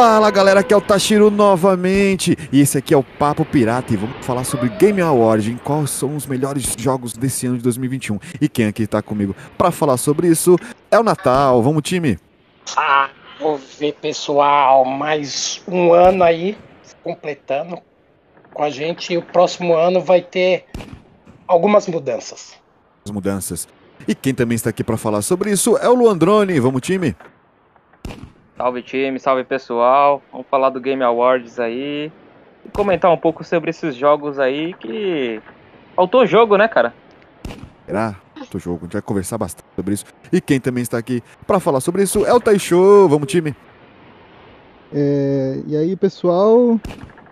Fala 0.00 0.30
galera, 0.30 0.60
aqui 0.60 0.72
é 0.72 0.76
o 0.76 0.80
Tashiro 0.80 1.28
novamente 1.28 2.38
e 2.52 2.60
esse 2.60 2.78
aqui 2.78 2.94
é 2.94 2.96
o 2.96 3.02
Papo 3.02 3.44
Pirata 3.44 3.92
e 3.92 3.96
vamos 3.96 4.24
falar 4.24 4.44
sobre 4.44 4.68
Game 4.68 5.00
Award, 5.00 5.50
em 5.50 5.56
quais 5.56 5.90
são 5.90 6.14
os 6.14 6.24
melhores 6.24 6.72
jogos 6.78 7.14
desse 7.14 7.48
ano 7.48 7.56
de 7.56 7.64
2021. 7.64 8.20
E 8.40 8.48
quem 8.48 8.66
aqui 8.66 8.86
tá 8.86 9.02
comigo 9.02 9.34
para 9.58 9.72
falar 9.72 9.96
sobre 9.96 10.28
isso 10.28 10.56
é 10.88 10.96
o 11.00 11.02
Natal. 11.02 11.60
Vamos 11.64 11.82
time? 11.82 12.16
Salve 12.64 13.92
pessoal, 14.00 14.84
mais 14.84 15.60
um 15.66 15.92
ano 15.92 16.22
aí 16.22 16.56
completando 17.02 17.80
com 18.54 18.62
a 18.62 18.70
gente 18.70 19.14
e 19.14 19.18
o 19.18 19.22
próximo 19.22 19.74
ano 19.74 20.00
vai 20.00 20.22
ter 20.22 20.66
algumas 21.44 21.88
mudanças. 21.88 22.54
As 23.04 23.10
mudanças. 23.10 23.66
E 24.06 24.14
quem 24.14 24.32
também 24.32 24.54
está 24.54 24.70
aqui 24.70 24.84
para 24.84 24.96
falar 24.96 25.22
sobre 25.22 25.50
isso 25.50 25.76
é 25.76 25.88
o 25.88 25.94
Luandrone. 25.94 26.60
Vamos 26.60 26.82
time? 26.82 27.16
Salve 28.58 28.82
time, 28.82 29.20
salve 29.20 29.44
pessoal. 29.44 30.20
Vamos 30.32 30.48
falar 30.48 30.70
do 30.70 30.80
Game 30.80 31.00
Awards 31.04 31.60
aí 31.60 32.10
e 32.66 32.68
comentar 32.70 33.08
um 33.08 33.16
pouco 33.16 33.44
sobre 33.44 33.70
esses 33.70 33.94
jogos 33.94 34.36
aí 34.40 34.74
que 34.74 35.40
faltou 35.94 36.26
jogo, 36.26 36.56
né, 36.56 36.66
cara? 36.66 36.92
Será? 37.86 38.16
Faltou 38.36 38.60
jogo. 38.60 38.78
A 38.80 38.82
gente 38.86 38.94
vai 38.94 39.02
conversar 39.02 39.38
bastante 39.38 39.68
sobre 39.76 39.94
isso. 39.94 40.06
E 40.32 40.40
quem 40.40 40.58
também 40.58 40.82
está 40.82 40.98
aqui 40.98 41.22
para 41.46 41.60
falar 41.60 41.78
sobre 41.78 42.02
isso 42.02 42.26
é 42.26 42.34
o 42.34 42.40
Taisho. 42.40 43.08
Vamos 43.08 43.28
time? 43.28 43.54
É, 44.92 45.62
e 45.64 45.76
aí, 45.76 45.94
pessoal, 45.94 46.80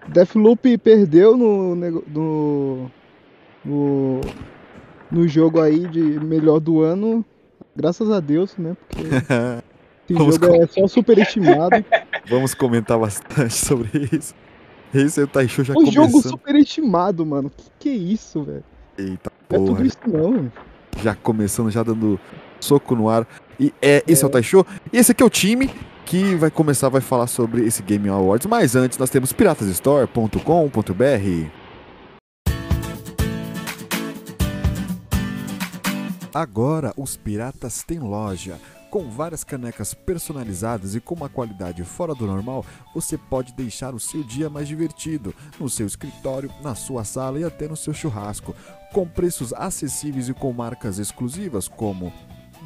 Deathloop 0.06 0.78
perdeu 0.78 1.36
no, 1.36 1.74
no, 1.74 2.90
no, 3.64 4.20
no 5.10 5.26
jogo 5.26 5.60
aí 5.60 5.88
de 5.88 6.00
melhor 6.20 6.60
do 6.60 6.82
ano, 6.82 7.24
graças 7.74 8.12
a 8.12 8.20
Deus, 8.20 8.56
né? 8.56 8.76
Porque 8.88 9.08
esse 10.14 10.38
jogo 10.40 10.62
é 10.62 10.66
só 10.66 10.86
superestimado. 10.88 11.84
Vamos 12.28 12.54
comentar 12.54 12.98
bastante 12.98 13.54
sobre 13.54 14.08
isso. 14.12 14.34
Esse 14.94 15.20
é 15.20 15.24
o 15.24 15.26
Taisho 15.26 15.64
já 15.64 15.72
o 15.72 15.76
começando. 15.76 15.94
jogo 15.94 16.22
superestimado, 16.22 17.26
mano. 17.26 17.50
Que 17.50 17.64
que 17.78 17.88
é 17.88 17.92
isso, 17.94 18.42
velho? 18.42 18.64
Eita 18.96 19.30
Não 19.50 19.56
é 19.56 19.60
porra. 19.60 19.76
tudo 19.76 19.86
isso 19.86 19.98
não, 20.06 20.32
velho. 20.32 20.52
já 21.02 21.14
começando, 21.14 21.70
já 21.70 21.82
dando 21.82 22.18
soco 22.60 22.94
no 22.94 23.08
ar. 23.08 23.26
E 23.60 23.72
é, 23.82 24.02
esse 24.06 24.24
é 24.24 24.26
o 24.26 24.30
Taisho. 24.30 24.64
E 24.92 24.96
esse 24.98 25.12
aqui 25.12 25.22
é 25.22 25.26
o 25.26 25.30
time 25.30 25.70
que 26.04 26.36
vai 26.36 26.50
começar, 26.50 26.88
vai 26.88 27.00
falar 27.00 27.26
sobre 27.26 27.64
esse 27.66 27.82
Game 27.82 28.08
Awards. 28.08 28.46
Mas 28.46 28.76
antes, 28.76 28.96
nós 28.96 29.10
temos 29.10 29.32
piratasstore.com.br. 29.32 31.50
Agora, 36.32 36.92
os 36.96 37.16
piratas 37.16 37.82
têm 37.82 37.98
loja. 37.98 38.58
Com 38.90 39.10
várias 39.10 39.42
canecas 39.42 39.92
personalizadas 39.92 40.94
e 40.94 41.00
com 41.00 41.14
uma 41.14 41.28
qualidade 41.28 41.84
fora 41.84 42.14
do 42.14 42.26
normal, 42.26 42.64
você 42.94 43.18
pode 43.18 43.52
deixar 43.52 43.94
o 43.94 44.00
seu 44.00 44.22
dia 44.22 44.48
mais 44.48 44.68
divertido, 44.68 45.34
no 45.58 45.68
seu 45.68 45.86
escritório, 45.86 46.50
na 46.62 46.74
sua 46.74 47.04
sala 47.04 47.38
e 47.38 47.44
até 47.44 47.68
no 47.68 47.76
seu 47.76 47.92
churrasco, 47.92 48.54
com 48.92 49.06
preços 49.06 49.52
acessíveis 49.52 50.28
e 50.28 50.34
com 50.34 50.52
marcas 50.52 50.98
exclusivas 50.98 51.68
como 51.68 52.12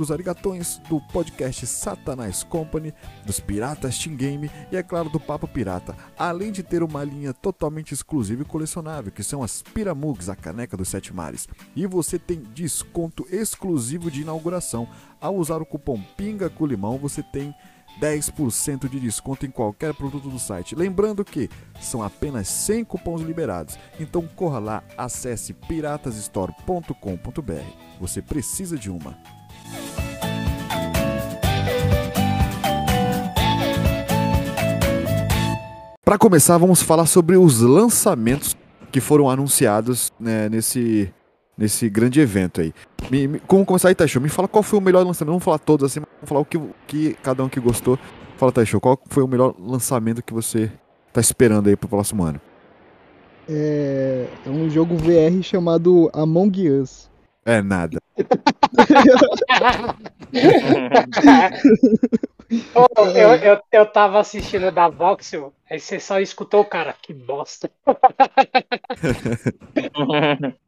dos 0.00 0.10
arigatões, 0.10 0.78
do 0.88 0.98
podcast 0.98 1.66
Satanás 1.66 2.42
Company, 2.42 2.94
dos 3.26 3.38
Piratas 3.38 3.98
Team 3.98 4.16
Game 4.16 4.50
e, 4.72 4.76
é 4.76 4.82
claro, 4.82 5.10
do 5.10 5.20
Papo 5.20 5.46
Pirata, 5.46 5.94
além 6.18 6.50
de 6.50 6.62
ter 6.62 6.82
uma 6.82 7.04
linha 7.04 7.34
totalmente 7.34 7.92
exclusiva 7.92 8.40
e 8.40 8.46
colecionável, 8.46 9.12
que 9.12 9.22
são 9.22 9.42
as 9.42 9.60
Piramugs, 9.60 10.30
a 10.30 10.34
caneca 10.34 10.74
dos 10.74 10.88
Sete 10.88 11.14
Mares. 11.14 11.46
E 11.76 11.86
você 11.86 12.18
tem 12.18 12.42
desconto 12.54 13.26
exclusivo 13.30 14.10
de 14.10 14.22
inauguração. 14.22 14.88
Ao 15.20 15.36
usar 15.36 15.60
o 15.60 15.66
cupom 15.66 16.02
PINGA 16.16 16.48
com 16.48 16.64
limão, 16.64 16.96
você 16.96 17.22
tem 17.22 17.54
10% 18.00 18.88
de 18.88 18.98
desconto 18.98 19.44
em 19.44 19.50
qualquer 19.50 19.92
produto 19.92 20.30
do 20.30 20.38
site. 20.38 20.74
Lembrando 20.74 21.26
que 21.26 21.50
são 21.78 22.02
apenas 22.02 22.48
100 22.48 22.84
cupons 22.84 23.20
liberados. 23.20 23.78
Então 23.98 24.26
corra 24.26 24.58
lá, 24.58 24.82
acesse 24.96 25.52
piratasstore.com.br. 25.52 28.00
Você 28.00 28.22
precisa 28.22 28.78
de 28.78 28.90
uma. 28.90 29.39
Para 36.10 36.18
começar, 36.18 36.58
vamos 36.58 36.82
falar 36.82 37.06
sobre 37.06 37.36
os 37.36 37.60
lançamentos 37.60 38.56
que 38.90 39.00
foram 39.00 39.30
anunciados 39.30 40.12
né, 40.18 40.48
nesse, 40.48 41.08
nesse 41.56 41.88
grande 41.88 42.20
evento 42.20 42.60
aí. 42.60 42.72
Me, 43.08 43.28
me, 43.28 43.38
como 43.40 43.64
começar 43.64 43.90
aí, 43.90 43.94
Taisho? 43.94 44.20
Me 44.20 44.28
fala 44.28 44.48
qual 44.48 44.62
foi 44.62 44.78
o 44.78 44.82
melhor 44.82 45.06
lançamento. 45.06 45.30
Vamos 45.30 45.44
falar 45.44 45.58
todos 45.58 45.86
assim, 45.86 46.00
vamos 46.00 46.28
falar 46.28 46.40
o 46.40 46.44
que, 46.44 46.56
o 46.56 46.74
que 46.86 47.14
cada 47.22 47.44
um 47.44 47.48
que 47.48 47.60
gostou. 47.60 47.98
Fala, 48.36 48.50
Taisho, 48.50 48.80
qual 48.80 48.98
foi 49.08 49.22
o 49.22 49.28
melhor 49.28 49.54
lançamento 49.58 50.22
que 50.22 50.32
você 50.32 50.72
tá 51.12 51.20
esperando 51.20 51.68
aí 51.68 51.76
pro 51.76 51.88
próximo 51.88 52.24
ano? 52.24 52.40
É, 53.48 54.26
é 54.46 54.48
um 54.48 54.70
jogo 54.70 54.96
VR 54.96 55.42
chamado 55.42 56.08
Among 56.12 56.70
Us. 56.70 57.09
É 57.44 57.62
nada. 57.62 57.98
Ô, 62.74 62.86
eu, 63.16 63.34
eu, 63.36 63.60
eu 63.72 63.86
tava 63.86 64.18
assistindo 64.20 64.70
da 64.70 64.88
Voxel, 64.88 65.52
aí 65.68 65.78
você 65.80 65.98
só 66.00 66.20
escutou 66.20 66.60
o 66.62 66.64
cara, 66.64 66.92
que 66.92 67.12
bosta. 67.14 67.70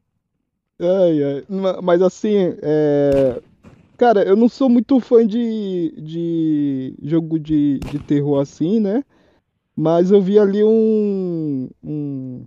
Ai, 0.79 1.23
ai. 1.23 1.45
Ma- 1.49 1.81
Mas 1.81 2.01
assim, 2.01 2.35
é... 2.61 3.41
cara, 3.97 4.23
eu 4.25 4.35
não 4.35 4.49
sou 4.49 4.69
muito 4.69 4.99
fã 4.99 5.25
de, 5.25 5.91
de 6.01 6.95
jogo 7.03 7.39
de, 7.39 7.79
de 7.81 7.99
terror 7.99 8.39
assim, 8.41 8.79
né? 8.79 9.03
Mas 9.75 10.11
eu 10.11 10.21
vi 10.21 10.37
ali 10.39 10.63
um, 10.63 11.69
um, 11.83 12.45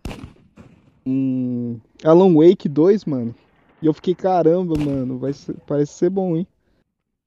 um 1.07 1.81
Alan 2.05 2.35
Wake 2.35 2.69
2, 2.69 3.05
mano. 3.05 3.35
E 3.83 3.87
eu 3.87 3.93
fiquei, 3.93 4.15
caramba, 4.15 4.75
mano, 4.79 5.19
vai 5.19 5.33
ser- 5.33 5.57
parece 5.67 5.93
ser 5.93 6.11
bom, 6.11 6.37
hein? 6.37 6.47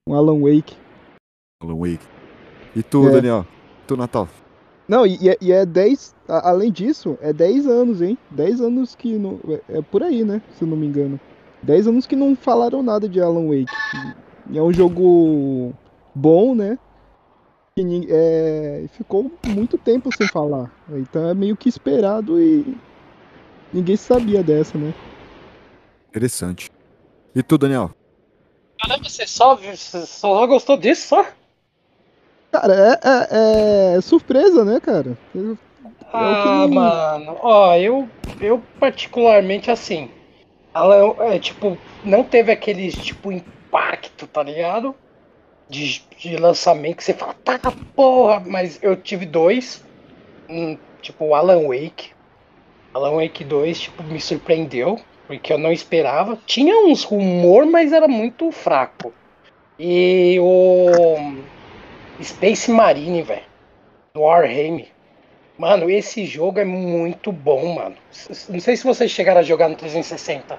Um 0.07 0.15
Alan 0.15 0.39
Wake. 0.41 0.75
Alan 1.61 1.75
Wake. 1.77 2.05
E 2.75 2.81
tu, 2.83 3.07
É. 3.07 3.11
Daniel? 3.11 3.45
Tu, 3.87 3.95
Natal? 3.95 4.27
Não, 4.87 5.05
e, 5.05 5.17
e 5.21 5.29
é- 5.29 5.37
e 5.39 5.51
é 5.51 5.65
10, 5.65 6.15
a- 6.27 6.49
além 6.49 6.71
disso, 6.71 7.17
é 7.21 7.31
10 7.31 7.67
anos, 7.67 8.01
hein? 8.01 8.17
10 8.31 8.59
anos 8.59 8.95
que 8.95 9.17
não, 9.17 9.39
é, 9.47 9.77
é 9.77 9.81
por 9.81 10.01
aí, 10.01 10.23
né? 10.23 10.41
Se 10.53 10.63
eu 10.63 10.67
não 10.67 10.75
me 10.77 10.87
engano. 10.87 11.19
10 11.61 11.87
anos 11.87 12.07
que 12.07 12.15
não 12.15 12.35
falaram 12.35 12.81
nada 12.81 13.07
de 13.07 13.21
Alan 13.21 13.47
Wake. 13.47 13.71
E 14.49 14.57
é 14.57 14.61
um 14.63 14.73
jogo 14.73 15.73
bom, 16.16 16.55
né? 16.55 16.79
Que 17.77 18.07
é, 18.09 18.85
ficou 18.93 19.31
muito 19.45 19.77
tempo 19.77 20.09
sem 20.16 20.27
falar. 20.27 20.71
Então 20.91 21.27
é 21.29 21.33
meio 21.35 21.55
que 21.55 21.69
esperado 21.69 22.41
e 22.41 22.75
ninguém 23.71 23.95
sabia 23.95 24.41
dessa, 24.41 24.77
né? 24.77 24.91
Interessante. 26.09 26.70
E 27.36 27.44
tu, 27.44 27.58
Daniel? 27.58 27.92
Caramba, 28.81 29.08
você 29.09 29.28
só, 29.28 29.56
você 29.56 30.06
só 30.06 30.46
gostou 30.47 30.78
disso, 30.78 31.08
só? 31.09 31.25
Cara, 32.52 32.74
é, 32.74 33.94
é- 33.94 33.97
é 33.97 34.02
surpresa, 34.02 34.66
né, 34.66 34.80
cara? 34.80 35.16
Eu- 35.36 35.58
Ah, 36.12 36.66
que- 36.68 36.74
mano, 36.74 37.38
ó, 37.42 37.75
eu, 37.75 38.09
eu 38.42 38.62
particularmente 38.80 39.70
assim, 39.70 40.09
ela 40.74 40.96
é 41.31 41.38
tipo, 41.38 41.78
não 42.03 42.24
teve 42.24 42.52
aquele 42.52 42.91
tipo 42.91 43.31
impacto, 43.31 44.26
tá 44.26 44.41
ligado? 44.41 44.96
De, 45.70 46.02
de 46.18 46.36
lançamento 46.38 46.97
que 46.97 47.03
você 47.03 47.14
fala, 47.14 47.36
tá 47.44 47.59
porra, 47.96 48.40
mas 48.40 48.81
eu 48.81 48.96
tive 48.96 49.28
dois, 49.28 49.84
um, 50.50 50.76
tipo 51.00 51.26
o 51.26 51.36
Alan 51.36 51.68
Wake. 51.68 52.12
Alan 52.96 53.17
Wake 53.17 53.44
2, 53.44 53.79
tipo, 53.82 54.02
me 54.03 54.20
surpreendeu, 54.20 55.00
porque 55.29 55.53
eu 55.53 55.59
não 55.59 55.72
esperava. 55.72 56.40
Tinha 56.47 56.76
uns 56.87 57.03
rumor, 57.03 57.64
mas 57.67 57.93
era 57.93 58.08
muito 58.08 58.52
fraco. 58.52 59.14
E 59.78 60.40
o 60.41 61.35
Space 62.20 62.72
Marine, 62.72 63.22
velho, 63.22 63.43
do 64.11 64.22
Warhammer. 64.22 64.87
Mano, 65.55 65.87
esse 65.87 66.26
jogo 66.26 66.59
é 66.59 66.66
muito 66.66 67.31
bom, 67.31 67.76
mano. 67.76 67.96
Não 68.49 68.59
sei 68.59 68.76
se 68.76 68.84
vocês 68.84 69.11
chegaram 69.11 69.41
a 69.41 69.43
jogar 69.43 69.70
no 69.70 69.76
360. 69.76 70.55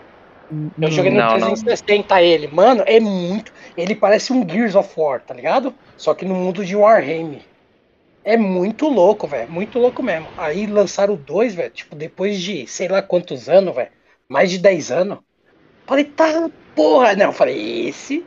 Eu 0.53 0.71
não. 0.79 0.89
joguei 0.89 1.11
no 1.11 1.19
Não, 1.19 1.31
não. 1.31 1.49
360 1.49 2.23
ele. 2.23 2.47
Mano, 2.47 2.85
é 2.87 3.01
muito. 3.01 3.53
Ele 3.77 3.97
parece 3.97 4.33
um 4.33 4.49
Gears 4.49 4.77
of 4.77 4.89
War, 4.97 5.21
tá 5.21 5.35
ligado? 5.35 5.75
Só 5.97 6.15
que 6.15 6.25
no 6.25 6.37
mundo 6.37 6.65
de 6.65 6.77
Warhammer. 6.77 7.41
É 8.23 8.37
muito 8.37 8.87
louco, 8.89 9.27
velho. 9.27 9.51
Muito 9.51 9.81
louco 9.81 10.01
mesmo. 10.01 10.29
Aí 10.37 10.65
lançaram 10.67 11.15
o 11.15 11.17
2, 11.17 11.57
velho. 11.57 11.71
Tipo, 11.71 11.97
depois 11.97 12.39
de 12.41 12.69
sei 12.69 12.87
lá 12.87 13.03
quantos 13.03 13.49
anos, 13.49 13.75
velho. 13.75 13.91
Mais 14.31 14.49
de 14.49 14.59
10 14.59 14.93
anos. 14.93 15.19
Falei, 15.85 16.05
tá, 16.05 16.49
porra. 16.77 17.17
Não, 17.17 17.27
eu 17.27 17.33
falei, 17.33 17.89
esse. 17.89 18.25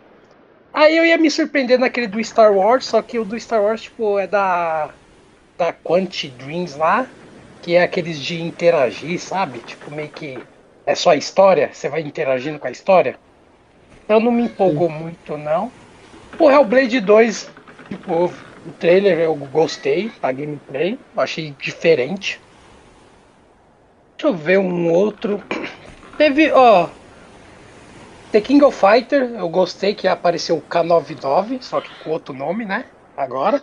Aí 0.74 0.98
eu 0.98 1.06
ia 1.06 1.18
me 1.18 1.32
surpreender 1.32 1.80
naquele 1.80 2.08
do 2.08 2.22
Star 2.22 2.54
Wars. 2.54 2.86
Só 2.86 3.02
que 3.02 3.18
o 3.18 3.24
do 3.24 3.40
Star 3.40 3.64
Wars, 3.64 3.84
tipo, 3.84 4.20
é 4.20 4.28
da. 4.28 4.90
Da 5.58 5.72
Quanti 5.72 6.28
Dreams 6.28 6.76
lá. 6.76 7.08
Que 7.62 7.76
é 7.76 7.84
aqueles 7.84 8.20
de 8.20 8.42
interagir, 8.42 9.18
sabe? 9.18 9.60
Tipo, 9.60 9.90
meio 9.92 10.10
que. 10.10 10.38
É 10.86 10.94
só 10.94 11.12
a 11.12 11.16
história? 11.16 11.70
Você 11.72 11.88
vai 11.88 12.02
interagindo 12.02 12.60
com 12.60 12.68
a 12.68 12.72
história? 12.72 13.16
Então 14.04 14.20
não 14.20 14.32
me 14.32 14.44
empolgou 14.44 14.90
muito, 14.90 15.38
não. 15.38 15.72
O 16.38 16.52
Hellblade 16.52 17.00
2, 17.00 17.50
tipo, 17.88 18.26
O 18.26 18.72
trailer 18.80 19.20
eu 19.20 19.36
gostei, 19.36 20.12
a 20.22 20.32
gameplay, 20.34 21.00
achei 21.16 21.56
diferente. 21.62 22.42
Deixa 24.18 24.28
eu 24.28 24.34
ver 24.34 24.60
um 24.60 24.92
outro. 24.92 25.42
Teve, 26.18 26.52
ó. 26.52 26.90
The 28.32 28.42
King 28.42 28.64
of 28.64 28.78
Fighter, 28.78 29.36
eu 29.36 29.48
gostei 29.48 29.94
que 29.94 30.08
apareceu 30.08 30.58
o 30.58 30.62
K99, 30.62 31.62
só 31.62 31.80
que 31.80 31.90
com 32.04 32.10
outro 32.12 32.34
nome, 32.34 32.66
né? 32.66 32.86
Agora. 33.16 33.62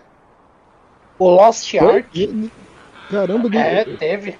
O 1.18 1.28
Lost 1.28 1.74
Ark. 1.74 2.50
Caramba, 3.10 3.48
É, 3.58 3.84
teve. 3.84 4.38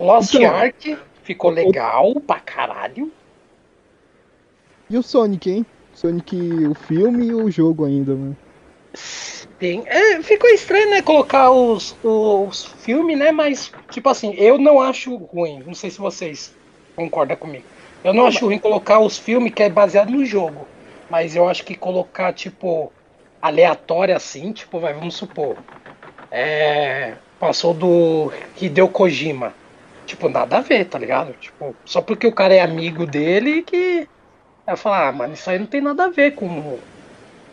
Lost 0.00 0.34
Então, 0.34 0.50
Ark 0.50 0.98
ficou 1.22 1.50
legal 1.50 2.14
pra 2.20 2.40
caralho. 2.40 3.12
E 4.88 4.96
o 4.96 5.02
Sonic, 5.02 5.50
hein? 5.50 5.66
Sonic, 5.92 6.36
o 6.66 6.74
filme 6.74 7.26
e 7.26 7.34
o 7.34 7.50
jogo 7.50 7.84
ainda, 7.84 8.14
mano. 8.14 8.36
Tem, 9.58 9.82
é, 9.86 10.22
ficou 10.22 10.48
estranho, 10.50 10.90
né? 10.90 11.02
Colocar 11.02 11.50
os, 11.50 11.96
os 12.02 12.64
filmes, 12.64 13.18
né? 13.18 13.30
Mas, 13.30 13.72
tipo 13.90 14.08
assim, 14.08 14.34
eu 14.34 14.58
não 14.58 14.80
acho 14.80 15.14
ruim. 15.16 15.62
Não 15.64 15.74
sei 15.74 15.90
se 15.90 15.98
vocês 15.98 16.54
concordam 16.94 17.36
comigo. 17.36 17.64
Eu 18.02 18.12
não 18.12 18.26
acho 18.26 18.44
ruim 18.44 18.58
colocar 18.58 19.00
os 19.00 19.16
filmes 19.16 19.52
que 19.52 19.62
é 19.62 19.68
baseado 19.68 20.10
no 20.10 20.24
jogo. 20.24 20.66
Mas 21.08 21.34
eu 21.36 21.48
acho 21.48 21.64
que 21.64 21.74
colocar, 21.74 22.32
tipo, 22.32 22.92
aleatório 23.40 24.16
assim, 24.16 24.52
tipo, 24.52 24.78
vai, 24.78 24.92
vamos 24.92 25.14
supor. 25.14 25.56
É, 26.30 27.14
passou 27.38 27.72
do 27.74 28.32
Hideo 28.60 28.88
Kojima. 28.88 29.54
Tipo, 30.06 30.28
nada 30.28 30.58
a 30.58 30.60
ver, 30.60 30.84
tá 30.86 30.98
ligado? 30.98 31.32
Tipo, 31.34 31.74
só 31.84 32.02
porque 32.02 32.26
o 32.26 32.32
cara 32.32 32.54
é 32.54 32.60
amigo 32.60 33.06
dele 33.06 33.62
que. 33.62 34.08
Vai 34.66 34.76
falar, 34.76 35.08
ah, 35.08 35.12
mano, 35.12 35.34
isso 35.34 35.48
aí 35.48 35.58
não 35.58 35.66
tem 35.66 35.80
nada 35.80 36.04
a 36.04 36.08
ver 36.08 36.34
com, 36.34 36.78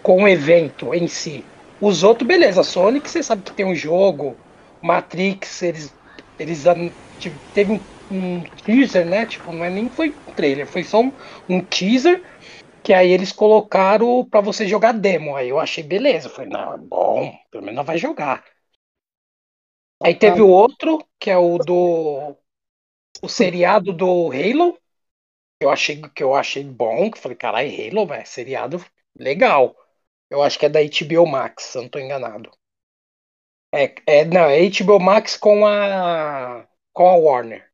com 0.01 0.23
o 0.23 0.27
evento 0.27 0.93
em 0.93 1.07
si. 1.07 1.43
Os 1.79 2.03
outros, 2.03 2.27
beleza, 2.27 2.63
Sonic, 2.63 3.09
você 3.09 3.21
sabe 3.21 3.41
que 3.41 3.51
tem 3.51 3.65
um 3.65 3.75
jogo, 3.75 4.35
Matrix, 4.81 5.61
eles. 5.61 5.93
Eles 6.39 6.63
tipo, 7.19 7.35
teve 7.53 7.73
um, 7.73 7.79
um 8.12 8.44
teaser, 8.66 9.06
né? 9.06 9.25
Tipo, 9.25 9.52
não 9.52 9.63
é 9.63 9.69
nem 9.69 9.90
foi 9.90 10.13
um 10.28 10.34
trailer, 10.34 10.68
foi 10.68 10.84
só 10.84 11.02
um, 11.02 11.12
um 11.50 11.62
teaser 11.62 12.22
que 12.84 12.94
aí 12.94 13.12
eles 13.12 13.31
colocaram 13.31 14.25
pra 14.25 14.42
você 14.42 14.68
jogar 14.68 14.92
demo. 14.92 15.36
Aí 15.36 15.50
eu 15.50 15.60
achei 15.60 15.84
beleza. 15.84 16.28
Eu 16.28 16.31
falei, 16.34 16.50
não, 16.50 16.74
é 16.74 16.78
bom, 16.78 17.34
pelo 17.50 17.63
menos 17.63 17.86
vai 17.86 17.98
jogar. 17.98 18.44
Aí 20.04 20.16
teve 20.16 20.42
o 20.42 20.48
outro, 20.48 21.06
que 21.19 21.30
é 21.30 21.38
o 21.38 21.58
do. 21.60 22.36
O 23.22 23.30
seriado 23.30 23.94
do 23.94 24.31
Halo. 24.31 24.78
Eu 25.60 25.69
achei 25.69 26.02
que 26.02 26.24
eu 26.24 26.34
achei 26.34 26.63
bom, 26.63 27.12
que 27.12 27.19
falei, 27.19 27.38
caralho, 27.38 27.69
Halo, 27.69 28.08
velho, 28.08 28.25
seriado 28.25 28.84
legal. 29.16 29.75
Eu 30.28 30.42
acho 30.42 30.58
que 30.58 30.66
é 30.66 30.69
da 30.69 30.80
HBO 30.80 31.28
Max, 31.28 31.66
se 31.66 31.78
eu 31.78 31.84
não 31.84 31.90
tô 31.90 32.00
enganado. 32.00 32.50
É, 33.74 33.94
é, 34.08 34.25
não, 34.25 34.46
é 34.50 34.60
HBO 34.66 35.00
Max 35.00 35.38
com 35.38 35.66
a 35.68 36.68
com 36.94 37.08
a 37.08 37.16
Warner. 37.16 37.70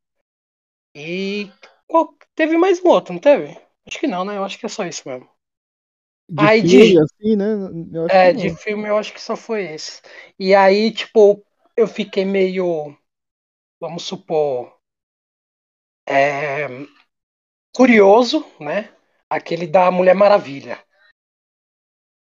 E 0.98 1.50
qual- 1.88 2.14
teve 2.36 2.58
mais 2.58 2.84
um 2.84 2.90
outro, 2.90 3.14
não 3.14 3.22
teve? 3.22 3.58
Acho 3.88 4.00
que 4.00 4.08
não, 4.08 4.26
né? 4.26 4.38
Eu 4.38 4.44
acho 4.44 4.58
que 4.60 4.66
é 4.66 4.70
só 4.70 4.86
isso 4.86 5.08
mesmo. 5.08 5.30
De 6.30 6.48
Aí, 6.48 6.62
de- 6.62 6.96
filme, 6.96 6.98
assim, 7.00 7.36
né? 7.36 7.46
É, 8.10 8.34
de 8.34 8.50
filme 8.50 8.88
eu 8.88 8.98
acho 8.98 9.14
que 9.14 9.22
só 9.22 9.36
foi 9.36 9.64
esse. 9.74 10.02
E 10.40 10.54
aí, 10.56 10.92
tipo, 10.92 11.44
eu 11.76 11.88
fiquei 11.88 12.26
meio, 12.26 12.96
vamos 13.80 14.04
supor, 14.04 14.74
é, 16.06 16.68
curioso, 17.74 18.46
né? 18.60 18.90
Aquele 19.30 19.68
da 19.68 19.90
Mulher 19.92 20.16
Maravilha. 20.16 20.80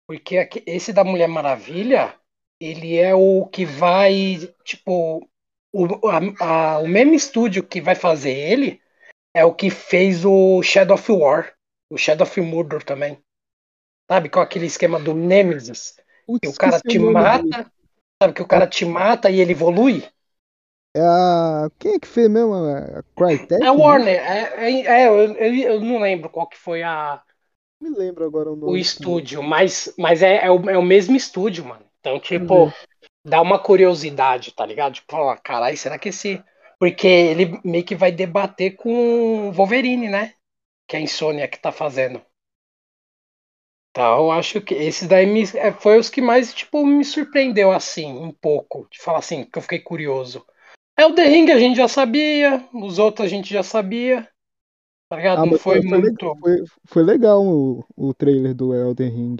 Porque 0.05 0.49
esse 0.65 0.91
da 0.93 1.03
Mulher 1.03 1.27
Maravilha, 1.27 2.13
ele 2.59 2.95
é 2.97 3.13
o 3.13 3.45
que 3.47 3.65
vai, 3.65 4.37
tipo, 4.63 5.27
o, 5.71 5.85
a- 6.09 6.75
a- 6.75 6.79
o 6.79 6.87
mesmo 6.87 7.13
estúdio 7.13 7.63
que 7.67 7.81
vai 7.81 7.95
fazer 7.95 8.31
ele 8.33 8.81
é 9.33 9.45
o 9.45 9.55
que 9.55 9.69
fez 9.71 10.25
o 10.25 10.61
Shadow 10.63 10.95
of 10.95 11.11
War, 11.11 11.53
o 11.89 11.97
Shadow 11.97 12.25
of 12.27 12.41
Mordor 12.41 12.83
também. 12.83 13.19
Sabe, 14.09 14.29
com 14.29 14.39
aquele 14.39 14.65
esquema 14.67 14.99
do 14.99 15.13
Nemesis. 15.13 15.95
Putz, 16.25 16.41
Que 16.41 16.49
o 16.49 16.53
cara 16.53 16.79
te 16.81 16.99
nome 16.99 17.25
dele. 17.27 17.55
mata, 17.55 17.71
sabe 18.21 18.33
que 18.35 18.41
o 18.41 18.47
cara 18.47 18.67
te 18.67 18.85
mata 18.85 19.29
e 19.31 19.39
ele 19.41 19.53
evolui? 19.53 20.03
É 20.93 20.99
a. 21.01 21.69
Quem 21.79 21.93
é 21.95 21.99
que 21.99 22.07
fez 22.07 22.29
mesmo? 22.29 22.53
A 22.55 23.03
Crytek? 23.15 23.61
É 23.61 23.67
a 23.67 23.71
né? 23.81 23.81
Warner, 23.81 24.19
é, 24.19 24.69
é, 24.69 25.03
é, 25.03 25.07
eu, 25.07 25.33
eu, 25.35 25.81
não 25.81 25.99
lembro 25.99 26.29
qual 26.29 26.47
que 26.47 26.57
foi 26.57 26.83
a, 26.83 27.21
me 27.81 27.89
lembro 27.89 28.23
agora 28.25 28.51
o 28.51 28.55
nome. 28.55 28.75
o 28.97 29.17
estúdio, 29.17 29.41
mas, 29.43 29.93
mas 29.97 30.21
é, 30.21 30.45
é, 30.45 30.51
o, 30.51 30.69
é 30.69 30.77
o 30.77 30.83
mesmo 30.83 31.15
estúdio, 31.15 31.65
mano. 31.65 31.85
Então, 31.99 32.19
tipo, 32.19 32.67
Uhum. 32.67 32.73
Dá 33.27 33.41
uma 33.41 33.59
curiosidade, 33.59 34.53
tá 34.53 34.65
ligado? 34.65 34.93
Tipo, 34.93 35.17
ó, 35.17 35.35
caralho, 35.35 35.77
será 35.77 35.99
que 35.99 36.09
esse. 36.09 36.41
Porque 36.79 37.07
ele 37.07 37.59
meio 37.63 37.83
que 37.83 37.95
vai 37.95 38.11
debater 38.11 38.75
com 38.75 39.49
o 39.49 39.51
Wolverine, 39.51 40.07
né? 40.07 40.33
Que 40.87 40.95
é 40.95 40.99
a 40.99 41.01
Insônia 41.01 41.47
que 41.47 41.59
tá 41.59 41.71
fazendo. 41.71 42.21
Então, 43.91 44.19
eu 44.19 44.31
acho 44.31 44.61
que 44.61 44.75
esses 44.75 45.07
daí 45.07 45.25
me, 45.25 45.43
é, 45.55 45.71
foi 45.71 45.97
os 45.97 46.09
que 46.09 46.21
mais, 46.21 46.53
tipo, 46.53 46.85
me 46.85 47.03
surpreendeu, 47.03 47.71
assim, 47.71 48.13
um 48.13 48.31
pouco. 48.31 48.87
De 48.91 48.99
falar 48.99 49.19
assim, 49.19 49.43
que 49.43 49.57
eu 49.57 49.61
fiquei 49.61 49.79
curioso. 49.79 50.45
É 50.95 51.05
o 51.05 51.13
The 51.13 51.23
Ring 51.27 51.51
a 51.51 51.59
gente 51.59 51.77
já 51.77 51.87
sabia, 51.87 52.63
os 52.73 52.99
outros 52.99 53.25
a 53.25 53.29
gente 53.29 53.51
já 53.51 53.63
sabia. 53.63 54.29
Tá 55.09 55.15
ligado? 55.17 55.41
Ah, 55.41 55.45
não 55.47 55.57
foi, 55.57 55.81
foi, 55.81 55.99
muito. 55.99 56.25
legal, 56.25 56.37
foi, 56.39 56.63
foi 56.85 57.03
legal 57.03 57.43
o, 57.43 57.83
o 57.95 58.13
trailer 58.13 58.53
do 58.53 58.73
Elden 58.73 59.09
Ring. 59.09 59.37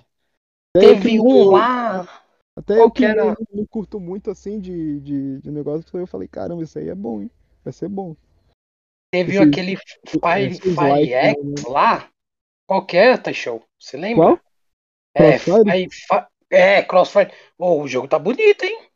Teve 0.74 1.12
que 1.12 1.20
um 1.20 1.52
lá. 1.52 2.27
Até 2.58 2.74
qual 2.74 2.88
eu 2.88 2.92
que 2.92 3.06
era? 3.06 3.24
não, 3.54 3.66
curto 3.68 4.00
muito 4.00 4.32
assim 4.32 4.60
de, 4.60 5.00
de, 5.02 5.42
de 5.42 5.52
negócio, 5.52 5.86
eu 5.96 6.08
falei, 6.08 6.28
caramba, 6.28 6.64
isso 6.64 6.80
aí 6.80 6.90
é 6.90 6.96
bom, 6.96 7.22
hein? 7.22 7.30
Vai 7.64 7.72
ser 7.72 7.88
bom. 7.88 8.16
Teve 9.14 9.34
Esse- 9.34 9.44
aquele 9.44 9.78
Fire, 9.78 10.52
esse 10.52 10.62
Fire 10.62 10.72
slide, 10.72 11.14
X 11.14 11.64
né? 11.64 11.70
lá. 11.70 12.10
Qual 12.66 12.84
que 12.84 12.98
é? 12.98 13.16
Você 13.16 13.96
lembra? 13.96 14.26
Qual? 14.26 14.40
É, 15.14 15.38
Crossfire? 15.38 15.90
Fi- 15.92 16.28
é, 16.50 16.82
Crossfire. 16.82 17.32
Ô, 17.60 17.80
o 17.82 17.88
jogo 17.88 18.08
tá 18.08 18.18
bonito, 18.18 18.64
hein? 18.64 18.90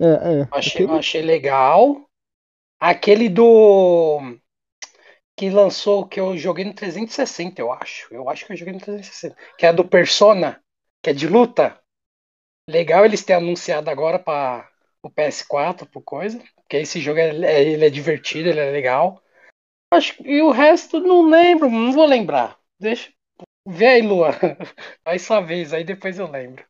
É, 0.00 0.06
é. 0.42 0.48
Achei, 0.52 0.84
aquele- 0.84 0.98
achei 0.98 1.22
legal. 1.22 2.08
Aquele 2.80 3.28
do. 3.28 4.38
Que 5.36 5.50
lançou, 5.50 6.06
que 6.06 6.20
eu 6.20 6.36
joguei 6.38 6.64
no 6.64 6.74
360, 6.74 7.60
eu 7.60 7.72
acho. 7.72 8.12
Eu 8.14 8.28
acho 8.30 8.46
que 8.46 8.52
eu 8.52 8.56
joguei 8.56 8.72
no 8.72 8.80
360. 8.80 9.36
Que 9.58 9.66
é 9.66 9.72
do 9.72 9.84
Persona, 9.84 10.62
que 11.02 11.10
é 11.10 11.12
de 11.12 11.26
luta. 11.26 11.81
Legal 12.72 13.04
eles 13.04 13.22
terem 13.22 13.42
anunciado 13.44 13.90
agora 13.90 14.18
para 14.18 14.66
o 15.02 15.10
PS4, 15.10 15.86
por 15.86 16.02
coisa. 16.02 16.42
Porque 16.56 16.78
esse 16.78 17.00
jogo 17.00 17.18
é, 17.18 17.28
é- 17.44 17.62
ele 17.64 17.84
é 17.84 17.90
divertido, 17.90 18.48
ele 18.48 18.60
é 18.60 18.70
legal. 18.70 19.22
Acho, 19.92 20.14
e 20.26 20.40
o 20.40 20.50
resto 20.50 20.98
não 21.00 21.28
lembro, 21.28 21.68
não 21.68 21.92
vou 21.92 22.06
lembrar. 22.06 22.58
Deixa. 22.80 23.10
Vê 23.68 23.86
aí, 23.86 24.02
Lua. 24.02 24.30
Vai 25.04 25.18
sua 25.20 25.40
vez, 25.40 25.72
aí 25.74 25.84
depois 25.84 26.18
eu 26.18 26.30
lembro. 26.30 26.64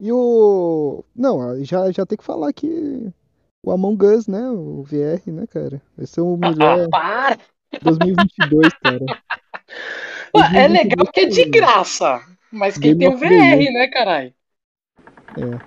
E 0.00 0.10
o. 0.10 1.04
Não, 1.14 1.62
já, 1.64 1.92
já 1.92 2.04
tem 2.04 2.18
que 2.18 2.24
falar 2.24 2.52
que 2.52 3.12
o 3.64 3.70
Among 3.70 4.04
Us, 4.04 4.26
né? 4.26 4.50
O 4.50 4.82
VR, 4.82 5.30
né, 5.30 5.46
cara? 5.46 5.80
Vai 5.96 6.06
ser 6.06 6.22
o 6.22 6.36
melhor 6.36 6.86
Ah, 6.86 6.88
para! 6.90 7.38
2022, 7.82 8.74
cara. 8.82 9.06
Ué, 10.34 10.64
É 10.64 10.68
legal 10.68 11.06
que 11.12 11.20
é 11.20 11.26
de 11.26 11.44
graça. 11.50 12.20
Mas 12.50 12.76
quem 12.76 12.96
Game 12.96 12.98
tem 12.98 13.08
o 13.08 13.16
VR, 13.16 13.72
né, 13.72 13.88
caralho? 13.88 14.34
É. 15.36 15.60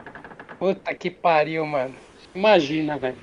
Puta 0.59 0.95
que 0.95 1.11
pariu, 1.11 1.65
mano. 1.65 1.97
Imagina, 2.35 2.97
velho. 2.99 3.21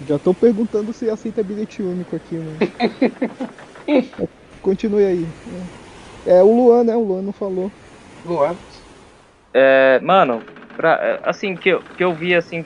Já 0.00 0.18
tô 0.18 0.34
perguntando 0.34 0.92
se 0.92 1.10
aceita 1.10 1.42
bilhete 1.42 1.82
único 1.82 2.14
aqui, 2.16 2.38
mano. 2.38 2.58
Continue 4.60 5.04
aí. 5.06 5.34
É 6.24 6.42
o 6.42 6.52
Luan, 6.52 6.84
né? 6.84 6.96
O 6.96 7.02
Luan 7.04 7.22
não 7.22 7.32
falou. 7.32 7.72
Luan. 8.24 8.60
É, 9.54 9.98
mano, 10.00 10.46
pra, 10.76 10.94
é, 11.02 11.20
assim, 11.24 11.56
que 11.56 11.70
eu, 11.70 11.82
que 11.96 12.04
eu 12.04 12.14
vi, 12.16 12.34
assim, 12.34 12.64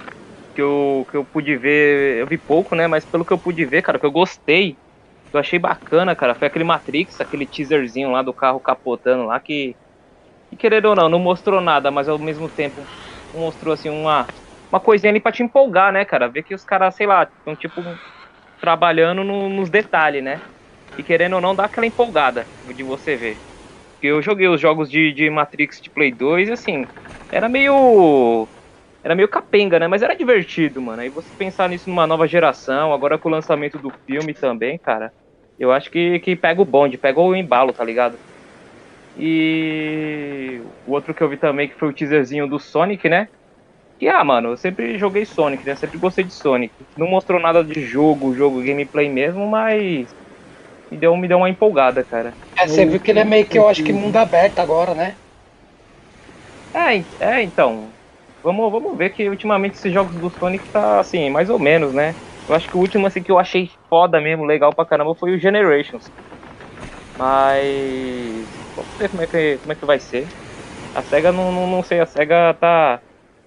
que 0.54 0.62
eu, 0.62 1.06
que 1.10 1.16
eu 1.16 1.24
pude 1.26 1.56
ver, 1.56 2.20
eu 2.20 2.26
vi 2.28 2.38
pouco, 2.38 2.74
né, 2.74 2.86
mas 2.86 3.06
pelo 3.06 3.24
que 3.24 3.32
eu 3.32 3.40
pude 3.40 3.64
ver, 3.66 3.82
cara, 3.82 3.98
que 3.98 4.06
eu 4.06 4.12
gostei, 4.12 4.74
que 5.30 5.36
eu 5.36 5.40
achei 5.40 5.58
bacana, 5.58 6.16
cara, 6.16 6.34
foi 6.36 6.48
aquele 6.48 6.64
Matrix, 6.64 7.20
aquele 7.20 7.46
teaserzinho 7.46 8.10
lá 8.10 8.22
do 8.22 8.34
carro 8.34 8.60
capotando 8.60 9.24
lá, 9.26 9.40
que, 9.40 9.76
que 10.52 10.56
querendo 10.56 10.86
ou 10.86 10.96
não, 10.96 11.08
não 11.08 11.18
mostrou 11.18 11.60
nada, 11.60 11.90
mas 11.90 12.08
ao 12.08 12.18
mesmo 12.18 12.50
tempo 12.50 12.90
mostrou, 13.32 13.72
assim, 13.74 13.88
uma, 13.90 14.30
uma 14.70 14.80
coisinha 14.80 15.10
ali 15.10 15.20
pra 15.20 15.32
te 15.32 15.42
empolgar, 15.42 15.92
né, 15.92 16.04
cara, 16.04 16.28
ver 16.30 16.42
que 16.44 16.54
os 16.54 16.64
caras, 16.64 16.94
sei 16.96 17.06
lá, 17.06 17.24
estão, 17.24 17.56
tipo, 17.56 18.00
trabalhando 18.60 19.24
no- 19.24 19.48
nos 19.50 19.70
detalhes, 19.70 20.22
né, 20.24 20.42
e 20.96 21.04
querendo 21.04 21.34
ou 21.36 21.40
não, 21.42 21.56
dá 21.56 21.64
aquela 21.66 21.86
empolgada 21.86 22.50
de 22.64 22.84
você 22.84 23.16
ver. 23.16 23.42
Eu 24.00 24.20
joguei 24.22 24.48
os 24.48 24.60
jogos 24.60 24.90
de, 24.90 25.12
de 25.12 25.30
Matrix 25.30 25.80
de 25.82 25.90
Play 25.90 26.12
2 26.12 26.48
e 26.48 26.52
assim, 26.52 26.88
era 27.30 27.48
meio. 27.48 28.50
Era 29.02 29.14
meio 29.16 29.28
capenga, 29.28 29.78
né? 29.80 29.88
Mas 29.88 30.02
era 30.02 30.16
divertido, 30.16 30.80
mano. 30.82 31.02
Aí 31.02 31.10
você 31.10 31.34
pensar 31.36 31.68
nisso 31.68 31.88
numa 31.90 32.06
nova 32.06 32.26
geração, 32.28 32.92
agora 32.92 33.18
com 33.18 33.28
o 33.28 33.32
lançamento 33.32 33.78
do 33.78 33.92
filme 34.06 34.34
também, 34.34 34.78
cara. 34.78 35.12
Eu 35.58 35.72
acho 35.72 35.90
que, 35.90 36.20
que 36.20 36.36
pega 36.36 36.62
o 36.62 36.64
bonde, 36.64 36.98
pega 36.98 37.20
o 37.20 37.34
embalo, 37.36 37.72
tá 37.74 37.84
ligado? 37.84 38.20
E 39.14 40.60
o 40.84 40.92
outro 40.92 41.14
que 41.14 41.22
eu 41.22 41.28
vi 41.28 41.36
também, 41.36 41.68
que 41.68 41.78
foi 41.78 41.88
o 41.88 41.94
teaserzinho 41.94 42.48
do 42.48 42.58
Sonic, 42.58 43.08
né? 43.08 43.28
Que, 43.98 44.08
ah, 44.08 44.24
mano, 44.24 44.50
eu 44.50 44.56
sempre 44.56 44.98
joguei 44.98 45.24
Sonic, 45.24 45.64
né? 45.64 45.76
Sempre 45.76 45.98
gostei 45.98 46.24
de 46.24 46.32
Sonic. 46.34 46.74
Não 46.96 47.06
mostrou 47.06 47.40
nada 47.40 47.62
de 47.62 47.80
jogo, 47.82 48.34
jogo, 48.34 48.62
gameplay 48.62 49.08
mesmo, 49.08 49.46
mas 49.46 50.08
me 50.90 50.98
deu, 50.98 51.16
me 51.16 51.28
deu 51.28 51.38
uma 51.38 51.48
empolgada, 51.48 52.04
cara. 52.04 52.34
É, 52.58 52.66
você 52.66 52.84
viu 52.84 53.00
que 53.00 53.10
ele 53.10 53.20
é 53.20 53.24
meio 53.24 53.46
que, 53.46 53.58
eu 53.58 53.68
acho 53.68 53.84
que 53.84 53.92
mundo 53.92 54.16
aberto 54.16 54.58
agora, 54.58 54.94
né? 54.94 55.16
É, 56.74 57.04
é 57.20 57.42
então. 57.42 57.92
Vamos, 58.42 58.72
vamos 58.72 58.98
ver 58.98 59.10
que 59.10 59.28
ultimamente 59.28 59.76
esses 59.76 59.92
jogos 59.92 60.20
do 60.20 60.30
Sonic 60.30 60.68
tá 60.72 60.98
assim, 60.98 61.30
mais 61.30 61.48
ou 61.48 61.58
menos, 61.60 61.94
né? 61.94 62.16
Eu 62.48 62.54
acho 62.56 62.68
que 62.68 62.76
o 62.76 62.80
último 62.80 63.06
assim 63.06 63.22
que 63.22 63.30
eu 63.30 63.38
achei 63.38 63.70
foda 63.88 64.20
mesmo, 64.20 64.44
legal 64.44 64.74
pra 64.74 64.84
caramba, 64.84 65.14
foi 65.14 65.34
o 65.34 65.38
Generations. 65.38 66.10
Mas. 67.16 68.61
Vamos 68.74 68.90
ver 68.98 69.08
como 69.10 69.22
é 69.22 69.26
que, 69.26 69.58
como 69.58 69.72
é 69.72 69.76
que 69.76 69.86
vai 69.86 70.00
ser. 70.00 70.28
A 70.94 71.02
SEGA 71.02 71.32
não, 71.32 71.52
não, 71.52 71.66
não 71.66 71.82
sei, 71.82 72.00
a 72.00 72.06
SEGA 72.06 72.54
tá. 72.54 73.02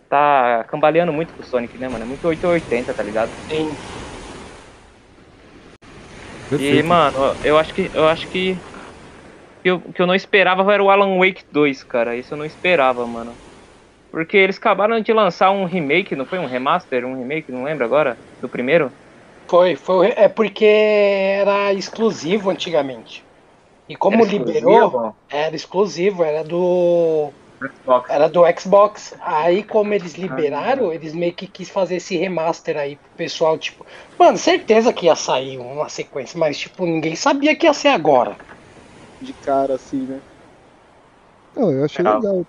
tá 0.09 0.63
cambaleando 0.65 1.13
muito 1.13 1.33
com 1.33 1.41
o 1.41 1.45
Sonic, 1.45 1.77
né, 1.77 1.87
mano? 1.87 2.03
É 2.03 2.07
muito 2.07 2.27
880, 2.27 2.93
tá 2.93 3.03
ligado? 3.03 3.33
Sim. 3.49 3.77
E, 6.59 6.81
mano, 6.83 7.35
eu 7.43 7.57
acho 7.57 7.73
que. 7.73 7.89
Eu 7.93 8.07
acho 8.07 8.27
que. 8.29 8.55
que 9.61 9.69
eu, 9.69 9.79
que 9.81 10.01
eu 10.01 10.07
não 10.07 10.15
esperava 10.15 10.71
era 10.73 10.83
o 10.83 10.89
Alan 10.89 11.17
Wake 11.17 11.43
2, 11.51 11.83
cara. 11.83 12.15
Isso 12.15 12.33
eu 12.33 12.37
não 12.37 12.45
esperava, 12.45 13.05
mano. 13.07 13.37
Porque 14.11 14.37
eles 14.37 14.57
acabaram 14.57 15.01
de 15.01 15.11
lançar 15.11 15.51
um 15.51 15.65
remake, 15.65 16.15
não 16.15 16.25
foi 16.25 16.39
um 16.39 16.45
remaster, 16.45 17.05
um 17.05 17.17
remake, 17.17 17.51
não 17.51 17.63
lembro 17.65 17.83
agora, 17.83 18.17
do 18.39 18.47
primeiro? 18.47 18.89
Foi, 19.49 19.75
foi. 19.75 20.13
É 20.15 20.29
porque 20.29 20.65
era 20.65 21.73
exclusivo 21.73 22.49
antigamente. 22.49 23.24
E 23.87 23.95
como 23.95 24.17
Era 24.17 24.25
liberou, 24.25 24.85
exclusivo? 24.85 25.15
era 25.29 25.55
exclusivo, 25.55 26.23
era 26.23 26.43
do. 26.43 27.31
Xbox. 27.61 28.09
Era 28.09 28.27
do 28.29 28.41
Xbox. 28.59 29.15
Aí, 29.21 29.63
como 29.63 29.93
eles 29.93 30.15
liberaram, 30.15 30.91
eles 30.91 31.13
meio 31.13 31.33
que 31.33 31.47
quis 31.47 31.69
fazer 31.69 31.97
esse 31.97 32.17
remaster 32.17 32.77
aí 32.77 32.95
pro 32.95 33.09
pessoal, 33.15 33.57
tipo. 33.57 33.85
Mano, 34.17 34.37
certeza 34.37 34.91
que 34.91 35.05
ia 35.05 35.15
sair 35.15 35.57
uma 35.57 35.87
sequência, 35.87 36.37
mas, 36.39 36.57
tipo, 36.57 36.85
ninguém 36.85 37.15
sabia 37.15 37.55
que 37.55 37.65
ia 37.65 37.73
ser 37.73 37.89
agora. 37.89 38.35
de 39.21 39.33
cara, 39.33 39.75
assim, 39.75 40.01
né? 40.01 40.19
Não, 41.55 41.71
eu 41.71 41.85
achei 41.85 42.03
Legal. 42.03 42.19
legal. 42.19 42.45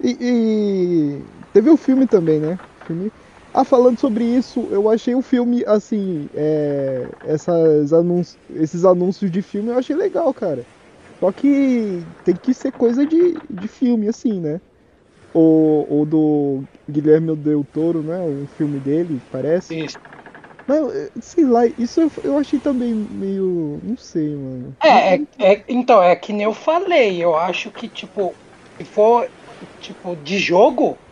E, 0.00 0.16
e 0.20 1.22
teve 1.52 1.70
o 1.70 1.76
filme 1.76 2.06
também, 2.06 2.38
né? 2.38 2.58
Filme... 2.86 3.10
Ah, 3.60 3.64
falando 3.64 3.98
sobre 3.98 4.24
isso, 4.24 4.72
eu 4.72 4.88
achei 4.88 5.14
o 5.16 5.22
filme, 5.22 5.64
assim, 5.66 6.28
é, 6.32 7.10
essas 7.20 7.92
anúncios, 7.92 8.38
esses 8.50 8.84
anúncios 8.84 9.30
de 9.32 9.42
filme 9.42 9.70
eu 9.70 9.78
achei 9.78 9.96
legal, 9.96 10.32
cara. 10.32 10.68
Só 11.20 11.32
que 11.32 12.06
tem 12.22 12.36
que 12.36 12.54
ser 12.54 12.72
coisa 12.72 13.06
de, 13.06 13.40
de 13.50 13.68
filme, 13.68 14.08
assim, 14.08 14.40
né? 14.40 14.60
O, 15.34 16.02
o 16.02 16.06
do 16.06 16.64
Guilherme 16.90 17.36
Del 17.36 17.64
Toro, 17.64 18.02
né? 18.02 18.20
O 18.22 18.46
filme 18.46 18.80
dele, 18.80 19.22
parece. 19.30 19.78
Isso. 19.84 19.98
Mas, 20.66 20.80
eh, 20.94 21.10
sei 21.22 21.44
lá, 21.46 21.62
isso 21.78 22.00
eu, 22.00 22.10
eu 22.24 22.38
achei 22.38 22.60
também 22.60 22.94
meio. 22.94 23.80
Não 23.82 23.96
sei, 23.96 24.36
mano. 24.36 24.76
É, 24.82 25.14
é, 25.16 25.22
é- 25.54 25.64
então, 25.68 26.02
é 26.02 26.14
que 26.16 26.32
nem 26.32 26.44
eu 26.44 26.52
falei, 26.54 27.22
eu 27.22 27.36
acho 27.36 27.70
que, 27.72 27.88
tipo, 27.88 28.40
se 28.80 28.84
for, 28.86 29.30
tipo, 29.80 30.14
de 30.16 30.38
jogo, 30.38 31.04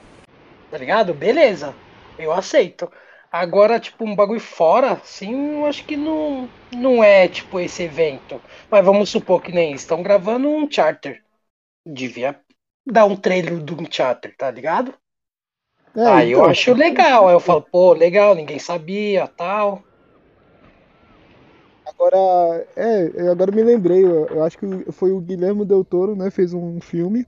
tá 0.70 0.78
ligado? 0.78 1.14
Beleza, 1.14 1.80
eu 2.18 2.32
aceito. 2.32 2.90
Agora, 3.30 3.78
tipo, 3.80 4.04
um 4.04 4.14
bagulho 4.14 4.40
fora, 4.40 5.00
sim, 5.04 5.58
eu 5.58 5.66
acho 5.66 5.84
que 5.84 5.96
não, 5.96 6.48
não 6.72 7.02
é, 7.02 7.28
tipo, 7.28 7.60
esse 7.60 7.82
evento. 7.82 8.40
Mas 8.70 8.84
vamos 8.84 9.10
supor 9.10 9.42
que 9.42 9.52
nem 9.52 9.72
estão 9.72 10.02
gravando 10.02 10.48
um 10.48 10.70
charter. 10.70 11.22
Devia 11.84 12.40
dar 12.86 13.04
um 13.04 13.16
trailer 13.16 13.62
de 13.62 13.74
um 13.74 13.90
charter, 13.90 14.34
tá 14.36 14.50
ligado? 14.50 14.94
É, 15.96 16.08
Aí 16.08 16.32
eu 16.32 16.40
então, 16.40 16.50
acho 16.50 16.74
legal, 16.74 17.26
aí 17.26 17.34
eu 17.34 17.40
falo, 17.40 17.62
pô, 17.62 17.92
legal, 17.92 18.34
ninguém 18.34 18.58
sabia, 18.58 19.26
tal. 19.26 19.82
Agora, 21.86 22.66
é, 22.76 23.22
eu 23.22 23.30
agora 23.30 23.52
me 23.52 23.62
lembrei, 23.62 24.04
eu, 24.04 24.26
eu 24.26 24.42
acho 24.44 24.58
que 24.58 24.92
foi 24.92 25.12
o 25.12 25.20
Guilherme 25.20 25.64
Del 25.64 25.84
Toro, 25.84 26.16
né, 26.16 26.30
fez 26.30 26.52
um 26.52 26.80
filme, 26.80 27.24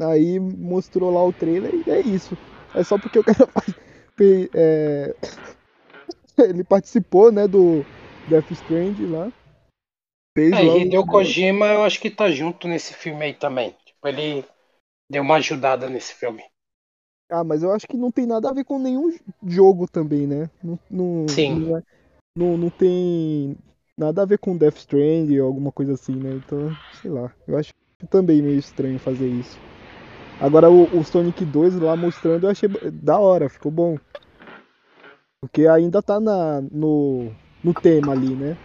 aí 0.00 0.38
mostrou 0.38 1.10
lá 1.10 1.24
o 1.24 1.32
trailer 1.32 1.72
e 1.86 1.90
é 1.90 2.00
isso. 2.00 2.36
É 2.74 2.82
só 2.84 2.98
porque 2.98 3.18
o 3.18 3.24
cara 3.24 3.48
é, 4.54 5.14
ele 6.38 6.64
participou, 6.64 7.30
né, 7.30 7.46
do 7.46 7.84
Death 8.28 8.50
Strand 8.52 8.98
lá. 9.08 9.32
Fez 10.34 10.52
É, 10.54 10.64
e 10.64 10.98
o- 10.98 11.06
Kojima 11.06 11.66
eu 11.66 11.82
acho 11.84 12.00
que 12.00 12.10
tá 12.10 12.30
junto 12.30 12.66
nesse 12.66 12.94
filme 12.94 13.24
aí 13.26 13.34
também. 13.34 13.74
Tipo, 13.84 14.08
ele 14.08 14.44
deu 15.10 15.22
uma 15.22 15.36
ajudada 15.36 15.88
nesse 15.88 16.14
filme. 16.14 16.42
Ah, 17.30 17.44
mas 17.44 17.62
eu 17.62 17.72
acho 17.72 17.86
que 17.86 17.96
não 17.96 18.10
tem 18.10 18.26
nada 18.26 18.50
a 18.50 18.52
ver 18.52 18.64
com 18.64 18.78
nenhum 18.78 19.10
jogo 19.46 19.88
também, 19.88 20.26
né? 20.26 20.50
Não, 20.62 20.78
não, 20.90 21.26
Sim. 21.28 21.60
Não, 21.60 21.76
é- 21.78 21.82
não, 22.36 22.56
não 22.56 22.70
tem 22.70 23.56
nada 23.96 24.22
a 24.22 24.26
ver 24.26 24.38
com 24.38 24.56
Death 24.56 24.76
Strand 24.78 25.30
ou 25.38 25.46
alguma 25.46 25.72
coisa 25.72 25.94
assim, 25.94 26.12
né? 26.14 26.34
Então, 26.36 26.76
sei 26.90 27.10
lá. 27.10 27.32
Eu 27.46 27.56
acho 27.58 27.72
também 28.10 28.42
meio 28.42 28.58
estranho 28.58 28.98
fazer 28.98 29.28
isso. 29.28 29.58
Agora 30.42 30.68
o, 30.68 30.98
o 30.98 31.04
Sonic 31.04 31.44
2 31.44 31.78
lá 31.78 31.94
mostrando 31.94 32.44
eu 32.46 32.50
achei 32.50 32.68
da 32.68 33.16
hora, 33.16 33.48
ficou 33.48 33.70
bom. 33.70 33.96
Porque 35.40 35.68
ainda 35.68 36.02
tá 36.02 36.18
na, 36.18 36.60
no, 36.60 37.30
no 37.62 37.72
tema 37.72 38.12
ali, 38.12 38.34
né? 38.34 38.56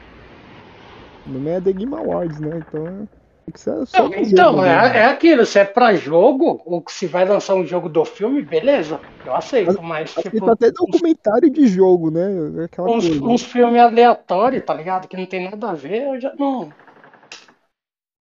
O 1.27 1.29
nome 1.29 1.51
é 1.51 1.61
The 1.61 1.71
Game 1.73 1.93
Awards, 1.93 2.39
né? 2.39 2.63
Então 2.67 3.07
tem 3.45 3.53
que 3.53 3.97
Não, 3.97 4.09
no 4.09 4.15
então, 4.15 4.51
jogo, 4.53 4.65
é, 4.65 4.89
né? 4.89 4.97
é 4.97 5.05
aquilo, 5.05 5.45
se 5.45 5.59
é 5.59 5.65
pra 5.65 5.93
jogo, 5.93 6.61
ou 6.65 6.83
se 6.89 7.05
vai 7.05 7.25
lançar 7.25 7.53
um 7.53 7.65
jogo 7.65 7.87
do 7.87 8.03
filme, 8.03 8.41
beleza, 8.41 8.99
eu 9.23 9.35
aceito, 9.35 9.81
mas 9.81 10.15
que 10.15 10.23
tipo, 10.23 10.45
tá 10.45 10.53
até 10.53 10.71
documentário 10.71 11.49
de 11.49 11.67
jogo, 11.67 12.09
né? 12.09 12.65
Aquela 12.65 12.89
uns, 12.89 13.07
coisa. 13.07 13.23
uns 13.23 13.43
filmes 13.43 13.79
aleatórios, 13.79 14.65
tá 14.65 14.73
ligado? 14.73 15.07
Que 15.07 15.15
não 15.15 15.27
tem 15.27 15.49
nada 15.49 15.69
a 15.69 15.73
ver, 15.73 16.07
eu 16.07 16.19
já 16.19 16.33
não. 16.35 16.73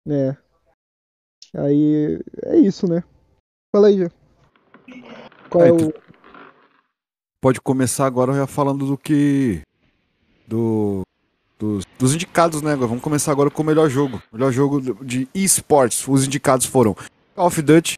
É. 0.09 0.35
Aí 1.55 2.19
é 2.45 2.57
isso, 2.57 2.87
né? 2.91 3.03
Fala 3.73 3.87
aí, 3.87 3.97
já. 3.97 4.09
Qual 5.49 5.63
É, 5.65 5.69
é, 5.69 5.71
o. 5.71 5.93
Pode 7.41 7.59
começar 7.59 8.05
agora 8.05 8.33
já 8.33 8.47
falando 8.47 8.85
do 8.85 8.97
que. 8.97 9.61
Do. 10.47 11.01
Dos, 11.59 11.85
dos 11.97 12.13
indicados, 12.13 12.61
né? 12.61 12.75
Vamos 12.75 13.01
começar 13.01 13.31
agora 13.31 13.49
com 13.49 13.61
o 13.61 13.65
melhor 13.65 13.89
jogo. 13.89 14.21
Melhor 14.31 14.51
jogo 14.51 14.81
de 15.03 15.27
esportes. 15.33 16.05
Os 16.07 16.25
indicados 16.25 16.65
foram 16.65 16.93
Call 17.35 17.47
of 17.47 17.61
Duty, 17.61 17.97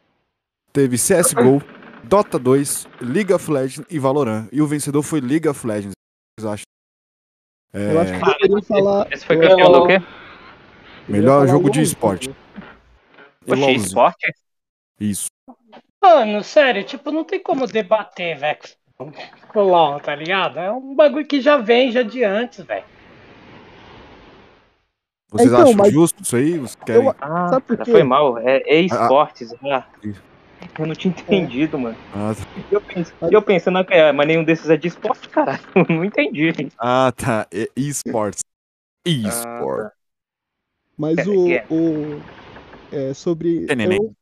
teve 0.71 0.97
CSGO, 0.97 1.63
Dota 2.03 2.37
2, 2.37 2.87
League 3.01 3.33
of 3.33 3.49
Legends 3.51 3.83
e 3.89 3.97
Valorant. 3.97 4.47
E 4.51 4.61
o 4.61 4.67
vencedor 4.67 5.01
foi 5.01 5.19
League 5.19 5.47
of 5.47 5.65
Legends. 5.65 5.93
Vocês 6.39 6.53
acham? 6.53 6.63
É, 7.73 7.93
Eu 7.93 7.99
acho 8.01 8.13
que 8.13 8.25
deveriam 8.33 8.61
falar. 8.61 9.11
Esse 9.11 9.25
foi 9.25 9.35
eu- 9.37 9.49
campeão 9.49 9.71
do 9.71 9.87
quê? 9.87 9.97
melhor 11.07 11.47
jogo 11.47 11.69
de 11.71 11.81
esporte. 11.81 12.29
né? 12.29 12.35
Poxa, 13.47 13.61
LOLzinho. 13.61 13.85
esporte? 13.85 14.33
Isso. 14.99 15.27
Mano, 16.01 16.43
sério, 16.43 16.83
tipo, 16.83 17.11
não 17.11 17.23
tem 17.23 17.41
como 17.41 17.65
debater, 17.67 18.37
velho. 18.37 18.59
Com 18.97 19.59
o 19.59 19.63
LOL, 19.63 19.99
tá 19.99 20.15
ligado? 20.15 20.59
É 20.59 20.71
um 20.71 20.95
bagulho 20.95 21.25
que 21.27 21.41
já 21.41 21.57
vem 21.57 21.91
já 21.91 22.01
de 22.03 22.23
antes, 22.23 22.63
velho. 22.63 22.85
Vocês 25.31 25.49
Então, 25.51 25.61
acham 25.63 25.73
mas- 25.75 25.91
justo 25.93 26.21
isso 26.23 26.35
aí? 26.35 26.57
Vocês 26.57 26.75
querem... 26.85 27.05
Eu- 27.05 27.15
Ah, 27.19 27.49
Sabe 27.49 27.65
por 27.65 27.77
quê? 27.79 27.91
foi 27.91 28.03
mal. 28.03 28.37
É, 28.37 28.57
é 28.65 28.79
esportes. 28.81 29.53
ah. 29.65 29.85
Isso. 30.03 30.23
Eu 30.79 30.85
não 30.87 30.95
tinha 30.95 31.11
entendido, 31.13 31.77
mano. 31.77 31.97
Ah, 32.13 32.33
tá. 32.33 32.43
E 32.71 32.73
eu, 32.73 32.81
pens- 32.81 33.13
e 33.29 33.33
eu 33.33 33.41
pensando, 33.41 33.79
é, 33.89 34.11
mas 34.11 34.27
nenhum 34.27 34.43
desses 34.43 34.69
é 34.69 34.77
de 34.77 34.87
esporte, 34.87 35.27
cara. 35.29 35.59
Não 35.89 36.03
entendi. 36.03 36.51
Ah, 36.79 37.11
tá. 37.15 37.45
É 37.53 37.67
esportes. 37.75 38.41
Esports. 39.05 39.91
Mas 40.97 41.17
É, 41.17 41.27
o. 41.27 41.51
é. 41.51 41.65
o 41.69 42.21
é, 42.91 43.13
sobre. 43.13 43.65
É, 43.69 43.75
neném. 43.75 43.97
eu- 44.01 44.15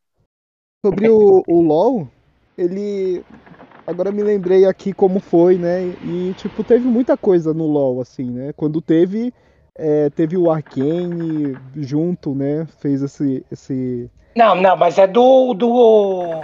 sobre 0.86 1.10
o, 1.10 1.44
o 1.48 1.62
LOL, 1.62 2.08
ele. 2.58 3.24
Agora 3.88 4.12
me 4.12 4.24
lembrei 4.24 4.66
aqui 4.66 4.94
como 4.94 5.20
foi, 5.20 5.58
né? 5.58 5.96
E, 6.02 6.34
tipo, 6.36 6.64
teve 6.64 6.88
muita 6.88 7.18
coisa 7.18 7.54
no 7.54 7.66
LOL, 7.68 8.02
assim, 8.02 8.32
né? 8.32 8.54
Quando 8.54 8.82
teve. 8.82 9.34
é, 9.76 10.10
teve 10.12 10.38
o 10.38 10.50
Arcane 10.50 11.58
junto, 11.76 12.34
né? 12.36 12.66
Fez 12.80 13.02
esse. 13.02 13.46
esse... 13.52 14.10
Não, 14.36 14.56
não, 14.56 14.76
mas 14.76 14.98
é 14.98 15.08
do. 15.08 15.54
do. 15.54 16.42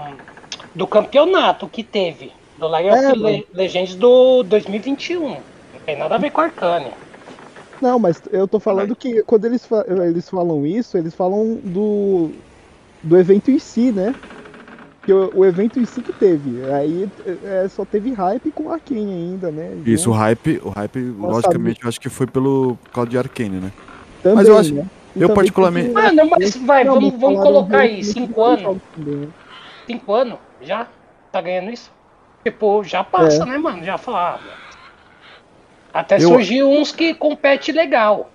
do 0.75 0.87
campeonato 0.87 1.67
que 1.69 1.83
teve. 1.83 2.31
Do 2.57 2.67
League 2.67 2.89
É, 2.89 3.11
of 3.11 3.13
Le- 3.13 3.45
Legends 3.53 3.95
do 3.95 4.43
2021. 4.43 5.29
Não 5.73 5.79
tem 5.85 5.95
nada 5.97 6.15
a 6.15 6.17
ver 6.17 6.31
com 6.31 6.41
Arcane. 6.41 6.91
Não, 7.81 7.97
mas 7.97 8.21
eu 8.31 8.47
tô 8.47 8.59
falando 8.59 8.95
que 8.95 9.23
quando 9.23 9.45
eles, 9.45 9.65
fa- 9.65 9.85
eles 9.87 10.27
falam 10.29 10.65
isso, 10.65 10.97
eles 10.97 11.15
falam 11.15 11.55
do, 11.63 12.43
do 13.03 13.17
evento 13.17 13.49
em 13.51 13.59
si, 13.59 13.91
né? 13.91 14.13
Que 15.03 15.13
o, 15.13 15.31
o 15.33 15.45
evento 15.45 15.79
em 15.79 15.85
si 15.85 16.01
que 16.01 16.11
teve. 16.13 16.63
Aí 16.71 17.09
é, 17.43 17.67
só 17.69 17.85
teve 17.85 18.11
hype 18.13 18.51
com 18.51 18.69
Arkane 18.71 18.99
ainda, 19.01 19.49
né? 19.51 19.77
Isso, 19.85 20.09
o 20.09 20.13
Então, 20.13 20.21
hype, 20.23 20.61
o 20.63 20.69
hype, 20.69 20.99
logicamente, 21.17 21.83
eu 21.83 21.89
acho 21.89 21.99
que 21.99 22.09
foi 22.09 22.27
pelo 22.27 22.77
por 22.83 22.89
causa 22.91 23.09
de 23.09 23.17
Arcane, 23.17 23.59
né? 23.59 23.71
também, 24.21 24.35
mas 24.35 24.47
eu 24.47 24.57
acho- 24.57 24.73
né? 24.75 24.85
Eu 25.15 25.33
particularmente- 25.33 25.89
Mano, 25.91 26.29
mas 26.29 26.55
vai, 26.57 26.83
Não, 26.83 26.95
vamos, 26.95 27.19
vamos 27.19 27.39
colocar 27.41 27.79
aí, 27.79 27.93
muito 27.93 28.05
cinco 28.07 28.33
dos 28.33 28.43
anos. 28.49 28.61
jogos 28.61 28.81
também, 28.95 29.15
né? 29.15 29.27
Cinco 29.87 30.13
anos 30.13 30.37
já? 30.61 30.87
Tá 31.31 31.41
ganhando 31.41 31.71
isso? 31.71 31.91
Tipo, 32.43 32.83
já 32.83 33.03
passa, 33.03 33.43
É. 33.43 33.45
né, 33.45 33.57
mano? 33.57 33.83
Já 33.83 33.97
falar. 33.97 34.39
Até 35.93 36.17
Eu- 36.17 36.27
surgiu 36.29 36.69
uns 36.69 36.91
que 36.91 37.13
compete 37.15 37.71
legal. 37.71 38.29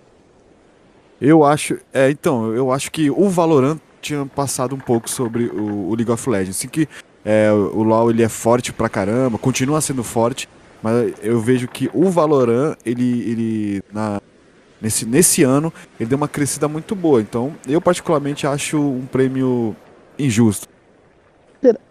Eu 1.20 1.44
acho. 1.44 1.78
É, 1.92 2.10
então, 2.10 2.52
eu 2.52 2.72
acho 2.72 2.90
que 2.90 3.10
o 3.10 3.28
Valorant 3.28 3.78
tinha 4.04 4.26
passado 4.26 4.74
um 4.74 4.78
pouco 4.78 5.08
sobre 5.08 5.46
o, 5.46 5.88
o 5.88 5.94
League 5.94 6.10
of 6.10 6.28
Legends. 6.28 6.56
Assim 6.56 6.68
que 6.68 6.88
é, 7.24 7.50
o 7.50 7.82
LoL 7.82 8.10
ele 8.10 8.22
é 8.22 8.28
forte 8.28 8.72
pra 8.72 8.88
caramba, 8.88 9.38
continua 9.38 9.80
sendo 9.80 10.04
forte, 10.04 10.48
mas 10.82 11.14
eu 11.22 11.40
vejo 11.40 11.66
que 11.66 11.90
o 11.94 12.10
Valorant, 12.10 12.76
ele, 12.84 13.22
ele 13.22 13.82
na, 13.92 14.20
nesse, 14.80 15.06
nesse 15.06 15.42
ano, 15.42 15.72
ele 15.98 16.08
deu 16.08 16.16
uma 16.18 16.28
crescida 16.28 16.68
muito 16.68 16.94
boa. 16.94 17.20
Então, 17.20 17.54
eu 17.66 17.80
particularmente 17.80 18.46
acho 18.46 18.78
um 18.78 19.06
prêmio 19.06 19.74
injusto. 20.18 20.68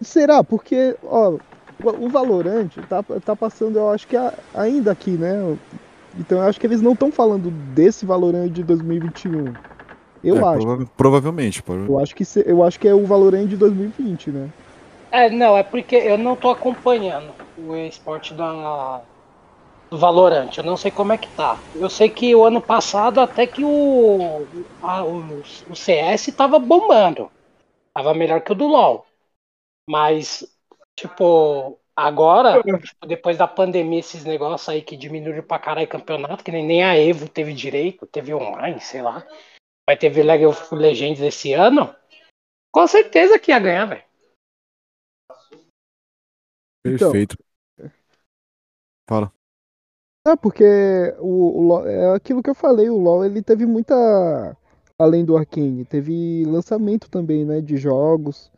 Será-? 0.02 0.44
Porque, 0.44 0.96
ó, 1.04 1.32
o 1.32 1.40
o 2.06 2.10
Valorant 2.10 2.70
tá, 2.88 3.04
tá 3.04 3.36
passando, 3.36 3.78
eu 3.78 3.90
acho 3.90 4.08
que 4.08 4.16
a- 4.16 4.34
ainda 4.54 4.92
aqui, 4.92 5.12
né? 5.12 5.58
Então 6.18 6.38
eu 6.38 6.44
acho 6.44 6.60
que 6.60 6.68
eles 6.68 6.82
não 6.82 6.94
estão 6.94 7.12
falando 7.12 7.50
desse 7.74 8.06
Valorant 8.06 8.48
de 8.50 8.64
2021. 8.64 9.52
Eu 10.24 10.44
É, 10.44 10.46
acho. 10.46 10.66
prova- 10.66 10.86
provavelmente. 10.98 11.62
prova- 11.64 11.86
Eu 11.88 12.00
acho, 12.00 12.16
que 12.16 12.26
se- 12.26 12.44
eu 12.48 12.64
acho 12.64 12.80
que 12.80 12.88
é 12.88 12.94
o 12.96 13.06
Valorant 13.06 13.48
de 13.48 13.58
2020, 13.58 14.32
né? 14.32 14.52
É, 15.12 15.30
não, 15.30 15.56
é 15.56 15.64
porque 15.64 15.96
eu 15.96 16.18
não 16.18 16.36
tô 16.36 16.50
acompanhando 16.50 17.36
o 17.56 17.76
esporte 17.76 18.34
da 18.34 19.06
do 19.92 19.98
Valorant. 20.00 20.50
Eu 20.58 20.64
não 20.64 20.78
sei 20.78 20.92
como 20.92 21.14
é 21.14 21.18
que 21.20 21.30
tá. 21.36 21.66
Eu 21.74 21.90
sei 21.90 22.10
que 22.10 22.36
o 22.36 22.46
ano 22.46 22.62
passado 22.62 23.22
até 23.22 23.48
que 23.48 23.64
o, 23.66 24.68
a- 24.82 25.06
o, 25.06 25.42
o 25.68 25.76
CS 25.76 26.34
tava 26.34 26.60
bombando. 26.60 27.32
Tava 27.94 28.14
melhor 28.16 28.42
que 28.44 28.52
o 28.54 28.56
do 28.56 28.68
LoL. 28.68 29.06
Mas, 29.90 30.46
tipo, 30.96 31.80
agora, 31.96 32.66
tipo, 32.84 33.06
depois 33.08 33.38
da 33.38 33.48
pandemia, 33.48 34.00
esses 34.00 34.24
negócios 34.26 34.70
aí 34.70 34.82
que 34.82 34.98
diminuíram 34.98 35.44
pra 35.44 35.60
caralho 35.60 35.88
campeonato, 35.88 36.44
que 36.44 36.52
nem, 36.52 36.66
nem 36.66 36.84
a 36.84 36.98
Evo 36.98 37.28
teve 37.30 37.54
direito, 37.54 38.06
teve 38.08 38.34
online, 38.34 38.80
sei 38.82 39.02
lá. 39.02 39.26
Vai 39.88 39.98
ter 39.98 40.10
League 40.10 40.46
of 40.46 40.74
Legends 40.74 41.20
esse 41.20 41.54
ano. 41.54 41.94
Com 42.72 42.88
certeza 42.88 43.38
que 43.38 43.52
ia 43.52 43.60
ganhar, 43.60 43.86
velho. 43.86 44.04
Então. 46.86 47.12
Perfeito. 47.12 47.38
Fala. 49.08 49.32
É, 50.26 50.36
porque 50.38 50.64
o, 51.20 51.60
o 51.60 51.68
LoL, 51.68 51.88
é 51.88 52.16
aquilo 52.16 52.42
que 52.42 52.50
eu 52.50 52.56
falei, 52.56 52.90
o 52.90 52.98
LoL 52.98 53.26
ele 53.26 53.42
teve 53.42 53.66
muita. 53.66 54.58
Além 54.98 55.26
do 55.26 55.36
Arcane, 55.36 55.84
teve 55.84 56.46
lançamento 56.46 57.10
também, 57.10 57.44
né? 57.44 57.60
De 57.60 57.76
jogos. 57.76 58.52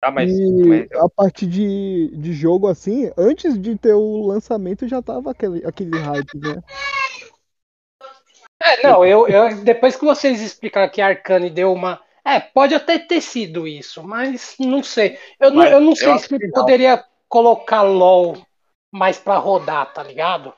Tá, 0.00 0.10
mas, 0.10 0.32
e 0.32 0.64
mas 0.64 0.90
a 0.92 1.08
parte 1.08 1.46
de, 1.46 2.10
de 2.16 2.32
jogo, 2.32 2.66
assim, 2.66 3.12
antes 3.16 3.60
de 3.60 3.76
ter 3.76 3.92
o 3.92 4.26
lançamento 4.26 4.88
já 4.88 5.00
tava 5.00 5.30
aquele, 5.30 5.64
aquele 5.64 5.96
hype, 5.96 6.38
né? 6.38 6.60
É, 8.64 8.82
não, 8.82 9.04
eu, 9.04 9.26
eu 9.28 9.62
depois 9.62 9.96
que 9.96 10.04
vocês 10.04 10.40
explicaram 10.40 10.90
que 10.90 11.00
a 11.00 11.08
Arcane 11.08 11.50
deu 11.50 11.72
uma. 11.72 12.00
É, 12.24 12.38
pode 12.38 12.74
até 12.74 12.98
ter 12.98 13.20
sido 13.20 13.66
isso, 13.66 14.02
mas 14.02 14.54
não 14.58 14.82
sei. 14.82 15.18
Eu 15.40 15.50
não, 15.50 15.64
eu 15.64 15.80
não 15.80 15.90
eu 15.90 15.96
sei 15.96 16.10
acho 16.12 16.28
se 16.28 16.50
poderia 16.50 17.04
colocar 17.28 17.82
LOL 17.82 18.36
mais 18.92 19.18
pra 19.18 19.38
rodar, 19.38 19.92
tá 19.92 20.02
ligado? 20.02 20.54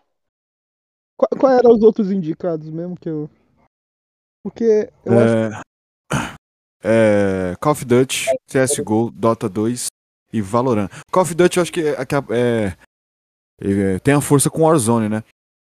Qual, 1.17 1.29
qual 1.41 1.53
eram 1.53 1.71
os 1.71 1.83
outros 1.83 2.11
indicados 2.11 2.69
mesmo 2.69 2.97
que 2.97 3.09
eu. 3.09 3.31
Porque 4.43 4.91
eu 5.05 5.19
acho 5.19 5.35
É, 6.85 7.53
é, 7.53 7.57
Call 7.57 7.73
of 7.73 7.85
Duty, 7.85 8.27
CSGO, 8.47 9.11
Dota 9.11 9.49
2 9.49 9.87
e 10.33 10.43
Valorant. 10.43 10.91
Call 11.11 11.23
of 11.23 11.35
Duty 11.35 11.57
eu 11.57 11.63
acho 11.63 11.73
que 11.73 11.81
é, 11.81 11.93
é- 11.93 12.77
é- 13.61 13.99
tem 14.01 14.13
a 14.13 14.21
força 14.21 14.51
com 14.51 14.63
Warzone, 14.63 15.09
né? 15.09 15.25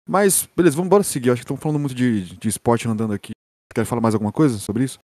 Mas, 0.09 0.49
beleza, 0.57 0.75
vamos 0.75 0.87
embora 0.87 1.03
seguir. 1.03 1.29
Eu 1.29 1.35
acho 1.35 1.43
que 1.43 1.45
estamos 1.45 1.63
falando 1.63 1.79
muito 1.79 1.95
de, 1.95 2.35
de 2.37 2.49
esporte 2.49 2.89
andando 2.89 3.13
aqui. 3.13 3.33
Quer 3.75 3.85
falar 3.85 4.01
mais 4.01 4.15
alguma 4.15 4.33
coisa 4.33 4.59
sobre 4.59 4.85
isso? 4.85 4.99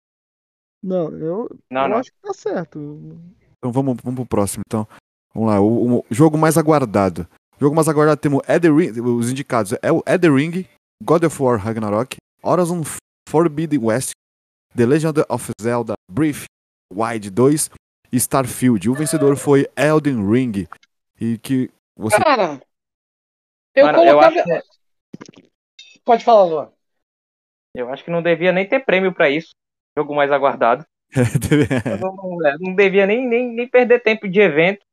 Não, 0.83 1.11
eu, 1.11 1.51
não, 1.71 1.83
eu 1.83 1.89
não. 1.91 1.97
acho 1.99 2.11
que 2.11 2.19
tá 2.23 2.33
certo. 2.33 2.79
Então 3.59 3.71
vamos, 3.71 3.97
vamos 4.03 4.17
pro 4.17 4.27
próximo, 4.27 4.63
então. 4.67 4.89
Vamos 5.35 5.51
lá, 5.51 5.61
o, 5.61 5.99
o 5.99 6.05
jogo 6.11 6.39
mais 6.39 6.57
aguardado. 6.57 7.29
O 7.57 7.61
jogo 7.61 7.77
mais 7.77 7.89
aguardado 7.89 8.21
temos 8.21 8.43
Ring, 8.49 9.01
os 9.01 9.31
indicados 9.31 9.73
é 9.83 9.93
o 9.93 10.03
Elden 10.07 10.35
Ring, 10.35 10.69
God 11.03 11.25
of 11.25 11.43
War 11.43 11.59
Ragnarok, 11.59 12.17
Horizon 12.43 12.83
Forbidden 13.29 13.81
West, 13.83 14.13
The 14.75 14.87
Legend 14.87 15.25
of 15.29 15.51
Zelda 15.61 15.95
Breath 16.11 16.45
Wild 16.93 17.31
2 17.31 17.71
e 18.11 18.17
Starfield. 18.17 18.89
O 18.89 18.95
vencedor 18.95 19.37
foi 19.37 19.69
Elden 19.77 20.27
Ring. 20.31 20.67
E 21.21 21.39
que 21.39 21.71
você 21.97 22.17
Cara, 22.23 22.61
eu 23.75 23.87
Mano, 23.87 23.99
eu 23.99 24.19
colocava. 24.19 24.41
acho 24.41 24.74
Pode 26.05 26.25
falar, 26.25 26.45
Luan. 26.45 26.71
Eu 27.75 27.93
acho 27.93 28.05
que 28.05 28.11
não 28.11 28.23
devia 28.23 28.53
nem 28.53 28.69
ter 28.69 28.81
prêmio 28.85 29.13
pra 29.13 29.29
isso. 29.31 29.51
Jogo 29.97 30.15
mais 30.15 30.31
aguardado. 30.31 30.85
Não, 32.01 32.15
não- 32.17 32.47
é, 32.47 32.57
não 32.59 32.75
devia 32.75 33.07
nem, 33.07 33.25
nem, 33.27 33.49
nem 33.55 33.69
perder 33.69 34.01
tempo 34.01 34.29
de 34.29 34.41
evento 34.41 34.85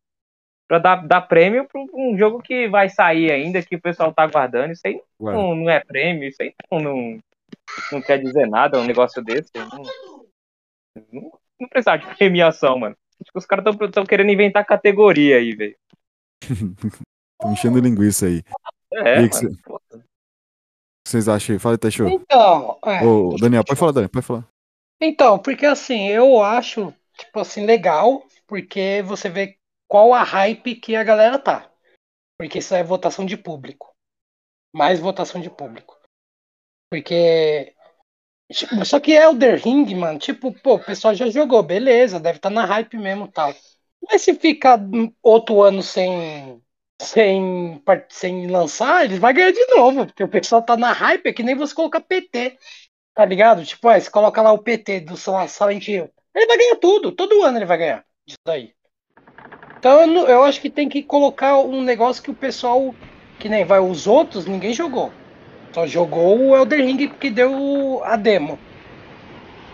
pra 0.68 0.78
dar, 0.78 0.96
dar 1.08 1.22
prêmio 1.22 1.68
pra 1.68 1.82
um 1.94 2.16
jogo 2.18 2.42
que 2.42 2.68
vai 2.70 2.90
sair 2.90 3.32
ainda, 3.32 3.64
que 3.64 3.76
o 3.76 3.82
pessoal 3.82 4.14
tá 4.14 4.24
aguardando. 4.24 4.72
Isso 4.72 4.86
aí 4.86 5.02
não, 5.34 5.56
não 5.56 5.70
é 5.70 5.80
prêmio, 5.80 6.30
isso 6.30 6.42
aí 6.42 6.54
não, 6.72 6.80
não, 6.80 7.20
não 7.92 8.02
quer 8.02 8.20
dizer 8.20 8.48
nada, 8.48 8.80
um 8.80 8.86
negócio 8.86 9.24
desse. 9.24 9.50
Não, 9.56 9.84
não, 11.12 11.32
não 11.60 11.68
precisava 11.70 11.98
de 11.98 12.16
premiação, 12.16 12.78
mano. 12.78 12.96
Acho 13.20 13.32
que 13.32 13.38
os 13.40 13.46
caras 13.46 13.66
estão 13.66 14.06
querendo 14.06 14.32
inventar 14.32 14.66
categoria 14.66 15.38
aí, 15.38 15.56
velho. 15.56 15.76
Tô 17.42 17.50
enchendo 17.52 17.80
linguiça 17.80 18.28
aí. 18.28 18.44
É, 18.94 19.22
E 19.22 19.30
mano, 19.30 19.58
vocês 21.12 21.28
acham 21.28 21.54
aí? 21.54 21.60
Fala 21.60 21.78
Teixeira. 21.78 22.12
Então, 22.12 22.80
é. 22.86 23.04
Ô, 23.04 23.36
Daniel, 23.40 23.64
pode 23.64 23.80
falar, 23.80 23.92
Daniel, 23.92 24.10
pode 24.10 24.26
falar. 24.26 24.48
Então, 25.00 25.40
porque 25.40 25.66
assim, 25.66 26.08
eu 26.08 26.42
acho, 26.42 26.94
tipo 27.18 27.40
assim, 27.40 27.66
legal, 27.66 28.24
porque 28.48 29.02
você 29.06 29.30
vê 29.30 29.58
qual 29.88 30.14
a 30.14 30.24
hype 30.24 30.76
que 30.76 30.96
a 30.96 31.04
galera 31.04 31.38
tá. 31.38 31.70
Porque 32.40 32.60
isso 32.60 32.74
é 32.74 32.84
votação 32.84 33.26
de 33.26 33.36
público. 33.36 33.94
Mais 34.74 35.00
votação 35.00 35.42
de 35.42 35.50
público. 35.50 36.00
Porque. 36.90 37.74
tipo, 38.52 38.86
Só 38.86 39.00
que 39.00 39.12
Elder 39.12 39.62
Ring, 39.62 39.94
mano, 39.96 40.18
tipo, 40.18 40.54
pô, 40.62 40.76
o 40.76 40.84
pessoal 40.84 41.14
já 41.14 41.30
jogou, 41.30 41.62
beleza, 41.62 42.20
deve 42.20 42.38
estar 42.38 42.50
na 42.50 42.66
hype 42.66 42.98
mesmo 42.98 43.26
e 43.26 43.32
tal. 43.32 43.54
Mas 44.10 44.22
se 44.22 44.34
ficar 44.34 44.80
outro 45.22 45.62
ano 45.62 45.84
sem. 45.84 46.62
Sem, 47.02 47.82
sem 48.10 48.48
lançar, 48.48 49.06
eles 49.06 49.18
vão 49.18 49.34
ganhar 49.34 49.52
de 49.52 49.66
novo, 49.76 50.06
porque 50.06 50.24
o 50.24 50.28
pessoal 50.28 50.62
tá 50.62 50.78
na 50.78 50.92
hype, 50.92 51.28
é 51.28 51.34
que 51.34 51.42
nem 51.42 51.56
você 51.56 51.74
colocar 51.74 52.00
PT. 52.00 52.58
Tá 53.14 53.26
ligado? 53.26 53.66
Tipo, 53.66 53.90
ah, 53.90 54.00
você 54.00 54.10
coloca 54.10 54.42
lá 54.42 54.52
o 54.52 54.60
PT 54.60 55.02
do 55.02 55.16
lá, 55.28 55.48
Silent 55.48 55.88
Hill. 55.88 56.10
Ele 56.34 56.46
vai 56.46 56.58
ganhar 56.58 56.76
tudo. 56.78 57.12
Todo 57.12 57.44
ano 57.44 57.58
ele 57.58 57.66
vai 57.66 57.78
ganhar 57.78 58.06
disso 58.26 58.38
daí. 58.46 58.74
Então 59.78 60.28
eu, 60.28 60.44
acho 60.44 60.62
que 60.62 60.70
tem 60.70 60.88
que 60.88 61.02
colocar 61.02 61.58
um 61.58 61.82
negócio 61.82 62.22
que 62.22 62.32
o 62.32 62.36
pessoal. 62.36 62.94
Que 63.40 63.50
nem 63.50 63.66
vai 63.66 63.80
os 63.80 64.06
outros, 64.06 64.46
ninguém 64.46 64.72
jogou. 64.72 65.12
Só 65.74 65.88
jogou 65.88 66.38
o 66.38 66.56
Elder 66.56 66.86
Ring 66.86 67.08
que 67.08 67.32
deu 67.32 68.02
a 68.04 68.16
demo. 68.16 68.60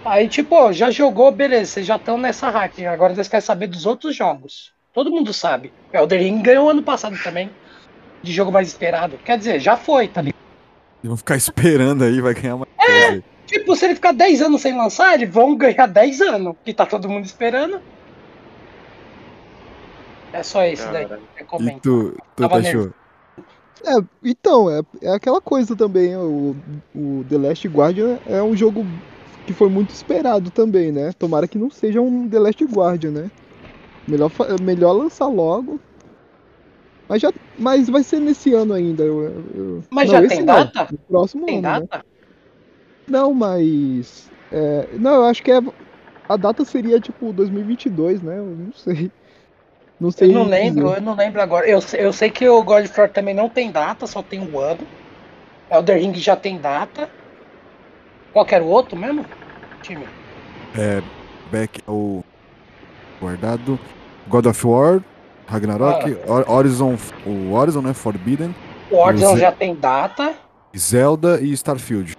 Aí, 0.05 0.29
tipo, 0.29 0.71
já 0.71 0.89
jogou, 0.89 1.29
beleza, 1.31 1.71
vocês 1.71 1.85
já 1.85 1.97
estão 1.97 2.17
nessa 2.17 2.49
hype. 2.49 2.85
Agora 2.85 3.13
vocês 3.13 3.27
querem 3.27 3.45
saber 3.45 3.67
dos 3.67 3.85
outros 3.85 4.15
jogos. 4.15 4.76
Todo 4.97 5.11
mundo 5.11 5.31
sabe. 5.31 5.71
O 5.93 5.95
Elder 5.95 6.19
Ring 6.19 6.41
ganhou 6.41 6.67
ano 6.71 6.81
passado 6.81 7.15
também. 7.23 7.51
De 8.23 8.31
jogo 8.31 8.51
mais 8.51 8.67
esperado. 8.67 9.15
Quer 9.23 9.37
dizer, 9.37 9.59
já 9.59 9.77
foi, 9.77 10.07
tá 10.07 10.23
ligado? 10.23 10.41
Eles 11.03 11.09
vão 11.09 11.17
ficar 11.17 11.35
esperando 11.37 12.03
aí, 12.03 12.19
vai 12.19 12.33
ganhar 12.33 12.57
mais 12.57 12.71
coisa 12.75 13.05
aí. 13.13 13.23
Tipo, 13.45 13.75
se 13.75 13.85
ele 13.85 13.93
ficar 13.93 14.11
10 14.11 14.41
anos 14.41 14.59
sem 14.59 14.75
lançar, 14.75 15.13
eles 15.13 15.31
vão 15.31 15.55
ganhar 15.55 15.85
10 15.85 16.21
anos, 16.21 16.55
que 16.65 16.73
tá 16.73 16.83
todo 16.83 17.07
mundo 17.07 17.25
esperando. 17.25 17.79
É 20.33 20.41
só 20.41 20.63
esse 20.63 20.87
daí 20.87 21.05
E 21.59 21.79
tu, 21.79 22.17
tu 22.35 22.49
Teixeira? 22.49 22.91
É, 23.85 23.93
então, 24.23 24.67
é, 24.67 24.81
é 25.03 25.13
aquela 25.13 25.39
coisa 25.39 25.75
também. 25.75 26.15
O, 26.15 26.55
o 26.95 27.23
The 27.29 27.37
Last 27.37 27.67
Guardian 27.67 28.17
é 28.25 28.41
um 28.41 28.57
jogo 28.57 28.83
que 29.45 29.53
foi 29.53 29.69
muito 29.69 29.91
esperado 29.91 30.49
também, 30.49 30.91
né? 30.91 31.11
Tomara 31.19 31.47
que 31.47 31.59
não 31.59 31.69
seja 31.69 32.01
um 32.01 32.27
The 32.27 32.39
Last 32.39 32.65
Guardian, 32.65 33.11
né? 33.11 33.31
Melhor, 34.07 34.31
melhor 34.61 34.93
lançar 34.93 35.27
logo. 35.27 35.79
Mas, 37.09 37.21
já, 37.21 37.31
mas 37.57 37.89
vai 37.89 38.03
ser 38.03 38.19
nesse 38.19 38.53
ano 38.53 38.73
ainda. 38.73 39.03
eu- 39.03 39.23
eu- 39.55 39.83
Mas 39.89 40.09
não, 40.09 40.19
já 40.19 40.25
esse 40.25 40.35
tem 40.37 40.45
não, 40.45 40.55
data? 40.55 40.87
no 40.91 40.97
próximo 40.99 41.45
Tem 41.45 41.57
ano, 41.59 41.67
né? 41.67 41.79
data? 41.87 42.05
Não, 43.07 43.33
mas. 43.33 44.29
é, 44.51 44.87
não, 44.97 45.15
eu 45.15 45.25
acho 45.25 45.41
que 45.41 45.51
é, 45.51 45.59
a 46.27 46.35
data 46.37 46.65
seria 46.65 46.99
tipo 46.99 47.31
2022, 47.31 48.21
né? 48.21 48.37
Eu 48.37 48.45
não 48.45 48.73
sei. 48.73 49.11
Não 49.99 50.11
sei. 50.11 50.29
Eu 50.29 50.33
não 50.33 50.43
dizer. 50.43 50.59
lembro, 50.59 50.93
eu 50.93 51.01
não 51.01 51.15
lembro 51.15 51.41
agora. 51.41 51.67
Eu, 51.67 51.81
sei- 51.81 52.05
eu 52.05 52.13
sei 52.13 52.29
que 52.29 52.47
o 52.47 52.61
God 52.63 52.85
of 52.85 52.99
War 52.99 53.09
também 53.09 53.33
não 53.33 53.49
tem 53.49 53.71
data, 53.71 54.05
só 54.05 54.21
tem 54.21 54.39
um 54.39 54.59
ano. 54.59 54.85
Elder 55.71 55.97
Ring 55.97 56.13
já 56.15 56.35
tem 56.35 56.57
data. 56.59 57.09
Qual 58.31 58.45
que 58.45 58.53
era 58.53 58.63
o 58.63 58.67
outro 58.67 58.97
mesmo? 58.97 59.25
Time. 59.81 60.05
É, 60.77 61.01
back 61.51 61.81
o 61.87 62.21
guardado. 63.19 63.79
God 64.29 64.45
of 64.47 64.67
War, 64.67 65.01
Ragnarok, 65.47 66.17
Hor- 66.27 66.49
Horizon, 66.49 66.97
o 67.25 67.53
Horizon, 67.53 67.81
né? 67.81 67.93
Forbidden, 67.93 68.53
O 68.91 68.97
Horizon 68.97 69.33
Ze- 69.35 69.39
já 69.41 69.51
tem 69.51 69.75
data. 69.75 70.33
Zelda 70.77 71.39
e 71.41 71.51
Starfield. 71.53 72.11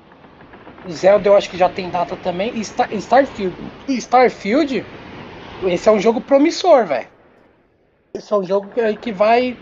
Zelda 0.90 1.28
eu 1.28 1.36
acho 1.36 1.50
que 1.50 1.56
já 1.58 1.68
tem 1.68 1.90
data 1.90 2.16
também. 2.16 2.52
E 2.54 2.64
Star- 2.64 2.88
Starfield. 2.94 3.54
E 3.86 3.96
Starfield, 3.98 4.84
esse 5.66 5.88
é 5.88 5.92
um 5.92 6.00
jogo 6.00 6.20
promissor, 6.20 6.86
velho. 6.86 7.06
Esse 8.16 8.32
é 8.32 8.36
um 8.36 8.44
jogo 8.44 8.68
que, 8.68 8.96
que 8.96 9.12
vai. 9.12 9.56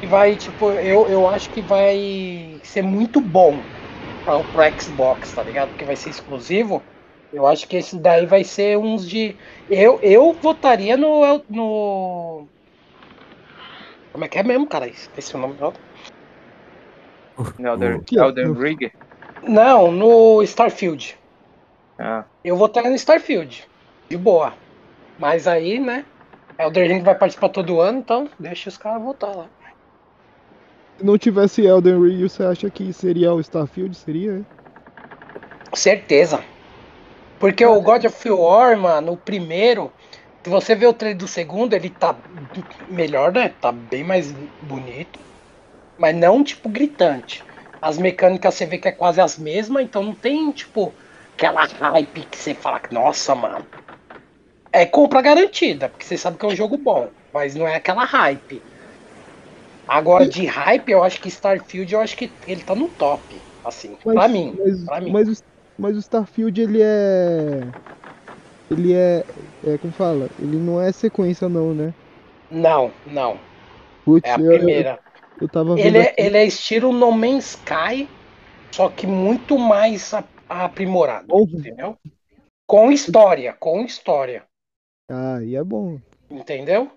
Que 0.00 0.06
vai, 0.08 0.34
tipo, 0.34 0.70
eu, 0.72 1.06
eu 1.06 1.28
acho 1.28 1.48
que 1.50 1.60
vai 1.60 2.58
ser 2.64 2.82
muito 2.82 3.20
bom 3.20 3.56
pra, 4.24 4.40
pro 4.40 4.80
Xbox, 4.82 5.32
tá 5.32 5.44
ligado? 5.44 5.68
Porque 5.68 5.84
vai 5.84 5.94
ser 5.94 6.10
exclusivo. 6.10 6.82
Eu 7.32 7.46
acho 7.46 7.66
que 7.66 7.76
esse 7.76 7.98
daí 7.98 8.26
vai 8.26 8.44
ser 8.44 8.76
uns 8.76 9.08
de. 9.08 9.34
Eu, 9.70 9.98
eu 10.02 10.32
votaria 10.34 10.96
no. 10.96 11.42
no... 11.48 12.46
Como 14.12 14.24
é 14.24 14.28
que 14.28 14.38
é 14.38 14.42
mesmo, 14.42 14.66
cara? 14.66 14.86
Esqueci 14.86 15.34
o 15.34 15.38
nome 15.38 15.54
do 15.54 15.72
Que- 18.04 18.18
Elden 18.18 18.52
Ring. 18.52 18.90
Não, 19.42 19.90
no 19.90 20.42
Starfield. 20.42 21.16
Ah, 21.98 22.24
Eu 22.44 22.56
votaria 22.56 22.90
no 22.90 22.96
Starfield. 22.96 23.64
De 24.10 24.16
boa. 24.16 24.52
Mas 25.18 25.46
aí, 25.46 25.80
né? 25.80 26.04
Elder 26.58 26.86
Ring 26.86 27.00
vai 27.02 27.14
participar 27.14 27.48
todo 27.48 27.80
ano, 27.80 28.00
então 28.00 28.28
deixa 28.38 28.68
os 28.68 28.76
caras 28.76 29.02
votar 29.02 29.34
lá. 29.34 29.46
Se 30.98 31.04
não 31.04 31.16
tivesse 31.16 31.62
Elden 31.64 32.00
Ring, 32.00 32.28
você 32.28 32.42
acha 32.44 32.68
que 32.70 32.92
seria 32.92 33.32
o 33.32 33.40
Starfield? 33.40 33.96
Seria? 33.96 34.40
é? 34.40 35.76
Certeza. 35.76 36.44
Porque 37.42 37.66
o 37.66 37.80
God 37.80 38.04
of 38.04 38.30
War, 38.30 38.78
mano, 38.78 39.14
o 39.14 39.16
primeiro, 39.16 39.90
se 40.44 40.48
você 40.48 40.76
vê 40.76 40.86
o 40.86 40.92
trailer 40.92 41.18
do 41.18 41.26
segundo, 41.26 41.74
ele 41.74 41.90
tá 41.90 42.16
melhor, 42.88 43.32
né? 43.32 43.48
Tá 43.48 43.72
bem 43.72 44.04
mais 44.04 44.30
bonito. 44.62 45.18
Mas 45.98 46.14
não, 46.14 46.44
tipo, 46.44 46.68
gritante. 46.68 47.42
As 47.80 47.98
mecânicas 47.98 48.54
você 48.54 48.64
vê 48.64 48.78
que 48.78 48.86
é 48.86 48.92
quase 48.92 49.20
as 49.20 49.36
mesmas, 49.38 49.82
então 49.82 50.04
não 50.04 50.14
tem, 50.14 50.52
tipo, 50.52 50.94
aquela 51.36 51.64
hype 51.64 52.22
que 52.26 52.38
você 52.38 52.54
fala 52.54 52.78
que, 52.78 52.94
nossa, 52.94 53.34
mano. 53.34 53.66
É 54.72 54.86
compra 54.86 55.20
garantida, 55.20 55.88
porque 55.88 56.04
você 56.04 56.16
sabe 56.16 56.38
que 56.38 56.46
é 56.46 56.48
um 56.48 56.54
jogo 56.54 56.78
bom, 56.78 57.10
mas 57.34 57.56
não 57.56 57.66
é 57.66 57.74
aquela 57.74 58.04
hype. 58.04 58.62
Agora, 59.88 60.28
de 60.28 60.46
hype, 60.46 60.90
eu 60.90 61.02
acho 61.02 61.20
que 61.20 61.28
Starfield, 61.28 61.92
eu 61.92 62.00
acho 62.00 62.16
que 62.16 62.30
ele 62.46 62.62
tá 62.62 62.76
no 62.76 62.88
top, 62.90 63.36
assim, 63.64 63.96
pra 63.96 64.28
mim. 64.28 64.56
Mas, 64.56 64.84
pra 64.84 65.00
mim. 65.00 65.10
mas, 65.12 65.42
mas 65.82 65.96
o 65.96 66.00
Starfield, 66.00 66.60
ele 66.60 66.80
é. 66.82 67.74
Ele 68.70 68.92
é, 68.94 69.24
é. 69.62 69.78
Como 69.78 69.92
fala? 69.92 70.28
Ele 70.38 70.58
não 70.58 70.80
é 70.80 70.92
sequência, 70.92 71.48
não, 71.48 71.74
né? 71.74 71.94
Não, 72.50 72.92
não. 73.04 73.40
Putz, 74.04 74.30
É 74.30 74.32
a 74.32 74.38
eu, 74.38 74.70
eu, 74.70 74.70
primeira. 74.70 75.00
eu 75.40 75.48
tava 75.48 75.78
vendo. 75.78 75.96
Ele 75.96 76.00
é, 76.00 76.14
aqui. 76.16 76.16
ele 76.18 76.36
é 76.38 76.44
estilo 76.46 76.92
No 76.92 77.12
Man's 77.12 77.50
Sky, 77.56 78.08
só 78.74 78.90
que 78.90 79.06
muito 79.06 79.58
mais 79.58 80.12
aprimorado, 80.48 81.38
entendeu? 81.52 81.98
Com 82.66 82.92
história, 82.92 83.54
com 83.54 83.84
história, 83.84 84.46
Ah, 85.08 85.40
e 85.44 85.54
é 85.56 85.62
bom. 85.64 86.00
entendeu? 86.28 86.90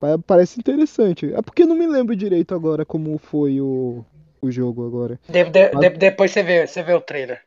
Pa- 0.00 0.18
Parece 0.18 0.58
interessante. 0.60 1.32
É 1.32 1.42
porque 1.42 1.62
eu 1.62 1.66
não 1.66 1.76
me 1.76 1.86
lembro 1.86 2.16
direito 2.16 2.54
agora 2.54 2.84
como 2.86 3.18
foi 3.18 3.60
o, 3.60 4.04
o 4.40 4.50
jogo 4.50 4.86
agora. 4.86 5.18
De- 5.28 5.44
de- 5.50 5.70
Mas- 5.72 5.92
de- 5.92 5.98
depois 5.98 6.30
você 6.30 6.42
vê, 6.42 6.66
você 6.66 6.82
vê 6.82 6.92
o 6.94 7.00
trailer. 7.00 7.42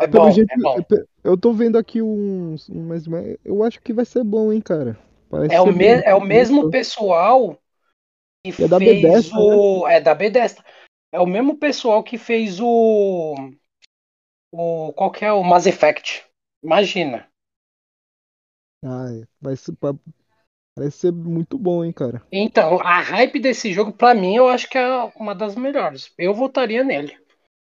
É 0.00 0.06
bom, 0.06 0.30
jeito, 0.30 0.52
é 0.52 0.56
bom. 0.56 0.76
eu- 1.22 1.38
tô 1.38 1.52
vendo 1.52 1.78
aqui 1.78 2.02
uns. 2.02 2.68
um- 2.68 2.86
Mas, 2.88 3.04
eu 3.44 3.62
acho 3.62 3.80
que 3.80 3.92
vai 3.92 4.04
ser 4.04 4.24
bom, 4.24 4.52
hein, 4.52 4.60
cara. 4.60 4.98
Parece 5.30 5.54
É 5.54 5.60
o, 5.60 5.72
me- 5.72 5.84
é 5.84 6.14
o 6.14 6.20
mesmo 6.20 6.70
pessoal 6.70 7.58
que 8.44 8.62
É 8.62 8.68
da 8.68 8.78
fez 8.78 9.02
Bethesda, 9.02 9.36
o. 9.38 9.88
É 9.88 10.00
da 10.00 10.14
Bethesda. 10.14 10.64
É 11.12 11.20
o 11.20 11.26
mesmo 11.26 11.56
pessoal 11.56 12.02
que 12.02 12.18
fez 12.18 12.58
o. 12.60 13.34
O. 14.52 14.92
Qual 14.94 15.10
que 15.12 15.24
é 15.24 15.32
o 15.32 15.42
Mass 15.44 15.66
Effect? 15.66 16.24
Imagina. 16.62 17.28
Ah, 18.82 19.06
é. 19.12 19.26
vai 19.40 19.56
parece 20.74 20.98
ser 20.98 21.12
muito 21.12 21.56
bom, 21.58 21.84
hein, 21.84 21.92
cara. 21.92 22.22
Então, 22.32 22.80
a 22.80 23.00
hype 23.00 23.38
desse 23.38 23.72
jogo, 23.72 23.92
pra 23.92 24.14
mim, 24.14 24.36
eu 24.36 24.48
acho 24.48 24.68
que 24.68 24.76
é 24.76 25.04
uma 25.16 25.34
das 25.34 25.54
melhores. 25.54 26.12
Eu 26.18 26.34
votaria 26.34 26.82
nele. 26.82 27.16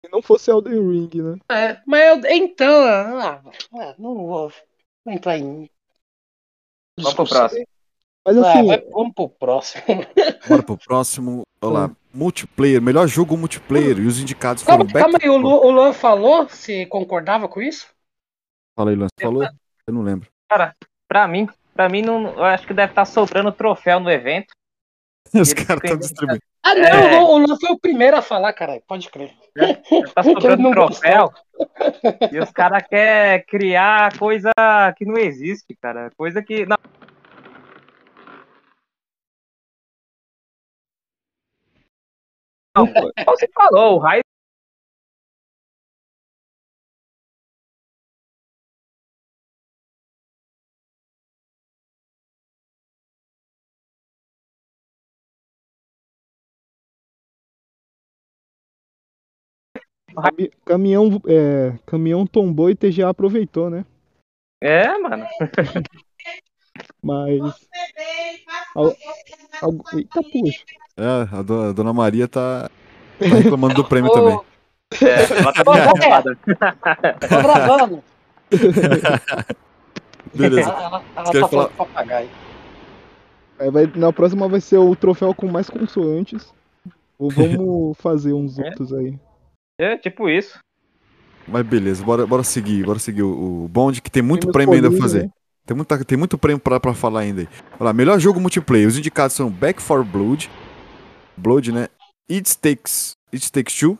Se 0.05 0.11
não 0.11 0.21
fosse 0.21 0.49
Elden 0.49 0.73
Ring, 0.89 1.09
né? 1.21 1.37
É, 1.51 1.81
mas 1.85 2.23
eu, 2.23 2.31
então, 2.31 2.83
ah, 2.85 3.41
ah, 3.73 3.95
não 3.99 4.15
vou 4.15 4.51
entrar 5.07 5.37
em. 5.37 5.69
Vamos 6.99 7.13
pro 7.13 7.27
próximo. 7.27 7.65
Mas 8.25 8.37
Ah, 8.37 8.51
assim, 8.51 8.67
vai- 8.67 8.81
vamos 8.89 9.13
pro 9.13 9.29
próximo. 9.29 9.83
Bora 10.47 10.63
pro 10.63 10.77
próximo. 10.77 11.43
Olha 11.61 11.73
lá. 11.73 11.95
Multiplayer, 12.13 12.81
melhor 12.81 13.07
jogo 13.07 13.37
multiplayer. 13.37 13.97
E 13.99 14.05
os 14.05 14.19
indicados 14.19 14.63
foram 14.63 14.85
Calma, 14.87 14.93
calma 14.93 15.19
aí, 15.21 15.29
o, 15.29 15.37
Lu, 15.37 15.65
o 15.65 15.71
Luan 15.71 15.93
falou 15.93 16.49
se 16.49 16.85
concordava 16.87 17.47
com 17.47 17.61
isso? 17.61 17.87
Fala 18.75 18.89
aí, 18.91 18.95
Lance. 18.97 19.11
Falou? 19.21 19.43
Eu 19.87 19.93
não 19.93 20.01
lembro. 20.01 20.27
Cara, 20.49 20.75
pra 21.07 21.27
mim, 21.27 21.47
pra 21.73 21.89
mim 21.89 22.01
não, 22.01 22.33
eu 22.33 22.43
acho 22.43 22.65
que 22.67 22.73
deve 22.73 22.91
estar 22.91 23.05
sobrando 23.05 23.51
troféu 23.51 23.99
no 23.99 24.09
evento. 24.09 24.53
Os 25.33 25.53
caras 25.53 25.81
estão 25.83 25.97
distribuindo. 25.97 26.43
Ah, 26.63 26.75
não, 26.75 26.83
É. 26.83 26.93
o, 26.93 27.09
Luan, 27.09 27.29
o 27.29 27.37
Luan 27.37 27.59
foi 27.59 27.71
o 27.71 27.79
primeiro 27.79 28.17
a 28.17 28.21
falar, 28.21 28.53
caralho, 28.53 28.83
pode 28.87 29.09
crer. 29.09 29.33
Tá 30.13 30.21
Que 30.21 30.29
ele 30.29 30.39
sobrando 30.39 30.71
troféu. 30.71 31.31
E 32.31 32.39
os 32.39 32.51
caras 32.51 32.83
querem 32.87 33.43
criar 33.45 34.17
coisa 34.17 34.51
que 34.97 35.05
não 35.05 35.17
existe, 35.17 35.75
cara. 35.81 36.11
Coisa 36.17 36.43
que. 36.43 36.65
Não. 36.65 36.77
Não, 42.75 42.87
como 43.25 43.37
você 43.37 43.47
falou, 43.53 43.95
o 43.95 43.99
raio. 43.99 44.21
Cami- 60.15 60.51
caminhão, 60.65 61.21
é, 61.27 61.73
caminhão 61.85 62.25
tombou 62.25 62.69
e 62.69 62.75
TGA 62.75 63.09
aproveitou, 63.09 63.69
né? 63.69 63.85
É, 64.61 64.97
mano. 64.97 65.25
Mas. 67.03 67.41
Al- 68.75 68.95
al- 69.61 69.85
Eita, 69.93 70.21
puxa. 70.23 70.63
É, 70.97 71.35
a, 71.35 71.41
do- 71.41 71.61
a 71.61 71.71
dona 71.73 71.93
Maria 71.93 72.27
tá, 72.27 72.69
tá 73.19 73.25
reclamando 73.25 73.75
do 73.75 73.85
prêmio 73.85 74.11
também. 74.13 74.39
É, 75.01 75.39
ela 75.39 75.53
tá. 75.53 75.63
Tô 77.27 77.41
gravando. 77.41 78.03
Beleza. 80.33 80.69
Ela, 80.69 81.03
ela, 81.15 81.31
tá 81.31 81.31
falar? 81.33 81.47
falando 81.49 81.71
papagaio. 81.75 82.29
Aí 83.59 83.69
vai- 83.71 83.91
na 83.95 84.11
próxima 84.11 84.47
vai 84.47 84.59
ser 84.61 84.77
o 84.77 84.95
troféu 84.95 85.33
com 85.33 85.47
mais 85.47 85.69
consoantes. 85.69 86.53
Ou 87.17 87.29
vamos 87.29 87.97
fazer 87.99 88.33
uns 88.33 88.57
É? 88.57 88.65
outros 88.65 88.91
aí. 88.93 89.17
É, 89.81 89.97
tipo 89.97 90.29
isso. 90.29 90.59
Mas 91.47 91.65
beleza, 91.65 92.03
bora, 92.03 92.25
bora 92.27 92.43
seguir, 92.43 92.85
bora 92.85 92.99
seguir 92.99 93.23
o, 93.23 93.63
o 93.65 93.67
bonde, 93.67 94.01
que 94.01 94.11
tem 94.11 94.21
muito 94.21 94.41
Temos 94.41 94.53
prêmio 94.53 94.75
ainda 94.75 94.89
a 94.89 94.99
fazer. 95.01 95.23
né? 95.23 95.29
Tem, 95.65 95.75
muita, 95.75 96.05
tem 96.05 96.17
muito 96.17 96.37
prêmio 96.37 96.59
pra, 96.59 96.79
pra 96.79 96.93
falar 96.93 97.21
ainda 97.21 97.41
aí. 97.41 97.47
Olha 97.79 97.85
lá, 97.85 97.93
melhor 97.93 98.19
jogo 98.19 98.39
multiplayer. 98.39 98.87
Os 98.87 98.97
indicados 98.97 99.35
são 99.35 99.49
Back 99.49 99.81
4 99.81 100.03
Blood, 100.05 100.49
Blood, 101.35 101.71
né? 101.71 101.87
It 102.29 102.57
Takes, 102.59 103.13
It 103.33 103.51
Takes 103.51 103.75
Two, 103.77 103.97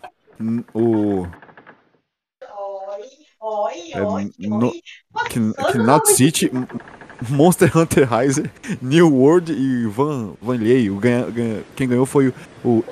o 0.74 1.26
Oi, 3.44 3.92
É, 3.94 4.02
oi, 4.04 4.32
no- 4.38 4.68
oi. 4.68 4.82
Knot 5.74 6.12
City, 6.14 6.52
Monster 7.28 7.76
Hunter 7.76 8.08
Rise, 8.08 8.44
New 8.82 9.12
World 9.12 9.52
e 9.52 9.88
Van, 9.88 10.36
Van 10.40 10.56
Lier. 10.58 10.94
O 10.94 10.98
ganha, 11.00 11.26
ganha- 11.32 11.64
quem 11.76 11.88
ganhou 11.90 12.06
foi 12.06 12.28
o, 12.30 12.34
o 12.64 12.84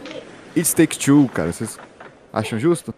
It 0.57 0.75
Takes 0.75 0.97
Two, 0.97 1.29
cara. 1.29 1.53
Vocês 1.53 1.77
acham 2.31 2.59
justo? 2.59 2.93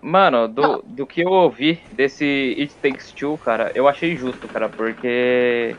Mano, 0.00 0.46
do, 0.46 0.82
do 0.86 1.06
que 1.06 1.22
eu 1.22 1.28
ouvi 1.28 1.82
desse 1.90 2.54
It 2.58 2.76
Takes 2.80 3.12
Two, 3.12 3.36
cara, 3.38 3.72
eu 3.74 3.88
achei 3.88 4.16
justo, 4.16 4.48
cara, 4.48 4.68
porque 4.68 5.74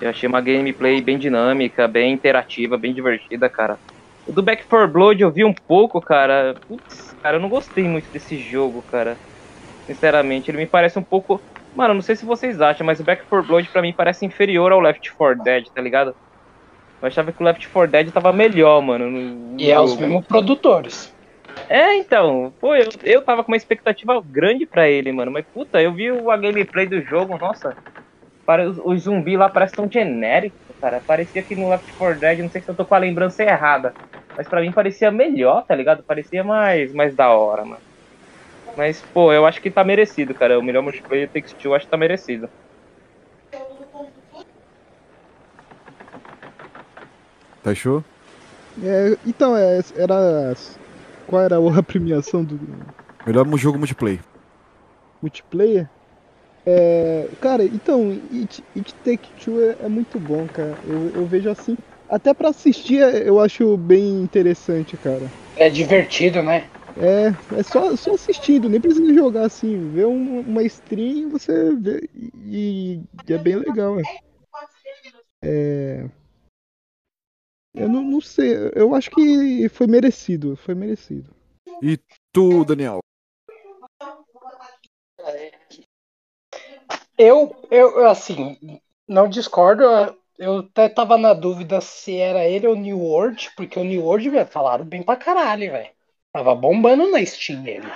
eu 0.00 0.10
achei 0.10 0.28
uma 0.28 0.40
gameplay 0.42 1.00
bem 1.00 1.18
dinâmica, 1.18 1.88
bem 1.88 2.12
interativa, 2.12 2.76
bem 2.76 2.92
divertida, 2.92 3.48
cara. 3.48 3.78
O 4.26 4.32
do 4.32 4.42
Back 4.42 4.64
4 4.68 4.88
Blood 4.92 5.22
eu 5.22 5.32
vi 5.32 5.44
um 5.44 5.54
pouco, 5.66 6.00
cara. 6.00 6.54
Putz, 6.68 7.14
cara, 7.22 7.36
eu 7.36 7.40
não 7.40 7.48
gostei 7.48 7.84
muito 7.84 8.10
desse 8.12 8.36
jogo, 8.38 8.82
cara. 8.82 9.16
Sinceramente, 9.86 10.50
ele 10.50 10.58
me 10.58 10.66
parece 10.66 10.98
um 10.98 11.02
pouco. 11.02 11.40
Mano, 11.74 11.94
não 11.94 12.02
sei 12.02 12.14
se 12.14 12.24
vocês 12.24 12.60
acham, 12.60 12.86
mas 12.86 13.00
o 13.00 13.04
Back 13.04 13.24
4 13.28 13.46
Blood 13.48 13.68
pra 13.70 13.82
mim 13.82 13.94
parece 13.96 14.24
inferior 14.26 14.70
ao 14.70 14.80
Left 14.80 15.10
4 15.16 15.42
Dead, 15.42 15.64
tá 15.74 15.80
ligado? 15.80 16.14
Eu 17.00 17.08
achava 17.08 17.32
que 17.32 17.42
o 17.42 17.44
Left 17.44 17.68
4 17.70 17.90
Dead 17.90 18.10
tava 18.12 18.32
melhor, 18.32 18.80
mano. 18.82 19.10
no- 19.10 19.58
E 19.60 19.70
é 19.70 19.80
os 19.80 19.96
mesmos 19.96 20.26
produtores. 20.26 21.12
É, 21.68 21.94
então, 21.96 22.52
pô, 22.60 22.74
eu, 22.74 22.88
eu 23.02 23.22
tava 23.22 23.42
com 23.42 23.50
uma 23.50 23.56
expectativa 23.56 24.22
grande 24.24 24.66
pra 24.66 24.88
ele, 24.88 25.12
mano. 25.12 25.30
Mas 25.30 25.44
puta, 25.46 25.80
eu 25.80 25.92
vi 25.92 26.08
a 26.08 26.36
gameplay 26.36 26.86
do 26.86 27.00
jogo, 27.00 27.38
nossa. 27.38 27.76
Para, 28.44 28.68
os, 28.68 28.78
os 28.84 29.02
zumbis 29.02 29.38
lá 29.38 29.48
parecem 29.48 29.76
tão 29.76 29.90
genéricos, 29.90 30.58
cara. 30.80 31.00
Parecia 31.06 31.42
que 31.42 31.54
no 31.54 31.70
Left 31.70 31.92
4 31.94 32.20
Dead, 32.20 32.38
não 32.40 32.50
sei 32.50 32.60
se 32.60 32.68
eu 32.68 32.74
tô 32.74 32.84
com 32.84 32.94
a 32.94 32.98
lembrança 32.98 33.42
errada. 33.42 33.94
Mas 34.36 34.48
pra 34.48 34.60
mim 34.60 34.72
parecia 34.72 35.10
melhor, 35.10 35.64
tá 35.64 35.74
ligado? 35.74 36.02
Parecia 36.02 36.42
mais, 36.42 36.92
mais 36.92 37.14
da 37.14 37.30
hora, 37.30 37.64
mano. 37.64 37.82
Mas, 38.76 39.02
pô, 39.12 39.32
eu 39.32 39.46
acho 39.46 39.60
que 39.60 39.70
tá 39.70 39.84
merecido, 39.84 40.34
cara. 40.34 40.58
O 40.58 40.62
melhor 40.62 40.82
multiplayer 40.82 41.28
Takes 41.28 41.52
Two, 41.52 41.70
eu 41.70 41.74
acho 41.74 41.84
que 41.84 41.90
tá 41.90 41.96
merecido. 41.96 42.48
Tá 47.62 47.74
show? 47.74 48.02
É, 48.82 49.16
então, 49.26 49.56
é, 49.56 49.80
era. 49.96 50.54
Qual 51.26 51.42
era 51.42 51.56
a 51.56 51.82
premiação 51.82 52.44
do 52.44 52.58
Melhor 53.26 53.46
jogo 53.58 53.78
multiplayer. 53.78 54.20
multiplayer? 55.22 55.88
É, 56.64 57.26
cara, 57.40 57.64
então, 57.64 58.10
It, 58.32 58.62
It 58.76 58.94
Take 59.04 59.28
Two 59.44 59.60
é, 59.60 59.76
é 59.84 59.88
muito 59.88 60.18
bom, 60.20 60.46
cara. 60.48 60.76
Eu, 60.86 61.20
eu 61.22 61.26
vejo 61.26 61.50
assim. 61.50 61.76
Até 62.08 62.32
pra 62.34 62.50
assistir 62.50 62.98
eu 63.26 63.40
acho 63.40 63.76
bem 63.76 64.22
interessante, 64.22 64.96
cara. 64.98 65.22
É 65.56 65.68
divertido, 65.68 66.42
né? 66.42 66.68
É, 66.98 67.32
é 67.58 67.62
só, 67.62 67.96
só 67.96 68.12
assistindo, 68.14 68.68
nem 68.68 68.80
precisa 68.80 69.12
jogar 69.14 69.46
assim. 69.46 69.90
Ver 69.92 70.06
um- 70.06 70.40
uma 70.40 70.62
stream 70.64 71.30
você 71.30 71.74
vê 71.74 72.06
e, 72.44 73.00
e 73.28 73.32
é 73.32 73.38
bem 73.38 73.56
legal. 73.56 73.98
É. 73.98 74.02
É, 75.42 76.04
eu 77.74 77.88
não, 77.88 78.02
não 78.02 78.20
sei, 78.20 78.54
eu 78.74 78.94
acho 78.94 79.10
que 79.10 79.68
foi 79.68 79.86
merecido, 79.86 80.56
foi 80.56 80.74
merecido. 80.74 81.34
E 81.82 81.98
tu, 82.32 82.64
Daniel? 82.64 83.00
Eu, 87.16 87.54
eu, 87.70 88.06
assim, 88.08 88.58
não 89.06 89.28
discordo. 89.28 89.84
Eu 90.38 90.58
até 90.60 90.88
tava 90.88 91.16
na 91.18 91.34
dúvida 91.34 91.80
se 91.80 92.16
era 92.16 92.44
ele 92.44 92.66
ou 92.66 92.74
New 92.76 92.98
World, 92.98 93.50
porque 93.56 93.78
o 93.78 93.84
New 93.84 94.02
World, 94.04 94.28
velho, 94.30 94.46
falaram 94.46 94.84
bem 94.84 95.02
pra 95.02 95.16
caralho, 95.16 95.70
velho. 95.70 95.90
Tava 96.32 96.54
bombando 96.54 97.10
na 97.10 97.24
Steam 97.24 97.66
ele. 97.66 97.86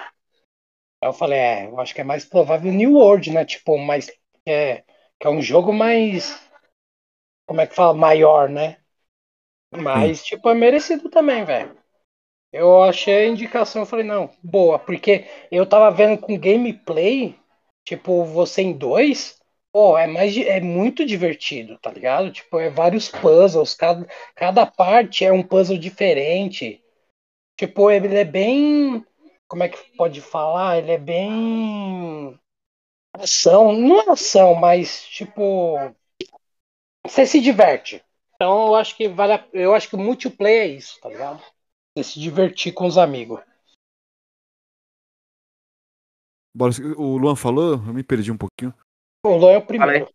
Aí 1.03 1.09
eu 1.09 1.13
falei, 1.13 1.39
é, 1.39 1.67
eu 1.67 1.81
acho 1.81 1.95
que 1.95 2.01
é 2.01 2.05
mais 2.05 2.25
provável 2.25 2.71
o 2.71 2.75
New 2.75 2.95
World, 2.95 3.31
né? 3.31 3.45
Tipo, 3.45 3.79
mais. 3.79 4.11
É, 4.47 4.85
que 5.19 5.27
é 5.27 5.31
um 5.31 5.41
jogo 5.43 5.73
mais. 5.73 6.39
Como 7.47 7.61
é 7.61 7.67
que 7.67 7.75
fala? 7.75 7.93
Maior, 7.95 8.49
né? 8.49 8.77
Mas, 9.73 10.25
tipo, 10.25 10.49
é 10.49 10.55
merecido 10.55 11.09
também, 11.11 11.45
velho. 11.45 11.77
Eu 12.53 12.83
achei 12.83 13.27
a 13.27 13.29
indicação, 13.29 13.83
eu 13.83 13.87
falei, 13.87 14.05
não, 14.07 14.31
boa, 14.43 14.79
porque 14.79 15.27
eu 15.51 15.67
tava 15.67 15.91
vendo 15.91 16.19
com 16.21 16.39
gameplay, 16.39 17.37
tipo, 17.85 18.25
você 18.25 18.63
em 18.63 18.73
dois, 18.73 19.41
pô, 19.73 19.99
é 19.99 20.07
mais 20.07 20.37
é 20.37 20.61
muito 20.61 21.05
divertido, 21.07 21.79
tá 21.79 21.91
ligado? 21.93 22.33
Tipo, 22.33 22.59
é 22.61 22.71
vários 22.71 23.09
puzzles, 23.11 23.75
cada, 23.75 24.07
cada 24.35 24.67
parte 24.67 25.25
é 25.25 25.33
um 25.33 25.43
puzzle 25.43 25.79
diferente. 25.79 26.83
Tipo, 27.57 27.91
ele 27.91 28.15
é 28.17 28.25
bem. 28.25 29.05
Como 29.49 29.63
é 29.63 29.69
que 29.69 29.79
pode 29.97 30.21
falar? 30.21 30.79
Ele 30.79 30.93
é 30.93 30.99
bem. 30.99 32.39
Ação. 33.15 33.73
Não 33.73 34.01
é 34.03 34.11
ação, 34.13 34.55
mas 34.55 35.07
tipo. 35.09 35.77
Você 37.07 37.25
se 37.25 37.41
diverte. 37.41 38.05
Então 38.37 38.69
eu 38.69 38.75
acho 38.75 38.97
que 38.97 39.09
vale 39.09 39.33
a... 39.33 39.49
Eu 39.53 39.75
acho 39.75 39.89
que 39.89 39.97
o 39.97 39.99
multiplayer 39.99 40.63
é 40.63 40.67
isso, 40.77 41.01
tá 41.01 41.09
ligado? 41.09 41.43
Você 41.97 42.05
se 42.05 42.21
divertir 42.21 42.73
com 42.73 42.87
os 42.87 42.99
amigos. 42.99 43.41
Bora, 46.55 46.73
o 46.97 47.17
Luan 47.17 47.37
falou, 47.37 47.73
eu 47.73 47.79
me 47.79 48.03
perdi 48.03 48.31
um 48.31 48.37
pouquinho. 48.37 48.73
O 49.25 49.37
Luan 49.37 49.53
é 49.53 49.59
o 49.59 49.67
primeiro. 49.67 50.09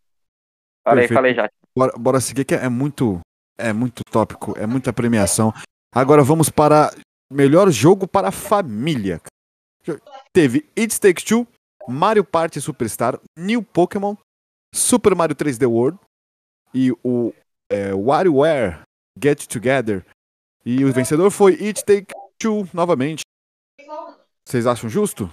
Falei, 0.84 1.02
Perfeito. 1.02 1.14
falei 1.14 1.34
já. 1.34 1.50
Bora, 1.76 1.92
bora 1.96 2.20
seguir 2.20 2.44
que 2.44 2.54
é 2.54 2.68
muito, 2.68 3.20
é 3.58 3.72
muito 3.72 4.02
tópico, 4.10 4.56
é 4.58 4.66
muita 4.66 4.92
premiação. 4.92 5.52
Agora 5.94 6.22
vamos 6.22 6.48
para 6.48 6.90
melhor 7.30 7.70
jogo 7.70 8.06
para 8.06 8.28
a 8.28 8.32
família. 8.32 9.20
Teve 10.32 10.68
It 10.76 11.00
Takes 11.00 11.24
Two, 11.24 11.46
Mario 11.88 12.24
Party 12.24 12.60
Superstar, 12.60 13.20
New 13.36 13.62
Pokémon, 13.62 14.16
Super 14.74 15.14
Mario 15.14 15.36
3D 15.36 15.68
World 15.68 15.98
e 16.74 16.92
o 17.04 17.32
é, 17.72 17.94
WarioWare 17.94 18.82
Get 19.20 19.46
Together. 19.46 20.04
E 20.64 20.84
o 20.84 20.92
vencedor 20.92 21.30
foi 21.30 21.54
It 21.54 21.84
Takes 21.84 22.14
Two 22.38 22.68
novamente. 22.72 23.22
Vocês 24.46 24.66
acham 24.66 24.88
justo? 24.88 25.30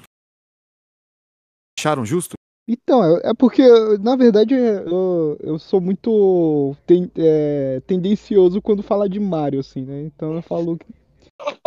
Acharam 1.77 2.05
justo? 2.05 2.33
Então, 2.67 3.03
é 3.17 3.29
é 3.31 3.33
porque, 3.33 3.63
na 3.99 4.15
verdade, 4.15 4.53
eu, 4.53 5.37
eu 5.41 5.57
sou 5.57 5.81
muito 5.81 6.75
ten- 6.85 7.09
é, 7.17 7.79
tendencioso 7.87 8.61
quando 8.61 8.83
fala 8.83 9.09
de 9.09 9.19
Mario, 9.19 9.59
assim, 9.59 9.83
né? 9.83 10.01
Então 10.03 10.35
eu 10.35 10.41
falo 10.43 10.77
que 10.77 10.85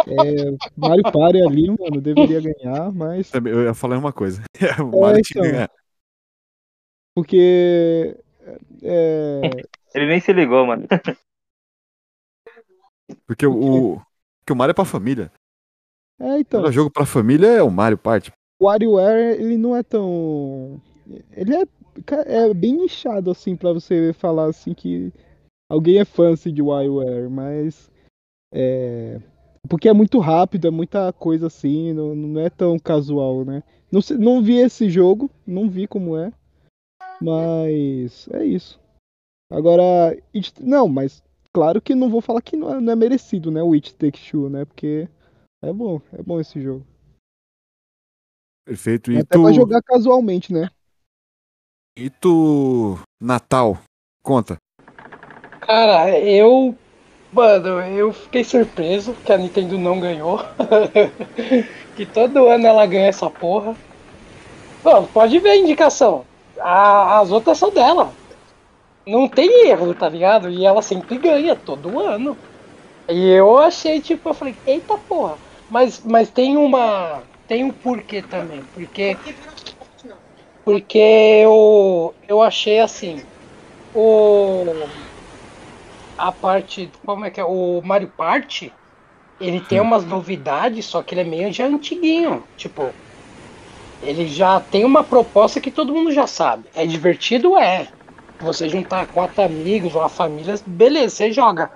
é, 0.07 0.57
Mario 0.77 1.03
Party 1.11 1.43
ali, 1.43 1.67
mano, 1.69 2.01
deveria 2.01 2.41
ganhar, 2.41 2.93
mas 2.93 3.33
Eu 3.35 3.65
ia 3.65 3.75
falar 3.75 3.99
uma 3.99 4.13
coisa. 4.13 4.43
Mario 5.01 5.23
tinha 5.23 5.23
que 5.23 5.39
então. 5.39 5.43
ganhar. 5.51 5.71
porque 7.15 8.17
é, 8.83 9.41
Ele 9.95 10.07
nem 10.07 10.21
se 10.21 10.33
ligou, 10.33 10.67
mano. 10.67 10.87
Porque 13.27 13.47
o, 13.47 13.53
o, 13.53 14.03
porque 14.41 14.53
o 14.53 14.57
Mario 14.57 14.73
é 14.73 14.75
pra 14.75 14.85
família. 14.85 15.31
é, 16.21 16.39
então, 16.41 16.61
Cada 16.61 16.73
jogo 16.73 16.91
pra 16.91 17.05
família 17.05 17.47
é 17.49 17.63
o 17.63 17.71
Mario 17.71 17.99
Party. 17.99 18.33
o 18.61 18.65
WarioWare, 18.65 19.41
ele 19.41 19.57
não 19.57 19.77
é 19.77 19.83
tão 19.83 20.81
ele 21.33 21.55
é, 21.55 21.67
é 22.27 22.55
bem 22.55 22.77
nichado 22.77 23.31
assim 23.31 23.57
pra 23.57 23.73
você 23.73 24.13
falar 24.13 24.47
assim 24.47 24.73
que 24.73 25.13
alguém 25.71 25.99
é 25.99 26.05
fã 26.05 26.33
assim, 26.33 26.53
de 26.53 26.63
WarioWare, 26.63 27.29
mas 27.29 27.91
é 28.53 29.21
porque 29.69 29.89
é 29.89 29.93
muito 29.93 30.19
rápido, 30.19 30.67
é 30.67 30.71
muita 30.71 31.13
coisa 31.13 31.47
assim, 31.47 31.93
não, 31.93 32.15
não 32.15 32.41
é 32.41 32.51
tão 32.51 32.79
casual, 32.79 33.45
né? 33.45 33.63
Não, 33.91 34.01
não 34.19 34.43
vi 34.43 34.57
esse 34.57 34.91
jogo, 34.91 35.31
não 35.47 35.71
vi 35.71 35.87
como 35.87 36.17
é, 36.17 36.33
mas 37.21 38.29
é 38.33 38.45
isso. 38.45 38.81
Agora, 39.53 40.17
It- 40.35 40.55
não, 40.63 40.89
mas 40.89 41.23
claro 41.53 41.81
que 41.81 41.95
não 41.95 42.09
vou 42.09 42.21
falar 42.23 42.41
que 42.41 42.57
não 42.57 42.75
é, 42.75 42.81
não 42.81 42.93
é 42.93 42.97
merecido, 42.97 43.51
né? 43.51 43.63
O 43.63 43.75
It 43.75 43.95
Takes 43.95 44.31
Two, 44.31 44.49
né? 44.49 44.65
Porque 44.65 45.07
é 45.63 45.73
bom, 45.73 46.01
é 46.13 46.23
bom 46.23 46.41
esse 46.41 46.61
jogo. 46.61 46.87
Perfeito. 48.65 49.13
E 49.13 49.19
Até 49.19 49.37
tu, 49.37 49.43
pra 49.43 49.53
jogar 49.53 49.83
casualmente, 49.83 50.53
né? 50.53 50.71
e 51.99 52.09
tu, 52.09 52.99
Natal, 53.21 53.79
conta. 54.23 54.57
Cara, 55.61 56.19
eu. 56.19 56.75
Mano, 57.31 57.81
eu 57.81 58.13
fiquei 58.13 58.45
surpreso 58.45 59.15
que 59.25 59.33
a 59.33 59.39
Nintendo 59.39 59.79
não 59.79 60.01
ganhou. 60.01 60.39
que 61.97 62.05
todo 62.07 62.47
ano 62.47 62.67
ela 62.67 62.87
ganha 62.87 63.07
essa 63.09 63.29
porra. 63.31 63.75
Bom, 64.83 65.07
pode 65.07 65.39
ver 65.39 65.51
a 65.51 65.57
indicação. 65.57 66.25
A- 66.61 67.21
as 67.21 67.31
outras 67.31 67.59
são 67.59 67.71
dela. 67.71 68.13
Não 69.07 69.29
tem 69.29 69.69
erro, 69.69 69.95
tá 69.95 70.09
ligado? 70.09 70.49
E 70.49 70.65
ela 70.65 70.83
sempre 70.83 71.19
ganha, 71.19 71.57
todo 71.57 72.01
ano. 72.01 72.37
E 73.09 73.31
eu 73.31 73.59
achei, 73.59 74.01
tipo, 74.01 74.29
eu 74.29 74.35
falei, 74.35 74.57
eita 74.67 74.97
porra. 74.97 75.39
Mas, 75.69 76.01
mas 76.05 76.31
tem 76.31 76.57
uma. 76.57 77.23
Tem 77.49 77.65
um 77.65 77.71
porquê 77.71 78.23
também. 78.23 78.63
Porque. 78.63 79.17
Porque 80.65 80.99
eu, 80.99 82.15
eu 82.29 82.41
achei 82.41 82.79
assim. 82.79 83.23
O 83.95 84.65
a 86.17 86.31
parte. 86.31 86.91
Como 87.05 87.25
é 87.25 87.31
que 87.31 87.41
é? 87.41 87.45
O 87.45 87.83
Mario 87.83 88.13
Party, 88.17 88.73
ele 89.41 89.61
tem 89.61 89.81
umas 89.81 90.05
novidades, 90.05 90.87
só 90.87 91.03
que 91.03 91.15
ele 91.15 91.23
é 91.23 91.25
meio 91.25 91.53
já 91.53 91.67
antiguinho. 91.67 92.45
Tipo, 92.57 92.95
ele 94.01 94.27
já 94.27 94.61
tem 94.61 94.85
uma 94.85 95.03
proposta 95.03 95.61
que 95.61 95.71
todo 95.71 95.93
mundo 95.95 96.13
já 96.13 96.27
sabe. 96.27 96.69
É 96.75 96.87
divertido? 96.87 97.59
É. 97.59 97.89
Você 98.43 98.69
juntar 98.69 99.07
quatro 99.07 99.45
amigos 99.45 99.95
ou 99.95 100.03
a 100.03 100.09
família, 100.09 100.55
beleza, 100.67 101.17
você 101.17 101.33
joga. 101.33 101.71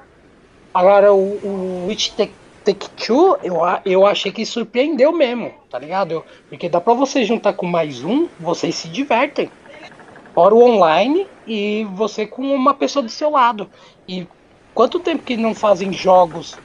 Agora, 0.74 1.12
o, 1.14 1.86
o 1.86 1.90
It 1.90 2.14
Take, 2.16 2.38
Two, 2.96 3.38
eu, 3.42 3.58
eu 3.84 4.06
achei 4.06 4.32
que 4.32 4.46
surpreendeu 4.46 5.12
mesmo, 5.12 5.52
tá 5.70 5.78
ligado? 5.78 6.12
Eu- 6.12 6.26
porque 6.48 6.68
dá 6.68 6.80
pra 6.80 6.94
você 6.94 7.24
juntar 7.24 7.54
com 7.54 7.66
mais 7.66 8.04
um, 8.04 8.30
vocês 8.38 8.76
se 8.76 8.88
divertem. 8.90 9.52
Fora 10.34 10.54
o 10.54 10.62
online 10.62 11.30
e 11.46 11.84
você 11.94 12.26
com 12.26 12.42
uma 12.54 12.74
pessoa 12.74 13.02
do 13.02 13.08
seu 13.10 13.30
lado. 13.30 13.70
E 14.08 14.28
quanto 14.74 15.00
tempo 15.00 15.24
que 15.24 15.36
não 15.36 15.54
fazem 15.54 15.92
jogos 15.92 16.60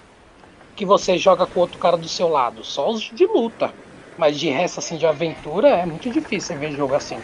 que 0.75 0.85
você 0.85 1.17
joga 1.17 1.47
com 1.47 1.59
outro 1.59 1.79
cara 1.79 1.97
do 1.97 2.09
seu 2.09 2.27
lado? 2.29 2.63
Só 2.63 2.89
os 2.89 3.01
de 3.03 3.25
luta. 3.27 3.75
Mas 4.17 4.39
de 4.39 4.49
resto, 4.49 4.79
assim, 4.79 4.97
de 4.97 5.05
aventura, 5.07 5.69
é 5.69 5.85
muito 5.85 6.11
difícil 6.11 6.57
ver 6.59 6.71
jogo 6.73 6.93
assim. 6.95 7.23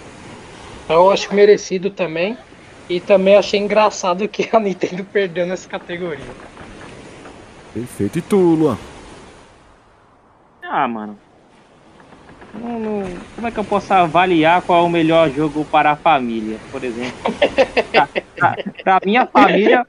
Então 0.84 0.98
eu 1.06 1.12
acho 1.12 1.34
merecido 1.36 1.92
também. 1.92 2.38
E 2.90 3.00
também 3.02 3.36
achei 3.36 3.60
engraçado 3.60 4.28
que 4.28 4.50
a 4.56 4.60
Nintendo 4.60 5.04
perdeu 5.06 5.46
nessa 5.46 5.68
categoria. 5.68 6.24
Perfeito. 7.74 8.18
E 8.20 8.22
tu, 8.22 8.38
Luan? 8.38 8.78
Ah, 10.64 10.88
mano. 10.88 11.20
Não, 12.54 12.80
não- 12.80 13.04
como 13.36 13.48
é 13.48 13.52
que 13.52 13.60
eu 13.60 13.64
posso 13.66 13.94
avaliar 13.94 14.62
qual 14.62 14.84
é 14.84 14.88
o 14.88 14.90
melhor 14.90 15.30
jogo 15.32 15.66
para 15.66 15.92
a 15.92 15.96
família, 15.98 16.60
por 16.72 16.84
exemplo? 16.84 17.14
pra 18.84 19.00
minha 19.06 19.26
família 19.28 19.86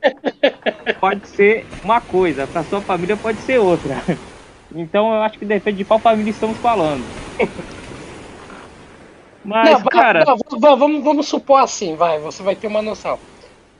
pode 1.00 1.26
ser 1.28 1.66
uma 1.82 2.00
coisa, 2.00 2.46
pra 2.46 2.62
sua 2.64 2.82
família 2.82 3.16
pode 3.16 3.40
ser 3.42 3.58
outra. 3.58 4.02
Então 4.74 5.14
eu 5.14 5.22
acho 5.22 5.38
que 5.38 5.46
depende 5.46 5.78
de 5.78 5.84
qual 5.84 6.00
família 6.00 6.30
estamos 6.30 6.58
falando. 6.58 7.06
Mas, 9.48 9.70
Não, 9.70 9.82
cara, 9.84 10.24
não, 10.26 10.60
va- 10.60 10.74
vamos, 10.74 11.02
vamos 11.02 11.26
supor 11.26 11.60
assim, 11.62 11.96
vai, 11.96 12.18
você 12.18 12.42
vai 12.42 12.54
ter 12.54 12.66
uma 12.66 12.82
noção. 12.82 13.18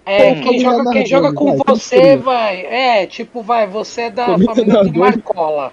É, 0.07 0.35
quem, 0.37 0.59
joga, 0.59 0.90
quem 0.90 1.04
joga 1.04 1.35
com 1.35 1.44
Vai, 1.48 1.59
vamos 1.66 1.83
você 1.83 2.16
vai. 2.16 2.64
É, 2.64 3.07
tipo, 3.07 3.42
vai, 3.42 3.66
você 3.66 4.02
é 4.02 4.11
da 4.11 4.38
família 4.38 4.85
do. 4.85 4.98
Marcola. 4.98 5.72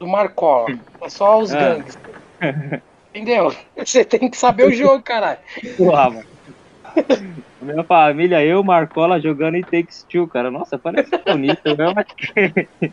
Do 0.00 0.06
Marcola. 0.08 0.68
É 1.02 1.08
só 1.10 1.38
os 1.38 1.54
Ah. 1.54 1.58
gangues. 1.58 1.98
Entendeu? 3.14 3.54
Você 3.76 4.02
tem 4.06 4.30
que 4.30 4.36
saber 4.38 4.66
o 4.66 4.72
jogo, 4.72 5.02
caralho. 5.02 5.38
porra, 5.76 6.08
mano. 6.08 6.24
Minha 7.60 7.84
família, 7.84 8.42
eu, 8.42 8.64
Marcola, 8.64 9.20
jogando 9.20 9.56
em 9.56 9.62
Takes 9.62 10.06
Two, 10.10 10.26
cara. 10.26 10.50
Nossa, 10.50 10.78
parece 10.78 11.10
bonito, 11.26 11.60
acho 11.68 12.16
que... 12.16 12.90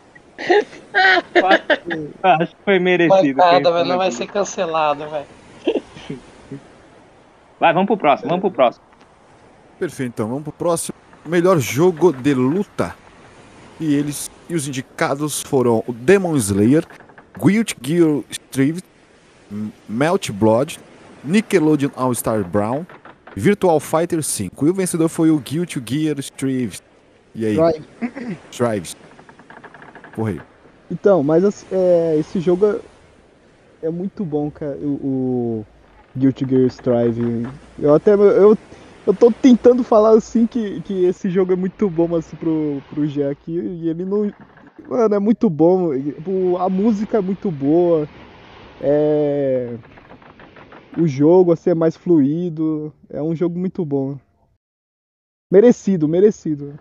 acho 2.22 2.50
que 2.50 2.62
foi 2.62 2.78
merecido. 2.78 3.42
Velho, 3.42 3.84
não 3.86 3.96
vai 3.96 4.12
ser 4.12 4.26
cancelado, 4.26 5.08
velho. 5.08 5.39
Vai, 7.60 7.74
vamos 7.74 7.86
pro 7.86 7.96
próximo, 7.98 8.30
vamos 8.30 8.40
pro 8.40 8.50
próximo. 8.50 8.84
Perfeito, 9.78 10.08
então 10.14 10.28
vamos 10.28 10.44
pro 10.44 10.52
próximo. 10.52 10.96
Melhor 11.26 11.58
jogo 11.58 12.10
de 12.10 12.32
luta. 12.32 12.96
E 13.78 13.94
eles 13.94 14.30
e 14.48 14.54
os 14.54 14.66
indicados 14.66 15.42
foram 15.42 15.84
o 15.86 15.92
Demon 15.92 16.34
Slayer, 16.36 16.84
Guilty 17.38 17.76
Gear 17.80 18.22
Strive, 18.30 18.82
Melt 19.88 20.30
Blood, 20.30 20.80
Nickelodeon 21.22 21.90
All 21.94 22.14
Star 22.14 22.42
Brown, 22.42 22.84
Virtual 23.36 23.78
Fighter 23.78 24.22
5. 24.22 24.66
E 24.66 24.70
o 24.70 24.74
vencedor 24.74 25.08
foi 25.08 25.30
o 25.30 25.38
Guilty 25.38 25.82
Gear 25.86 26.18
Strive. 26.18 26.78
E 27.34 27.46
aí, 27.46 27.54
Drive. 27.54 27.84
Strives? 28.50 28.96
Porra 30.14 30.30
aí. 30.30 30.40
Então, 30.90 31.22
mas 31.22 31.64
é, 31.70 32.16
esse 32.18 32.40
jogo 32.40 32.66
é, 32.66 33.86
é 33.86 33.90
muito 33.90 34.24
bom, 34.24 34.50
cara. 34.50 34.76
O, 34.78 34.88
o 34.88 35.66
Guilty 36.20 36.46
Gear 36.48 36.66
Strive. 36.66 37.48
Eu 37.78 37.94
até 37.94 38.14
eu, 38.14 38.56
eu 39.06 39.14
tô 39.14 39.32
tentando 39.32 39.82
falar 39.82 40.10
assim 40.10 40.46
que, 40.46 40.80
que 40.82 41.04
esse 41.04 41.30
jogo 41.30 41.52
é 41.52 41.56
muito 41.56 41.88
bom 41.88 42.14
assim 42.14 42.36
pro, 42.36 42.82
pro 42.90 43.06
Jack 43.06 43.50
e 43.50 43.88
ele 43.88 44.04
não. 44.04 44.30
Mano, 44.86 45.14
é 45.14 45.18
muito 45.18 45.48
bom. 45.48 45.90
A 46.58 46.68
música 46.68 47.18
é 47.18 47.20
muito 47.20 47.50
boa. 47.50 48.06
É. 48.80 49.76
O 50.98 51.06
jogo 51.06 51.52
assim, 51.52 51.70
é 51.70 51.74
mais 51.74 51.96
fluido. 51.96 52.92
É 53.08 53.22
um 53.22 53.34
jogo 53.34 53.58
muito 53.58 53.84
bom. 53.84 54.18
Merecido, 55.50 56.06
merecido. 56.06 56.78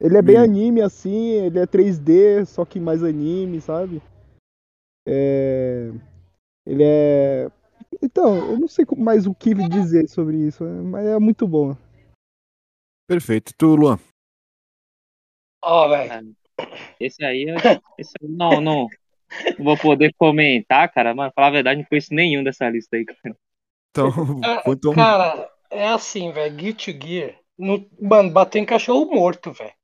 Ele 0.00 0.16
é 0.16 0.22
bem 0.22 0.36
anime 0.38 0.80
assim, 0.80 1.32
ele 1.32 1.58
é 1.58 1.66
3D, 1.66 2.46
só 2.46 2.64
que 2.64 2.80
mais 2.80 3.04
anime, 3.04 3.60
sabe? 3.60 4.00
É... 5.06 5.90
Ele 6.66 6.82
é. 6.84 7.48
Então, 8.02 8.52
eu 8.52 8.58
não 8.58 8.68
sei 8.68 8.84
mais 8.96 9.26
o 9.26 9.34
que 9.34 9.54
dizer 9.54 10.08
sobre 10.08 10.36
isso, 10.36 10.64
mas 10.64 11.06
é 11.06 11.18
muito 11.18 11.46
bom. 11.46 11.76
Perfeito. 13.08 13.52
Tu, 13.56 13.74
Luan? 13.74 13.98
Ó, 15.62 15.88
velho. 15.88 16.34
Esse 16.98 17.24
aí, 17.24 17.44
eu- 17.44 17.56
esse 17.98 18.12
aí 18.22 18.28
não, 18.28 18.60
não, 18.60 18.86
não 19.58 19.64
vou 19.64 19.76
poder 19.76 20.14
comentar, 20.16 20.92
cara. 20.92 21.14
Mas 21.14 21.32
falar 21.34 21.48
a 21.48 21.52
verdade, 21.52 21.80
não 21.80 21.86
conheço 21.88 22.14
nenhum 22.14 22.44
dessa 22.44 22.68
lista 22.68 22.96
aí, 22.96 23.04
cara. 23.04 23.36
Então, 23.90 24.10
foi 24.64 24.74
então. 24.74 24.94
Cara, 24.94 25.50
é 25.70 25.88
assim, 25.88 26.30
velho. 26.32 26.54
Guilty 26.54 26.98
Gear. 27.02 27.34
No, 27.58 27.84
mano, 28.00 28.30
bateu 28.30 28.62
em 28.62 28.66
cachorro 28.66 29.10
morto, 29.12 29.52
velho. 29.52 29.74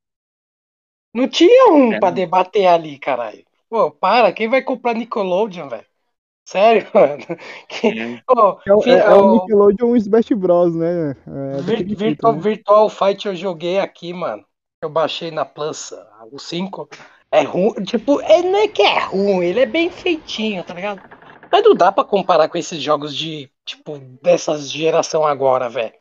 Não 1.14 1.28
tinha 1.28 1.72
um 1.72 1.94
É. 1.94 1.98
pra 1.98 2.10
debater 2.10 2.66
ali, 2.66 2.98
caralho. 2.98 3.44
Pô, 3.68 3.90
para, 3.90 4.32
quem 4.32 4.48
vai 4.48 4.62
comprar 4.62 4.94
Nickelodeon, 4.94 5.68
velho? 5.68 5.86
Sério, 6.46 6.86
mano? 6.94 7.18
Que, 7.68 7.88
É. 7.88 8.22
Pô, 8.24 8.58
É, 8.64 8.82
fi- 8.82 8.90
é, 8.90 8.98
é 9.00 9.14
o 9.14 9.32
Nickelodeon 9.32 9.88
e 9.88 9.92
o 9.92 9.96
Smash 9.96 10.28
Bros, 10.30 10.74
né? 10.74 11.10
É 11.26 11.56
Vir- 11.60 11.78
daquele 11.78 11.88
jeito, 11.88 11.98
Virtual, 11.98 12.32
né? 12.34 12.40
Virtual 12.40 12.88
Fight 12.88 13.26
eu 13.26 13.34
joguei 13.34 13.78
aqui, 13.80 14.12
mano. 14.12 14.44
Eu 14.82 14.88
baixei 14.88 15.30
na 15.32 15.44
Plus, 15.44 15.92
o 16.30 16.38
5. 16.38 16.88
É 17.32 17.42
ruim, 17.42 17.72
tipo, 17.84 18.20
é, 18.20 18.40
não 18.42 18.58
é 18.60 18.68
que 18.68 18.82
é 18.82 19.00
ruim, 19.06 19.44
ele 19.44 19.60
é 19.60 19.66
bem 19.66 19.90
feitinho, 19.90 20.62
tá 20.62 20.72
ligado? 20.72 21.02
Mas 21.50 21.64
não 21.64 21.74
dá 21.74 21.90
pra 21.90 22.04
comparar 22.04 22.48
com 22.48 22.56
esses 22.56 22.80
jogos 22.80 23.14
de, 23.14 23.50
tipo, 23.64 23.98
dessas 24.22 24.70
geração 24.70 25.26
agora, 25.26 25.68
velho. 25.68 25.92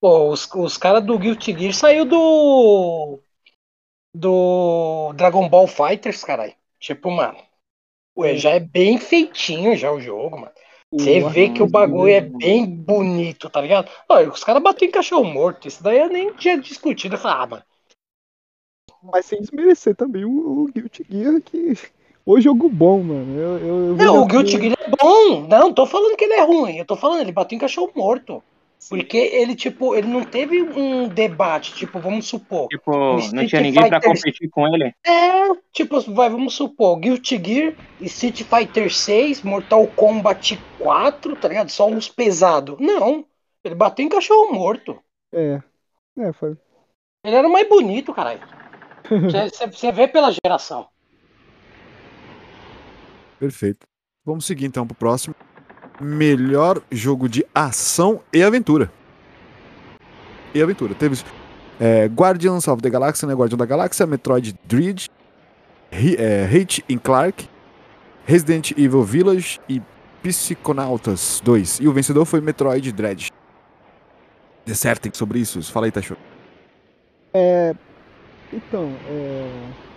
Pô, 0.00 0.28
os, 0.30 0.48
os 0.54 0.76
caras 0.78 1.04
do 1.04 1.18
Guilty 1.18 1.58
Gear 1.58 1.74
saiu 1.74 2.04
do. 2.04 3.18
Do 4.14 5.12
Dragon 5.14 5.48
Ball 5.48 5.66
Fighters, 5.66 6.22
caralho. 6.22 6.54
Tipo, 6.78 7.10
mano. 7.10 7.36
Ué, 8.18 8.36
já 8.36 8.50
é 8.50 8.60
bem 8.60 8.98
feitinho 8.98 9.76
já 9.76 9.92
o 9.92 10.00
jogo, 10.00 10.40
mano. 10.40 10.52
Você 10.90 11.20
vê 11.20 11.50
que 11.50 11.62
o 11.62 11.68
bagulho 11.68 12.12
é 12.12 12.20
bem 12.20 12.66
bonito, 12.66 13.48
tá 13.48 13.60
ligado? 13.60 13.90
Olha, 14.08 14.28
os 14.28 14.42
caras 14.42 14.62
batem 14.62 14.88
em 14.88 14.90
cachorro 14.90 15.24
morto. 15.24 15.68
Isso 15.68 15.82
daí 15.82 15.98
eu 15.98 16.08
nem 16.08 16.32
tinha 16.32 16.58
discutido. 16.58 17.14
Eu 17.14 17.18
falei, 17.18 17.36
ah, 17.42 17.46
mano. 17.46 17.62
Mas 19.02 19.26
sem 19.26 19.40
desmerecer 19.40 19.94
também 19.94 20.24
o, 20.24 20.30
o 20.30 20.66
Guilty 20.66 21.06
Gear, 21.08 21.40
que. 21.42 21.74
O 22.26 22.40
jogo 22.40 22.68
bom, 22.68 23.02
mano. 23.02 23.38
Eu, 23.38 23.58
eu, 23.58 23.86
eu 23.88 23.96
Não, 23.96 24.22
o 24.22 24.26
Guilty 24.26 24.58
Gear 24.58 24.76
é 24.80 24.90
bom. 24.90 25.46
Não, 25.46 25.72
tô 25.72 25.86
falando 25.86 26.16
que 26.16 26.24
ele 26.24 26.34
é 26.34 26.42
ruim. 26.42 26.76
Eu 26.76 26.84
tô 26.84 26.96
falando, 26.96 27.20
ele 27.20 27.32
bateu 27.32 27.56
em 27.56 27.60
cachorro 27.60 27.92
morto. 27.94 28.42
Porque 28.88 29.16
ele, 29.18 29.56
tipo, 29.56 29.94
ele 29.94 30.06
não 30.06 30.24
teve 30.24 30.62
um 30.62 31.08
debate, 31.08 31.74
tipo, 31.74 31.98
vamos 31.98 32.26
supor. 32.26 32.68
Tipo, 32.68 33.16
não 33.32 33.46
tinha 33.46 33.60
ninguém 33.60 33.88
pra 33.88 34.00
Fighter- 34.00 34.14
competir 34.16 34.48
com 34.50 34.66
ele. 34.68 34.94
É, 35.04 35.54
tipo, 35.72 36.00
vai, 36.12 36.30
vamos 36.30 36.54
supor, 36.54 36.98
Guilty 36.98 37.42
Gear, 37.44 37.74
Street 38.00 38.42
Fighter 38.44 38.92
6, 38.94 39.42
Mortal 39.42 39.86
Kombat 39.88 40.58
4, 40.78 41.36
tá 41.36 41.48
ligado? 41.48 41.70
Só 41.70 41.88
uns 41.88 42.08
pesados. 42.08 42.76
Não, 42.78 43.24
ele 43.64 43.74
bateu 43.74 44.06
em 44.06 44.08
cachorro 44.08 44.52
morto. 44.52 44.98
É. 45.34 45.60
É, 46.16 46.32
foi. 46.32 46.56
Ele 47.24 47.36
era 47.36 47.48
o 47.48 47.52
mais 47.52 47.68
bonito, 47.68 48.14
caralho. 48.14 48.40
Você 49.72 49.90
vê 49.92 50.06
pela 50.06 50.30
geração. 50.32 50.88
Perfeito. 53.38 53.86
Vamos 54.24 54.46
seguir 54.46 54.66
então 54.66 54.86
pro 54.86 54.96
próximo. 54.96 55.34
Melhor 56.00 56.80
jogo 56.90 57.28
de 57.28 57.44
ação 57.54 58.20
e 58.32 58.42
aventura. 58.42 58.90
E 60.54 60.62
aventura. 60.62 60.94
Teve 60.94 61.20
é, 61.80 62.06
Guardians 62.06 62.66
of 62.68 62.82
the 62.82 62.90
Galaxy, 62.90 63.26
né? 63.26 63.34
Guardião 63.34 63.58
da 63.58 63.66
Galáxia, 63.66 64.06
Metroid 64.06 64.54
Dread, 64.64 65.10
é, 65.90 66.44
Hate 66.44 66.84
in 66.88 66.98
Clark, 66.98 67.48
Resident 68.24 68.72
Evil 68.72 69.02
Village 69.02 69.60
e 69.68 69.82
Psychonautas 70.22 71.40
2. 71.44 71.80
E 71.80 71.88
o 71.88 71.92
vencedor 71.92 72.24
foi 72.24 72.40
Metroid 72.40 72.92
Dread. 72.92 73.32
Dissertem 74.64 75.12
sobre 75.14 75.38
isso. 75.38 75.62
Fala 75.72 75.86
aí, 75.86 75.92
Tacho. 75.92 76.16
Então, 78.52 78.92
é. 79.08 79.88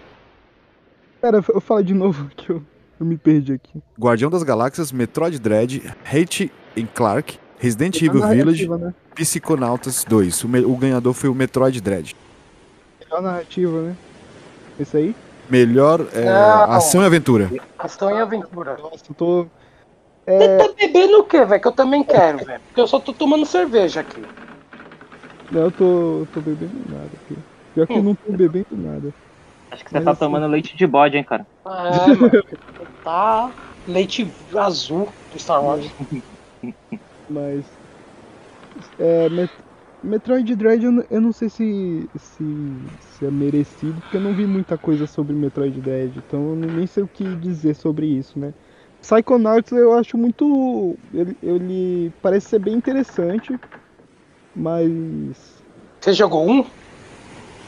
Pera, 1.21 1.43
eu 1.53 1.61
falo 1.61 1.83
de 1.83 1.93
novo 1.93 2.29
que 2.35 2.49
eu, 2.49 2.63
eu 3.01 3.05
me 3.05 3.17
perdi 3.17 3.53
aqui. 3.53 3.81
Guardião 3.99 4.29
das 4.29 4.43
Galáxias, 4.43 4.91
Metroid 4.91 5.39
Dread, 5.39 5.81
Hate 6.05 6.51
in 6.77 6.85
Clark, 6.85 7.39
Resident 7.57 8.01
A 8.01 8.05
Evil 8.05 8.27
Village, 8.27 8.69
né? 8.69 8.93
Psychonautas 9.15 10.05
2. 10.07 10.43
O, 10.43 10.47
o 10.69 10.77
ganhador 10.77 11.13
foi 11.13 11.29
o 11.29 11.35
Metroid 11.35 11.81
Dread. 11.81 12.15
A 13.11 13.21
narrativa, 13.21 13.81
né? 13.81 13.95
Esse 14.79 14.97
aí? 14.97 15.15
Melhor 15.49 16.07
é, 16.13 16.29
ação 16.29 17.01
e 17.01 17.05
aventura. 17.05 17.51
Ação 17.77 18.09
e 18.09 18.21
aventura. 18.21 18.77
Nossa, 18.77 19.03
eu 19.09 19.15
tô. 19.15 19.47
Você 20.25 20.57
tá 20.57 20.73
bebendo 20.77 21.19
o 21.19 21.23
quê, 21.25 21.43
velho? 21.43 21.61
Que 21.61 21.67
eu 21.67 21.71
também 21.73 22.03
quero, 22.03 22.45
velho. 22.45 22.61
Porque 22.67 22.79
eu 22.79 22.87
só 22.87 22.99
tô 22.99 23.11
tomando 23.11 23.45
cerveja 23.45 23.99
aqui. 23.99 24.23
Não, 25.51 25.61
eu 25.63 25.71
tô, 25.71 26.19
eu 26.19 26.27
tô 26.33 26.39
bebendo 26.39 26.73
nada 26.87 27.09
aqui. 27.25 27.37
Pior 27.73 27.87
que 27.87 27.93
eu 27.93 28.03
não 28.03 28.15
tô 28.15 28.31
bebendo 28.31 28.67
nada. 28.71 29.13
Acho 29.71 29.83
que 29.83 29.89
você 29.89 29.95
Mas 29.97 30.05
tá 30.05 30.11
assim- 30.11 30.19
tomando 30.19 30.47
leite 30.47 30.75
de 30.75 30.85
bode, 30.87 31.17
hein, 31.17 31.23
cara. 31.23 31.47
É, 31.65 32.15
mano. 32.15 32.31
Tá 33.03 33.55
leite 33.85 34.35
azul 34.57 35.15
do 35.31 35.39
Star 35.39 35.63
Wars. 35.63 35.87
Mas. 37.27 37.79
É, 38.97 39.29
Met- 39.29 39.51
Metroid 40.01 40.55
Dread 40.55 40.83
eu, 40.83 40.91
não- 40.91 41.03
eu 41.09 41.21
não 41.21 41.31
sei 41.33 41.49
se, 41.49 42.09
se, 42.17 42.43
se 42.99 43.25
é 43.25 43.31
merecido, 43.31 44.01
porque 44.01 44.17
eu 44.17 44.21
não 44.21 44.33
vi 44.33 44.47
muita 44.47 44.77
coisa 44.77 45.05
sobre 45.05 45.35
Metroid 45.35 45.79
Dread, 45.81 46.17
então 46.19 46.49
eu 46.51 46.55
nem 46.55 46.87
sei 46.87 47.03
o 47.03 47.07
que 47.09 47.35
dizer 47.35 47.75
sobre 47.75 48.07
isso, 48.07 48.39
né? 48.39 48.53
Psychonauts 49.01 49.71
eu 49.71 49.93
acho 49.93 50.17
muito. 50.17 50.97
Ele, 51.13 51.37
ele 51.41 52.11
parece 52.21 52.49
ser 52.49 52.59
bem 52.59 52.75
interessante, 52.75 53.59
mas. 54.53 55.63
Você 56.01 56.13
jogou 56.13 56.49
um? 56.49 56.71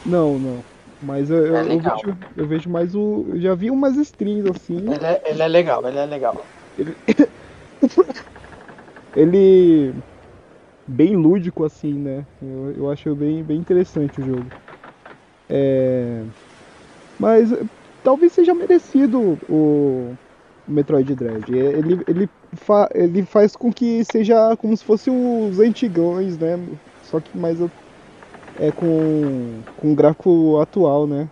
Não, 0.06 0.40
não. 0.40 0.73
Mas 1.04 1.30
eu, 1.30 1.46
eu, 1.46 1.56
É 1.58 1.62
eu 1.62 1.80
vejo, 1.80 2.18
eu 2.38 2.48
vejo 2.48 2.70
mais 2.70 2.96
o. 2.96 3.26
Eu 3.30 3.42
já 3.42 3.54
vi 3.54 3.70
umas 3.70 3.96
strings 3.98 4.50
assim. 4.50 4.78
Ele 4.78 5.06
é, 5.06 5.22
ele 5.26 5.42
é 5.42 5.48
legal, 5.48 5.88
ele 5.88 6.00
é 6.00 6.06
legal. 6.06 6.46
Ele. 9.16 9.94
Bem 10.88 11.16
lúdico 11.16 11.64
assim, 11.64 11.94
né? 11.94 12.26
Eu, 12.42 12.74
eu 12.78 12.92
acho 12.92 13.14
bem, 13.16 13.44
bem 13.44 13.58
interessante 13.58 14.20
o 14.20 14.26
jogo. 14.26 14.46
É. 15.50 16.22
Mas 17.20 17.54
talvez 18.04 18.34
seja 18.34 18.54
merecido 18.54 19.38
o, 19.48 19.54
o 19.54 20.18
Metroid 20.68 21.16
Dread. 21.16 21.58
É, 21.58 21.78
Ele, 21.78 22.04
ele, 22.08 22.30
fa, 22.54 22.90
ele 22.94 23.24
faz 23.24 23.56
com 23.56 23.72
que 23.72 24.04
seja 24.04 24.56
como 24.58 24.76
se 24.76 24.84
fosse 24.84 25.10
os 25.10 25.60
antigões, 25.60 26.38
né? 26.38 26.60
Só 27.04 27.20
que 27.20 27.38
mais 27.38 27.62
é 28.60 28.72
com, 28.72 29.64
com 29.78 29.94
o 29.94 29.96
gráfico 29.96 30.60
atual, 30.60 31.08
né? 31.08 31.30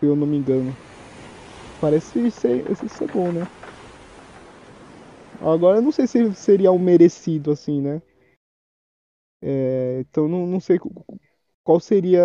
Se 0.00 0.06
eu 0.06 0.16
não 0.16 0.26
me 0.26 0.36
engano. 0.36 0.76
Parece 1.80 2.30
ser, 2.30 2.74
ser 2.88 3.08
bom, 3.08 3.32
né? 3.32 3.46
Agora 5.40 5.78
eu 5.78 5.82
não 5.82 5.92
sei 5.92 6.06
se 6.06 6.34
seria 6.34 6.72
um 6.72 6.78
merecido 6.78 7.52
assim, 7.52 7.80
né? 7.80 8.00
É, 9.42 10.00
então 10.00 10.26
não, 10.28 10.46
não 10.46 10.60
sei 10.60 10.78
qual 11.62 11.80
seria. 11.80 12.22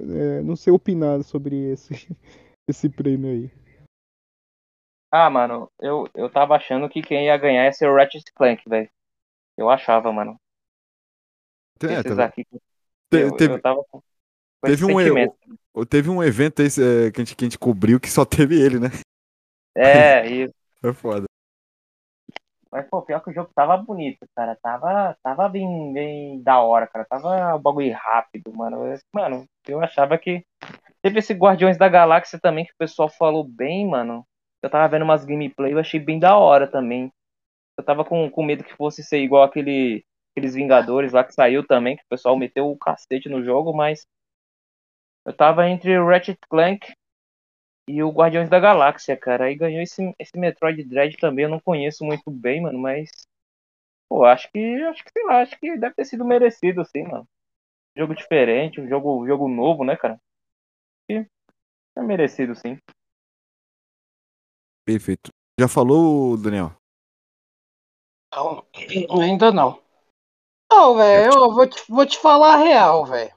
é, 0.00 0.42
não 0.42 0.56
sei 0.56 0.72
opinar 0.72 1.22
sobre 1.22 1.72
esse, 1.72 1.92
esse 2.68 2.88
prêmio 2.88 3.30
aí. 3.30 3.50
Ah, 5.10 5.30
mano, 5.30 5.70
eu, 5.80 6.06
eu 6.14 6.30
tava 6.30 6.54
achando 6.54 6.88
que 6.88 7.00
quem 7.00 7.26
ia 7.26 7.36
ganhar 7.38 7.64
ia 7.64 7.72
ser 7.72 7.88
o 7.88 7.94
Ratchet 7.94 8.30
Clank, 8.34 8.68
velho. 8.68 8.90
Eu 9.56 9.70
achava, 9.70 10.12
mano. 10.12 10.38
É, 11.82 11.94
Esses 11.94 12.16
tá- 12.16 12.26
aqui. 12.26 12.44
te- 12.44 12.60
Eu, 13.10 13.36
teve, 13.36 13.54
eu 13.54 13.62
tava 13.62 13.82
com 13.90 14.02
teve 14.62 14.84
um 14.84 14.98
sentimento. 14.98 15.36
teve 15.88 16.10
um 16.10 16.22
evento 16.22 16.62
aí 16.62 16.68
é, 16.68 17.10
que, 17.10 17.20
a 17.20 17.24
gente, 17.24 17.36
que 17.36 17.44
a 17.44 17.46
gente 17.46 17.58
cobriu 17.58 18.00
que 18.00 18.10
só 18.10 18.24
teve 18.24 18.60
ele, 18.60 18.78
né? 18.78 18.88
É, 19.76 20.26
isso. 20.30 20.54
É 20.82 20.92
foda. 20.92 21.24
Mas, 22.70 22.86
pô, 22.88 23.00
pior 23.00 23.20
que 23.20 23.30
o 23.30 23.32
jogo 23.32 23.50
tava 23.54 23.76
bonito, 23.78 24.26
cara. 24.36 24.56
Tava, 24.62 25.16
tava 25.22 25.48
bem, 25.48 25.92
bem 25.92 26.42
da 26.42 26.60
hora, 26.60 26.86
cara. 26.86 27.06
Tava 27.08 27.56
um 27.56 27.60
bagulho 27.60 27.92
rápido, 27.94 28.52
mano. 28.52 28.94
Mano, 29.12 29.46
eu 29.66 29.80
achava 29.80 30.18
que. 30.18 30.44
Teve 31.00 31.20
esse 31.20 31.32
Guardiões 31.32 31.78
da 31.78 31.88
Galáxia 31.88 32.38
também, 32.38 32.66
que 32.66 32.72
o 32.72 32.78
pessoal 32.78 33.08
falou 33.08 33.44
bem, 33.44 33.88
mano. 33.88 34.26
Eu 34.62 34.68
tava 34.68 34.88
vendo 34.88 35.02
umas 35.02 35.24
gameplay, 35.24 35.72
eu 35.72 35.78
achei 35.78 36.00
bem 36.00 36.18
da 36.18 36.36
hora 36.36 36.66
também. 36.66 37.10
Eu 37.76 37.84
tava 37.84 38.04
com, 38.04 38.28
com 38.28 38.42
medo 38.42 38.64
que 38.64 38.74
fosse 38.74 39.04
ser 39.04 39.18
igual 39.18 39.44
aquele, 39.44 40.04
aqueles 40.38 40.54
Vingadores 40.54 41.12
lá 41.12 41.24
que 41.24 41.34
saiu 41.34 41.66
também, 41.66 41.96
que 41.96 42.04
o 42.04 42.08
pessoal 42.08 42.36
meteu 42.36 42.70
o 42.70 42.78
cacete 42.78 43.28
no 43.28 43.42
jogo, 43.42 43.72
mas. 43.72 44.06
Eu 45.26 45.32
tava 45.32 45.68
entre 45.68 45.98
o 45.98 46.06
Ratchet 46.06 46.38
Clank 46.48 46.90
e 47.86 48.02
o 48.02 48.10
Guardiões 48.10 48.48
da 48.48 48.58
Galáxia, 48.58 49.16
cara. 49.16 49.44
Aí 49.44 49.54
ganhou 49.54 49.82
esse, 49.82 50.14
esse 50.18 50.38
Metroid 50.38 50.82
Dread 50.84 51.16
também, 51.18 51.44
eu 51.44 51.50
não 51.50 51.60
conheço 51.60 52.04
muito 52.04 52.30
bem, 52.30 52.62
mano, 52.62 52.78
mas. 52.78 53.10
Pô, 54.08 54.24
acho 54.24 54.50
que. 54.50 54.82
Acho 54.84 55.04
que, 55.04 55.10
sei 55.12 55.24
lá, 55.24 55.42
acho 55.42 55.58
que 55.58 55.76
deve 55.76 55.94
ter 55.94 56.04
sido 56.04 56.24
merecido, 56.24 56.84
sim, 56.84 57.02
mano. 57.02 57.28
Jogo 57.96 58.14
diferente, 58.14 58.80
um 58.80 58.88
jogo, 58.88 59.26
jogo 59.26 59.48
novo, 59.48 59.84
né, 59.84 59.96
cara? 59.96 60.18
E 61.10 61.26
é 61.96 62.02
merecido, 62.02 62.54
sim. 62.54 62.78
Perfeito. 64.86 65.30
Já 65.60 65.66
falou, 65.68 66.36
Daniel? 66.36 66.72
Não, 68.32 68.64
ainda 69.20 69.50
não. 69.50 69.87
Não, 70.70 70.96
velho, 70.96 71.30
eu 71.30 71.52
vou 71.52 71.66
te, 71.68 71.82
vou 71.88 72.06
te 72.06 72.18
falar 72.18 72.54
a 72.54 72.56
real, 72.56 73.04
velho. 73.04 73.32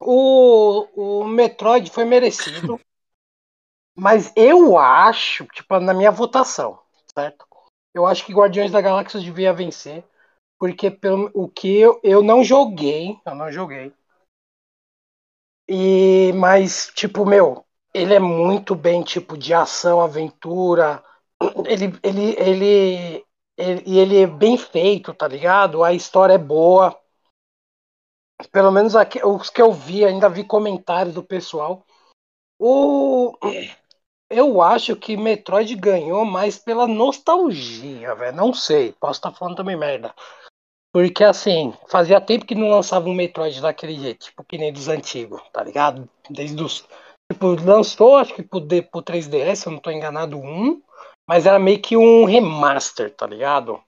O, 0.00 1.20
o 1.22 1.24
Metroid 1.24 1.88
foi 1.90 2.04
merecido. 2.04 2.80
mas 3.96 4.32
eu 4.36 4.78
acho, 4.78 5.44
tipo, 5.46 5.78
na 5.80 5.92
minha 5.92 6.10
votação, 6.10 6.78
certo? 7.14 7.46
Eu 7.92 8.06
acho 8.06 8.24
que 8.24 8.32
Guardiões 8.32 8.70
da 8.70 8.80
Galáxia 8.80 9.20
devia 9.20 9.52
vencer. 9.52 10.04
Porque 10.58 10.90
pelo 10.90 11.30
o 11.34 11.48
que 11.48 11.78
eu, 11.78 12.00
eu 12.04 12.22
não 12.22 12.44
joguei, 12.44 13.18
eu 13.26 13.34
não 13.34 13.50
joguei. 13.50 13.92
E 15.68 16.32
mas 16.34 16.90
tipo, 16.94 17.24
meu, 17.26 17.64
ele 17.94 18.14
é 18.14 18.18
muito 18.18 18.74
bem 18.74 19.02
tipo 19.02 19.36
de 19.36 19.52
ação, 19.54 20.00
aventura. 20.00 21.02
Ele 21.66 21.96
ele 22.02 22.34
ele 22.36 22.64
ele, 22.66 23.24
e 23.58 23.98
ele 23.98 24.22
é 24.22 24.26
bem 24.26 24.56
feito, 24.56 25.12
tá 25.12 25.26
ligado? 25.26 25.82
A 25.82 25.92
história 25.92 26.34
é 26.34 26.38
boa. 26.38 26.98
Pelo 28.52 28.70
menos 28.70 28.94
aqui, 28.94 29.20
os 29.24 29.50
que 29.50 29.60
eu 29.60 29.72
vi, 29.72 30.04
ainda 30.04 30.28
vi 30.28 30.44
comentários 30.44 31.14
do 31.14 31.24
pessoal. 31.24 31.84
O 32.60 33.36
eu 34.30 34.60
acho 34.60 34.94
que 34.94 35.16
Metroid 35.16 35.74
ganhou 35.74 36.24
mais 36.24 36.58
pela 36.58 36.86
nostalgia, 36.86 38.14
velho. 38.14 38.36
Não 38.36 38.52
sei, 38.52 38.92
posso 38.92 39.18
estar 39.18 39.32
falando 39.32 39.56
também 39.56 39.76
merda. 39.76 40.14
Porque 40.92 41.24
assim, 41.24 41.72
fazia 41.88 42.20
tempo 42.20 42.46
que 42.46 42.54
não 42.54 42.70
lançava 42.70 43.08
um 43.08 43.14
Metroid 43.14 43.60
daquele 43.60 43.94
jeito, 43.98 44.26
tipo 44.26 44.44
que 44.44 44.58
nem 44.58 44.72
dos 44.72 44.88
antigos, 44.88 45.40
tá 45.52 45.62
ligado? 45.62 46.08
Desde 46.30 46.62
os. 46.62 46.86
Tipo, 47.30 47.54
lançou, 47.62 48.16
acho 48.16 48.34
que 48.34 48.42
pro, 48.42 48.60
pro 48.66 49.02
3DS, 49.02 49.56
se 49.56 49.66
eu 49.66 49.72
não 49.72 49.80
tô 49.80 49.90
enganado, 49.90 50.38
um, 50.38 50.82
mas 51.28 51.46
era 51.46 51.58
meio 51.60 51.80
que 51.82 51.96
um 51.98 52.24
remaster, 52.26 53.14
tá 53.16 53.26
ligado? 53.28 53.82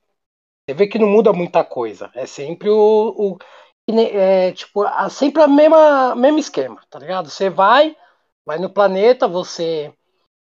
Você 0.68 0.74
vê 0.74 0.86
que 0.86 0.98
não 0.98 1.08
muda 1.08 1.32
muita 1.32 1.64
coisa. 1.64 2.10
É 2.14 2.26
sempre 2.26 2.68
o. 2.70 3.36
o 3.36 3.38
é, 3.92 4.52
tipo, 4.52 4.82
sempre 5.10 5.42
a 5.42 5.48
mesma 5.48 6.14
mesmo 6.16 6.38
esquema, 6.38 6.80
tá 6.90 6.98
ligado? 6.98 7.28
Você 7.30 7.50
vai, 7.50 7.96
vai 8.46 8.58
no 8.58 8.70
planeta, 8.70 9.26
você, 9.28 9.92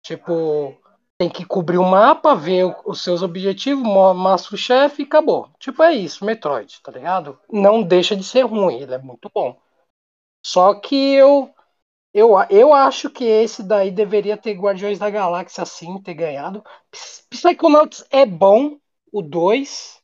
tipo, 0.02 0.76
tem 1.18 1.28
que 1.30 1.44
cobrir 1.46 1.78
o 1.78 1.84
mapa, 1.84 2.34
ver 2.36 2.66
o- 2.66 2.76
os 2.86 3.02
seus 3.02 3.22
objetivos, 3.22 3.84
mo- 3.84 4.14
mostra 4.14 4.54
o 4.54 4.58
chefe 4.58 5.02
e 5.02 5.06
acabou. 5.06 5.48
Tipo, 5.60 5.82
é 5.84 5.94
isso, 5.94 6.24
Metroid, 6.24 6.80
tá 6.82 6.92
ligado? 6.92 7.38
Não 7.52 7.82
deixa 7.82 8.16
de 8.16 8.24
ser 8.24 8.42
ruim, 8.42 8.80
ele 8.82 8.94
é 8.94 8.98
muito 8.98 9.30
bom. 9.34 9.56
Só 10.44 10.74
que 10.74 10.94
eu, 11.14 11.50
eu, 12.12 12.30
eu 12.50 12.72
acho 12.74 13.10
que 13.10 13.24
esse 13.24 13.62
daí 13.62 13.90
deveria 13.90 14.36
ter 14.36 14.54
Guardiões 14.54 14.98
da 14.98 15.10
Galáxia 15.10 15.64
sim, 15.64 16.00
ter 16.02 16.14
ganhado. 16.14 16.62
Ps- 16.90 17.26
Psychonauts 17.30 18.04
é 18.10 18.26
bom, 18.26 18.78
o 19.12 19.22
2, 19.22 20.02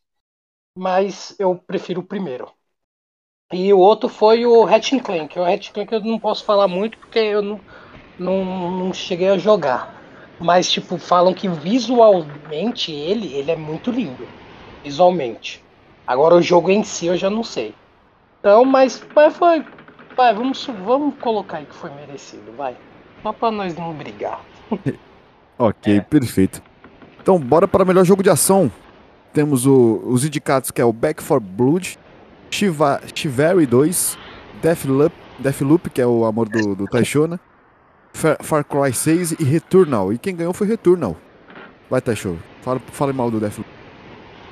mas 0.77 1.37
eu 1.41 1.57
prefiro 1.59 2.01
o 2.03 2.07
primeiro. 2.07 2.53
E 3.53 3.73
o 3.73 3.79
outro 3.79 4.09
foi 4.09 4.45
o 4.45 4.65
Ratchet 4.65 5.03
Clank. 5.03 5.39
O 5.39 5.45
Ratchet 5.45 5.73
Clank 5.73 5.93
eu 5.93 6.01
não 6.01 6.19
posso 6.19 6.45
falar 6.45 6.67
muito 6.69 6.99
porque 6.99 7.19
eu 7.19 7.43
não, 7.43 7.65
não, 8.19 8.45
não 8.73 8.93
cheguei 8.95 9.29
a 9.31 9.39
jogar. 9.39 9.95
Mas, 10.39 10.71
tipo, 10.71 10.99
falam 10.99 11.35
que 11.35 11.49
visualmente 11.49 12.93
ele, 12.93 13.35
ele 13.35 13.51
é 13.53 13.57
muito 13.57 13.91
lindo. 13.91 14.33
Visualmente. 14.85 15.65
Agora 16.07 16.35
o 16.37 16.43
jogo 16.43 16.71
em 16.71 16.85
si 16.85 17.07
eu 17.07 17.17
já 17.17 17.31
não 17.31 17.43
sei. 17.45 17.79
Então, 18.41 18.65
mas, 18.65 19.07
mas 19.15 19.37
foi. 19.37 19.67
Vai, 20.17 20.35
vamos, 20.35 20.67
vamos 20.85 21.15
colocar 21.21 21.59
aí 21.59 21.67
que 21.67 21.75
foi 21.75 21.91
merecido, 21.91 22.53
vai. 22.57 22.75
Só 23.23 23.33
pra 23.33 23.51
nós 23.51 23.77
não 23.77 23.93
brigar. 23.93 24.41
Ok, 25.59 26.03
perfeito. 26.03 26.63
Então, 27.23 27.39
bora 27.39 27.67
para 27.67 27.83
o 27.83 27.87
melhor 27.87 28.05
jogo 28.05 28.23
de 28.23 28.29
ação. 28.29 28.71
Temos 29.33 29.65
o- 29.65 30.03
os 30.05 30.23
indicados 30.23 30.71
que 30.71 30.83
é 30.83 30.85
o 30.85 30.93
Back 30.93 31.25
4 31.25 31.41
Blood, 31.41 31.99
Shiva, 32.51 33.01
Chivalry 33.15 33.65
2, 33.65 34.19
Deathloop, 34.61 35.15
Deathloop, 35.39 35.89
que 35.89 36.03
é 36.03 36.07
o 36.07 36.27
amor 36.27 36.47
do, 36.47 36.75
do 36.75 36.85
Taisho, 36.87 37.27
né? 37.27 37.41
Far, 38.13 38.37
Far 38.43 38.65
Cry 38.65 38.93
6 38.93 39.33
e 39.41 39.45
Returnal. 39.45 40.13
E 40.13 40.19
quem 40.19 40.37
ganhou 40.37 40.53
foi 40.53 40.67
Returnal. 40.67 41.17
Vai, 41.89 42.03
Taisho. 42.03 42.37
Fala, 42.61 42.79
fale 42.93 43.15
mal 43.15 43.31
do 43.31 43.41
Deathloop. 43.41 43.71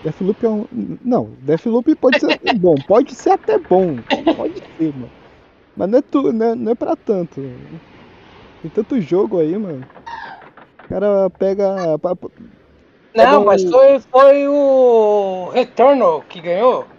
Deathloop 0.04 0.46
é 0.46 0.48
um. 0.48 0.66
Não, 1.04 1.30
Deathloop 1.42 1.94
pode 1.96 2.18
ser 2.18 2.32
até 2.32 2.54
bom. 2.54 2.76
Pode 2.88 3.14
ser 3.14 3.32
até 3.32 3.58
bom. 3.58 3.96
Pode 4.36 4.62
ser, 4.78 4.94
mano. 4.94 5.10
Mas 5.74 5.88
não 5.90 5.98
é, 5.98 6.02
tu, 6.02 6.32
não 6.32 6.46
é, 6.46 6.54
não 6.54 6.72
é 6.72 6.74
pra 6.74 6.96
tanto. 6.96 7.80
Tem 8.60 8.70
tanto 8.70 9.00
jogo 9.00 9.38
aí, 9.40 9.56
mano. 9.58 9.84
O 10.86 10.88
cara 10.88 11.30
pega. 11.30 11.98
Não, 13.16 13.44
mas 13.44 13.64
foi, 13.64 13.98
foi 14.00 14.46
o 14.48 15.48
Returnal 15.50 16.24
que 16.24 16.40
ganhou. 16.40 16.94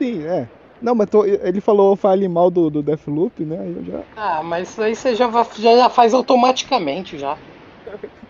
Sim, 0.00 0.24
é. 0.24 0.50
Não, 0.80 0.94
mas 0.94 1.08
tô- 1.08 1.24
ele 1.24 1.60
falou 1.60 1.96
fale 1.96 2.28
mal 2.28 2.50
do, 2.50 2.70
do 2.70 2.82
Deathloop, 2.82 3.44
né? 3.44 3.58
Aí 3.60 3.72
eu 3.74 3.84
já. 3.84 4.06
Ah, 4.14 4.42
mas 4.42 4.70
isso 4.70 4.82
aí 4.82 4.94
você 4.96 5.14
já, 5.14 5.30
já, 5.58 5.76
já 5.76 5.88
faz 5.90 6.12
automaticamente 6.14 7.18
já. 7.18 7.42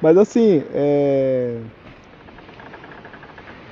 Mas 0.00 0.16
assim, 0.18 0.64
é. 0.70 1.64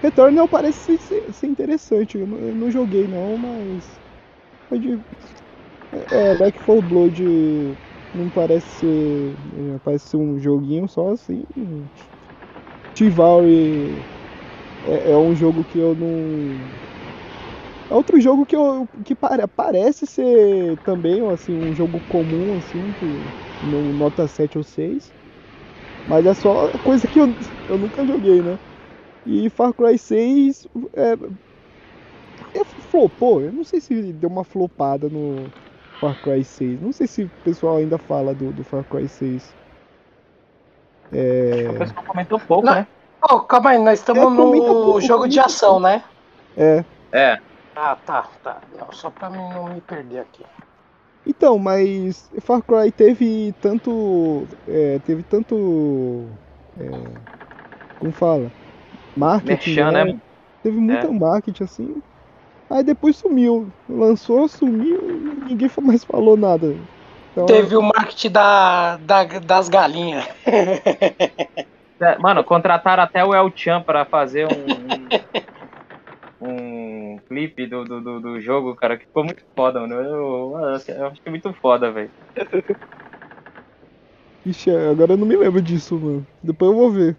Returnal 0.02 0.48
parece 0.48 0.98
ser, 0.98 1.32
ser 1.32 1.46
interessante. 1.46 2.18
Eu 2.18 2.26
não, 2.26 2.40
eu 2.40 2.54
não 2.54 2.70
joguei 2.70 3.06
não, 3.08 3.36
mas. 3.38 3.99
Pode. 4.70 5.04
É, 6.10 6.34
Back 6.36 6.60
4 6.60 6.82
Blood 6.82 7.76
não 8.12 8.30
parece 8.30 8.68
ser. 8.78 9.36
é, 9.74 9.78
Parece 9.80 10.06
ser 10.10 10.16
um 10.16 10.38
joguinho 10.38 10.88
só 10.88 11.10
assim. 11.12 11.44
Chivalry 12.96 14.06
é, 14.84 15.12
é 15.12 15.18
um 15.18 15.34
jogo 15.34 15.64
que 15.64 15.78
eu 15.78 15.94
não. 15.96 16.80
É 17.88 17.94
outro 17.94 18.20
jogo 18.20 18.46
que, 18.46 18.54
eu, 18.56 18.88
que 19.04 19.14
pare- 19.16 19.46
parece 19.48 20.06
ser 20.06 20.78
também 20.84 21.20
assim, 21.32 21.56
um 21.56 21.74
jogo 21.74 22.00
comum, 22.06 22.54
assim, 22.54 22.92
que 22.94 23.32
no 23.60 23.92
nota 23.92 24.28
7 24.28 24.56
ou 24.58 24.64
6. 24.64 25.12
Mas 26.06 26.26
é 26.26 26.34
só 26.34 26.70
coisa 26.82 27.08
que 27.08 27.20
eu, 27.20 27.36
eu 27.68 27.78
nunca 27.78 28.06
joguei, 28.06 28.42
né? 28.42 28.58
E 29.26 29.50
Far 29.50 29.74
Cry 29.74 29.98
6 29.98 30.66
é, 30.94 31.16
é 32.54 32.64
flopou. 32.64 33.42
Eu 33.42 33.52
não 33.52 33.64
sei 33.64 33.80
se 33.80 34.12
deu 34.12 34.28
uma 34.28 34.44
flopada 34.44 35.08
no 35.08 35.52
Far 36.00 36.16
Cry 36.20 36.44
6. 36.44 36.80
Não 36.80 36.92
sei 36.92 37.06
se 37.06 37.24
o 37.24 37.30
pessoal 37.44 37.76
ainda 37.76 37.98
fala 37.98 38.34
do, 38.34 38.52
do 38.52 38.64
Far 38.64 38.84
Cry 38.84 39.08
6. 39.08 39.56
É, 41.12 41.68
O 41.68 41.78
pessoal 41.78 42.04
comentou 42.06 42.40
pouco, 42.40 42.66
Não. 42.66 42.74
né? 42.74 42.86
Ô, 43.22 43.40
calma 43.40 43.70
aí, 43.70 43.78
nós 43.78 43.98
estamos 44.00 44.22
É, 44.22 44.34
no 44.34 44.50
pouco, 44.52 45.00
jogo 45.00 45.28
de 45.28 45.38
ação, 45.40 45.78
né? 45.80 46.02
é. 46.56 46.84
É. 47.12 47.38
Ah, 47.74 47.96
tá, 47.96 48.22
tá. 48.42 48.60
Não, 48.78 48.92
só 48.92 49.10
pra 49.10 49.30
mim 49.30 49.38
não 49.38 49.68
me 49.74 49.80
perder 49.80 50.20
aqui. 50.20 50.44
Então, 51.26 51.58
mas 51.58 52.30
Far 52.40 52.62
Cry 52.62 52.90
teve 52.92 53.52
tanto. 53.60 54.46
é, 54.66 54.98
teve 55.00 55.22
tanto. 55.22 56.26
é, 56.76 57.20
como 57.98 58.12
fala? 58.12 58.52
Marketing. 59.16 59.70
Merchan, 59.74 59.92
né? 59.92 60.04
né? 60.04 60.20
Teve 60.62 60.78
muito 60.78 61.06
É. 61.06 61.10
marketing 61.12 61.64
assim. 61.64 62.02
Aí 62.70 62.84
depois 62.84 63.16
sumiu. 63.16 63.68
Lançou, 63.88 64.48
sumiu 64.48 65.00
e 65.02 65.50
ninguém 65.50 65.68
mais 65.82 66.04
falou 66.04 66.36
nada. 66.36 66.72
Então, 67.32 67.46
Teve 67.46 67.76
o 67.76 67.82
marketing 67.82 68.30
da, 68.30 68.96
da- 68.98 69.24
das 69.24 69.68
galinhas. 69.68 70.24
É, 72.02 72.16
Mano, 72.18 72.42
contrataram 72.44 73.02
até 73.02 73.24
o 73.24 73.34
El 73.34 73.52
Chan 73.54 73.82
pra 73.82 74.06
fazer 74.06 74.46
um, 74.46 75.08
um, 76.40 76.48
um 76.48 77.18
clipe 77.28 77.66
do, 77.66 77.84
do, 77.84 78.00
do, 78.00 78.20
do 78.20 78.40
jogo, 78.40 78.74
cara, 78.74 78.96
que 78.96 79.04
ficou 79.04 79.24
muito 79.24 79.42
foda, 79.54 79.80
mano. 79.80 79.94
Eu, 79.94 80.52
eu 80.56 80.66
acho 80.66 80.84
que 80.86 80.92
é 81.26 81.30
muito 81.30 81.52
foda, 81.60 81.92
velho. 81.92 82.10
Ixi, 84.46 84.70
agora 84.70 85.12
eu 85.12 85.18
não 85.18 85.26
me 85.26 85.36
lembro 85.36 85.60
disso, 85.60 85.94
mano. 85.98 86.26
Depois 86.42 86.70
eu 86.70 86.76
vou 86.76 86.90
ver. 86.90 87.16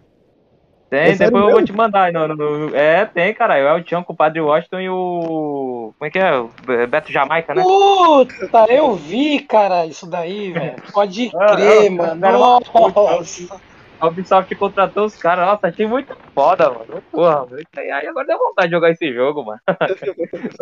Tem, 0.92 1.14
É 1.14 1.16
depois 1.16 1.46
eu 1.46 1.52
vou 1.52 1.64
te 1.64 1.72
mandar. 1.72 2.04
aí 2.04 2.12
No, 2.12 2.28
no- 2.28 2.36
no- 2.36 2.76
é, 2.76 3.06
tem, 3.06 3.34
cara. 3.34 3.54
O 3.54 3.78
El 3.78 3.88
Chan 3.88 4.04
com 4.04 4.12
o 4.12 4.16
Padre 4.16 4.42
Washington 4.42 4.80
e 4.82 4.90
o. 4.90 5.94
Como 5.98 6.06
é 6.06 6.10
que 6.12 6.20
é? 6.20 6.38
O 6.38 6.50
Beto 6.90 7.14
Jamaica, 7.14 7.56
né? 7.56 7.64
Puta, 7.64 8.66
eu 8.68 8.94
vi, 8.96 9.40
cara, 9.40 9.86
isso 9.86 10.06
daí, 10.06 10.52
velho. 10.52 10.76
Pode 10.92 11.32
Ah, 11.40 11.56
crer, 11.56 11.88
ah, 11.88 11.92
mano. 11.92 12.22
cara, 12.22 12.38
Nossa. 12.38 13.62
A 14.02 14.08
Ubisoft 14.10 14.54
contratou 14.58 15.06
os 15.06 15.16
caras. 15.16 15.46
Nossa, 15.46 15.68
achei 15.68 15.88
muito 15.88 16.14
foda, 16.36 16.70
mano. 16.70 17.02
Porra, 17.10 17.48
aí 17.78 18.08
agora 18.08 18.28
deu 18.28 18.38
vontade 18.38 18.68
de 18.68 18.76
jogar 18.76 18.90
esse 18.90 19.14
jogo, 19.14 19.46
mano. 19.46 19.62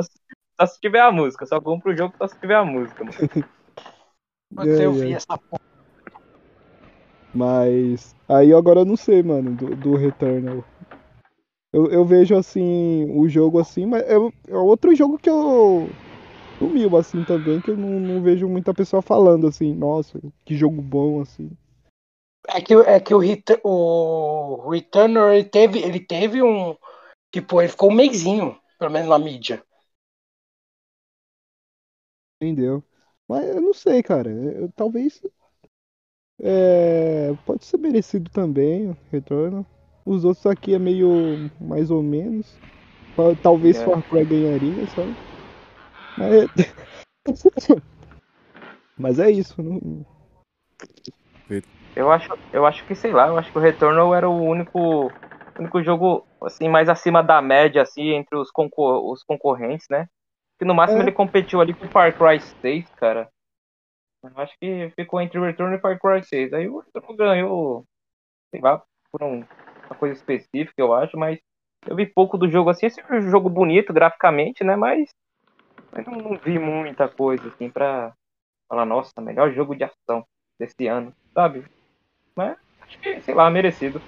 só, 0.59 0.65
se- 0.67 0.79
tiver 0.79 0.99
a 0.99 1.11
música. 1.11 1.47
Só 1.47 1.59
compro 1.59 1.91
o 1.91 1.97
jogo 1.97 2.13
só 2.19 2.27
se 2.27 2.39
tiver 2.39 2.55
a 2.55 2.63
música, 2.63 3.03
mano. 3.03 3.17
Puta, 4.55 4.67
eu 4.67 4.91
É, 4.93 4.95
vi 4.95 5.13
é. 5.13 5.15
essa 5.15 5.35
porra. 5.37 5.68
Mas 7.33 8.15
aí 8.27 8.53
agora 8.53 8.81
eu 8.81 8.85
não 8.85 8.95
sei, 8.97 9.23
mano, 9.23 9.55
do, 9.55 9.75
do 9.75 9.95
Returnal. 9.95 10.65
Eu, 11.71 11.91
eu 11.91 12.05
vejo 12.05 12.35
assim, 12.35 13.05
o 13.11 13.27
jogo 13.29 13.59
assim, 13.59 13.85
mas 13.85 14.01
é, 14.03 14.15
é 14.47 14.57
outro 14.57 14.95
jogo 14.95 15.17
que 15.19 15.29
eu 15.29 15.95
sumiu 16.59 16.97
assim 16.97 17.23
também, 17.23 17.61
que 17.61 17.71
eu 17.71 17.77
não, 17.77 17.99
não 17.99 18.21
vejo 18.21 18.47
muita 18.49 18.73
pessoa 18.73 19.01
falando 19.01 19.47
assim, 19.47 19.73
nossa, 19.75 20.19
que 20.45 20.55
jogo 20.57 20.81
bom 20.81 21.21
assim. 21.21 21.49
É 22.47 22.61
que, 22.65 22.73
é 22.95 22.99
que 22.99 23.13
o, 23.13 23.19
Ret- 23.19 23.59
o 23.63 24.69
Returner 24.69 25.33
ele 25.33 25.43
teve, 25.49 25.79
ele 25.79 25.99
teve 25.99 26.41
um. 26.43 26.75
Tipo, 27.33 27.61
ele 27.61 27.69
ficou 27.69 27.91
um 27.91 27.95
mêsinho, 27.95 28.59
pelo 28.79 28.91
menos 28.91 29.09
na 29.09 29.19
mídia. 29.19 29.63
Entendeu? 32.41 32.83
Mas 33.27 33.45
eu 33.49 33.61
não 33.61 33.73
sei, 33.73 34.01
cara. 34.03 34.29
eu- 34.31 34.71
talvez 34.73 35.21
é, 36.41 37.33
pode 37.45 37.65
ser 37.65 37.77
merecido 37.77 38.29
também, 38.31 38.89
o 38.89 38.97
Returnal. 39.11 39.65
Os 40.05 40.25
outros 40.25 40.45
aqui 40.45 40.73
é 40.73 40.79
meio 40.79 41.49
mais 41.61 41.91
ou 41.91 42.01
menos. 42.01 42.59
Tal- 43.15 43.35
Talvez 43.35 43.79
É. 43.81 43.85
Far 43.85 44.01
Cry 44.03 44.25
ganharia, 44.25 44.87
sabe? 44.87 45.15
Mas, 46.17 46.49
mas 48.97 49.19
é 49.19 49.29
isso. 49.29 49.61
Não... 49.61 50.05
Eu 51.95 52.09
acho, 52.09 52.27
eu 52.53 52.65
acho 52.65 52.85
que, 52.85 52.95
sei 52.95 53.11
lá, 53.11 53.27
eu 53.27 53.37
acho 53.37 53.51
que 53.51 53.57
o 53.57 53.61
Returnal 53.61 54.15
era 54.15 54.29
o 54.29 54.41
único, 54.41 55.11
único 55.59 55.83
jogo, 55.83 56.25
assim, 56.43 56.69
mais 56.69 56.87
acima 56.87 57.21
da 57.21 57.41
média, 57.41 57.81
assim, 57.81 58.11
entre 58.11 58.37
os, 58.37 58.49
concor 58.51 59.03
os 59.11 59.21
concorrentes, 59.23 59.85
né? 59.89 60.07
Que 60.57 60.63
no 60.63 60.73
máximo 60.73 61.01
É. 61.01 61.03
ele 61.03 61.11
competiu 61.11 61.59
ali 61.59 61.73
com 61.73 61.85
o 61.87 61.89
Far 61.89 62.17
Cry 62.17 62.39
6, 62.61 62.85
cara. 62.95 63.29
Acho 64.35 64.53
que 64.59 64.91
ficou 64.95 65.21
entre 65.21 65.39
o 65.39 65.43
Return 65.43 65.75
e 65.75 65.79
Far 65.79 65.97
Cry 65.99 66.23
6. 66.23 66.51
Aí 66.53 66.67
o 66.67 66.79
Returnal 66.79 67.15
ganhou, 67.15 67.85
sei 68.51 68.61
lá, 68.61 68.83
por 69.11 69.23
um- 69.23 69.39
uma 69.85 69.95
coisa 69.97 70.15
específica, 70.15 70.73
eu 70.77 70.93
acho, 70.93 71.17
mas 71.17 71.39
eu 71.87 71.95
vi 71.95 72.05
pouco 72.05 72.37
do 72.37 72.49
jogo, 72.49 72.69
assim, 72.69 72.85
esse 72.85 72.99
é 72.99 73.13
um 73.13 73.21
jogo 73.29 73.49
bonito 73.49 73.93
graficamente, 73.93 74.63
né? 74.63 74.75
Mas, 74.75 75.09
mas 75.91 76.05
não, 76.05 76.15
não 76.17 76.37
vi 76.37 76.59
muita 76.59 77.07
coisa, 77.07 77.47
assim, 77.47 77.69
pra 77.69 78.13
falar, 78.67 78.85
nossa, 78.85 79.21
melhor 79.21 79.51
jogo 79.53 79.75
de 79.75 79.83
ação 79.85 80.25
desse 80.59 80.87
ano, 80.87 81.13
sabe? 81.33 81.65
Mas 82.35 82.57
acho 82.81 82.99
que, 82.99 83.21
sei 83.21 83.33
lá, 83.33 83.49
merecido. 83.49 84.01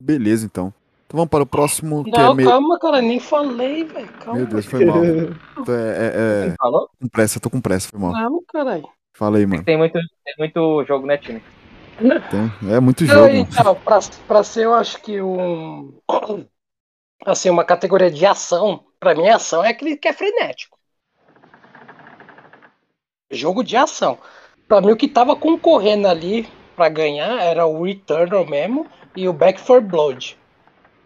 Beleza, 0.00 0.46
então. 0.46 0.72
Então 1.08 1.16
vamos 1.16 1.30
para 1.30 1.42
o 1.42 1.46
próximo, 1.46 2.04
que 2.04 2.10
é 2.10 2.22
Não, 2.22 2.34
meio... 2.34 2.50
calma, 2.50 2.78
cara, 2.78 3.00
nem 3.00 3.18
falei, 3.18 3.82
velho. 3.82 4.08
Calma. 4.20 4.40
Meu 4.40 4.46
Deus, 4.46 4.66
foi 4.66 4.84
mal. 4.84 4.98
Tô, 5.64 5.72
é, 5.72 5.78
é, 5.78 6.48
é, 6.50 6.54
Falou? 6.60 6.90
com 7.00 7.08
pressa, 7.08 7.40
tô 7.40 7.48
com 7.48 7.62
pressa, 7.62 7.88
foi 7.88 7.98
mal. 7.98 8.12
Não, 8.12 8.42
caralho. 8.46 8.86
Fala 9.14 9.38
aí, 9.38 9.46
mano. 9.46 9.64
Tem 9.64 9.78
muito, 9.78 9.94
tem 9.94 10.34
muito 10.38 10.84
jogo, 10.84 11.06
né, 11.06 11.16
time? 11.16 11.42
Tem- 11.98 12.74
é 12.74 12.78
muito 12.78 13.06
jogo. 13.06 13.26
então, 13.28 13.74
pra, 13.76 14.00
pra 14.26 14.44
ser, 14.44 14.66
eu 14.66 14.74
acho 14.74 15.00
que 15.00 15.20
um. 15.22 15.94
Assim, 17.24 17.48
uma 17.48 17.64
categoria 17.64 18.10
de 18.10 18.24
ação, 18.26 18.84
pra 19.00 19.14
mim, 19.14 19.28
ação 19.28 19.64
é 19.64 19.70
aquele 19.70 19.96
que 19.96 20.08
é 20.08 20.12
frenético. 20.12 20.78
Jogo 23.30 23.64
de 23.64 23.78
ação. 23.78 24.18
Pra 24.68 24.82
mim, 24.82 24.92
o 24.92 24.96
que 24.96 25.08
tava 25.08 25.34
concorrendo 25.34 26.06
ali 26.06 26.46
pra 26.76 26.90
ganhar 26.90 27.40
era 27.42 27.66
o 27.66 27.82
Returnal 27.82 28.46
mesmo 28.46 28.86
e 29.16 29.26
o 29.26 29.32
Back 29.32 29.60
4 29.62 29.80
Blood. 29.80 30.38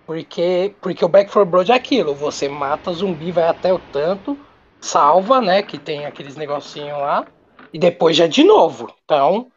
Porque, 0.06 0.74
porque 0.80 1.04
o 1.04 1.08
Back 1.08 1.30
4 1.30 1.48
Blood 1.48 1.72
é 1.72 1.74
aquilo: 1.74 2.14
você 2.14 2.48
mata 2.48 2.92
zumbi, 2.92 3.30
vai 3.30 3.44
até 3.44 3.72
o 3.72 3.78
tanto, 3.78 4.38
salva, 4.80 5.40
né? 5.40 5.62
Que 5.62 5.78
tem 5.78 6.06
aqueles 6.06 6.36
negocinhos 6.36 6.98
lá, 6.98 7.26
e 7.72 7.78
depois 7.78 8.16
já 8.16 8.26
de 8.26 8.44
novo. 8.44 8.92
Então, 9.04 9.50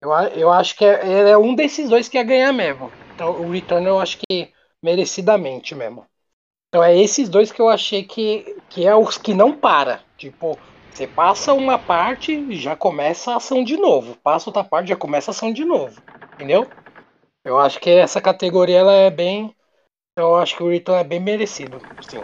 eu, 0.00 0.10
eu 0.34 0.52
acho 0.52 0.76
que 0.76 0.84
é, 0.84 1.30
é 1.30 1.38
um 1.38 1.54
desses 1.54 1.88
dois 1.88 2.08
que 2.08 2.16
ia 2.16 2.24
ganhar 2.24 2.52
mesmo. 2.52 2.90
Então, 3.14 3.30
o 3.40 3.50
Return 3.50 3.86
eu 3.86 4.00
acho 4.00 4.18
que 4.18 4.52
merecidamente 4.82 5.74
mesmo. 5.74 6.04
Então, 6.68 6.82
é 6.82 6.96
esses 6.96 7.28
dois 7.28 7.52
que 7.52 7.60
eu 7.60 7.68
achei 7.68 8.02
que, 8.02 8.56
que 8.68 8.86
é 8.86 8.96
os 8.96 9.16
que 9.16 9.34
não 9.34 9.52
para. 9.52 10.00
Tipo, 10.16 10.58
você 10.90 11.06
passa 11.06 11.54
uma 11.54 11.78
parte 11.78 12.54
já 12.56 12.74
começa 12.74 13.32
a 13.32 13.36
ação 13.36 13.62
de 13.62 13.76
novo. 13.76 14.16
Passa 14.16 14.50
outra 14.50 14.64
parte 14.64 14.88
já 14.88 14.96
começa 14.96 15.30
a 15.30 15.32
ação 15.32 15.52
de 15.52 15.64
novo. 15.64 16.02
Entendeu? 16.34 16.66
Eu 17.44 17.58
acho 17.58 17.78
que 17.80 17.90
essa 17.90 18.20
categoria 18.20 18.78
ela 18.78 18.92
é 18.92 19.10
bem. 19.10 19.54
Eu 20.18 20.36
acho 20.36 20.54
que 20.58 20.62
o 20.62 20.68
Return 20.68 21.00
é 21.00 21.04
bem 21.04 21.18
merecido. 21.20 21.80
Sim. 22.06 22.20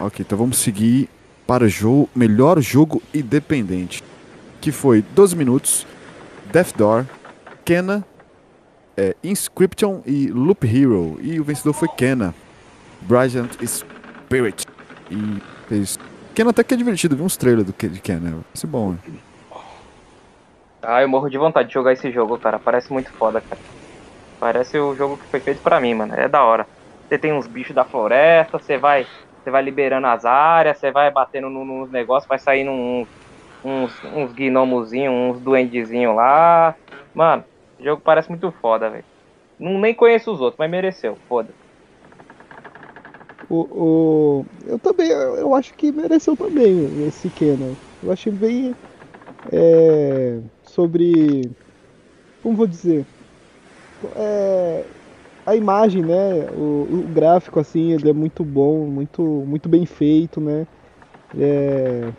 Ok, 0.00 0.24
então 0.26 0.36
vamos 0.36 0.58
seguir 0.58 1.08
para 1.46 1.62
o 1.64 1.68
jogo, 1.68 2.10
melhor 2.12 2.60
jogo 2.60 3.00
independente. 3.14 4.02
Que 4.60 4.72
foi 4.72 5.02
12 5.02 5.36
minutos, 5.36 5.86
Death 6.52 6.76
Door, 6.76 7.04
Kena, 7.64 8.04
é, 8.96 9.14
Inscription 9.22 10.00
e 10.04 10.26
Loop 10.32 10.66
Hero. 10.66 11.16
E 11.22 11.38
o 11.38 11.44
vencedor 11.44 11.74
foi 11.74 11.86
Kena, 11.86 12.34
Brilliant 13.02 13.52
Spirit. 13.64 14.66
E 15.08 15.40
fez. 15.68 15.96
Kena 16.34 16.50
até 16.50 16.64
que 16.64 16.74
é 16.74 16.76
divertido, 16.76 17.14
vi 17.16 17.22
uns 17.22 17.36
trailers 17.36 17.64
do, 17.68 17.72
Ke- 17.72 17.88
de 17.88 18.00
Kena. 18.00 18.30
Vai 18.32 18.42
ser 18.54 18.66
bom, 18.66 18.90
né? 18.92 18.98
Ah, 20.82 21.02
eu 21.02 21.08
morro 21.08 21.30
de 21.30 21.38
vontade 21.38 21.68
de 21.68 21.74
jogar 21.74 21.92
esse 21.92 22.10
jogo, 22.10 22.36
cara. 22.36 22.58
Parece 22.58 22.92
muito 22.92 23.12
foda, 23.12 23.40
cara. 23.40 23.60
Parece 24.40 24.76
o 24.76 24.96
jogo 24.96 25.16
que 25.18 25.26
foi 25.26 25.38
feito 25.38 25.60
pra 25.62 25.80
mim, 25.80 25.94
mano. 25.94 26.14
É 26.16 26.28
da 26.28 26.42
hora. 26.42 26.66
Você 27.08 27.18
tem 27.18 27.32
uns 27.32 27.46
bichos 27.48 27.74
da 27.74 27.84
floresta, 27.86 28.58
você 28.58 28.78
vai, 28.78 29.08
você 29.42 29.50
vai 29.50 29.62
liberando 29.62 30.06
as 30.06 30.24
áreas, 30.24 30.78
você 30.78 30.92
vai 30.92 31.10
batendo 31.10 31.48
no- 31.50 31.64
nos 31.64 31.90
negócios, 31.90 32.28
vai 32.28 32.38
saindo 32.38 32.70
uns, 32.70 33.08
uns, 33.64 34.02
uns 34.04 34.32
gnomozinhos, 34.34 35.14
uns 35.38 35.42
duendezinhos 35.42 36.14
lá. 36.16 36.76
Mano, 37.14 37.44
o 37.78 37.84
jogo 37.84 38.02
parece 38.04 38.28
muito 38.30 38.52
foda, 38.52 38.90
velho. 38.90 39.06
Nem 39.58 39.94
conheço 39.94 40.32
os 40.32 40.40
outros, 40.40 40.58
mas 40.58 40.70
mereceu, 40.70 41.20
foda. 41.28 41.54
O, 43.48 44.42
o- 44.42 44.46
eu 44.64 44.78
também, 44.78 45.08
eu 45.10 45.54
acho 45.54 45.72
que 45.74 45.92
mereceu 45.92 46.36
também 46.36 47.02
esse 47.06 47.30
Kenan. 47.30 47.78
Eu 48.02 48.10
achei 48.10 48.32
bem 48.32 48.76
é, 49.52 50.42
sobre, 50.62 51.52
como 52.42 52.56
vou 52.56 52.66
dizer, 52.68 53.08
é, 54.16 54.97
a 55.48 55.56
imagem, 55.56 56.02
né? 56.02 56.46
O, 56.50 56.86
o 56.90 57.08
gráfico, 57.08 57.58
assim, 57.58 57.92
ele 57.92 58.10
é 58.10 58.12
muito 58.12 58.44
bom, 58.44 58.86
muito, 58.86 59.22
muito 59.22 59.68
bem 59.68 59.86
feito, 59.86 60.40
né? 60.40 60.66
É... 61.38 62.12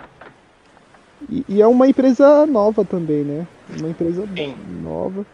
E, 1.30 1.46
e 1.48 1.62
é 1.62 1.68
uma 1.68 1.88
empresa 1.88 2.46
nova 2.48 2.84
também, 2.84 3.24
né? 3.24 3.48
Uma 3.78 3.90
empresa 3.90 4.24
Sim. 4.36 4.56
nova. 4.82 5.26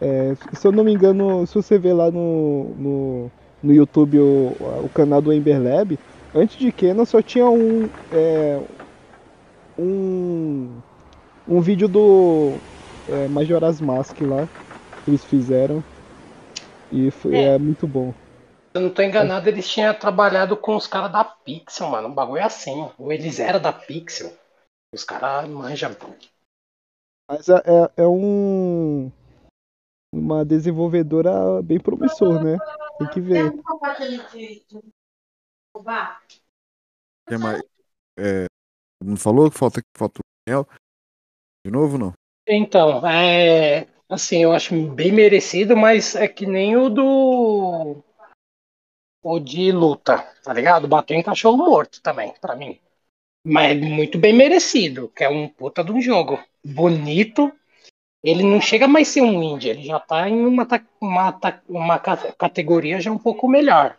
É, 0.00 0.34
se 0.52 0.66
eu 0.66 0.72
não 0.72 0.84
me 0.84 0.92
engano, 0.92 1.46
se 1.46 1.54
você 1.54 1.78
ver 1.78 1.94
lá 1.94 2.10
no, 2.10 2.74
no, 2.76 3.30
no 3.62 3.72
YouTube 3.72 4.20
o, 4.20 4.56
o 4.84 4.90
canal 4.90 5.22
do 5.22 5.32
Ember 5.32 5.60
Lab, 5.60 5.98
antes 6.34 6.58
de 6.58 6.70
Kena 6.70 7.04
só 7.06 7.22
tinha 7.22 7.48
um, 7.48 7.88
é, 8.10 8.60
um, 9.78 10.82
um 11.46 11.60
vídeo 11.60 11.88
do 11.88 12.62
é, 13.08 13.26
Majora's 13.28 13.80
Mask 13.80 14.20
lá, 14.20 14.46
que 15.02 15.10
eles 15.10 15.24
fizeram. 15.24 15.82
E 16.92 17.10
foi, 17.10 17.34
É. 17.34 17.54
é 17.54 17.58
muito 17.58 17.86
bom. 17.86 18.12
Se 18.12 18.78
eu 18.78 18.80
não 18.82 18.94
tô 18.94 19.02
enganado, 19.02 19.48
eles 19.48 19.68
tinham 19.68 19.94
trabalhado 19.94 20.56
com 20.56 20.76
os 20.76 20.86
caras 20.86 21.10
da 21.10 21.24
Pixel, 21.24 21.88
mano. 21.88 22.08
Um 22.08 22.14
bagulho 22.14 22.44
assim. 22.44 22.90
Ou 22.98 23.12
eles 23.12 23.38
eram 23.40 23.60
da 23.60 23.72
Pixel. 23.72 24.32
Os 24.92 25.02
caras 25.02 25.48
manjam. 25.48 25.90
Mas 27.28 27.48
é, 27.48 27.56
é, 27.56 28.02
é 28.02 28.06
um 28.06 29.10
uma 30.14 30.44
desenvolvedora 30.44 31.62
bem 31.62 31.78
promissor, 31.78 32.42
né? 32.42 32.56
Tem 32.98 33.08
que 33.10 33.20
ver. 33.20 33.52
Quem 37.28 37.38
mais? 37.38 37.62
É, 38.18 38.46
não 39.02 39.16
falou 39.16 39.50
que 39.50 39.58
falta, 39.58 39.80
falta 39.96 40.20
o 40.20 40.22
Daniel? 40.46 40.66
De 41.64 41.70
novo, 41.70 41.98
não? 41.98 42.12
Então, 42.48 43.06
é. 43.06 43.88
Assim, 44.08 44.42
eu 44.42 44.52
acho 44.52 44.74
bem 44.90 45.10
merecido, 45.10 45.76
mas 45.76 46.14
é 46.14 46.28
que 46.28 46.46
nem 46.46 46.76
o 46.76 46.88
do. 46.88 48.02
O 49.22 49.40
de 49.40 49.72
luta, 49.72 50.18
tá 50.44 50.52
ligado? 50.52 50.86
Bateu 50.86 51.16
em 51.16 51.22
cachorro 51.22 51.56
morto 51.56 52.00
também, 52.00 52.32
pra 52.40 52.54
mim. 52.54 52.78
Mas 53.44 53.72
é 53.72 53.74
muito 53.74 54.18
bem 54.18 54.32
merecido, 54.32 55.08
que 55.14 55.24
é 55.24 55.28
um 55.28 55.48
puta 55.48 55.82
de 55.82 55.92
um 55.92 56.00
jogo. 56.00 56.38
Bonito. 56.64 57.52
Ele 58.22 58.42
não 58.42 58.60
chega 58.60 58.88
mais 58.88 59.08
a 59.08 59.12
ser 59.12 59.22
um 59.22 59.42
indie, 59.42 59.68
ele 59.68 59.84
já 59.84 60.00
tá 60.00 60.28
em 60.28 60.44
uma, 60.46 60.66
uma, 61.00 61.40
uma 61.68 61.98
ca- 61.98 62.32
categoria 62.32 63.00
já 63.00 63.12
um 63.12 63.18
pouco 63.18 63.48
melhor. 63.48 63.96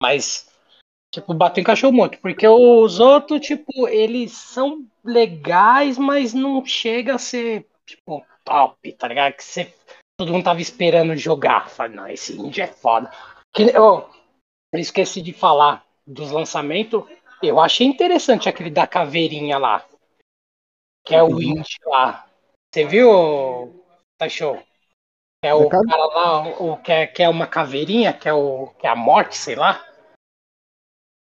Mas, 0.00 0.48
tipo, 1.12 1.34
bateu 1.34 1.60
em 1.62 1.64
cachorro 1.64 1.92
morto. 1.92 2.18
Porque 2.20 2.46
os 2.48 3.00
outros, 3.00 3.40
tipo, 3.46 3.88
eles 3.88 4.32
são 4.32 4.86
legais, 5.04 5.98
mas 5.98 6.32
não 6.32 6.64
chega 6.64 7.16
a 7.16 7.18
ser, 7.18 7.66
tipo, 7.86 8.24
top, 8.46 8.92
tá 8.92 9.08
ligado? 9.08 9.34
Que 9.34 9.44
você, 9.44 9.74
todo 10.16 10.32
mundo 10.32 10.44
tava 10.44 10.60
esperando 10.62 11.14
jogar. 11.16 11.68
Fala, 11.68 11.88
não, 11.90 12.08
esse 12.08 12.40
indie 12.40 12.62
é 12.62 12.66
foda. 12.68 13.10
Que, 13.52 13.76
oh, 13.78 14.08
eu 14.72 14.80
esqueci 14.80 15.20
de 15.20 15.32
falar 15.32 15.84
dos 16.06 16.30
lançamentos. 16.30 17.04
Eu 17.42 17.60
achei 17.60 17.86
interessante 17.86 18.48
aquele 18.48 18.70
da 18.70 18.86
caveirinha 18.86 19.58
lá. 19.58 19.84
Que 21.04 21.14
é 21.14 21.22
o 21.22 21.42
indie 21.42 21.76
lá. 21.84 22.26
Você 22.72 22.84
viu, 22.84 23.84
tá 24.16 24.28
show? 24.28 24.62
É 25.42 25.54
o 25.54 25.68
cara 25.68 26.06
lá, 26.06 26.48
o, 26.60 26.76
que, 26.78 26.90
é, 26.90 27.06
que 27.06 27.22
é 27.22 27.28
uma 27.28 27.46
caveirinha, 27.46 28.12
que 28.12 28.28
é, 28.28 28.32
o, 28.32 28.68
que 28.78 28.86
é 28.86 28.90
a 28.90 28.96
morte, 28.96 29.36
sei 29.36 29.54
lá. 29.54 29.84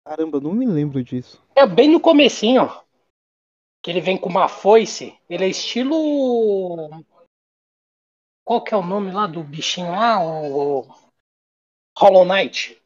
Caramba, 0.08 0.40
não 0.40 0.54
me 0.54 0.66
lembro 0.66 1.04
disso. 1.04 1.44
É 1.56 1.66
bem 1.66 1.90
no 1.90 2.00
comecinho, 2.00 2.64
ó. 2.64 2.85
Que 3.86 3.92
ele 3.92 4.02
vem 4.02 4.18
com 4.18 4.28
uma 4.28 4.48
foice. 4.48 5.16
Ele 5.30 5.46
é 5.46 5.48
estilo. 5.48 6.90
Qual 8.44 8.64
que 8.64 8.74
é 8.74 8.78
o 8.78 8.82
nome 8.82 9.12
lá 9.12 9.28
do 9.28 9.44
bichinho 9.44 9.92
lá? 9.92 10.20
O. 10.26 10.88
Hollow 11.96 12.26
Knight. 12.26 12.82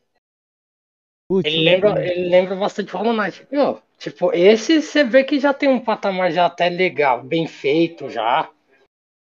Putz, 1.30 1.46
Ele 1.46 1.64
lembra, 1.64 2.06
ele 2.06 2.28
lembra 2.28 2.54
bastante 2.58 2.92
Hollow 2.92 3.14
Knight. 3.14 3.48
Meu, 3.50 3.82
tipo, 3.98 4.34
esse 4.34 4.82
você 4.82 5.06
vê 5.06 5.24
que 5.24 5.40
já 5.40 5.54
tem 5.54 5.70
um 5.70 5.80
patamar 5.80 6.34
já 6.34 6.48
até 6.48 6.68
legal, 6.68 7.24
bem 7.24 7.48
feito 7.48 8.10
já. 8.10 8.52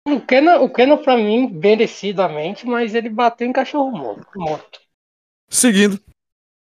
O 0.07 0.21
Kenan, 0.21 0.59
o 0.59 0.71
Kenan 0.71 1.01
pra 1.01 1.17
mim, 1.17 1.49
merecidamente, 1.49 2.67
mas 2.67 2.93
ele 2.93 3.09
bateu 3.09 3.47
em 3.47 3.53
cachorro 3.53 3.89
morto. 3.89 4.27
morto. 4.35 4.79
Seguindo. 5.49 5.99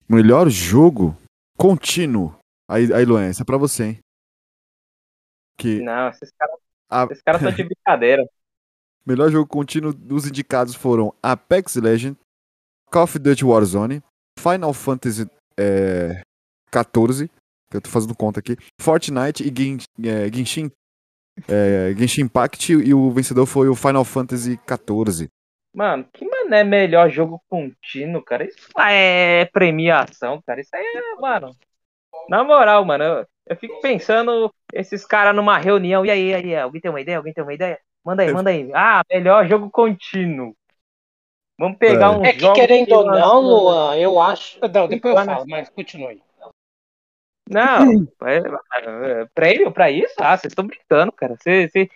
Melhor 0.09 0.49
jogo 0.49 1.14
contínuo. 1.55 2.34
Aí, 2.66 2.90
aí 2.94 3.05
Luan, 3.05 3.26
essa 3.26 3.42
é 3.42 3.44
pra 3.44 3.59
você, 3.59 3.84
hein? 3.84 4.06
Que 5.57 5.81
Não, 5.81 6.09
esses 6.09 6.31
caras 6.33 6.57
a 6.89 7.05
esses 7.11 7.23
caras 7.23 7.43
estão 7.43 7.55
de 7.55 7.65
brincadeira. 7.75 8.25
melhor 9.05 9.31
jogo 9.31 9.47
contínuo 9.47 9.93
dos 9.93 10.27
indicados 10.27 10.75
foram 10.75 11.13
Apex 11.23 11.77
Legends, 11.77 12.19
Call 12.91 13.05
of 13.05 13.19
Duty 13.19 13.45
Warzone, 13.45 14.03
Final 14.39 14.73
Fantasy 14.73 15.29
é, 15.59 16.23
14, 16.71 17.29
que 17.71 17.77
eu 17.77 17.81
tô 17.81 17.91
fazendo 17.91 18.15
conta 18.15 18.41
aqui, 18.41 18.57
Fortnite 18.81 19.43
e 19.43 19.53
Gen, 19.55 19.79
é, 20.05 20.33
Genshin, 20.33 20.71
é, 21.49 21.95
Genshin 21.97 22.23
Impact 22.23 22.73
e 22.73 22.95
o 22.95 23.11
vencedor 23.11 23.47
foi 23.47 23.69
o 23.69 23.75
Final 23.75 24.05
Fantasy 24.05 24.57
14. 24.59 25.29
Mano, 25.75 26.09
que 26.11 26.25
mané 26.25 26.65
melhor 26.65 27.11
jogo 27.11 27.43
contínuo, 27.51 28.23
cara? 28.23 28.45
Isso 28.47 28.67
é 28.81 29.45
premiação, 29.53 30.41
cara. 30.47 30.61
Isso 30.61 30.75
aí 30.75 30.83
é, 30.83 31.21
mano. 31.21 31.55
Na 32.29 32.43
moral, 32.45 32.85
mano, 32.85 33.05
eu, 33.05 33.27
eu 33.47 33.57
fico 33.57 33.81
pensando 33.81 34.53
esses 34.72 35.05
caras 35.05 35.35
numa 35.35 35.59
reunião. 35.59 36.05
E 36.05 36.11
aí, 36.11 36.35
aí, 36.35 36.57
alguém 36.57 36.81
tem 36.81 36.91
uma 36.91 37.01
ideia? 37.01 37.18
Alguém 37.18 37.33
tem 37.33 37.45
uma 37.45 37.55
ideia? 37.55 37.79
Manda 38.05 38.22
aí, 38.22 38.33
manda 38.33 38.51
aí. 38.51 38.70
Ah, 38.74 39.03
melhor 39.11 39.47
jogo 39.47 39.70
contínuo. 39.70 40.55
Vamos 41.59 41.79
pegar 41.79 42.12
É. 42.12 42.16
um 42.16 42.24
É 42.24 42.33
que 42.33 42.53
querendo 42.53 42.93
ou 42.93 43.07
não, 43.07 43.41
Luan, 43.41 43.97
eu 43.97 44.20
acho. 44.20 44.61
Não, 44.61 44.87
depois 44.87 45.16
eu 45.16 45.24
falo, 45.24 45.45
mas 45.49 45.70
continue. 45.70 46.22
Não, 47.49 48.09
é, 48.24 48.39
é, 48.39 49.27
prêmio 49.33 49.70
pra 49.70 49.89
isso? 49.91 50.14
Ah, 50.18 50.37
vocês 50.37 50.51
estão 50.51 50.66
brincando, 50.66 51.12
cara. 51.12 51.37
Você 51.37 51.89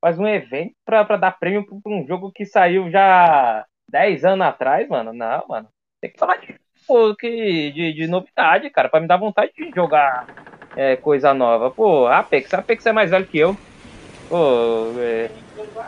faz 0.00 0.18
um 0.18 0.26
evento 0.26 0.74
pra, 0.84 1.04
pra 1.04 1.16
dar 1.16 1.38
prêmio 1.38 1.64
pra 1.66 1.92
um 1.92 2.06
jogo 2.06 2.30
que 2.30 2.44
saiu 2.44 2.90
já 2.90 3.64
10 3.90 4.24
anos 4.24 4.46
atrás, 4.46 4.86
mano. 4.88 5.12
Não, 5.12 5.46
mano. 5.48 5.68
Tem 6.00 6.12
que 6.12 6.18
falar 6.18 6.36
de, 6.36 6.58
pô, 6.88 7.14
que, 7.14 7.70
de, 7.70 7.92
de 7.92 8.06
novidade, 8.08 8.70
cara, 8.70 8.88
pra 8.88 8.98
me 8.98 9.06
dar 9.06 9.18
vontade 9.18 9.52
de 9.56 9.70
jogar 9.74 10.26
é, 10.74 10.96
coisa 10.96 11.34
nova. 11.34 11.70
Pô, 11.70 12.06
Apex, 12.06 12.52
Apex 12.54 12.86
é 12.86 12.92
mais 12.92 13.10
velho 13.10 13.26
que 13.26 13.38
eu. 13.38 13.54
Pô, 14.28 14.86
é, 14.98 15.30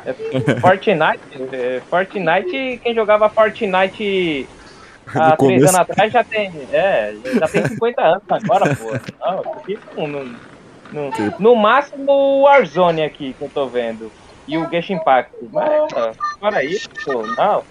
é 0.06 0.12
Fortnite, 0.60 1.20
é, 1.52 1.80
Fortnite, 1.88 2.78
quem 2.82 2.94
jogava 2.94 3.30
Fortnite 3.30 4.46
há 5.14 5.30
No 5.30 5.36
três 5.38 5.62
anos 5.62 5.74
atrás 5.80 6.12
já 6.12 6.22
tem, 6.22 6.68
é, 6.70 7.12
já 7.38 7.48
tem 7.48 7.66
50 7.66 8.02
anos 8.02 8.22
agora, 8.28 8.74
pô. 8.76 8.92
Não, 9.20 10.06
não, 10.06 10.08
não- 10.08 10.24
não- 10.92 11.10
no 11.38 11.54
máximo 11.56 12.10
o 12.12 12.42
Warzone 12.42 13.02
aqui 13.02 13.32
que 13.34 13.44
eu 13.44 13.50
tô 13.50 13.68
vendo. 13.68 14.12
E 14.46 14.58
o 14.58 14.68
Genshin 14.68 14.94
Impact. 14.94 15.30
Mas, 15.52 15.92
ó, 15.94 16.12
fora 16.38 16.64
isso, 16.64 16.88
pô, 17.04 17.22
não. 17.26 17.62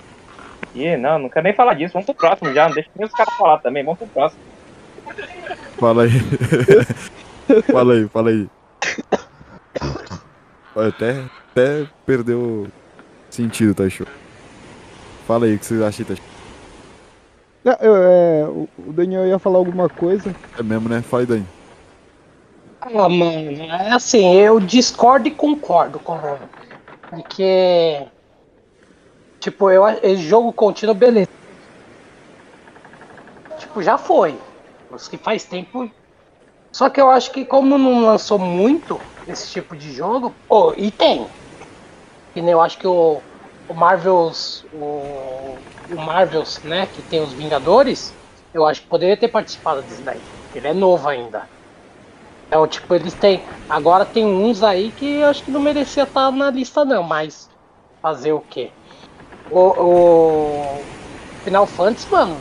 Ih, 0.76 0.98
não, 0.98 1.18
não 1.20 1.30
quero 1.30 1.44
nem 1.44 1.54
falar 1.54 1.74
disso. 1.74 1.94
Vamos 1.94 2.06
pro 2.06 2.16
próximo 2.16 2.54
já. 2.54 2.68
Não 2.68 2.76
deixa 2.76 2.90
nem 2.96 3.06
os 3.08 3.14
caras 3.14 3.34
falar 3.36 3.58
também. 3.60 3.84
Vamos 3.84 4.00
pro 4.00 4.08
próximo. 4.08 4.42
Fala 5.80 6.04
aí. 6.04 6.12
fala 7.72 7.94
aí, 7.94 8.08
fala 8.08 8.30
aí. 8.30 8.50
Até, 10.76 11.24
até 11.52 11.88
perdeu 12.06 12.68
sentido, 13.30 13.74
tá 13.74 13.90
show. 13.90 14.08
Fala 15.28 15.46
aí 15.46 15.56
o 15.56 15.60
que 15.60 15.66
você 15.66 15.84
acha, 15.84 16.06
tá 16.06 16.14
Não, 17.64 17.74
eu- 17.82 17.96
é, 17.96 18.46
o 18.48 18.94
Daniel 18.94 19.26
ia 19.28 19.40
falar 19.40 19.58
alguma 19.58 19.90
coisa. 19.90 20.34
É 20.58 20.64
mesmo, 20.64 20.88
né? 20.90 21.02
Fala 21.02 21.24
aí, 21.24 21.28
Dani. 21.28 21.46
Ah, 22.82 23.10
mano, 23.10 23.62
é 23.64 23.92
assim, 23.92 24.34
eu 24.36 24.60
discordo 24.60 25.28
e 25.28 25.32
concordo 25.32 26.00
com 26.00 26.14
o. 26.14 26.38
Porque. 27.10 28.04
Tipo, 29.40 29.70
eu 29.72 29.88
esse 29.88 30.18
jogo 30.24 30.52
contínuo, 30.54 30.94
beleza. 30.96 31.28
Tipo, 33.58 33.82
já 33.82 33.98
foi. 33.98 34.40
Os 34.92 35.08
que 35.08 35.18
faz 35.18 35.46
tempo. 35.46 35.90
Só 36.74 36.90
que 36.90 37.00
eu 37.00 37.10
acho 37.10 37.32
que 37.32 37.46
como 37.46 37.78
não 37.78 38.02
lançou 38.06 38.40
muito 38.40 39.00
esse 39.28 39.52
tipo 39.52 39.76
de 39.76 39.92
jogo. 39.92 40.36
Oh, 40.50 40.74
e 40.76 40.92
tem. 40.92 41.30
Que 42.34 42.42
nem 42.42 42.52
eu 42.52 42.62
acho 42.62 42.78
que 42.78 42.88
o, 42.88 43.22
o 43.68 43.74
Marvels. 43.74 44.66
O, 44.72 45.58
o 45.90 45.96
Marvels, 45.96 46.62
né? 46.64 46.86
Que 46.88 47.02
tem 47.04 47.22
os 47.22 47.34
Vingadores. 47.34 48.18
Eu 48.54 48.66
acho 48.66 48.82
que 48.82 48.88
poderia 48.88 49.18
ter 49.18 49.30
participado 49.30 49.84
disso 49.84 50.04
daí. 50.04 50.22
Ele 50.54 50.68
é 50.68 50.74
novo 50.74 51.08
ainda. 51.08 51.48
Então, 52.48 52.68
tipo, 52.68 52.94
eles 52.96 53.14
têm. 53.14 53.46
Agora 53.68 54.06
tem 54.06 54.26
uns 54.26 54.64
aí 54.64 54.92
que 54.92 55.06
eu 55.06 55.28
acho 55.28 55.44
que 55.44 55.52
não 55.52 55.62
merecia 55.62 56.04
estar 56.04 56.32
na 56.32 56.50
lista, 56.50 56.84
não, 56.84 57.04
mas. 57.04 57.48
Fazer 58.02 58.32
o 58.32 58.42
quê? 58.42 58.79
O, 59.52 59.60
o 59.60 60.84
Final 61.44 61.66
Fantasy, 61.66 62.08
mano, 62.12 62.38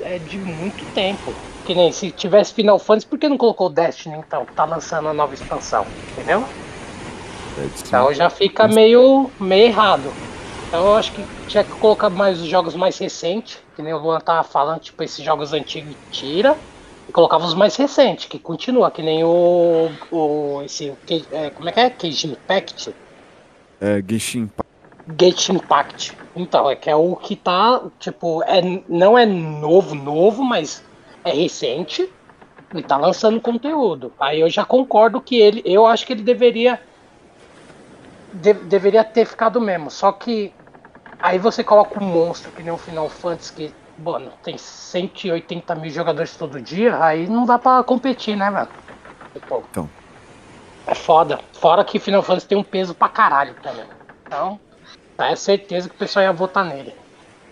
é 0.00 0.18
de 0.18 0.38
muito 0.38 0.84
tempo. 0.94 1.32
Que 1.64 1.74
nem 1.74 1.92
se 1.92 2.10
tivesse 2.10 2.54
Final 2.54 2.78
Fantasy, 2.78 3.06
por 3.06 3.18
que 3.18 3.28
não 3.28 3.36
colocou 3.36 3.68
Destiny 3.68 4.16
então? 4.16 4.44
que 4.46 4.52
Tá 4.54 4.64
lançando 4.64 5.08
a 5.08 5.12
nova 5.12 5.34
expansão, 5.34 5.86
entendeu? 6.12 6.42
Então 7.86 8.14
já 8.14 8.30
fica 8.30 8.66
meio, 8.68 9.30
meio 9.38 9.66
errado. 9.66 10.12
Então 10.68 10.86
eu 10.86 10.94
acho 10.96 11.12
que 11.12 11.24
tinha 11.48 11.64
que 11.64 11.72
colocar 11.72 12.08
mais 12.08 12.40
os 12.40 12.46
jogos 12.46 12.74
mais 12.74 12.96
recentes, 12.98 13.58
que 13.74 13.82
nem 13.82 13.92
o 13.92 13.98
Luan 13.98 14.20
tava 14.20 14.42
falando, 14.44 14.80
tipo, 14.80 15.02
esses 15.02 15.24
jogos 15.24 15.52
antigos 15.52 15.94
tira. 16.10 16.56
E 17.08 17.12
colocava 17.12 17.44
os 17.46 17.54
mais 17.54 17.74
recentes, 17.74 18.26
que 18.26 18.38
continua, 18.38 18.90
que 18.90 19.02
nem 19.02 19.24
o. 19.24 19.90
o 20.12 20.62
esse. 20.62 20.92
que- 21.06 21.24
é, 21.32 21.48
como 21.48 21.66
é 21.68 21.72
que 21.72 21.80
é? 21.80 21.88
Cage 21.88 22.26
Impact? 22.26 22.94
É, 23.80 24.02
Genshin 24.06 24.40
Impact. 24.40 24.67
Gate 25.08 25.48
Impact. 25.50 26.16
Então, 26.34 26.70
é 26.70 26.76
que 26.76 26.88
é 26.88 26.94
o 26.94 27.16
que 27.16 27.34
tá, 27.34 27.90
tipo, 27.98 28.42
é, 28.44 28.60
não 28.88 29.18
é 29.18 29.26
novo, 29.26 29.94
novo, 29.94 30.44
mas 30.44 30.82
é 31.24 31.32
recente 31.32 32.06
e 32.72 32.82
tá 32.82 32.96
lançando 32.96 33.40
conteúdo. 33.40 34.14
Aí 34.20 34.40
eu 34.40 34.50
já 34.50 34.64
concordo 34.64 35.20
que 35.20 35.36
ele, 35.36 35.62
eu 35.64 35.86
acho 35.86 36.06
que 36.06 36.12
ele 36.12 36.22
deveria 36.22 36.80
de- 38.32 38.52
deveria 38.68 39.04
ter 39.04 39.24
ficado 39.26 39.60
mesmo. 39.60 39.90
Só 39.90 40.12
que 40.12 40.54
aí 41.22 41.38
você 41.38 41.64
coloca 41.64 42.02
um 42.02 42.06
monstro 42.06 42.52
que 42.52 42.62
nem 42.62 42.72
o 42.72 42.78
Final 42.78 43.08
Fantasy 43.08 43.52
que, 43.54 43.74
mano, 43.98 44.32
tem 44.42 44.56
180 44.58 45.74
mil 45.74 45.90
jogadores 45.90 46.36
todo 46.36 46.60
dia, 46.60 47.02
aí 47.02 47.26
não 47.28 47.44
dá 47.46 47.58
pra 47.58 47.82
competir, 47.82 48.36
né? 48.36 48.68
Tipo, 49.34 49.64
Então. 49.70 49.88
É 50.86 50.94
foda. 50.94 51.38
Fora 51.54 51.84
que 51.84 51.98
Final 51.98 52.22
Fantasy 52.22 52.46
tem 52.48 52.56
um 52.58 52.62
peso 52.64 52.94
pra 52.94 53.08
caralho 53.08 53.54
também. 53.60 53.86
Então, 54.26 54.58
é 55.26 55.36
certeza 55.36 55.88
que 55.88 55.94
o 55.94 55.98
pessoal 55.98 56.24
ia 56.24 56.32
votar 56.32 56.64
nele. 56.64 56.94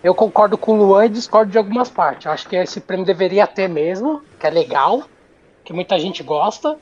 Eu 0.03 0.13
concordo 0.13 0.57
com 0.57 0.73
o 0.73 0.77
Luan 0.77 1.05
e 1.05 1.09
discordo 1.09 1.51
de 1.51 1.57
algumas 1.57 1.89
partes. 1.89 2.25
Eu 2.25 2.31
acho 2.31 2.47
que 2.47 2.55
esse 2.55 2.79
prêmio 2.79 3.05
deveria 3.05 3.47
ter 3.47 3.67
mesmo, 3.67 4.21
que 4.39 4.47
é 4.47 4.49
legal, 4.49 5.03
que 5.63 5.73
muita 5.73 5.97
gente 5.99 6.23
gosta. 6.23 6.77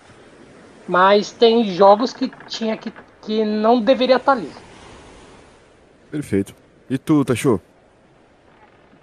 Mas 0.88 1.32
tem 1.32 1.64
jogos 1.64 2.14
que 2.14 2.32
tinha 2.48 2.78
que, 2.78 2.94
que 3.22 3.44
não 3.44 3.82
deveria 3.82 4.18
estar 4.18 4.34
ali. 4.34 4.52
Perfeito. 6.12 6.54
E 6.90 6.98
tu, 6.98 7.26
Tachô? 7.26 7.60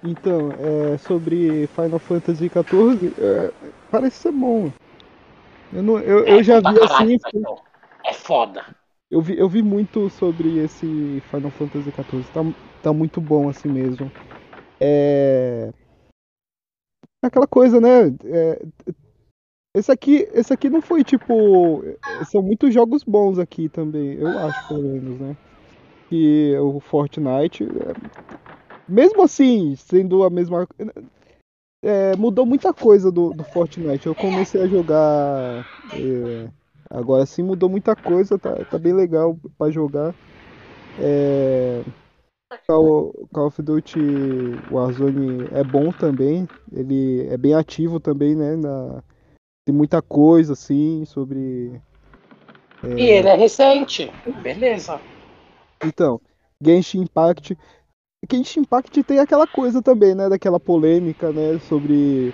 Então, 0.04 0.52
é, 0.58 0.98
sobre 0.98 1.68
Final 1.68 1.98
Fantasy 1.98 2.48
XIV, 2.48 3.14
é, 3.18 3.50
parece 3.90 4.16
ser 4.16 4.32
bom. 4.32 4.70
Eu, 5.72 5.82
não, 5.82 5.98
eu, 5.98 6.24
eu 6.24 6.42
já 6.42 6.58
vi 6.58 6.78
caralho, 6.78 6.88
assim. 6.88 7.42
É 8.04 8.12
foda. 8.12 8.64
Eu 9.12 9.20
vi, 9.20 9.38
eu 9.38 9.46
vi 9.46 9.62
muito 9.62 10.08
sobre 10.08 10.56
esse 10.56 11.22
Final 11.30 11.50
Fantasy 11.50 11.90
XIV. 11.90 12.24
Tá, 12.32 12.40
tá 12.82 12.92
muito 12.94 13.20
bom 13.20 13.46
assim 13.46 13.68
mesmo. 13.68 14.10
É. 14.80 15.70
Aquela 17.22 17.46
coisa, 17.46 17.78
né? 17.78 18.06
é, 18.24 18.62
esse 19.76 19.92
aqui, 19.92 20.26
esse 20.32 20.50
aqui 20.50 20.70
não 20.70 20.80
foi 20.80 21.04
tipo. 21.04 21.84
São 22.30 22.40
muitos 22.40 22.72
jogos 22.72 23.04
bons 23.04 23.38
aqui 23.38 23.68
também, 23.68 24.14
eu 24.14 24.28
acho, 24.38 24.68
pelo 24.68 24.82
menos, 24.82 25.20
né? 25.20 25.36
Que 26.08 26.56
o 26.58 26.80
Fortnite. 26.80 27.64
é, 27.64 27.92
mesmo 28.88 29.22
assim, 29.22 29.76
sendo 29.76 30.24
a 30.24 30.30
mesma. 30.30 30.66
é, 31.84 32.16
mudou 32.16 32.46
muita 32.46 32.72
coisa 32.72 33.12
do, 33.12 33.34
do 33.34 33.44
Fortnite. 33.44 34.06
Eu 34.06 34.14
comecei 34.14 34.62
a 34.62 34.66
jogar. 34.66 35.66
é, 35.92 36.61
agora 36.92 37.26
sim 37.26 37.42
mudou 37.42 37.68
muita 37.68 37.96
coisa, 37.96 38.38
tá, 38.38 38.54
tá 38.64 38.78
bem 38.78 38.92
legal 38.92 39.36
pra 39.58 39.70
jogar. 39.70 40.14
É, 40.98 41.82
Call, 42.66 43.12
Call 43.32 43.46
of 43.46 43.62
Duty 43.62 43.98
Warzone 44.70 45.48
é 45.52 45.64
bom 45.64 45.90
também. 45.92 46.48
Ele 46.72 47.26
é 47.28 47.36
bem 47.36 47.54
ativo 47.54 47.98
também, 47.98 48.34
né? 48.34 48.56
na- 48.56 49.02
tem 49.64 49.74
muita 49.74 50.02
coisa 50.02 50.52
assim 50.54 51.04
sobre. 51.06 51.80
E 52.84 53.02
ele 53.02 53.28
é 53.28 53.34
recente. 53.36 54.10
Beleza. 54.42 55.00
Então, 55.84 56.20
Genshin 56.60 57.02
Impact. 57.02 57.56
Genshin 58.30 58.60
Impact 58.60 59.02
tem 59.04 59.18
aquela 59.18 59.46
coisa 59.46 59.80
também, 59.82 60.14
né? 60.14 60.28
Daquela 60.28 60.58
polêmica, 60.58 61.32
né? 61.32 61.58
Sobre 61.60 62.32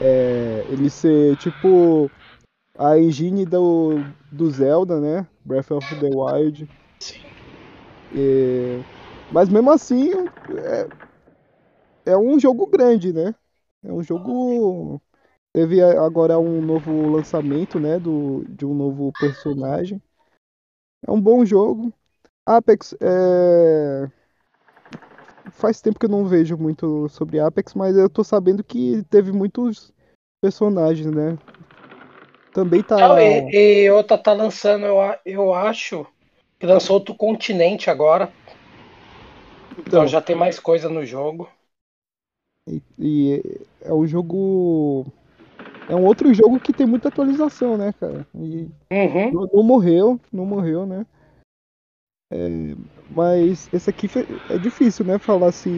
é, 0.00 0.64
ele 0.68 0.90
ser 0.90 1.36
tipo 1.36 2.10
a 2.76 2.98
engine 2.98 3.44
do, 3.44 3.98
do 4.32 4.50
Zelda, 4.50 5.00
né? 5.00 5.26
Breath 5.44 5.70
of 5.70 5.86
the 6.00 6.08
Wild. 6.08 6.68
Sim. 7.00 7.22
É, 8.16 8.80
mas 9.32 9.48
mesmo 9.48 9.70
assim, 9.70 10.10
é, 12.06 12.12
é 12.12 12.16
um 12.16 12.38
jogo 12.38 12.66
grande, 12.66 13.12
né? 13.12 13.34
É 13.82 13.92
um 13.92 14.02
jogo. 14.02 15.00
Teve 15.52 15.80
agora 15.82 16.38
um 16.38 16.60
novo 16.60 17.12
lançamento, 17.12 17.78
né? 17.78 17.98
Do, 17.98 18.44
de 18.48 18.66
um 18.66 18.74
novo 18.74 19.12
personagem. 19.20 20.02
É 21.06 21.10
um 21.10 21.20
bom 21.20 21.44
jogo. 21.44 21.92
Apex 22.46 22.94
é. 23.00 24.10
Faz 25.52 25.80
tempo 25.80 25.98
que 25.98 26.06
eu 26.06 26.10
não 26.10 26.26
vejo 26.26 26.56
muito 26.56 27.08
sobre 27.08 27.38
Apex, 27.38 27.74
mas 27.74 27.96
eu 27.96 28.08
tô 28.08 28.24
sabendo 28.24 28.64
que 28.64 29.02
teve 29.04 29.30
muitos 29.30 29.92
personagens, 30.40 31.06
né? 31.06 31.38
Também 32.54 32.82
tá. 32.82 32.96
Não, 32.96 33.18
e, 33.18 33.84
e 33.84 33.90
outra 33.90 34.16
tá 34.16 34.32
lançando, 34.32 34.86
eu, 34.86 34.96
eu 35.26 35.52
acho, 35.52 36.06
que 36.58 36.64
lançou 36.64 36.94
outro 36.94 37.12
continente 37.12 37.90
agora. 37.90 38.32
Então 39.72 40.02
Então. 40.02 40.06
já 40.06 40.22
tem 40.22 40.36
mais 40.36 40.60
coisa 40.60 40.88
no 40.88 41.04
jogo. 41.04 41.48
E, 42.68 42.80
e 42.96 43.42
é 43.82 43.92
um 43.92 44.06
jogo. 44.06 45.04
É 45.90 45.96
um 45.96 46.06
outro 46.06 46.32
jogo 46.32 46.60
que 46.60 46.72
tem 46.72 46.86
muita 46.86 47.08
atualização, 47.08 47.76
né, 47.76 47.92
cara? 47.92 48.24
E 48.36 48.68
Uhum. 48.92 49.32
não, 49.32 49.48
não 49.52 49.62
morreu, 49.64 50.20
não 50.32 50.46
morreu, 50.46 50.86
né? 50.86 51.04
É, 52.30 52.36
mas 53.10 53.68
esse 53.72 53.90
aqui 53.90 54.08
é 54.48 54.58
difícil, 54.58 55.04
né? 55.04 55.18
Falar 55.18 55.50
se 55.50 55.68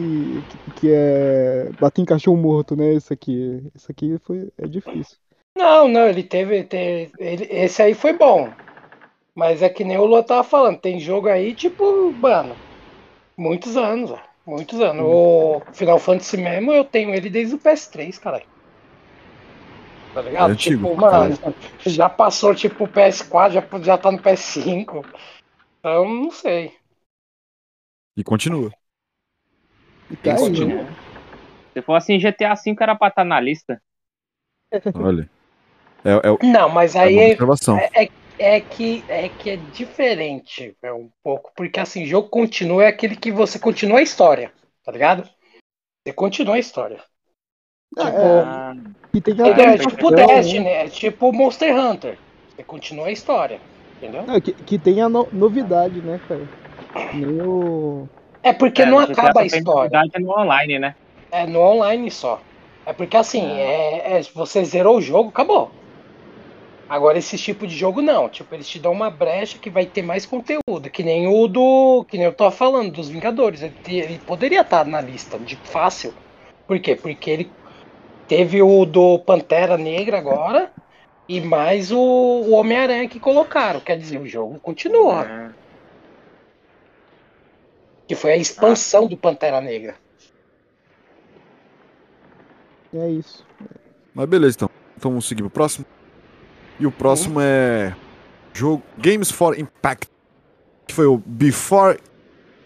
que, 0.47 0.71
que 0.75 0.91
é 0.91 1.71
bater 1.81 2.01
em 2.01 2.05
cachorro 2.05 2.37
morto, 2.37 2.75
né? 2.75 2.93
Esse 2.93 3.11
aqui, 3.11 3.63
esse 3.75 3.91
aqui 3.91 4.17
foi 4.19 4.51
é 4.59 4.67
difícil. 4.67 5.17
Não, 5.57 5.87
não, 5.87 6.07
ele 6.07 6.21
teve, 6.21 6.63
te- 6.63 7.11
ele, 7.17 7.47
esse 7.49 7.81
aí 7.81 7.95
foi 7.95 8.13
bom. 8.13 8.47
Mas 9.35 9.61
é 9.63 9.69
que 9.69 9.83
nem 9.83 9.97
o 9.97 10.05
Lua 10.05 10.23
tava 10.23 10.43
falando, 10.43 10.79
tem 10.79 10.99
jogo 10.99 11.27
aí, 11.27 11.55
tipo, 11.55 12.11
mano, 12.13 12.55
muitos 13.37 13.75
anos, 13.75 14.11
ó, 14.11 14.19
muitos 14.45 14.79
anos. 14.79 15.03
O 15.03 15.61
Final 15.73 15.97
Fantasy 15.99 16.37
mesmo, 16.37 16.71
eu 16.71 16.85
tenho 16.85 17.13
ele 17.13 17.29
desde 17.29 17.55
o 17.55 17.59
PS3, 17.59 18.17
caralho. 18.19 18.45
Tá 20.13 20.21
ligado? 20.21 20.49
É 20.49 20.53
antigo, 20.53 20.85
tipo, 20.85 21.01
mano, 21.01 21.35
já 21.85 22.07
passou, 22.09 22.53
tipo, 22.53 22.83
o 22.83 22.87
PS4, 22.87 23.53
já, 23.55 23.83
já 23.83 23.97
tá 23.97 24.11
no 24.11 24.21
PS5. 24.21 25.03
Então, 25.79 26.05
não 26.05 26.31
sei. 26.31 26.71
E 28.15 28.23
continua. 28.23 28.71
E 30.11 30.17
tá 30.17 30.33
aí, 30.35 30.39
Continua. 30.39 30.83
né? 30.83 30.91
Se 31.73 31.81
for 31.83 31.93
assim, 31.93 32.19
GTA 32.19 32.55
V 32.55 32.75
era 32.79 32.95
pra 32.95 33.09
estar 33.09 33.23
na 33.23 33.39
lista. 33.39 33.79
Olha. 34.95 35.29
É, 36.05 36.11
é, 36.11 36.15
é 36.15 36.31
Não, 36.43 36.69
mas 36.69 36.95
uma 37.01 37.07
aí 37.07 37.17
é, 37.19 37.27
observação. 37.27 37.77
é, 37.95 38.09
é 38.39 38.61
que 38.61 39.05
é 39.07 39.29
que 39.29 39.49
é 39.49 39.57
diferente 39.57 40.75
é 40.81 40.93
um 40.93 41.09
pouco, 41.23 41.51
porque 41.55 41.79
assim, 41.79 42.05
jogo 42.05 42.29
continua 42.29 42.83
é 42.85 42.87
aquele 42.87 43.15
que 43.15 43.31
você 43.31 43.57
continua 43.59 43.99
a 43.99 44.03
história, 44.03 44.53
tá 44.83 44.91
ligado? 44.91 45.27
Você 46.05 46.13
continua 46.13 46.55
a 46.55 46.59
história. 46.59 47.03
Ah, 47.97 48.05
Tipo, 48.05 48.43
é, 49.49 49.73
É, 49.73 49.77
tipo 49.77 50.11
né? 50.11 50.25
Destiny, 50.25 50.67
é 50.67 50.89
tipo 50.89 51.31
Monster 51.33 51.75
Hunter. 51.75 52.19
Você 52.47 52.63
continua 52.63 53.07
a 53.07 53.11
história, 53.11 53.61
entendeu? 53.97 54.23
Não, 54.25 54.41
que, 54.41 54.53
que 54.53 54.79
tem 54.79 55.01
a 55.01 55.09
no- 55.09 55.29
novidade, 55.31 56.01
né, 56.01 56.19
cara? 56.27 56.47
O. 57.13 58.07
É 58.43 58.51
porque 58.53 58.83
é, 58.83 58.89
não 58.89 58.99
acaba 58.99 59.41
a 59.41 59.45
história. 59.45 60.01
novidade 60.01 60.23
no 60.23 60.31
online, 60.31 60.79
né? 60.79 60.95
É 61.31 61.45
no 61.45 61.59
online 61.61 62.09
só. 62.11 62.43
É 62.85 62.93
porque 62.93 63.17
assim, 63.17 63.41
é, 63.59 64.17
é- 64.19 64.21
você 64.33 64.63
zerou 64.65 64.97
o 64.97 65.01
jogo, 65.01 65.29
acabou. 65.29 65.76
Agora 66.89 67.17
esse 67.17 67.37
tipo 67.37 67.67
de 67.67 67.75
jogo 67.75 68.01
não. 68.01 68.29
Tipo, 68.29 68.55
eles 68.55 68.67
te 68.67 68.79
dão 68.79 68.91
uma 68.93 69.09
brecha 69.09 69.57
que 69.59 69.69
vai 69.69 69.85
ter 69.85 70.01
mais 70.01 70.25
conteúdo. 70.25 70.89
Que 70.91 71.03
nem 71.03 71.27
o 71.27 71.47
do. 71.47 72.05
Que 72.07 72.17
nem 72.17 72.25
eu 72.25 72.33
tô 72.33 72.49
falando, 72.49 72.91
dos 72.91 73.09
Vingadores. 73.09 73.61
Ele, 73.61 73.73
te- 73.83 73.95
ele 73.95 74.19
poderia 74.19 74.61
estar 74.61 74.85
na 74.85 75.01
lista 75.01 75.37
de 75.37 75.55
fácil. 75.57 76.13
Por 76.65 76.79
quê? 76.79 76.95
Porque 76.95 77.29
ele 77.29 77.51
teve 78.27 78.61
o 78.61 78.85
do 78.85 79.19
Pantera 79.19 79.77
Negra 79.77 80.17
agora. 80.17 80.71
E 81.27 81.41
mais 81.41 81.91
o, 81.91 81.97
o 81.99 82.51
Homem-Aranha 82.51 83.09
que 83.09 83.19
colocaram. 83.19 83.81
Quer 83.81 83.97
dizer, 83.97 84.17
o 84.19 84.25
jogo 84.27 84.57
continua. 84.61 85.25
É. 85.25 85.49
Que 88.07 88.15
foi 88.15 88.31
a 88.31 88.37
expansão 88.37 89.07
do 89.07 89.17
Pantera 89.17 89.59
Negra. 89.59 89.95
É 92.93 93.09
isso. 93.09 93.45
Mas 94.13 94.25
beleza, 94.27 94.55
então. 94.55 94.69
Então 94.95 95.11
vamos 95.11 95.27
seguir 95.27 95.41
pro 95.43 95.49
próximo. 95.49 95.85
E 96.79 96.85
o 96.85 96.91
próximo 96.91 97.39
é. 97.41 97.95
Jogo 98.53 98.83
Games 98.97 99.31
for 99.31 99.57
Impact. 99.57 100.07
Que 100.87 100.93
foi 100.93 101.05
o 101.05 101.17
Before 101.17 101.99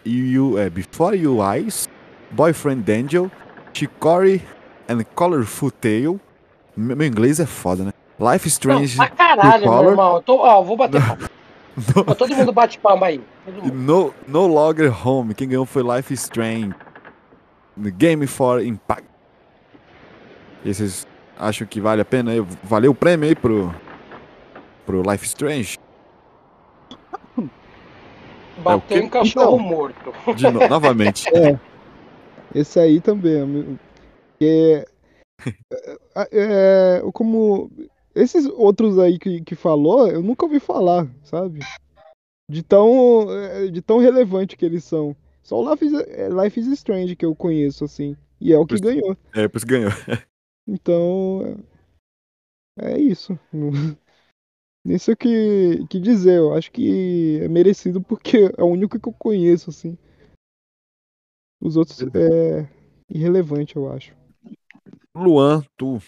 You. 0.06 0.58
É, 0.58 0.70
Before 0.70 1.18
You 1.18 1.40
Eyes, 1.44 1.90
Boyfriend 2.32 2.90
Angel, 2.92 3.32
Chicory 3.74 4.42
and 4.88 5.04
Colorful 5.16 5.72
Tale. 5.72 6.20
Meu 6.76 7.06
inglês 7.08 7.40
é 7.40 7.46
foda, 7.46 7.84
né? 7.84 7.94
Life 8.20 8.48
is 8.48 8.54
Strange. 8.54 8.98
Não, 8.98 9.06
pra 9.08 9.16
caralho, 9.16 9.70
meu 9.70 9.90
irmão. 9.90 10.16
Eu 10.16 10.22
tô, 10.22 10.38
ó, 10.38 10.62
vou 10.62 10.78
bater 10.78 11.02
palma. 11.02 11.30
Ó, 12.06 12.14
Todo 12.14 12.36
mundo 12.36 12.52
bate 12.52 12.78
palma 12.78 13.08
aí. 13.08 13.22
No, 13.74 14.14
no 14.28 14.46
Logger 14.46 15.08
Home, 15.08 15.34
quem 15.34 15.48
ganhou 15.48 15.66
foi 15.66 15.82
Life 15.82 16.14
is 16.14 16.24
Strange. 16.24 16.76
No 17.76 17.90
Game 17.92 18.28
for 18.28 18.62
Impact. 18.62 19.08
E 20.66 20.74
vocês 20.74 21.08
acham 21.40 21.66
que 21.66 21.80
vale 21.80 22.02
a 22.02 22.06
pena? 22.06 22.32
aí? 22.32 22.46
Valeu 22.62 22.92
o 22.92 22.96
prêmio 22.96 23.28
aí 23.28 23.36
pro, 23.36 23.74
pro 24.92 25.10
Life 25.10 25.26
Strange? 25.26 25.80
Bateu 28.58 28.68
é 28.72 28.76
o 28.76 28.82
quê? 28.82 28.96
em 29.06 29.10
cachorro 29.10 29.56
Então. 29.56 29.60
morto. 29.60 30.14
Novo, 30.52 30.68
novamente. 30.68 31.26
É. 31.34 31.58
Esse 32.54 32.78
aí 32.82 33.00
também. 33.00 33.40
amigo. 33.40 33.80
É, 34.42 34.86
é, 36.16 36.28
é, 36.34 37.02
como 37.14 37.72
esses 38.14 38.46
outros 38.46 39.00
aí 39.00 39.18
que, 39.18 39.40
que 39.42 39.56
falou, 39.56 40.10
eu 40.10 40.22
nunca 40.22 40.46
ouvi 40.46 40.60
falar, 40.60 41.08
sabe? 41.24 41.60
De 42.50 42.62
tão, 42.62 43.28
é, 43.32 43.68
de 43.68 43.82
tão 43.82 44.00
relevante 44.00 44.58
que 44.58 44.66
eles 44.66 44.84
são. 44.84 45.16
Só 45.42 45.62
o 45.62 45.72
Life 45.72 45.86
is, 45.86 45.94
é, 45.94 46.28
Life 46.28 46.60
is 46.60 46.68
Strange 46.68 47.16
que 47.16 47.26
eu 47.26 47.34
conheço, 47.34 47.86
assim. 47.86 48.18
E 48.42 48.52
é 48.52 48.58
o 48.60 48.66
que 48.66 48.78
Pois- 48.78 48.82
ganhou. 48.82 49.16
É, 49.34 49.48
por 49.48 49.58
isso 49.58 49.66
ganhou. 49.68 49.92
Então, 50.68 51.58
é 51.58 51.72
é 52.78 52.98
isso. 54.86 54.86
Não- 54.86 54.92
Nem 54.92 54.98
sei 54.98 55.14
o 55.14 55.18
que, 55.18 55.88
que 55.90 56.00
dizer. 56.00 56.38
Eu 56.38 56.54
acho 56.54 56.72
que 56.72 57.40
é 57.42 57.48
merecido 57.48 58.02
porque 58.02 58.38
é 58.58 58.64
o 58.64 58.68
único 58.68 59.00
que 59.00 59.08
eu 59.10 59.14
conheço, 59.14 59.70
assim. 59.70 59.98
Os 61.62 61.78
outros 61.78 62.02
é 62.16 62.68
irrelevante, 63.10 63.76
eu 63.76 63.92
acho. 63.92 64.16
Luan, 65.16 65.64
tu. 65.78 66.00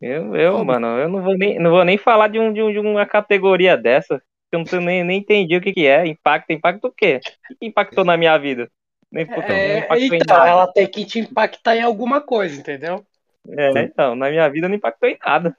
Eu, 0.00 0.34
eu 0.34 0.64
mano, 0.64 0.86
eu 0.98 1.08
não 1.08 1.22
vou 1.22 1.36
nem, 1.36 1.58
não 1.58 1.70
vou 1.70 1.84
nem 1.84 1.96
falar 1.96 2.28
de, 2.28 2.38
um, 2.38 2.52
de, 2.52 2.62
um- 2.62 2.72
de 2.72 2.78
uma 2.78 3.06
categoria 3.06 3.76
dessa. 3.76 4.22
Eu 4.50 4.58
não 4.58 4.64
tenho 4.64 4.82
nem, 4.82 5.04
nem 5.04 5.20
entendi 5.20 5.56
o 5.56 5.60
que, 5.60 5.72
que 5.72 5.86
é. 5.86 6.06
Impacto, 6.06 6.50
impacto 6.50 6.86
o 6.86 6.92
quê? 6.92 7.20
O 7.50 7.56
que 7.56 7.66
impactou 7.66 8.04
na 8.04 8.16
minha 8.16 8.36
vida? 8.38 8.70
Nem, 9.10 9.26
puta, 9.26 9.52
não 9.52 9.58
É, 9.58 9.88
então, 10.06 10.36
nada. 10.38 10.48
ela 10.48 10.66
tem 10.72 10.86
que 10.90 11.04
te 11.04 11.20
impactar 11.20 11.76
em 11.76 11.82
alguma 11.82 12.20
coisa, 12.20 12.58
entendeu? 12.58 13.04
É, 13.48 13.82
então, 13.82 14.14
na 14.14 14.30
minha 14.30 14.48
vida 14.48 14.68
não 14.68 14.74
impactou 14.74 15.08
em 15.08 15.18
nada. 15.24 15.56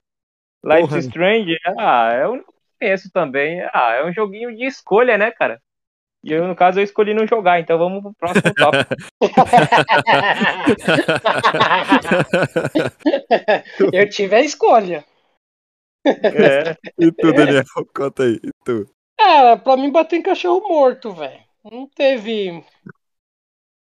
Life 0.66 0.88
Porra. 0.88 1.00
is 1.00 1.06
Strange, 1.06 1.58
ah, 1.78 2.10
é 2.14 2.28
o 2.28 2.32
único 2.32 2.52
que 2.52 2.58
eu 2.58 2.64
conheço 2.80 3.12
também. 3.12 3.62
Ah, 3.74 3.94
é 3.96 4.06
um 4.06 4.14
joguinho 4.14 4.56
de 4.56 4.66
escolha, 4.66 5.18
né, 5.18 5.32
cara? 5.32 5.62
E 6.24 6.32
eu, 6.32 6.48
no 6.48 6.56
caso, 6.56 6.80
eu 6.80 6.84
escolhi 6.84 7.14
não 7.14 7.28
jogar, 7.28 7.60
então 7.60 7.78
vamos 7.78 8.02
pro 8.02 8.14
próximo 8.14 8.52
tópico. 8.56 8.96
Eu 13.92 14.10
tive 14.10 14.36
a 14.36 14.42
escolha. 14.42 15.04
É, 16.06 16.78
e 16.98 17.12
tu, 17.12 17.34
Daniel? 17.34 17.64
Conta 17.94 18.24
aí. 18.24 18.40
E 18.42 18.50
tu? 18.64 18.90
Cara, 19.18 19.58
pra 19.58 19.76
mim 19.76 19.92
bater 19.92 20.18
em 20.18 20.22
cachorro 20.22 20.66
morto, 20.68 21.14
velho. 21.14 21.44
Não 21.64 21.88
teve. 21.88 22.64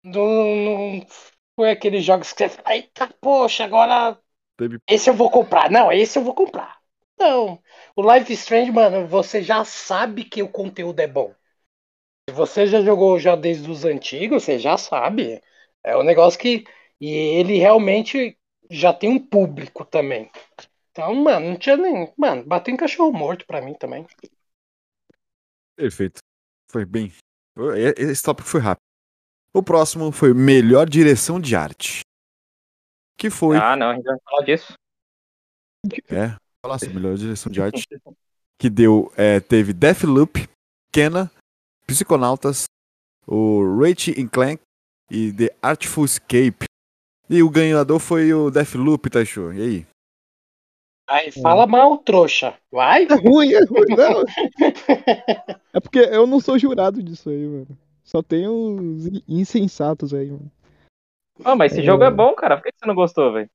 Não, 0.02 0.56
não 0.56 1.06
foi 1.54 1.70
aqueles 1.70 2.04
jogos 2.04 2.32
que 2.32 2.38
você 2.38 2.48
fala, 2.48 2.74
eita, 2.74 3.08
poxa, 3.20 3.64
agora 3.64 4.18
Teve 4.56 4.78
esse 4.88 5.08
eu 5.08 5.14
vou 5.14 5.30
comprar. 5.30 5.70
Não, 5.70 5.90
esse 5.90 6.18
eu 6.18 6.24
vou 6.24 6.34
comprar. 6.34 6.78
Não. 7.18 7.62
O 7.94 8.12
Life 8.12 8.32
Strange, 8.32 8.70
mano, 8.70 9.06
você 9.06 9.42
já 9.42 9.64
sabe 9.64 10.24
que 10.24 10.42
o 10.42 10.48
conteúdo 10.48 11.00
é 11.00 11.06
bom. 11.06 11.34
Se 12.28 12.34
você 12.34 12.66
já 12.66 12.80
jogou 12.80 13.18
já 13.18 13.34
desde 13.36 13.70
os 13.70 13.84
antigos, 13.84 14.44
você 14.44 14.58
já 14.58 14.76
sabe. 14.76 15.40
É 15.82 15.96
um 15.96 16.02
negócio 16.02 16.38
que. 16.38 16.64
E 17.00 17.10
ele 17.10 17.58
realmente 17.58 18.38
já 18.70 18.92
tem 18.92 19.10
um 19.10 19.18
público 19.18 19.84
também. 19.84 20.30
Então, 20.90 21.14
mano, 21.14 21.50
não 21.50 21.56
tinha 21.56 21.76
nem. 21.76 22.12
Mano, 22.16 22.44
bateu 22.44 22.72
em 22.72 22.76
cachorro 22.76 23.12
morto 23.12 23.46
pra 23.46 23.60
mim 23.60 23.74
também. 23.74 24.06
Perfeito. 25.74 26.20
Foi 26.70 26.84
bem. 26.84 27.12
Esse 27.96 28.22
tópico 28.22 28.48
foi 28.48 28.60
rápido. 28.60 28.82
O 29.54 29.62
próximo 29.62 30.10
foi 30.12 30.32
melhor 30.32 30.88
direção 30.88 31.40
de 31.40 31.54
arte. 31.54 32.00
Que 33.22 33.30
foi. 33.30 33.56
ah, 33.56 33.76
não, 33.76 33.90
a 33.90 33.94
gente 33.94 34.02
vai 34.02 34.16
falar 34.24 34.44
disso. 34.44 34.72
É, 36.10 36.34
falar 36.60 36.76
sobre 36.80 36.94
melhor 36.96 37.16
direção 37.16 37.52
de 37.52 37.62
arte. 37.62 37.86
que 38.58 38.68
deu. 38.68 39.12
é, 39.16 39.38
teve 39.38 39.72
Deathloop, 39.72 40.48
Kena, 40.92 41.30
Psiconautas, 41.86 42.64
o 43.24 43.78
Ratchet 43.78 44.28
Clank 44.28 44.60
e 45.08 45.32
The 45.32 45.54
Artful 45.62 46.04
Escape. 46.04 46.64
E 47.30 47.44
o 47.44 47.48
ganhador 47.48 48.00
foi 48.00 48.34
o 48.34 48.50
Deathloop, 48.50 49.08
Taicho. 49.08 49.52
E 49.52 49.62
aí? 49.62 49.86
Aí 51.08 51.30
fala 51.30 51.64
mal, 51.64 51.98
trouxa. 51.98 52.58
Vai? 52.72 53.04
É 53.04 53.14
ruim, 53.14 53.52
é 53.52 53.64
ruim, 53.64 53.94
não. 53.96 54.24
É 55.72 55.78
porque 55.78 56.00
eu 56.00 56.26
não 56.26 56.40
sou 56.40 56.58
jurado 56.58 57.00
disso 57.00 57.30
aí, 57.30 57.46
mano. 57.46 57.78
Só 58.02 58.20
tem 58.20 58.48
os 58.48 59.06
insensatos 59.28 60.12
aí, 60.12 60.28
mano. 60.28 60.50
Ah, 61.44 61.56
mas 61.56 61.72
esse 61.72 61.80
É. 61.80 61.84
jogo 61.84 62.04
é 62.04 62.10
bom, 62.10 62.34
cara. 62.34 62.56
Por 62.56 62.64
que 62.64 62.70
você 62.78 62.86
não 62.86 62.94
gostou, 62.94 63.32
velho? 63.32 63.48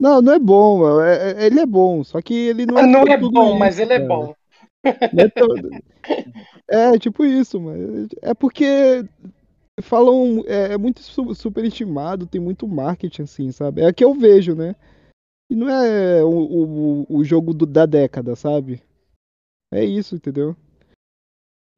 Não, 0.00 0.20
não 0.20 0.32
é 0.32 0.38
bom. 0.38 1.00
É- 1.02 1.32
é- 1.32 1.46
ele 1.46 1.60
é 1.60 1.66
bom, 1.66 2.02
só 2.04 2.20
que 2.20 2.34
ele 2.34 2.66
não 2.66 2.78
é. 2.78 2.82
Não 2.86 3.02
é 3.02 3.18
tudo 3.18 3.30
bom, 3.32 3.48
isso, 3.50 3.58
mas 3.58 3.78
ele 3.78 3.92
é 3.92 3.98
bom. 4.00 4.34
Não 5.12 5.24
é, 5.24 5.28
todo- 5.28 5.70
É, 6.68 6.98
tipo 6.98 7.24
isso, 7.24 7.60
mano. 7.60 8.08
É 8.22 8.34
porque 8.34 9.04
falam. 9.82 10.42
É, 10.46 10.74
é 10.74 10.78
muito 10.78 11.00
su- 11.00 11.34
superestimado, 11.34 12.26
tem 12.26 12.40
muito 12.40 12.66
marketing, 12.66 13.22
assim, 13.22 13.52
sabe? 13.52 13.82
É 13.82 13.92
que 13.92 14.04
eu 14.04 14.14
vejo, 14.14 14.54
né? 14.54 14.74
E 15.50 15.54
não 15.54 15.68
é 15.68 16.22
o, 16.24 16.28
o, 16.28 17.06
o 17.18 17.24
jogo 17.24 17.52
do- 17.54 17.66
da 17.66 17.86
década, 17.86 18.34
sabe? 18.34 18.82
É 19.72 19.84
isso, 19.84 20.14
entendeu? 20.14 20.56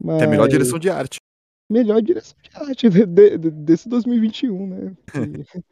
Mas... 0.03 0.23
É 0.23 0.25
a 0.25 0.29
melhor 0.29 0.49
direção 0.49 0.79
de 0.79 0.89
arte. 0.91 1.19
Melhor 1.69 2.01
direção 2.03 2.37
de 2.43 2.51
arte 2.55 2.89
de- 2.89 3.07
de- 3.07 3.39
de- 3.39 3.51
desse 3.51 3.89
2021, 3.89 4.67
né? 4.67 4.97
E, 5.15 5.45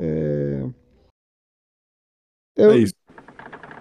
é... 0.00 0.62
Eu, 2.56 2.70
É 2.72 2.76
isso. 2.78 2.94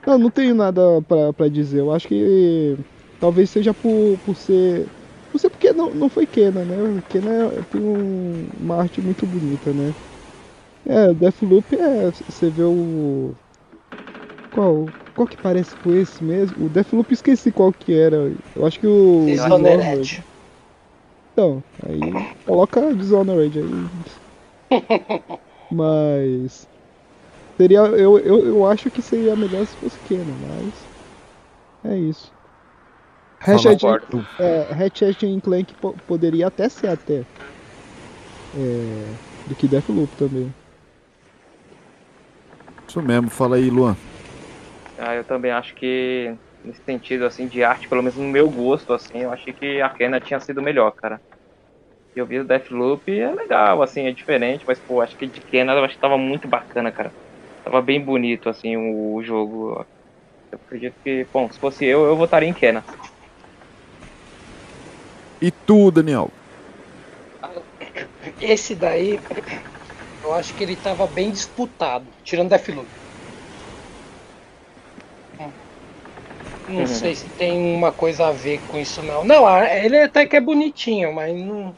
Não, 0.05 0.17
não 0.17 0.29
tenho 0.29 0.53
nada 0.53 0.81
pra, 1.07 1.31
pra 1.31 1.47
dizer. 1.47 1.79
Eu 1.79 1.91
acho 1.91 2.07
que 2.07 2.75
talvez 3.19 3.49
seja 3.49 3.73
por, 3.73 4.17
por 4.19 4.35
ser. 4.35 4.87
Por 5.31 5.39
ser 5.39 5.49
porque 5.49 5.71
não, 5.71 5.93
não 5.93 6.09
foi 6.09 6.25
Kena, 6.25 6.65
né? 6.65 7.01
Kena 7.09 7.49
tem 7.71 7.81
um- 7.81 8.47
uma 8.59 8.75
arte 8.81 8.99
muito 9.01 9.25
bonita, 9.25 9.71
né? 9.71 9.93
É, 10.85 11.13
Deathloop 11.13 11.73
é. 11.75 12.11
Você 12.11 12.49
vê 12.49 12.63
o. 12.63 13.31
Qual? 14.51 14.89
Qual 15.15 15.27
que 15.27 15.37
parece 15.37 15.75
com 15.77 15.93
esse 15.93 16.23
mesmo? 16.23 16.65
O 16.65 16.69
Deathloop 16.69 17.13
esqueci 17.13 17.51
qual 17.51 17.71
que 17.71 17.93
era. 17.93 18.17
Eu 18.55 18.65
acho 18.65 18.79
que 18.79 18.87
o. 18.87 19.25
Dishonored. 19.25 20.23
Então, 21.33 21.63
aí 21.87 21.99
coloca 22.45 22.93
Dishonored 22.93 23.59
aí. 23.59 24.81
Mas. 25.71 26.67
Seria. 27.57 27.79
Eu, 27.79 28.19
eu, 28.19 28.45
eu 28.45 28.67
acho 28.67 28.89
que 28.91 29.01
seria 29.01 29.35
melhor 29.35 29.65
se 29.65 29.75
fosse 29.77 29.97
Kena, 30.07 30.25
mas. 31.83 31.91
É 31.93 31.97
isso. 31.97 32.31
Ratchet, 33.39 33.83
é, 34.39 34.73
Ratchet 34.73 35.41
Clank 35.41 35.73
po- 35.75 35.95
poderia 36.07 36.47
até 36.47 36.69
ser 36.69 36.87
até. 36.87 37.23
É, 38.55 39.05
do 39.47 39.55
que 39.55 39.67
Deathloop 39.67 40.15
também. 40.15 40.53
Isso 42.87 43.01
mesmo. 43.01 43.29
Fala 43.29 43.57
aí, 43.57 43.69
Luan. 43.69 43.97
Ah, 44.97 45.15
eu 45.15 45.23
também 45.23 45.51
acho 45.51 45.73
que, 45.75 46.33
nesse 46.63 46.81
sentido, 46.83 47.25
assim, 47.25 47.47
de 47.47 47.63
arte, 47.63 47.87
pelo 47.89 48.01
menos 48.01 48.17
no 48.17 48.23
meu 48.25 48.49
gosto, 48.49 48.93
assim, 48.93 49.19
eu 49.23 49.31
achei 49.31 49.53
que 49.53 49.81
a 49.81 49.89
Kena 49.89 50.21
tinha 50.21 50.39
sido 50.39 50.61
melhor, 50.61 50.91
cara. 50.95 51.21
Eu 52.15 52.27
vi 52.27 52.39
o 52.39 52.45
Deathloop 52.45 53.09
é 53.19 53.33
legal, 53.33 53.81
assim, 53.81 54.05
é 54.07 54.11
diferente, 54.13 54.63
mas, 54.67 54.79
pô, 54.79 55.01
acho 55.01 55.17
que 55.17 55.27
de 55.27 55.41
Kena 55.41 55.73
eu 55.73 55.83
acho 55.83 55.95
que 55.95 56.01
tava 56.01 56.17
muito 56.17 56.47
bacana, 56.47 56.91
cara. 56.91 57.13
Tava 57.63 57.81
bem 57.81 58.03
bonito, 58.03 58.49
assim, 58.49 58.77
o, 58.77 59.15
o 59.15 59.23
jogo. 59.23 59.85
Eu 60.51 60.59
acredito 60.63 60.95
que, 61.03 61.27
bom, 61.33 61.51
se 61.51 61.59
fosse 61.59 61.85
eu, 61.85 62.05
eu 62.05 62.15
votaria 62.15 62.47
em 62.49 62.53
Kena. 62.53 62.83
E 65.41 65.51
tu, 65.65 65.91
Daniel? 65.91 66.29
Esse 68.39 68.75
daí, 68.75 69.19
eu 70.23 70.33
acho 70.33 70.55
que 70.55 70.63
ele 70.63 70.75
tava 70.77 71.07
bem 71.07 71.31
disputado, 71.31 72.09
tirando 72.23 72.49
Deathloop. 72.49 73.02
Não 76.67 76.79
Uhum. 76.79 76.85
sei 76.85 77.15
se 77.15 77.29
tem 77.29 77.57
uma 77.59 77.91
coisa 77.91 78.27
a 78.27 78.31
ver 78.31 78.59
com 78.65 78.79
isso 78.79 79.01
não. 79.01 79.23
Não, 79.23 79.45
ele 79.65 79.99
até 80.01 80.25
que 80.25 80.35
é 80.35 80.41
bonitinho, 80.41 81.13
mas 81.13 81.33
não. 81.35 81.75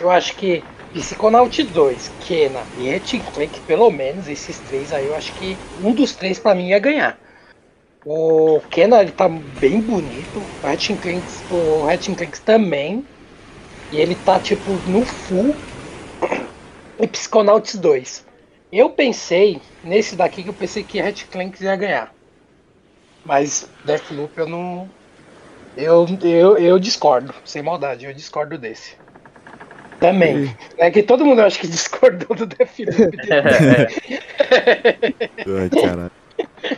Eu 0.00 0.10
acho 0.10 0.36
que 0.36 0.64
Psychonaut 0.92 1.62
2, 1.64 2.08
Kena 2.18 2.68
e 2.74 2.88
Clank, 3.32 3.60
pelo 3.62 3.90
menos 3.90 4.28
esses 4.28 4.60
três 4.60 4.92
aí, 4.92 5.06
eu 5.06 5.14
acho 5.14 5.34
que 5.34 5.60
um 5.76 5.94
dos 5.94 6.16
três 6.16 6.38
pra 6.38 6.54
mim 6.54 6.68
ia 6.68 6.78
ganhar. 6.78 7.20
O 8.04 8.60
Kena 8.70 9.00
ele 9.02 9.12
tá 9.12 9.28
bem 9.28 9.80
bonito, 9.80 10.40
o 10.40 10.98
Clank, 10.98 11.26
o 11.48 11.86
Clank 12.16 12.44
também. 12.44 13.08
E 13.90 13.98
ele 13.98 14.16
tá 14.16 14.40
tipo 14.40 14.82
no 14.88 15.04
full 15.04 15.62
e 17.00 17.06
Psychonauts 17.06 17.76
2. 17.76 18.26
Eu 18.72 18.90
pensei, 18.90 19.60
nesse 19.82 20.16
daqui 20.16 20.42
que 20.42 20.48
eu 20.50 20.54
pensei 20.54 20.82
que 20.84 20.98
Clank 21.30 21.62
ia 21.62 21.76
ganhar. 21.76 22.14
Mas 23.24 23.68
Deathloop 23.84 24.38
eu 24.38 24.48
não. 24.48 24.88
Eu, 25.76 26.06
eu, 26.22 26.56
eu 26.56 26.78
discordo, 26.78 27.34
sem 27.44 27.62
maldade, 27.62 28.04
eu 28.04 28.14
discordo 28.14 28.56
desse. 28.56 28.96
Também. 29.98 30.54
É 30.76 30.90
que 30.90 31.02
todo 31.02 31.24
mundo 31.24 31.40
acho 31.40 31.58
que 31.58 31.66
discordou 31.66 32.36
do 32.36 32.46
Deathloop. 32.46 33.16
Ai, 35.60 35.70
caralho. 35.70 36.10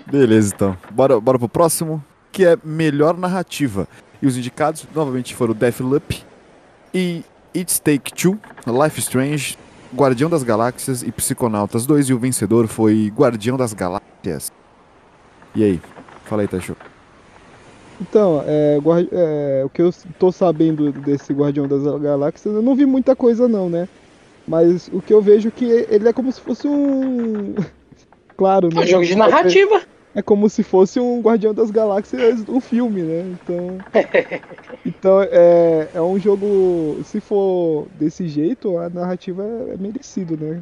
Beleza, 0.07 0.55
então. 0.55 0.77
Bora, 0.91 1.21
bora 1.21 1.39
pro 1.39 1.49
próximo, 1.49 2.05
que 2.31 2.45
é 2.45 2.57
melhor 2.63 3.17
narrativa. 3.17 3.89
E 4.21 4.27
os 4.27 4.37
indicados, 4.37 4.87
novamente, 4.95 5.35
foram 5.35 5.55
Deathloop 5.55 6.23
e 6.95 7.25
It's 7.55 7.79
Take 7.79 8.13
Two, 8.15 8.39
Life 8.67 8.99
Strange, 9.01 9.59
Guardião 9.95 10.31
das 10.31 10.43
Galáxias 10.43 11.03
e 11.03 11.11
Psiconautas 11.11 11.87
2. 11.87 12.11
E 12.11 12.15
o 12.15 12.19
vencedor 12.19 12.67
foi 12.67 13.13
Guardião 13.15 13.57
das 13.57 13.73
Galáxias. 13.73 14.53
E 15.55 15.65
aí? 15.65 15.81
Fala 16.27 16.43
aí, 16.43 16.49
Tacho. 16.49 16.77
Então, 18.01 18.43
é, 18.47 18.79
guardi- 18.83 19.09
é, 19.11 19.63
o 19.65 19.71
que 19.71 19.81
eu 19.81 19.91
tô 20.19 20.31
sabendo 20.31 20.93
desse 20.93 21.33
Guardião 21.33 21.67
das 21.67 21.83
Galáxias, 22.01 22.55
eu 22.55 22.61
não 22.61 22.75
vi 22.75 22.85
muita 22.85 23.17
coisa 23.17 23.49
não, 23.49 23.71
né? 23.71 23.89
Mas 24.47 24.89
o 24.93 25.01
que 25.01 25.13
eu 25.15 25.23
vejo 25.23 25.49
é 25.49 25.51
que 25.51 25.65
ele 25.65 26.09
é 26.09 26.13
como 26.13 26.31
se 26.31 26.41
fosse 26.41 26.69
um. 26.69 27.55
Claro, 28.37 28.69
É 28.71 28.75
né? 28.75 28.81
um 28.83 28.87
jogo 28.87 29.05
de 29.07 29.15
narrativa. 29.17 29.81
É 30.15 30.21
como 30.21 30.49
se 30.51 30.63
fosse 30.63 31.01
um 31.01 31.23
Guardião 31.23 31.55
das 31.55 31.71
Galáxias 31.71 32.43
do 32.45 32.61
filme, 32.61 33.01
né? 33.03 33.25
Então. 33.43 33.79
Então 34.85 35.23
é, 35.23 35.89
é 35.95 36.01
um 36.03 36.19
jogo. 36.19 37.01
Se 37.05 37.19
for 37.19 37.87
desse 37.99 38.29
jeito, 38.29 38.77
a 38.79 38.89
narrativa 38.91 39.43
é, 39.43 39.73
é 39.73 39.77
merecido, 39.79 40.37
né? 40.39 40.61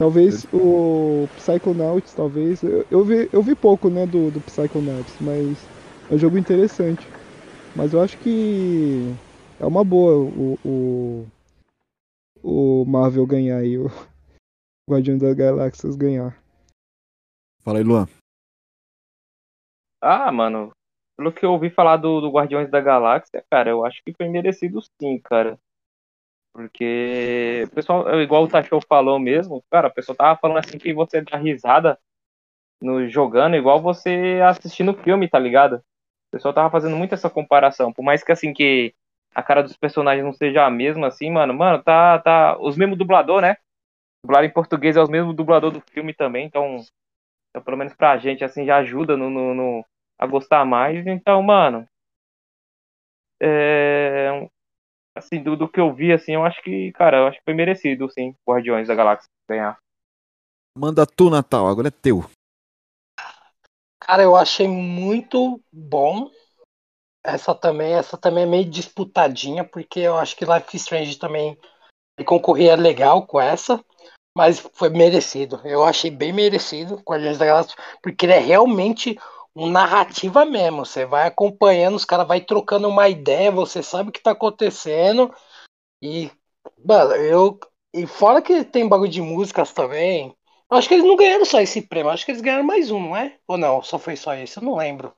Talvez 0.00 0.46
o 0.50 1.28
Psychonauts, 1.36 2.14
talvez. 2.14 2.62
Eu, 2.62 2.86
eu, 2.90 3.04
vi, 3.04 3.28
eu 3.30 3.42
vi 3.42 3.54
pouco, 3.54 3.90
né, 3.90 4.06
do, 4.06 4.30
do 4.30 4.40
Psychonauts, 4.40 5.14
mas 5.20 5.58
é 6.10 6.14
um 6.14 6.18
jogo 6.18 6.38
interessante. 6.38 7.06
Mas 7.76 7.92
eu 7.92 8.00
acho 8.00 8.16
que 8.16 9.14
é 9.60 9.66
uma 9.66 9.84
boa 9.84 10.16
o, 10.16 10.58
o, 10.64 11.26
o 12.42 12.84
Marvel 12.86 13.26
ganhar 13.26 13.58
aí, 13.58 13.76
o 13.76 13.88
Guardião 14.88 15.18
das 15.18 15.34
Galáxias 15.34 15.96
ganhar. 15.96 16.34
Fala 17.62 17.76
aí, 17.76 17.84
Luan. 17.84 18.08
Ah, 20.00 20.32
mano, 20.32 20.72
pelo 21.14 21.30
que 21.30 21.44
eu 21.44 21.52
ouvi 21.52 21.68
falar 21.68 21.98
do, 21.98 22.22
do 22.22 22.30
Guardiões 22.30 22.70
da 22.70 22.80
Galáxia, 22.80 23.44
cara, 23.50 23.68
eu 23.68 23.84
acho 23.84 24.02
que 24.02 24.14
foi 24.14 24.30
merecido 24.30 24.80
sim, 24.98 25.20
cara. 25.22 25.58
Porque 26.52 27.64
o 27.66 27.74
pessoal, 27.74 28.20
igual 28.20 28.44
o 28.44 28.48
Tachou 28.48 28.80
falou 28.88 29.18
mesmo, 29.18 29.62
cara, 29.70 29.88
o 29.88 29.94
pessoal 29.94 30.16
tava 30.16 30.38
falando 30.40 30.58
assim 30.58 30.78
que 30.78 30.92
você 30.92 31.20
dá 31.22 31.36
risada 31.36 31.98
no 32.80 33.08
jogando 33.08 33.56
igual 33.56 33.80
você 33.80 34.40
assistindo 34.46 34.94
filme, 34.94 35.28
tá 35.28 35.38
ligado? 35.38 35.76
O 35.76 36.32
pessoal 36.32 36.54
tava 36.54 36.70
fazendo 36.70 36.96
muito 36.96 37.14
essa 37.14 37.30
comparação. 37.30 37.92
Por 37.92 38.02
mais 38.04 38.22
que 38.24 38.32
assim 38.32 38.52
que 38.52 38.94
a 39.34 39.42
cara 39.42 39.62
dos 39.62 39.76
personagens 39.76 40.24
não 40.24 40.32
seja 40.32 40.66
a 40.66 40.70
mesma, 40.70 41.08
assim, 41.08 41.30
mano, 41.30 41.54
mano, 41.54 41.82
tá, 41.82 42.18
tá. 42.20 42.58
Os 42.60 42.76
mesmos 42.76 42.98
dublador, 42.98 43.40
né? 43.42 43.56
Dublar 44.24 44.44
em 44.44 44.50
português 44.52 44.96
é 44.96 45.02
os 45.02 45.10
mesmos 45.10 45.36
dublador 45.36 45.70
do 45.72 45.82
filme 45.92 46.14
também, 46.14 46.46
então, 46.46 46.78
então 47.50 47.62
pelo 47.62 47.76
menos 47.76 47.94
pra 47.94 48.18
gente, 48.18 48.44
assim, 48.44 48.66
já 48.66 48.78
ajuda 48.78 49.16
no, 49.16 49.30
no, 49.30 49.54
no- 49.54 49.86
a 50.18 50.26
gostar 50.26 50.64
mais. 50.66 51.06
Então, 51.06 51.42
mano. 51.42 51.86
É, 53.40 54.50
assim, 55.16 55.42
do, 55.42 55.56
do 55.56 55.68
que 55.68 55.80
eu 55.80 55.92
vi, 55.92 56.12
assim, 56.12 56.32
eu 56.32 56.44
acho 56.44 56.62
que, 56.62 56.92
cara, 56.92 57.18
eu 57.18 57.26
acho 57.26 57.38
que 57.38 57.44
foi 57.44 57.54
merecido, 57.54 58.10
sim, 58.10 58.34
Guardiões 58.48 58.88
da 58.88 58.94
Galáxia 58.94 59.28
ganhar. 59.48 59.78
Manda 60.76 61.06
tu, 61.06 61.28
Natal, 61.30 61.66
agora 61.66 61.88
é 61.88 61.90
teu. 61.90 62.24
Cara, 64.00 64.22
eu 64.22 64.34
achei 64.34 64.66
muito 64.66 65.60
bom. 65.72 66.30
Essa 67.24 67.54
também, 67.54 67.92
essa 67.92 68.16
também 68.16 68.44
é 68.44 68.46
meio 68.46 68.64
disputadinha, 68.64 69.62
porque 69.62 70.00
eu 70.00 70.16
acho 70.16 70.34
que 70.36 70.44
Life 70.44 70.74
is 70.74 70.82
Strange 70.82 71.18
também 71.18 71.58
concorria 72.24 72.76
legal 72.76 73.26
com 73.26 73.40
essa, 73.40 73.82
mas 74.36 74.58
foi 74.74 74.88
merecido. 74.88 75.60
Eu 75.64 75.84
achei 75.84 76.10
bem 76.10 76.32
merecido 76.32 77.02
Guardiões 77.06 77.38
da 77.38 77.46
Galáxia, 77.46 77.76
porque 78.02 78.26
ele 78.26 78.32
é 78.32 78.38
realmente 78.38 79.18
narrativa 79.54 80.44
mesmo. 80.44 80.84
Você 80.84 81.04
vai 81.04 81.26
acompanhando, 81.26 81.96
os 81.96 82.04
caras 82.04 82.26
vai 82.26 82.40
trocando 82.40 82.88
uma 82.88 83.08
ideia, 83.08 83.50
você 83.50 83.82
sabe 83.82 84.10
o 84.10 84.12
que 84.12 84.22
tá 84.22 84.32
acontecendo. 84.32 85.34
E, 86.02 86.30
mano, 86.84 87.14
eu. 87.14 87.58
E 87.92 88.06
fora 88.06 88.40
que 88.40 88.64
tem 88.64 88.88
bagulho 88.88 89.10
de 89.10 89.20
músicas 89.20 89.72
também. 89.72 90.34
Acho 90.70 90.86
que 90.86 90.94
eles 90.94 91.06
não 91.06 91.16
ganharam 91.16 91.44
só 91.44 91.60
esse 91.60 91.82
prêmio, 91.82 92.12
acho 92.12 92.24
que 92.24 92.30
eles 92.30 92.40
ganharam 92.40 92.62
mais 92.62 92.92
um, 92.92 93.00
não 93.00 93.16
é? 93.16 93.36
Ou 93.48 93.58
não? 93.58 93.82
Só 93.82 93.98
foi 93.98 94.16
só 94.16 94.34
esse? 94.34 94.56
Eu 94.56 94.62
não 94.62 94.76
lembro. 94.76 95.12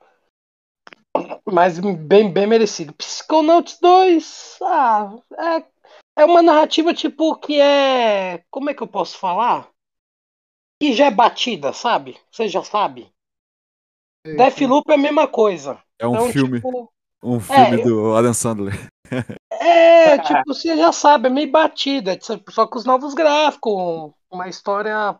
Mas 1.45 1.79
bem, 1.79 2.31
bem 2.31 2.47
merecido. 2.47 2.93
Psychonauts 2.93 3.77
2, 3.79 4.57
ah, 4.63 5.15
é, 5.37 6.21
é 6.21 6.25
uma 6.25 6.41
narrativa 6.41 6.93
tipo 6.93 7.35
que 7.37 7.61
é. 7.61 8.43
Como 8.49 8.69
é 8.69 8.73
que 8.73 8.81
eu 8.81 8.87
posso 8.87 9.17
falar? 9.17 9.69
Que 10.79 10.93
já 10.93 11.05
é 11.05 11.11
batida, 11.11 11.71
sabe? 11.71 12.17
Você 12.31 12.47
já 12.47 12.63
sabe. 12.63 13.13
Deathloop 14.25 14.89
é 14.89 14.93
a 14.93 14.97
mesma 14.97 15.27
coisa. 15.27 15.81
É 15.99 16.07
um 16.07 16.15
Então, 16.15 16.31
filme, 16.31 16.57
tipo, 16.57 16.91
um 17.23 17.39
filme 17.39 17.81
eu- 17.81 17.83
do 17.83 18.15
Adam 18.15 18.33
Sandler. 18.33 18.73
É, 19.51 20.17
tipo, 20.17 20.41
você 20.47 20.75
já 20.75 20.91
sabe, 20.91 21.27
é 21.27 21.29
meio 21.29 21.51
batida, 21.51 22.17
só 22.21 22.67
com 22.67 22.77
os 22.77 22.85
novos 22.85 23.13
gráficos, 23.13 24.13
uma 24.29 24.47
história 24.49 25.17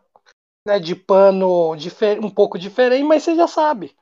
né, 0.66 0.78
de 0.78 0.94
pano 0.96 1.76
difer- 1.76 2.18
um 2.24 2.30
pouco 2.30 2.58
diferente, 2.58 3.04
mas 3.04 3.22
você 3.22 3.34
já 3.34 3.46
sabe. 3.46 3.94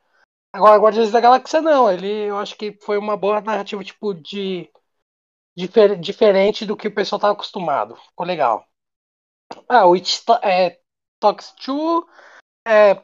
Agora, 0.55 0.79
Guardiões 0.81 1.11
da 1.11 1.21
Galáxia 1.21 1.61
não, 1.63 1.91
ele 1.91 2.09
eu 2.29 2.39
acho 2.39 2.57
que 2.57 2.79
foi 2.83 2.99
uma 2.99 3.17
boa 3.17 3.41
narrativa, 3.41 3.83
tipo, 3.83 4.15
de 4.15 4.71
difer- 5.57 5.99
diferente 5.99 6.65
do 6.67 6.77
que 6.77 6.89
o 6.89 6.95
pessoal 6.95 7.21
tava 7.21 7.33
acostumado. 7.33 7.97
Ficou 7.97 8.27
legal. 8.27 8.67
Ah, 9.69 9.87
o 9.87 9.95
It 9.95 10.23
é, 10.43 10.79
Talks 11.21 11.53
to 11.65 12.07
é 12.67 12.95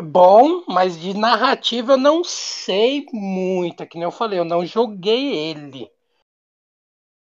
bom, 0.00 0.64
mas 0.66 0.98
de 0.98 1.14
narrativa 1.14 1.92
eu 1.92 1.98
não 1.98 2.24
sei 2.24 3.06
muito, 3.12 3.82
é 3.82 3.86
que 3.86 3.96
nem 3.96 4.04
eu 4.04 4.10
falei, 4.10 4.38
eu 4.38 4.44
não 4.44 4.64
joguei 4.64 5.50
ele. 5.50 5.90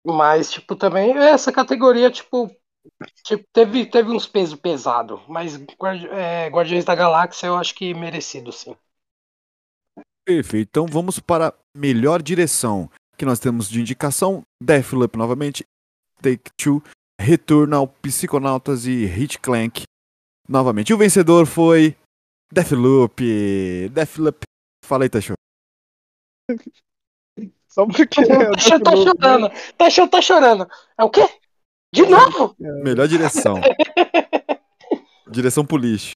Mas, 0.06 0.50
tipo, 0.50 0.76
também 0.76 1.12
essa 1.18 1.52
categoria, 1.52 2.10
tipo, 2.10 2.50
tipo 3.24 3.46
teve, 3.52 3.86
teve 3.86 4.10
uns 4.10 4.26
pesos 4.26 4.58
pesados. 4.58 5.20
Mas 5.28 5.60
é, 6.12 6.48
Guardiões 6.48 6.86
da 6.86 6.96
Galáxia 6.96 7.48
eu 7.48 7.58
acho 7.58 7.76
que 7.76 7.94
merecido, 7.94 8.52
sim. 8.52 8.76
Perfeito. 10.26 10.70
Então 10.70 10.86
vamos 10.86 11.20
para 11.20 11.54
melhor 11.76 12.22
direção. 12.22 12.90
Que 13.18 13.26
nós 13.26 13.40
temos 13.40 13.68
de 13.68 13.82
indicação 13.82 14.44
Deathloop 14.62 15.18
novamente, 15.18 15.66
Take 16.22 16.52
Two, 16.56 16.84
Returnal, 17.20 17.88
Psiconautas 18.02 18.86
e 18.86 19.06
Hit 19.06 19.40
Clank. 19.40 19.84
Novamente. 20.48 20.92
E 20.92 20.94
o 20.94 20.98
vencedor 20.98 21.46
foi 21.46 21.98
Deathloop. 22.52 23.90
Deathloop. 23.90 24.40
Fala 24.86 25.04
aí, 25.06 25.10
Tacho. 25.10 25.34
Só 27.68 27.86
porque 27.86 28.04
é 28.22 28.26
Tá, 28.26 28.80
tá 28.84 28.92
né? 28.92 29.04
chorando. 29.04 29.50
Tá, 29.78 29.90
cho- 29.90 30.10
tá 30.10 30.22
chorando. 30.22 30.68
É 30.98 31.04
o 31.04 31.10
quê? 31.10 31.22
De 31.94 32.04
novo? 32.04 32.56
Melhor 32.60 33.08
direção. 33.08 33.56
direção 35.30 35.66
pro 35.66 35.78
lixo. 35.78 36.12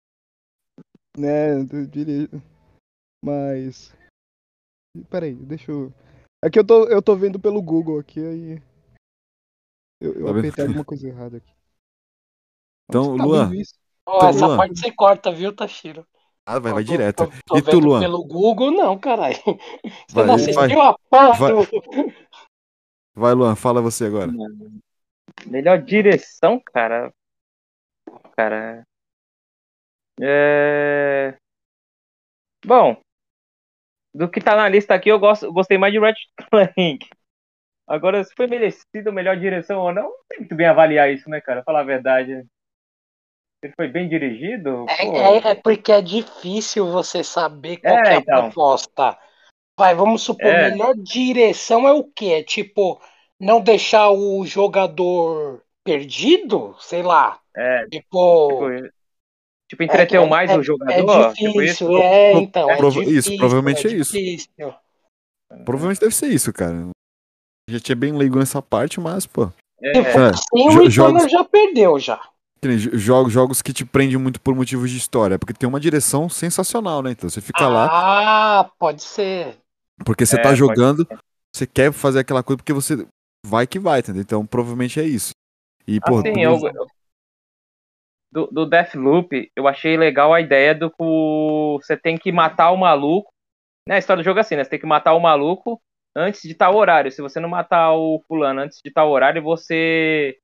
né? 1.18 1.58
Mas. 3.24 3.94
Peraí, 5.10 5.36
deixa 5.36 5.72
eu. 5.72 5.94
É 6.44 6.50
que 6.50 6.58
eu 6.58 6.66
tô, 6.66 6.88
eu 6.88 7.02
tô 7.02 7.16
vendo 7.16 7.40
pelo 7.40 7.62
Google 7.62 8.00
aqui, 8.00 8.20
aí. 8.20 8.62
Eu, 10.02 10.14
eu 10.14 10.26
Tá 10.26 10.32
vendo? 10.34 10.40
apertei 10.40 10.66
alguma 10.66 10.84
coisa 10.86 11.08
errada 11.08 11.38
aqui. 11.38 11.54
Então, 12.90 13.16
Tá 13.16 13.24
Luan. 13.24 13.50
visto. 13.50 13.78
Ó, 14.08 14.18
Então, 14.18 14.30
essa 14.30 14.48
Luan. 14.48 14.58
parte 14.58 14.80
você 14.80 14.92
corta, 14.92 15.32
viu, 15.32 15.56
Tashiro? 15.56 16.08
Ah, 16.46 16.60
vai, 16.60 16.74
vai 16.74 16.84
Tô- 16.84 16.92
direto. 16.94 17.26
Tô, 17.26 17.32
tô 17.46 17.58
E 17.58 17.62
tu, 17.62 17.80
Luan? 17.80 18.02
pelo 18.02 18.24
Google, 18.24 18.72
não, 18.72 18.98
caralho. 18.98 19.36
Você 20.08 20.16
Vai, 20.16 20.26
não 20.28 20.36
vai. 20.36 20.68
assistiu 20.68 20.82
a 20.82 20.98
porra 21.10 21.40
Vai. 21.40 21.52
do... 21.52 21.68
Vai, 23.16 23.34
Luan, 23.34 23.56
fala 23.56 23.82
você 23.82 24.06
agora. 24.06 24.32
Melhor 25.46 25.82
direção, 25.84 26.60
cara. 26.60 27.14
Cara. 28.36 28.84
É. 30.20 31.38
Bom. 32.66 33.02
Do 34.14 34.30
que 34.30 34.42
tá 34.42 34.56
na 34.56 34.68
lista 34.68 34.94
aqui, 34.94 35.10
eu 35.10 35.20
gosto, 35.20 35.46
eu 35.46 35.54
gostei 35.54 35.78
mais 35.78 35.94
de 35.94 36.00
Ratchet 36.00 36.30
Clank. 36.50 37.08
Agora, 37.88 38.24
se 38.24 38.34
foi 38.36 38.48
merecido 38.48 39.14
melhor 39.14 39.38
direção 39.38 39.80
ou 39.82 39.94
não, 39.94 40.04
não 40.04 40.18
sei 40.30 40.40
muito 40.40 40.56
bem 40.56 40.68
avaliar 40.68 41.12
isso, 41.12 41.30
né, 41.30 41.42
cara? 41.42 41.64
Falar 41.64 41.82
a 41.82 41.84
verdade. 41.84 42.46
Ele 43.64 43.74
foi 43.76 43.88
bem 43.88 44.10
dirigido? 44.10 44.86
É, 44.90 45.06
é- 45.06 45.52
é 45.52 45.56
porque 45.56 45.92
é 45.92 46.02
difícil 46.02 46.92
você 46.92 47.24
saber 47.24 47.78
qual 47.78 47.98
É, 47.98 48.02
que 48.02 48.10
é 48.10 48.14
a 48.14 48.18
então. 48.18 48.42
proposta. 48.50 49.18
Vai, 49.80 49.94
vamos 49.96 50.24
supor, 50.24 50.48
É. 50.48 50.72
melhor 50.72 50.96
direção 50.96 51.88
é 51.88 51.94
o 51.94 52.04
quê? 52.04 52.26
É 52.40 52.44
tipo, 52.44 53.00
não 53.40 53.62
deixar 53.62 54.10
o 54.10 54.46
jogador 54.46 55.62
perdido? 55.84 56.76
Sei 56.80 57.04
lá. 57.04 57.40
é, 57.56 57.86
Tipo, 57.88 58.48
tipo, 58.70 58.94
tipo, 59.70 59.84
entreteu 59.84 60.24
é- 60.24 60.28
mais 60.28 60.50
é- 60.50 60.56
o 60.58 60.62
é 60.62 60.64
jogador? 60.64 61.34
Tipo 61.34 61.52
difícil, 61.62 61.92
isso? 61.92 61.98
é, 62.02 62.34
então. 62.34 62.70
É 62.70 62.78
Prova- 62.78 63.02
isso, 63.02 63.10
difícil, 63.12 63.38
provavelmente 63.38 63.88
é 63.88 63.92
isso. 63.92 64.14
difícil. 64.14 64.74
Provavelmente 65.66 66.00
deve 66.00 66.16
ser 66.16 66.28
isso, 66.28 66.54
cara. 66.54 66.90
Já 67.70 67.80
tinha 67.80 67.96
bem 67.96 68.14
leigo 68.16 68.40
nessa 68.40 68.62
parte, 68.62 69.00
mas, 69.00 69.26
pô. 69.26 69.52
É, 69.82 69.98
É, 69.98 70.04
Sim, 70.34 70.48
o 70.54 70.68
Returner 70.70 70.90
jogos- 70.90 71.32
já 71.32 71.44
perdeu 71.44 72.00
já. 72.00 72.22
Jogos, 72.94 73.34
jogos 73.34 73.62
que 73.62 73.74
te 73.74 73.86
prendem 73.86 74.18
muito 74.18 74.40
por 74.42 74.56
motivos 74.56 74.90
de 74.92 74.98
história. 74.98 75.40
Porque 75.40 75.54
tem 75.54 75.68
uma 75.68 75.80
direção 75.80 76.30
sensacional, 76.30 77.02
né? 77.02 77.12
Então 77.12 77.30
você 77.30 77.42
fica 77.42 77.68
lá, 77.68 77.90
Ah, 77.90 78.70
pode 78.78 79.02
ser. 79.02 79.58
porque 80.06 80.26
você 80.26 80.38
É, 80.38 80.42
tá 80.42 80.54
jogando, 80.54 81.08
você 81.56 81.68
quer 81.68 81.92
fazer 81.92 82.20
aquela 82.20 82.44
coisa 82.44 82.58
porque 82.58 82.74
você 82.74 83.06
vai 83.46 83.68
que 83.68 83.80
vai, 83.80 84.00
entendeu? 84.00 84.22
Então 84.22 84.46
provavelmente 84.46 85.00
é 85.00 85.04
isso. 85.06 85.32
E, 85.88 86.00
Assim, 86.04 86.42
do- 86.44 86.44
eu, 86.44 86.58
eu- 86.58 86.88
do, 88.32 88.48
do 88.48 88.66
Deathloop, 88.66 89.52
eu 89.56 89.68
achei 89.68 89.98
legal 89.98 90.34
a 90.34 90.42
ideia 90.42 90.74
do 90.74 90.90
que 90.90 90.96
você 91.82 91.98
tem 91.98 92.18
que 92.18 92.32
matar 92.32 92.72
o 92.72 92.78
maluco. 92.78 93.32
Né, 93.88 93.96
a 93.96 94.00
história 94.00 94.24
do 94.24 94.26
jogo 94.26 94.40
é 94.40 94.42
assim, 94.42 94.56
né? 94.56 94.64
Você 94.64 94.72
tem 94.72 94.80
que 94.80 94.86
matar 94.88 95.14
o 95.14 95.20
maluco 95.22 95.82
antes 96.16 96.42
de 96.44 96.56
tal 96.56 96.76
horário. 96.76 97.12
Se 97.12 97.22
você 97.22 97.40
não 97.40 97.50
matar 97.50 97.94
o 97.94 98.22
fulano 98.28 98.62
antes 98.62 98.80
de 98.84 98.92
tal 98.92 99.10
horário, 99.12 99.42
você 99.44 100.38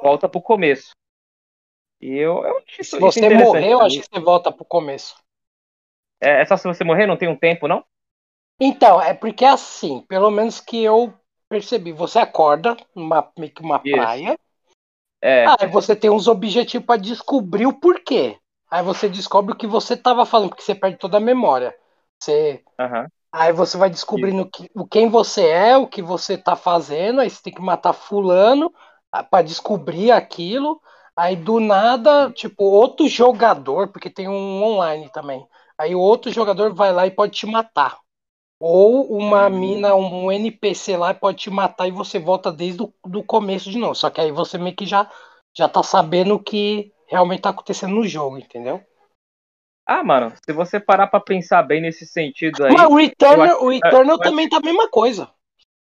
volta 0.00 0.28
pro 0.28 0.42
começo. 0.42 0.90
E 2.04 2.18
eu, 2.18 2.44
eu 2.44 2.62
isso 2.78 2.96
Se 2.96 3.00
você 3.00 3.30
morrer, 3.30 3.72
eu 3.72 3.80
acho 3.80 4.02
que 4.02 4.08
você 4.12 4.20
volta 4.20 4.52
pro 4.52 4.62
começo. 4.62 5.16
É, 6.20 6.42
é 6.42 6.44
só 6.44 6.54
se 6.54 6.68
você 6.68 6.84
morrer, 6.84 7.06
não 7.06 7.16
tem 7.16 7.30
um 7.30 7.36
tempo, 7.36 7.66
não? 7.66 7.82
Então, 8.60 9.00
é 9.00 9.14
porque 9.14 9.42
assim, 9.42 10.04
pelo 10.06 10.30
menos 10.30 10.60
que 10.60 10.84
eu 10.84 11.14
percebi, 11.48 11.92
você 11.92 12.18
acorda 12.18 12.76
numa 12.94 13.32
meio 13.38 13.50
que 13.50 13.62
uma 13.62 13.78
Isso. 13.78 13.96
praia, 13.96 14.38
É, 15.22 15.46
aí 15.46 15.66
você 15.66 15.96
tem 15.96 16.10
uns 16.10 16.28
objetivos 16.28 16.86
pra 16.86 16.98
descobrir 16.98 17.66
o 17.66 17.72
porquê. 17.72 18.38
Aí 18.70 18.82
você 18.82 19.08
descobre 19.08 19.54
o 19.54 19.56
que 19.56 19.66
você 19.66 19.96
tava 19.96 20.26
falando, 20.26 20.50
porque 20.50 20.62
você 20.62 20.74
perde 20.74 20.98
toda 20.98 21.16
a 21.16 21.20
memória. 21.20 21.74
Você 22.20 22.62
aham. 22.78 23.08
Aí 23.32 23.52
você 23.52 23.76
vai 23.76 23.90
descobrindo 23.90 24.48
que, 24.48 24.70
o 24.76 24.86
quem 24.86 25.08
você 25.08 25.48
é, 25.48 25.76
o 25.76 25.88
que 25.88 26.02
você 26.02 26.38
tá 26.38 26.54
fazendo, 26.54 27.20
aí 27.20 27.30
você 27.30 27.42
tem 27.42 27.52
que 27.52 27.62
matar 27.62 27.92
fulano 27.92 28.72
ah, 29.10 29.24
pra 29.24 29.42
descobrir 29.42 30.12
aquilo. 30.12 30.80
Aí 31.16 31.36
do 31.36 31.60
nada, 31.60 32.30
tipo, 32.32 32.64
outro 32.64 33.06
jogador, 33.08 33.88
porque 33.88 34.10
tem 34.10 34.28
um 34.28 34.62
online 34.62 35.10
também. 35.12 35.46
Aí 35.78 35.94
o 35.94 36.00
outro 36.00 36.30
jogador 36.32 36.74
vai 36.74 36.92
lá 36.92 37.06
e 37.06 37.10
pode 37.10 37.32
te 37.32 37.46
matar. 37.46 37.98
Ou 38.60 39.16
uma 39.16 39.50
mina, 39.50 39.94
um 39.94 40.32
NPC 40.32 40.96
lá 40.96 41.14
pode 41.14 41.38
te 41.38 41.50
matar 41.50 41.88
e 41.88 41.92
você 41.92 42.18
volta 42.18 42.52
desde 42.52 42.82
o 42.82 42.92
do 43.06 43.22
começo 43.22 43.70
de 43.70 43.78
novo. 43.78 43.94
Só 43.94 44.10
que 44.10 44.20
aí 44.20 44.32
você 44.32 44.58
meio 44.58 44.76
que 44.76 44.86
já, 44.86 45.10
já 45.56 45.68
tá 45.68 45.82
sabendo 45.82 46.34
o 46.34 46.42
que 46.42 46.92
realmente 47.08 47.42
tá 47.42 47.50
acontecendo 47.50 47.94
no 47.94 48.06
jogo, 48.06 48.38
entendeu? 48.38 48.82
Ah, 49.86 50.02
mano, 50.02 50.32
se 50.44 50.52
você 50.52 50.80
parar 50.80 51.08
pra 51.08 51.20
pensar 51.20 51.62
bem 51.62 51.80
nesse 51.82 52.06
sentido 52.06 52.64
aí, 52.64 52.74
Mas 52.74 52.90
o 52.90 52.94
Returnal, 52.96 53.44
acho- 53.56 53.64
o 53.66 53.68
Returnal 53.68 54.14
acho- 54.14 54.22
também 54.30 54.48
tá 54.48 54.56
a 54.56 54.60
mesma 54.60 54.88
coisa. 54.88 55.30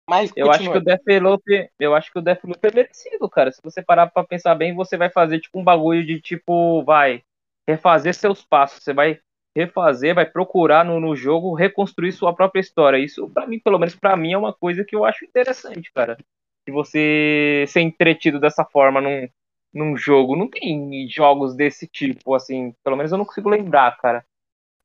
Mas 0.09 0.31
Eu 0.35 0.49
acho 0.51 0.69
que 0.71 0.77
o 0.77 0.81
Deathloop, 0.81 1.43
eu 1.79 1.95
acho 1.95 2.11
que 2.11 2.19
o 2.19 2.21
Deathloop 2.21 2.59
é 2.63 2.73
merecido, 2.73 3.29
cara. 3.29 3.51
Se 3.51 3.61
você 3.63 3.81
parar 3.81 4.07
pra 4.07 4.23
pensar 4.23 4.55
bem, 4.55 4.73
você 4.73 4.97
vai 4.97 5.09
fazer 5.09 5.39
tipo 5.39 5.59
um 5.59 5.63
bagulho 5.63 6.05
de 6.05 6.19
tipo, 6.19 6.83
vai 6.83 7.21
refazer 7.67 8.13
seus 8.15 8.43
passos, 8.43 8.83
você 8.83 8.93
vai 8.93 9.19
refazer, 9.55 10.15
vai 10.15 10.25
procurar 10.25 10.83
no, 10.85 10.99
no 10.99 11.15
jogo 11.15 11.53
reconstruir 11.53 12.11
sua 12.11 12.33
própria 12.33 12.61
história. 12.61 12.97
Isso 12.97 13.29
pra 13.29 13.45
mim, 13.45 13.59
pelo 13.59 13.77
menos 13.77 13.95
pra 13.95 14.15
mim 14.17 14.33
é 14.33 14.37
uma 14.37 14.53
coisa 14.53 14.83
que 14.83 14.95
eu 14.95 15.05
acho 15.05 15.25
interessante, 15.25 15.91
cara. 15.93 16.17
De 16.65 16.71
você 16.73 17.65
ser 17.67 17.81
entretido 17.81 18.39
dessa 18.39 18.63
forma 18.65 19.01
num, 19.01 19.27
num 19.73 19.97
jogo. 19.97 20.35
Não 20.35 20.49
tem 20.49 21.07
jogos 21.09 21.55
desse 21.55 21.87
tipo, 21.87 22.33
assim, 22.33 22.73
pelo 22.83 22.95
menos 22.95 23.11
eu 23.11 23.17
não 23.17 23.25
consigo 23.25 23.49
lembrar, 23.49 23.97
cara, 23.97 24.25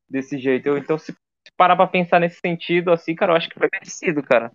desse 0.08 0.38
jeito. 0.38 0.66
Eu- 0.68 0.78
então 0.78 0.98
se, 0.98 1.12
se 1.12 1.52
parar 1.56 1.76
pra 1.76 1.86
pensar 1.86 2.20
nesse 2.20 2.40
sentido 2.40 2.92
assim, 2.92 3.14
cara, 3.14 3.32
eu 3.32 3.36
acho 3.36 3.48
que 3.48 3.58
foi 3.58 3.68
merecido, 3.72 4.22
cara. 4.22 4.52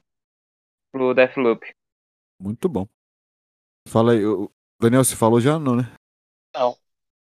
Pro 0.92 1.14
Deathloop. 1.14 1.62
muito 2.40 2.68
bom. 2.70 2.88
Fala 3.88 4.14
aí, 4.14 4.26
o- 4.26 4.50
Daniel, 4.80 5.04
você 5.04 5.16
falou 5.16 5.40
já? 5.42 5.60
Não, 5.60 5.76
né? 5.76 5.92
Não. 6.56 6.76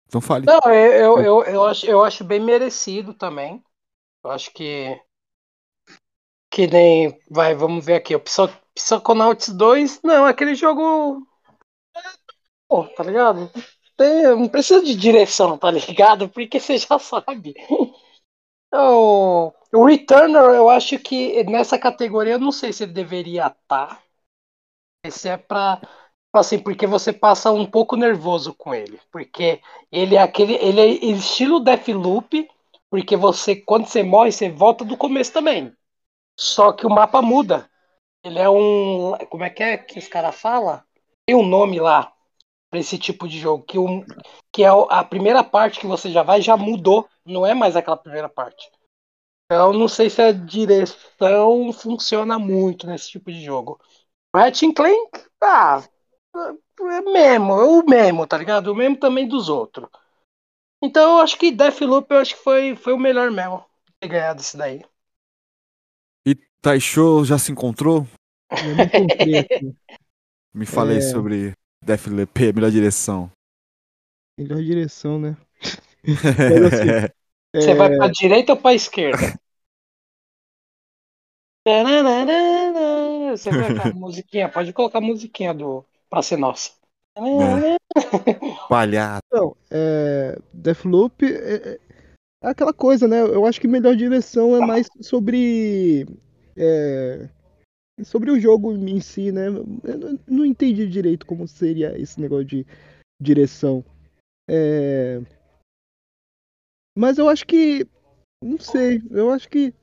Então 0.07 0.21
fale. 0.21 0.45
Não, 0.45 0.59
eu, 0.71 1.17
eu, 1.17 1.23
eu, 1.23 1.43
eu, 1.43 1.63
acho, 1.65 1.85
eu 1.85 2.03
acho 2.03 2.23
bem 2.23 2.39
merecido 2.39 3.13
também. 3.13 3.63
Eu 4.23 4.31
acho 4.31 4.51
que. 4.51 4.99
Que 6.51 6.67
nem. 6.67 7.19
Vai, 7.29 7.55
vamos 7.55 7.85
ver 7.85 7.95
aqui. 7.95 8.15
O 8.15 8.19
Psy- 8.19 8.53
Psychonauts 8.75 9.49
2. 9.49 10.01
Não, 10.03 10.25
aquele 10.25 10.55
jogo. 10.55 11.25
Pô, 12.67 12.85
tá 12.95 13.03
ligado? 13.03 13.49
Tem- 13.97 14.23
não 14.35 14.47
precisa 14.49 14.83
de 14.83 14.95
direção, 14.95 15.57
tá 15.57 15.69
ligado? 15.71 16.29
Porque 16.29 16.59
você 16.59 16.77
já 16.77 16.97
sabe. 16.99 17.53
O, 18.73 19.53
o 19.71 19.85
Returner, 19.85 20.41
eu 20.41 20.67
acho 20.69 20.97
que 20.99 21.43
nessa 21.43 21.77
categoria, 21.77 22.33
eu 22.33 22.39
não 22.39 22.51
sei 22.51 22.73
se 22.73 22.83
ele 22.83 22.93
deveria 22.93 23.47
estar. 23.47 24.01
Esse 25.05 25.29
é 25.29 25.37
pra. 25.37 25.81
Assim, 26.33 26.57
porque 26.57 26.87
você 26.87 27.13
passa 27.13 27.51
um 27.51 27.65
pouco 27.65 27.95
nervoso 27.95 28.53
com 28.55 28.73
ele. 28.73 28.99
Porque 29.11 29.61
ele 29.91 30.15
é 30.15 30.21
aquele. 30.21 30.55
Ele 30.55 30.81
é 30.81 30.87
estilo 30.87 31.59
Deathloop. 31.59 32.49
Porque 32.89 33.15
você, 33.15 33.55
quando 33.55 33.85
você 33.87 34.01
morre, 34.03 34.31
você 34.31 34.49
volta 34.49 34.83
do 34.85 34.97
começo 34.97 35.31
também. 35.31 35.71
Só 36.39 36.71
que 36.71 36.85
o 36.85 36.89
mapa 36.89 37.21
muda. 37.21 37.69
Ele 38.23 38.39
é 38.39 38.49
um. 38.49 39.15
Como 39.29 39.43
é 39.43 39.49
que 39.49 39.61
é 39.61 39.77
que 39.77 39.99
os 39.99 40.07
caras 40.07 40.35
falam? 40.35 40.81
Tem 41.25 41.35
um 41.35 41.45
nome 41.45 41.79
lá 41.79 42.11
pra 42.69 42.79
esse 42.79 42.97
tipo 42.97 43.27
de 43.27 43.39
jogo. 43.39 43.63
Que, 43.65 43.77
um, 43.77 44.03
que 44.51 44.63
é 44.63 44.69
a 44.89 45.03
primeira 45.03 45.43
parte 45.43 45.79
que 45.79 45.87
você 45.87 46.11
já 46.11 46.23
vai 46.23 46.41
já 46.41 46.57
mudou. 46.57 47.07
Não 47.25 47.45
é 47.45 47.53
mais 47.53 47.75
aquela 47.75 47.97
primeira 47.97 48.29
parte. 48.29 48.69
Então 49.45 49.73
não 49.73 49.87
sei 49.87 50.09
se 50.09 50.21
a 50.21 50.31
direção 50.31 51.73
funciona 51.73 52.39
muito 52.39 52.87
nesse 52.87 53.11
tipo 53.11 53.31
de 53.31 53.43
jogo. 53.43 53.79
Ratchet 54.35 54.73
Clank, 54.73 55.25
ah, 55.43 55.83
é 56.35 57.01
mesmo, 57.01 57.53
é 57.53 57.63
o 57.65 57.85
mesmo, 57.85 58.27
tá 58.27 58.37
ligado? 58.37 58.67
O 58.69 58.75
mesmo 58.75 58.97
também 58.97 59.27
dos 59.27 59.49
outros. 59.49 59.89
Então 60.83 61.13
eu 61.13 61.19
acho 61.23 61.37
que 61.37 61.51
Deathloop 61.51 62.11
eu 62.11 62.19
acho 62.19 62.35
que 62.35 62.43
foi, 62.43 62.75
foi 62.75 62.93
o 62.93 62.99
melhor 62.99 63.31
mesmo 63.31 63.65
ter 63.99 64.07
ganhado 64.09 64.41
esse 64.41 64.57
daí. 64.57 64.83
E 66.27 66.35
Taisho 66.61 67.23
já 67.25 67.37
se 67.37 67.51
encontrou? 67.51 68.05
Eu 68.61 68.75
não 68.75 68.85
encontrei 68.85 69.37
aqui. 69.37 69.73
Me 70.53 70.65
falei 70.65 70.97
É. 70.97 71.01
sobre 71.01 71.53
Deathloop, 71.83 72.53
melhor 72.53 72.71
direção. 72.71 73.31
Melhor 74.37 74.61
direção, 74.63 75.19
né? 75.19 75.37
Mas, 76.05 76.73
assim, 76.73 77.13
Você 77.55 77.71
é, 77.71 77.75
vai 77.75 77.95
pra 77.95 78.07
direita 78.07 78.53
ou 78.53 78.57
pra 78.57 78.73
esquerda? 78.73 79.39
Você 83.31 83.51
vai 83.51 83.73
com 83.75 83.81
a 83.87 83.93
musiquinha, 83.93 84.49
pode 84.49 84.73
colocar 84.73 84.97
a 84.97 85.01
musiquinha 85.01 85.53
do 85.53 85.85
Pra 86.09 86.21
Ser 86.21 86.37
Nossa. 86.37 86.71
Palhaço. 88.67 89.21
Então, 89.27 89.55
é, 89.69 90.37
Deathloop 90.51 91.23
é, 91.25 91.79
é 92.43 92.47
aquela 92.49 92.73
coisa, 92.73 93.07
né? 93.07 93.21
Eu 93.21 93.45
acho 93.45 93.61
que 93.61 93.67
melhor 93.67 93.95
direção 93.95 94.55
é 94.55 94.59
mais 94.65 94.87
sobre. 95.01 96.07
é, 96.57 97.29
sobre 98.03 98.31
o 98.31 98.39
jogo 98.39 98.73
em 98.73 98.99
si, 98.99 99.31
né? 99.31 99.47
Eu 99.47 99.97
não- 99.97 100.19
não 100.27 100.45
entendi 100.45 100.87
direito 100.87 101.25
como 101.25 101.47
seria 101.47 101.97
esse 101.99 102.19
negócio 102.19 102.45
de 102.45 102.65
direção. 103.21 103.85
É, 104.49 105.21
mas 106.97 107.17
eu 107.17 107.29
acho 107.29 107.45
que. 107.45 107.85
Não 108.43 108.57
sei, 108.59 109.01
eu 109.11 109.31
acho 109.31 109.49
que. 109.49 109.73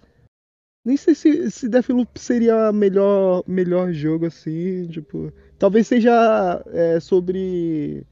Nem 0.85 0.97
sei 0.97 1.15
se, 1.15 1.51
se 1.51 1.69
Deathloop 1.69 2.19
seria 2.19 2.73
melhor 2.73 3.43
melhor 3.47 3.93
jogo 3.93 4.27
assim, 4.27 4.87
tipo. 4.89 5.33
Talvez 5.59 5.87
seja 5.87 6.63
é, 6.69 6.99
sobre. 7.01 8.07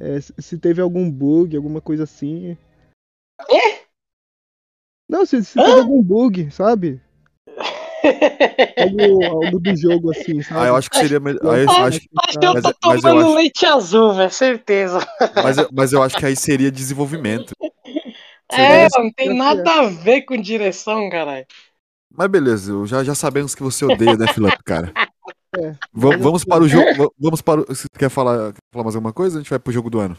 é, 0.00 0.20
se 0.20 0.58
teve 0.58 0.80
algum 0.80 1.10
bug, 1.10 1.56
alguma 1.56 1.80
coisa 1.80 2.04
assim. 2.04 2.56
Quê? 3.48 3.80
Não, 5.08 5.24
se, 5.26 5.44
se 5.44 5.54
teve 5.54 5.80
algum 5.80 6.02
bug, 6.02 6.50
sabe? 6.52 7.00
Algo, 8.78 9.24
algo 9.24 9.60
do 9.60 9.76
jogo 9.76 10.10
assim, 10.10 10.40
sabe? 10.42 10.60
Ah, 10.60 10.66
eu 10.68 10.76
acho 10.76 10.90
que 10.90 10.98
seria 10.98 11.20
melhor. 11.20 11.42
ah, 11.54 11.58
eu 11.58 11.70
acho- 11.70 11.80
Acho 11.82 12.00
que 12.38 12.46
eu 12.46 12.54
Mas- 12.54 12.62
tô 12.62 12.88
mas 12.88 13.04
eu 13.04 13.10
tomando 13.10 13.20
acho- 13.26 13.34
leite 13.34 13.66
azul, 13.66 14.14
velho, 14.14 14.30
certeza. 14.30 14.98
mas, 15.42 15.58
eu- 15.58 15.68
mas 15.72 15.92
eu 15.92 16.02
acho 16.02 16.16
que 16.16 16.24
aí 16.26 16.34
seria 16.36 16.70
desenvolvimento. 16.72 17.52
É, 18.52 18.88
não 18.98 19.12
tem 19.12 19.34
nada 19.36 19.72
a 19.80 19.86
ver 19.88 20.22
com 20.22 20.36
direção, 20.36 21.08
caralho. 21.10 21.46
Mas 22.12 22.28
beleza, 22.28 22.72
eu 22.72 22.86
já, 22.86 23.04
já 23.04 23.14
sabemos 23.14 23.54
que 23.54 23.62
você 23.62 23.84
odeia 23.84 24.16
Deathloop, 24.16 24.62
cara. 24.64 24.92
É. 25.52 25.72
Va- 25.92 26.16
vamos 26.16 26.44
para 26.44 26.62
o 26.62 26.68
jogo. 26.68 26.86
va- 26.96 27.10
Vamos 27.18 27.42
para 27.42 27.62
o. 27.62 27.64
Você 27.66 27.88
quer 27.98 28.08
falar, 28.08 28.52
quer 28.52 28.60
falar 28.72 28.84
mais 28.84 28.94
alguma 28.94 29.12
coisa? 29.12 29.36
A 29.36 29.42
gente 29.42 29.50
vai 29.50 29.58
pro 29.58 29.72
jogo 29.72 29.90
do 29.90 29.98
ano. 29.98 30.16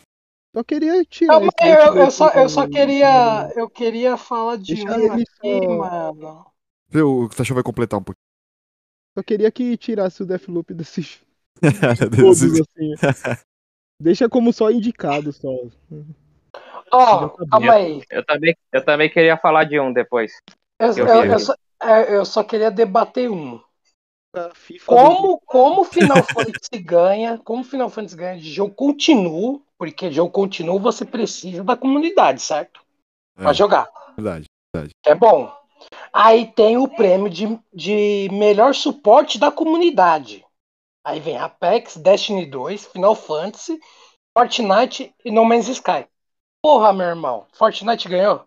Só 0.53 0.61
queria 0.61 1.05
tirar. 1.05 1.39
Não, 1.39 1.43
eu, 1.43 1.47
eu 1.47 1.51
Deathloop 1.93 2.11
só, 2.11 2.29
eu 2.31 2.49
só 2.49 2.67
queria. 2.67 3.49
Eu 3.55 3.69
queria 3.69 4.17
falar 4.17 4.57
de 4.57 4.75
Deixa 4.75 4.89
um 4.91 5.13
aqui, 5.13 5.23
só- 5.41 5.77
mano. 5.77 6.45
O 6.93 7.29
Tachão 7.29 7.53
vai 7.55 7.63
completar 7.63 7.97
um 7.97 8.03
pouquinho. 8.03 8.19
Só 9.17 9.23
queria 9.23 9.49
que 9.49 9.77
tirasse 9.77 10.21
o 10.21 10.25
Deathloop 10.25 10.73
desses 10.75 11.21
todos, 11.61 12.43
assim. 12.43 12.93
Deixa 14.01 14.27
como 14.27 14.51
só 14.51 14.69
indicado, 14.69 15.31
só. 15.31 15.47
Ó, 16.91 17.29
calma 17.49 17.73
aí. 17.73 18.01
Eu 18.09 18.25
também, 18.25 18.55
eu 18.71 18.83
também 18.83 19.09
queria 19.09 19.37
falar 19.37 19.63
de 19.63 19.79
um 19.79 19.91
depois. 19.93 20.33
Eu, 20.79 20.89
Eu 20.97 21.07
eu- 21.07 21.25
eu 21.25 21.39
só, 21.39 21.53
é, 21.81 22.15
eu 22.15 22.25
só 22.25 22.43
queria 22.43 22.69
debater 22.71 23.29
um. 23.29 23.61
Como, 24.85 25.39
como 25.45 25.81
o 25.81 25.85
Final 25.85 26.23
Fantasy 26.23 26.79
ganha, 26.81 27.37
como 27.43 27.61
o 27.61 27.65
Final 27.65 27.89
Fantasy 27.89 28.15
ganha 28.15 28.37
de 28.39 28.49
jogo 28.51 28.73
continuo, 28.73 29.61
porque 29.77 30.11
jogo 30.11 30.31
continuo 30.31 30.79
você 30.79 31.05
precisa 31.05 31.63
da 31.63 31.75
comunidade, 31.75 32.41
certo? 32.41 32.81
Pra 33.35 33.51
É. 33.51 33.53
jogar. 33.53 33.87
Verdade. 34.17 34.45
que 35.03 35.09
é 35.09 35.15
bom. 35.15 35.51
Aí 36.13 36.51
tem 36.53 36.77
o 36.77 36.87
prêmio 36.87 37.29
de, 37.29 37.59
de 37.73 38.29
melhor 38.31 38.73
suporte 38.75 39.39
da 39.39 39.51
comunidade. 39.51 40.45
Aí 41.03 41.19
vem 41.19 41.37
Apex, 41.37 41.97
Destiny 41.97 42.45
2, 42.45 42.85
Final 42.85 43.15
Fantasy, 43.15 43.79
Fortnite 44.37 45.13
e 45.25 45.31
No 45.31 45.43
Man's 45.43 45.67
Sky. 45.67 46.05
Porra, 46.61 46.93
meu 46.93 47.07
irmão, 47.07 47.47
Fortnite 47.53 48.07
ganhou? 48.07 48.45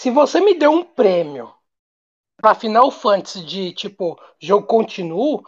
Se 0.00 0.10
você 0.10 0.40
me 0.40 0.54
deu 0.54 0.70
um 0.70 0.84
prêmio 0.84 1.52
pra 2.36 2.54
Final 2.54 2.90
Fantasy 2.90 3.44
de 3.44 3.72
tipo 3.72 4.18
jogo 4.38 4.66
continuo, 4.66 5.42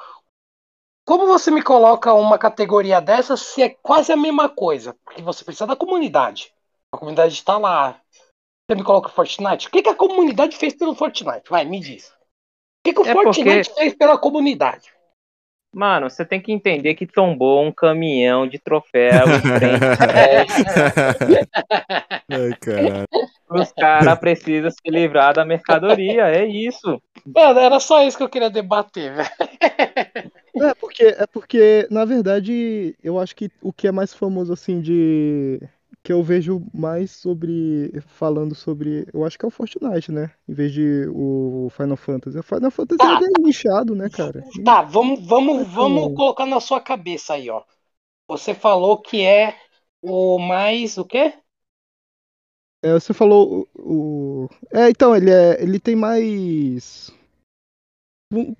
como 1.06 1.26
você 1.26 1.50
me 1.50 1.62
coloca 1.62 2.12
uma 2.12 2.38
categoria 2.38 3.00
dessa 3.00 3.36
se 3.36 3.62
é 3.62 3.68
quase 3.68 4.12
a 4.12 4.16
mesma 4.16 4.48
coisa? 4.48 4.94
Porque 5.04 5.22
você 5.22 5.44
precisa 5.44 5.66
da 5.66 5.76
comunidade. 5.76 6.52
A 6.92 6.98
comunidade 6.98 7.34
está 7.34 7.56
lá. 7.56 8.00
Você 8.68 8.76
me 8.76 8.84
coloca 8.84 9.08
Fortnite? 9.08 9.68
O 9.68 9.70
que, 9.70 9.82
que 9.82 9.88
a 9.88 9.94
comunidade 9.94 10.56
fez 10.56 10.74
pelo 10.74 10.94
Fortnite? 10.94 11.48
Vai, 11.48 11.64
me 11.64 11.78
diz. 11.78 12.08
O 12.08 12.14
que, 12.84 12.92
que 12.94 13.00
o 13.00 13.06
É 13.06 13.12
Fortnite 13.12 13.72
fez 13.74 13.94
pela 13.94 14.18
comunidade? 14.18 14.92
Mano, 15.72 16.08
você 16.08 16.24
tem 16.24 16.40
que 16.40 16.50
entender 16.50 16.94
que 16.94 17.06
tombou 17.06 17.62
um 17.64 17.70
caminhão 17.70 18.48
de 18.48 18.58
troféu 18.58 19.24
em 19.28 19.40
frente. 19.58 20.52
Ai, 22.30 22.52
caralho. 22.60 23.08
Os 23.50 23.72
caras 23.72 24.18
precisam 24.18 24.70
se 24.70 24.90
livrar 24.90 25.34
da 25.34 25.44
mercadoria, 25.44 26.28
é 26.28 26.46
isso. 26.46 27.00
Mano, 27.26 27.60
era 27.60 27.78
só 27.80 28.02
isso 28.02 28.16
que 28.16 28.22
eu 28.22 28.28
queria 28.28 28.50
debater, 28.50 29.14
velho. 29.14 29.28
É 30.60 30.74
porque, 30.74 31.04
é 31.04 31.26
porque, 31.26 31.86
na 31.90 32.04
verdade, 32.04 32.96
eu 33.02 33.18
acho 33.18 33.36
que 33.36 33.50
o 33.62 33.72
que 33.72 33.86
é 33.86 33.92
mais 33.92 34.12
famoso, 34.12 34.52
assim, 34.52 34.80
de. 34.80 35.60
Que 36.08 36.12
eu 36.14 36.22
vejo 36.22 36.66
mais 36.72 37.10
sobre. 37.10 37.92
Falando 38.08 38.54
sobre. 38.54 39.06
Eu 39.12 39.26
acho 39.26 39.38
que 39.38 39.44
é 39.44 39.48
o 39.48 39.50
Fortnite, 39.50 40.10
né? 40.10 40.32
Em 40.48 40.54
vez 40.54 40.72
de 40.72 41.06
o 41.10 41.68
Final 41.70 41.98
Fantasy. 41.98 42.38
O 42.38 42.42
Final 42.42 42.70
Fantasy 42.70 43.06
Tá. 43.06 43.12
é 43.12 43.16
bem 43.16 43.28
nichado, 43.38 43.94
né, 43.94 44.08
cara? 44.08 44.46
Tá, 44.64 44.82
vamos, 44.82 45.26
vamos, 45.26 45.66
vamos 45.72 46.10
Hum. 46.10 46.14
colocar 46.14 46.46
na 46.46 46.60
sua 46.60 46.80
cabeça 46.80 47.34
aí, 47.34 47.50
ó. 47.50 47.62
Você 48.28 48.54
falou 48.54 49.00
que 49.02 49.22
é 49.22 49.56
o 50.02 50.38
mais. 50.38 50.98
O 50.98 51.04
quê? 51.06 51.34
É, 52.82 52.92
você 52.92 53.12
falou 53.12 53.68
o, 53.76 54.44
o- 54.44 54.48
É, 54.72 54.88
então, 54.90 55.14
ele 55.16 55.30
é. 55.30 55.60
Ele 55.62 55.80
tem 55.80 55.96
mais. 55.96 57.12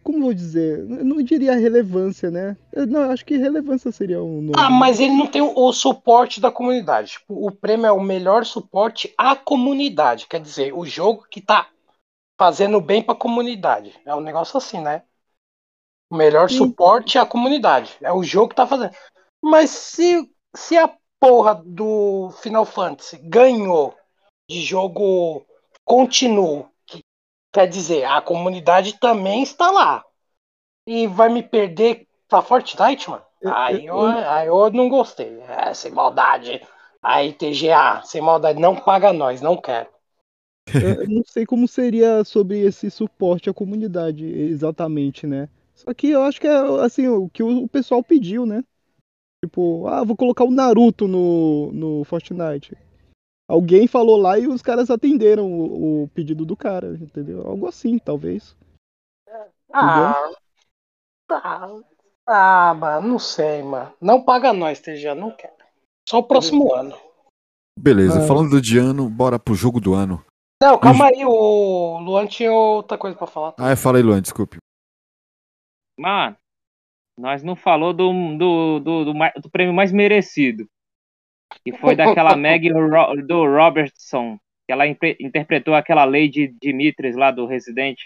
Como 0.03 0.23
vou 0.23 0.33
dizer? 0.33 0.79
Eu 0.79 1.05
não 1.05 1.23
diria 1.23 1.55
relevância, 1.55 2.31
né? 2.31 2.57
Eu- 2.73 2.87
Não, 2.87 3.11
acho 3.11 3.25
que 3.25 3.37
relevância 3.37 3.93
seria 3.93 4.23
o 4.23 4.41
nome. 4.41 4.53
Ah, 4.57 4.71
mas 4.71 4.99
ele 4.99 5.13
não 5.15 5.27
tem 5.27 5.43
o, 5.43 5.53
o 5.55 5.73
suporte 5.73 6.41
da 6.41 6.51
comunidade. 6.51 7.13
Tipo, 7.13 7.47
o 7.47 7.51
prêmio 7.53 7.87
é 7.87 7.93
o 7.93 8.01
melhor 8.01 8.47
suporte 8.47 9.13
à 9.19 9.37
comunidade. 9.37 10.27
Quer 10.27 10.41
dizer, 10.41 10.73
o 10.73 10.87
jogo 10.87 11.27
que 11.31 11.41
tá 11.43 11.69
fazendo 12.39 12.81
bem 12.81 13.03
pra 13.03 13.15
comunidade. 13.15 13.95
É 14.07 14.15
um 14.15 14.21
negócio 14.21 14.57
assim, 14.57 14.81
né? 14.81 15.03
O 16.11 16.17
melhor 16.17 16.49
Sim. 16.49 16.57
suporte 16.57 17.19
à 17.19 17.27
comunidade. 17.27 17.95
É 18.01 18.11
o 18.11 18.23
jogo 18.23 18.49
que 18.49 18.55
tá 18.57 18.67
fazendo. 18.67 18.95
Mas 19.43 19.69
se, 19.69 20.31
se 20.57 20.79
a 20.79 20.91
porra 21.21 21.63
do 21.67 22.31
Final 22.43 22.65
Fantasy 22.65 23.19
ganhou 23.19 23.95
de 24.49 24.63
jogo 24.63 25.45
contínuo, 25.85 26.63
que 26.63 26.69
quer 27.53 27.67
dizer, 27.67 28.05
a 28.05 28.21
comunidade 28.21 28.99
também 28.99 29.43
está 29.43 29.71
lá. 29.71 30.05
E 30.87 31.07
vai 31.07 31.29
me 31.29 31.43
perder 31.43 32.07
pra 32.29 32.43
Fortnite, 32.43 33.11
mano? 33.11 33.25
Aí 33.45 33.87
eu, 33.87 34.01
aí 34.01 34.49
eu 34.49 34.71
não 34.71 34.89
gostei. 34.89 35.41
É, 35.43 35.73
sem 35.75 35.93
maldade. 35.93 36.61
Aí, 37.03 37.33
TGA, 37.33 38.03
sem 38.05 38.21
maldade, 38.21 38.61
não 38.61 38.75
paga 38.77 39.13
nós, 39.13 39.41
não 39.41 39.57
quero. 39.57 39.89
Eu 40.81 41.09
não 41.09 41.23
sei 41.25 41.47
como 41.47 41.67
seria 41.67 42.23
sobre 42.25 42.61
esse 42.61 42.91
suporte 42.91 43.51
à 43.51 43.55
comunidade 43.55 44.25
exatamente, 44.27 45.27
né? 45.27 45.49
Só 45.75 45.93
que 45.95 46.09
eu 46.11 46.23
acho 46.23 46.41
que 46.41 46.47
é 46.47 46.57
assim, 46.85 47.09
o 47.09 47.29
que 47.29 47.43
o 47.43 47.65
o 47.65 47.69
pessoal 47.69 48.03
pediu, 48.03 48.45
né? 48.47 48.63
Tipo, 49.45 49.87
ah, 49.89 50.05
vou 50.05 50.17
colocar 50.17 50.45
o 50.45 50.51
Naruto 50.51 51.09
no, 51.09 51.73
no 51.73 52.05
Fortnite. 52.05 52.77
Alguém 53.49 53.87
falou 53.87 54.19
lá 54.19 54.39
e 54.39 54.47
os 54.47 54.61
caras 54.61 54.91
atenderam 54.91 55.51
o, 55.51 56.03
o 56.05 56.09
pedido 56.09 56.45
do 56.45 56.55
cara, 56.55 56.89
entendeu? 57.01 57.47
Algo 57.47 57.67
assim, 57.67 57.99
talvez. 57.99 58.55
Ah, 59.73 60.31
tá. 61.27 61.69
Ah, 62.27 62.75
mano, 62.75 63.09
não 63.09 63.19
sei, 63.19 63.63
mano. 63.63 63.93
Não 64.01 64.23
paga 64.23 64.53
nós, 64.53 64.81
TGA, 64.81 65.15
não 65.15 65.31
quero. 65.31 65.55
Só 66.07 66.19
o 66.19 66.23
próximo 66.23 66.75
ano. 66.75 66.95
Beleza, 67.79 68.23
Ah. 68.23 68.27
falando 68.27 68.61
de 68.61 68.77
ano, 68.79 69.09
bora 69.09 69.39
pro 69.39 69.55
jogo 69.55 69.81
do 69.81 69.95
ano. 69.95 70.23
Não, 70.63 70.79
calma 70.79 71.07
aí, 71.07 71.25
o 71.25 71.99
Luan 72.01 72.27
tinha 72.27 72.53
outra 72.53 72.99
coisa 72.99 73.17
pra 73.17 73.27
falar. 73.27 73.55
Ah, 73.59 73.71
eu 73.71 73.77
falei, 73.77 74.03
Luan, 74.03 74.21
desculpe. 74.21 74.59
Mano, 75.99 76.37
nós 77.17 77.43
não 77.43 77.57
falou 77.57 77.93
do, 77.95 78.11
do, 78.37 78.81
do, 78.81 79.05
do, 79.05 79.41
do 79.43 79.51
prêmio 79.51 79.73
mais 79.73 79.93
merecido. 79.93 80.69
Que 81.65 81.77
foi 81.77 81.95
daquela 81.95 82.35
Meg 82.37 82.71
do 83.27 83.47
Robertson. 83.47 84.39
Que 84.67 84.73
ela 84.73 84.87
interpretou 84.87 85.75
aquela 85.75 86.05
Lady 86.05 86.55
Dimitris 86.61 87.17
lá 87.17 87.31
do 87.31 87.47
Resident. 87.47 87.99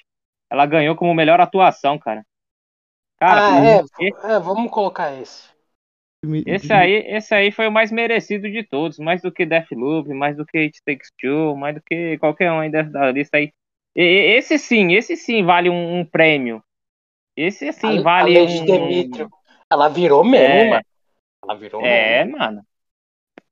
Ela 0.51 0.67
ganhou 0.67 0.95
como 0.95 1.15
melhor 1.15 1.41
atuação, 1.41 1.99
cara. 1.99 2.25
Cara, 3.19 3.57
ah, 3.57 3.65
é, 3.65 4.05
e- 4.05 4.33
é, 4.35 4.39
vamos 4.39 4.71
colocar 4.71 5.13
esse. 5.15 5.49
esse 6.47 6.73
aí, 6.73 7.05
esse 7.07 7.35
aí 7.35 7.51
foi 7.51 7.69
o 7.69 7.73
mais 7.73 7.91
merecido 7.93 8.51
de 8.51 8.63
todos. 8.65 8.99
Mais 8.99 9.23
do 9.23 9.33
que 9.33 9.47
Deathloop, 9.47 10.09
mais 10.13 10.37
do 10.37 10.45
que 10.45 10.59
It 10.59 10.79
Takes 10.85 11.11
Two, 11.21 11.57
mais 11.57 11.75
do 11.75 11.83
que 11.83 12.19
qualquer 12.19 12.51
um 12.53 12.61
aí 12.61 12.71
da 12.71 13.13
lista 13.13 13.37
aí. 13.37 13.53
E- 13.95 14.03
e- 14.03 14.37
esse 14.37 14.59
sim, 14.59 14.93
esse 14.93 15.17
sim 15.17 15.45
vale 15.45 15.71
um, 15.71 16.01
um 16.01 16.05
prêmio. 16.05 16.63
Esse 17.37 17.73
sim 17.73 18.01
a, 18.01 18.03
vale 18.03 18.37
a 18.37 18.43
Lady 18.43 18.73
um... 18.73 19.29
Ela 19.71 19.89
virou 19.89 20.23
mesmo, 20.23 20.55
É. 20.55 20.69
mano. 20.71 20.85
Ela 21.45 21.55
virou 21.55 21.85
É, 21.85 22.25
mesmo. 22.25 22.39
mano. 22.39 22.63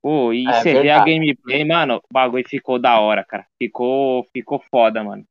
Pô, 0.02 0.32
e 0.32 0.48
É 0.48 0.52
você 0.52 0.72
vê 0.72 0.90
a 0.90 0.98
verdade. 0.98 1.12
gameplay, 1.12 1.64
mano, 1.64 1.97
o 1.97 2.12
bagulho 2.12 2.48
ficou 2.48 2.78
da 2.78 2.98
hora, 2.98 3.24
cara. 3.24 3.47
Ficou, 3.59 4.27
ficou 4.32 4.62
foda, 4.70 5.05
mano. 5.05 5.24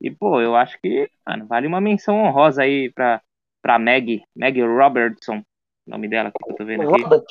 E, 0.00 0.10
pô, 0.10 0.40
eu 0.40 0.56
acho 0.56 0.78
que, 0.80 1.10
mano, 1.26 1.46
vale 1.46 1.66
uma 1.66 1.80
menção 1.80 2.16
honrosa 2.22 2.62
aí 2.62 2.90
pra, 2.92 3.20
pra 3.62 3.78
Meg, 3.78 4.22
Meg 4.34 4.60
Robertson, 4.60 5.38
o 5.86 5.90
nome 5.90 6.08
dela 6.08 6.30
que 6.30 6.50
eu 6.50 6.56
tô 6.56 6.64
vendo 6.64 6.82
aqui. 6.82 7.02
Robert, 7.02 7.24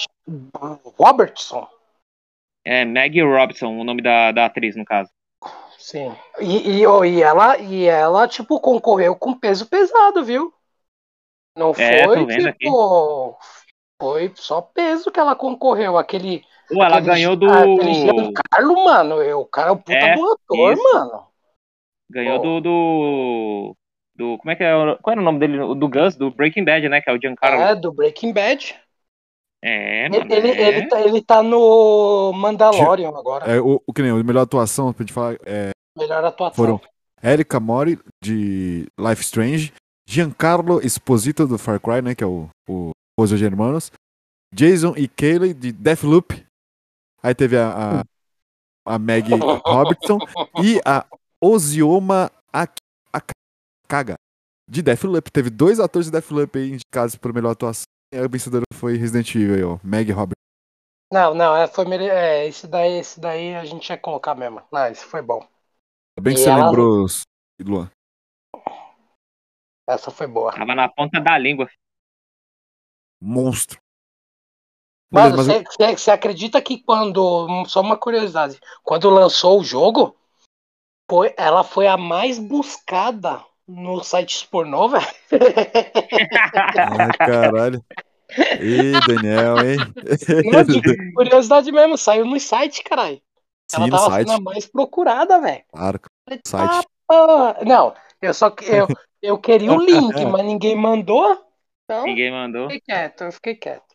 Robertson. 0.98 1.68
É, 2.66 2.86
Meg 2.86 3.22
Robson, 3.22 3.78
o 3.78 3.84
nome 3.84 4.02
da, 4.02 4.32
da 4.32 4.46
atriz, 4.46 4.76
no 4.76 4.86
caso. 4.86 5.10
Sim. 5.78 6.16
E, 6.40 6.80
e, 6.80 6.88
oh, 6.88 7.04
e 7.04 7.22
ela, 7.22 7.58
e 7.58 7.86
ela, 7.86 8.28
tipo, 8.28 8.60
concorreu 8.60 9.16
com 9.16 9.38
peso 9.38 9.68
pesado, 9.68 10.24
viu? 10.24 10.54
Não 11.58 11.72
É, 11.72 12.06
foi, 12.06 12.26
tipo. 12.28 13.38
Foi 14.02 14.32
só 14.36 14.62
peso 14.62 15.12
que 15.12 15.20
ela 15.20 15.36
concorreu. 15.36 15.98
Aquele. 15.98 16.44
Pô, 16.74 16.84
ela 16.84 17.00
ganhou 17.00 17.36
do. 17.36 17.50
Aquele 17.50 17.94
Giancarlo, 17.94 18.86
mano. 18.86 19.16
eu- 19.22 19.42
O 19.42 19.46
cara 19.46 19.70
é 19.70 19.72
um 19.72 19.78
puta 19.78 19.94
É, 19.94 20.16
do 20.16 20.32
ator, 20.32 20.74
isso. 20.74 20.84
mano. 20.94 21.24
Ganhou 22.12 22.40
do, 22.40 22.62
do. 22.62 23.76
do. 24.16 24.38
Como 24.38 24.52
é 24.52 24.56
que 24.56 24.64
é? 24.64 24.76
o- 24.76 24.98
Qual 25.02 25.12
era 25.12 25.22
o 25.22 25.24
nome 25.24 25.40
dele? 25.40 25.60
O 25.60 25.74
Do 25.76 25.88
Gus, 25.88 26.16
do 26.16 26.32
Breaking 26.32 26.64
Bad, 26.66 26.88
né? 26.90 27.02
Que 27.02 27.10
é 27.10 27.14
o 27.14 27.20
Giancarlo. 27.22 27.62
É, 27.62 27.76
do 27.76 27.92
Breaking 27.92 28.34
Bad. 28.34 28.76
É, 29.64 30.10
mano. 30.10 30.26
Ele, 30.30 30.34
ele, 30.50 30.62
é. 30.62 30.68
ele, 30.68 30.88
tá, 30.88 31.02
ele 31.02 31.22
tá 31.22 31.42
no 31.44 32.32
Mandalorian 32.34 33.10
agora. 33.10 33.46
É, 33.50 33.60
o, 33.62 33.82
o 33.88 33.94
que 33.94 34.02
nem 34.02 34.12
a 34.12 34.24
melhor 34.24 34.42
atuação, 34.42 34.92
pra 34.92 35.04
gente 35.04 35.14
falar, 35.14 35.38
é, 35.46 35.70
Melhor 35.98 36.24
atuação. 36.26 36.56
foram 36.56 36.82
Erika 37.24 37.60
Mori, 37.62 37.98
de 38.22 38.86
Life 39.00 39.22
Strange, 39.22 39.72
Giancarlo 40.06 40.86
Esposito, 40.86 41.48
do 41.48 41.58
Far 41.58 41.80
Cry, 41.80 42.02
né, 42.02 42.14
que 42.14 42.22
é 42.24 42.28
o, 42.28 42.50
o 42.70 42.92
Os 43.18 43.30
Germanos, 43.30 43.90
Jason 44.54 44.94
e 44.98 45.08
Kayleigh, 45.08 45.54
de 45.54 45.72
Deathloop, 45.72 46.46
aí 47.24 47.34
teve 47.34 47.58
a, 47.58 48.02
a, 48.02 48.04
a 48.96 49.00
Meg 49.00 49.30
Robertson 49.66 50.18
e 50.62 50.80
a 50.86 51.06
Ozioma 51.42 52.32
Ak- 52.52 52.82
Akaga, 53.12 54.16
de 54.70 54.82
Deathloop. 54.82 55.32
Teve 55.32 55.50
dois 55.50 55.80
atores 55.80 56.08
de 56.08 56.12
Deathloop 56.12 56.58
aí 56.58 56.74
indicados 56.74 57.16
por 57.16 57.34
melhor 57.34 57.52
atuação, 57.52 57.86
e 58.14 58.18
a 58.18 58.28
vencedora 58.28 58.64
foi 58.74 58.98
Resident 58.98 59.34
Evil, 59.36 59.56
aí, 59.56 59.64
ó, 59.64 59.80
Meg 59.84 60.12
Robertson. 60.12 60.34
Não, 61.12 61.34
não, 61.36 61.56
é, 61.56 61.68
foi 61.68 61.86
mere... 61.86 62.06
é, 62.08 62.48
esse 62.48 62.66
daí, 62.68 62.94
esse 62.98 63.20
daí 63.20 63.54
a 63.54 63.64
gente 63.66 63.88
ia 63.88 63.98
colocar 63.98 64.34
mesmo. 64.34 64.64
Não, 64.72 64.88
esse 64.88 65.06
foi 65.06 65.22
bom. 65.22 65.42
Ainda 65.42 66.22
bem 66.24 66.34
que 66.34 66.40
E 66.40 66.44
você 66.44 66.50
ela- 66.50 66.66
lembrou, 66.66 67.06
Luan. 67.62 67.92
Essa 69.88 70.10
foi 70.10 70.26
boa. 70.26 70.52
Tava 70.52 70.74
na 70.74 70.90
ponta 70.90 71.20
da 71.20 71.38
língua. 71.38 71.70
Monstro. 73.22 73.80
Mano, 75.14 75.38
você 75.38 75.64
você 75.98 76.12
acredita 76.12 76.62
que 76.62 76.80
quando. 76.84 77.66
Só 77.68 77.82
uma 77.82 77.98
curiosidade. 77.98 78.60
Quando 78.84 79.10
lançou 79.10 79.60
o 79.60 79.64
jogo, 79.64 80.16
Foi, 81.10 81.34
ela 81.38 81.64
foi 81.64 81.88
a 81.88 81.98
mais 81.98 82.40
buscada 82.40 83.44
no 83.68 84.04
site 84.04 84.48
pornô, 84.48 84.90
velho. 84.90 85.06
Ai, 86.76 87.12
caralho. 87.26 87.84
Ih, 88.60 89.00
Daniel, 89.08 89.64
hein? 89.64 89.78
Não, 90.52 90.64
de 90.64 90.82
curiosidade 91.14 91.72
mesmo, 91.72 91.98
saiu 91.98 92.26
no 92.26 92.40
site, 92.40 92.84
caralho. 92.84 93.22
Ela 93.72 93.86
Sim, 93.86 93.92
no 93.92 93.98
tava 93.98 94.12
site. 94.12 94.30
sendo 94.30 94.32
a 94.32 94.40
mais 94.42 94.66
procurada, 94.66 95.40
velho. 95.40 95.64
Claro, 95.72 96.00
site. 96.46 96.72
"Tá, 96.72 96.84
porra." 97.08 97.58
Não, 97.66 97.96
eu 98.22 98.34
só 98.34 98.50
que- 98.50 98.66
eu, 98.66 98.88
eu 99.22 99.38
queria 99.40 99.72
o 99.74 99.84
link, 99.84 100.26
mas 100.26 100.46
ninguém 100.46 100.76
mandou. 100.76 101.46
Então, 101.86 102.06
Ninguém 102.06 102.32
mandou. 102.32 102.70
fiquei 102.70 102.82
quieto, 102.82 103.24
eu 103.26 103.32
fiquei 103.32 103.56
quieto. 103.56 103.93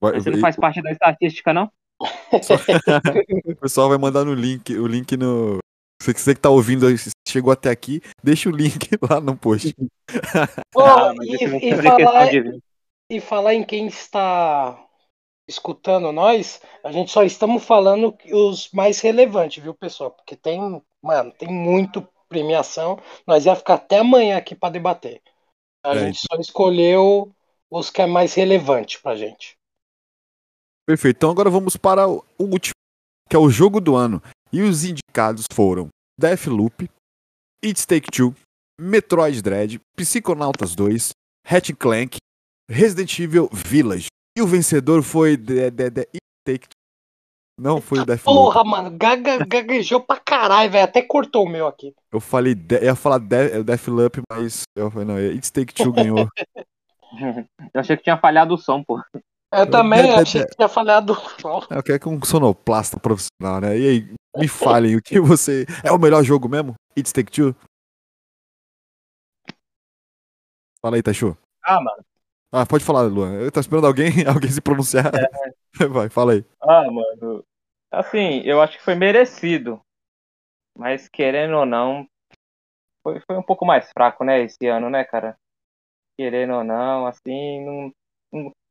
Vai- 0.00 0.12
Você 0.14 0.30
não 0.30 0.38
faz 0.38 0.56
parte 0.56 0.82
da 0.82 0.90
estatística, 0.90 1.52
não? 1.52 1.70
O 3.46 3.56
pessoal 3.56 3.88
vai 3.88 3.98
mandar 3.98 4.24
no 4.24 4.34
link, 4.34 4.76
o 4.76 4.86
link 4.86 5.16
no. 5.16 5.58
Se 6.02 6.12
você 6.12 6.34
que 6.34 6.40
tá 6.40 6.50
ouvindo, 6.50 6.86
chegou 7.26 7.50
até 7.52 7.70
aqui, 7.70 8.00
deixa 8.22 8.48
o 8.48 8.52
link 8.52 8.90
lá 9.10 9.20
no 9.20 9.36
post. 9.36 9.74
Ah, 10.78 11.12
mas 11.16 11.26
e, 11.28 11.68
e 11.70 11.82
falar, 11.82 12.26
de 12.30 12.60
e 13.10 13.20
falar 13.20 13.54
em 13.54 13.64
quem 13.64 13.86
está 13.86 14.78
escutando 15.48 16.12
nós, 16.12 16.60
a 16.84 16.92
gente 16.92 17.10
só 17.10 17.22
estamos 17.24 17.64
falando 17.64 18.16
os 18.32 18.70
mais 18.72 19.00
relevantes, 19.00 19.62
viu, 19.62 19.74
pessoal? 19.74 20.10
Porque 20.10 20.36
tem, 20.36 20.60
mano, 21.02 21.32
tem 21.32 21.48
muito 21.48 22.06
premiação. 22.28 22.98
Nós 23.26 23.46
ia 23.46 23.56
ficar 23.56 23.74
até 23.74 23.98
amanhã 23.98 24.36
aqui 24.36 24.54
para 24.54 24.72
debater. 24.72 25.22
A 25.82 25.94
É, 25.94 26.00
gente 26.00 26.18
só 26.18 26.38
escolheu 26.40 27.32
os 27.70 27.90
que 27.90 28.02
é 28.02 28.06
mais 28.06 28.34
relevante 28.34 29.00
pra 29.00 29.16
gente. 29.16 29.55
Perfeito. 30.86 31.16
Então 31.16 31.30
agora 31.30 31.50
vamos 31.50 31.76
para 31.76 32.08
o 32.08 32.22
último, 32.38 32.74
que 33.28 33.34
é 33.34 33.38
o 33.38 33.50
jogo 33.50 33.80
do 33.80 33.96
ano. 33.96 34.22
E 34.52 34.62
os 34.62 34.84
indicados 34.84 35.44
foram 35.52 35.88
Deathloop, 36.18 36.88
It's 37.64 37.84
Take 37.84 38.08
Two, 38.10 38.34
Metroid 38.80 39.42
Dread, 39.42 39.80
Psychonautas 39.96 40.76
2, 40.76 41.10
Hatch 41.44 41.72
Clank, 41.76 42.18
Resident 42.70 43.18
Evil 43.18 43.48
Village. 43.52 44.06
E 44.38 44.42
o 44.42 44.46
vencedor 44.46 45.02
foi 45.02 45.36
The, 45.36 45.70
the, 45.70 45.90
the 45.90 46.00
It 46.02 46.20
Take 46.44 46.68
Two. 46.68 46.76
Não 47.58 47.80
foi 47.80 48.00
o 48.00 48.04
Deathloop. 48.04 48.38
Porra, 48.38 48.62
mano, 48.64 48.96
gaga, 48.96 49.44
gaguejou 49.44 50.00
pra 50.00 50.20
caralho, 50.20 50.70
velho. 50.70 50.84
Até 50.84 51.02
cortou 51.02 51.46
o 51.46 51.48
meu 51.48 51.66
aqui. 51.66 51.94
Eu 52.12 52.20
falei, 52.20 52.54
de, 52.54 52.76
eu 52.76 52.84
ia 52.84 52.94
falar 52.94 53.18
de, 53.18 53.64
Deathloop, 53.64 54.20
mas 54.30 54.62
eu 54.76 54.90
falei, 54.90 55.06
não, 55.06 55.18
It's 55.18 55.50
Take 55.50 55.74
Two 55.74 55.92
ganhou. 55.92 56.28
Eu 57.72 57.80
achei 57.80 57.96
que 57.96 58.02
tinha 58.02 58.18
falhado 58.18 58.52
o 58.52 58.58
som, 58.58 58.82
pô. 58.82 59.00
Eu 59.52 59.70
também 59.70 60.02
de- 60.02 60.20
achei 60.20 60.44
que 60.44 60.56
tinha 60.56 60.68
falhado. 60.68 61.14
Eu 61.70 61.82
quero 61.82 62.00
que 62.00 62.08
um 62.08 62.22
sonoplasta 62.22 62.98
profissional, 62.98 63.60
né? 63.60 63.78
E 63.78 63.88
aí, 63.88 64.14
me 64.36 64.48
falem, 64.48 64.96
o 64.96 65.02
que 65.02 65.20
você. 65.20 65.64
É 65.84 65.90
o 65.92 65.98
melhor 65.98 66.22
jogo 66.24 66.48
mesmo? 66.48 66.74
It's 66.96 67.12
Take 67.12 67.30
Two? 67.30 67.54
Fala 70.80 70.96
aí, 70.96 71.02
Tachu. 71.02 71.36
Ah, 71.64 71.80
mano. 71.80 72.04
Ah, 72.52 72.66
pode 72.66 72.84
falar, 72.84 73.02
Luan. 73.02 73.34
Eu 73.34 73.50
tô 73.52 73.60
esperando 73.60 73.86
alguém, 73.86 74.08
alguém 74.26 74.50
se 74.50 74.60
pronunciar. 74.60 75.10
Vai, 75.90 76.08
fala 76.08 76.32
aí. 76.34 76.44
Ah, 76.60 76.90
mano. 76.90 77.44
Assim, 77.90 78.40
eu 78.44 78.60
acho 78.60 78.78
que 78.78 78.84
foi 78.84 78.94
merecido. 78.94 79.80
Mas 80.76 81.08
querendo 81.08 81.56
ou 81.56 81.66
não, 81.66 82.06
foi, 83.02 83.20
foi 83.20 83.36
um 83.36 83.42
pouco 83.42 83.64
mais 83.64 83.90
fraco, 83.92 84.24
né, 84.24 84.42
esse 84.42 84.66
ano, 84.66 84.90
né, 84.90 85.04
cara? 85.04 85.36
Querendo 86.18 86.52
ou 86.54 86.64
não, 86.64 87.06
assim, 87.06 87.64
não- 87.64 87.92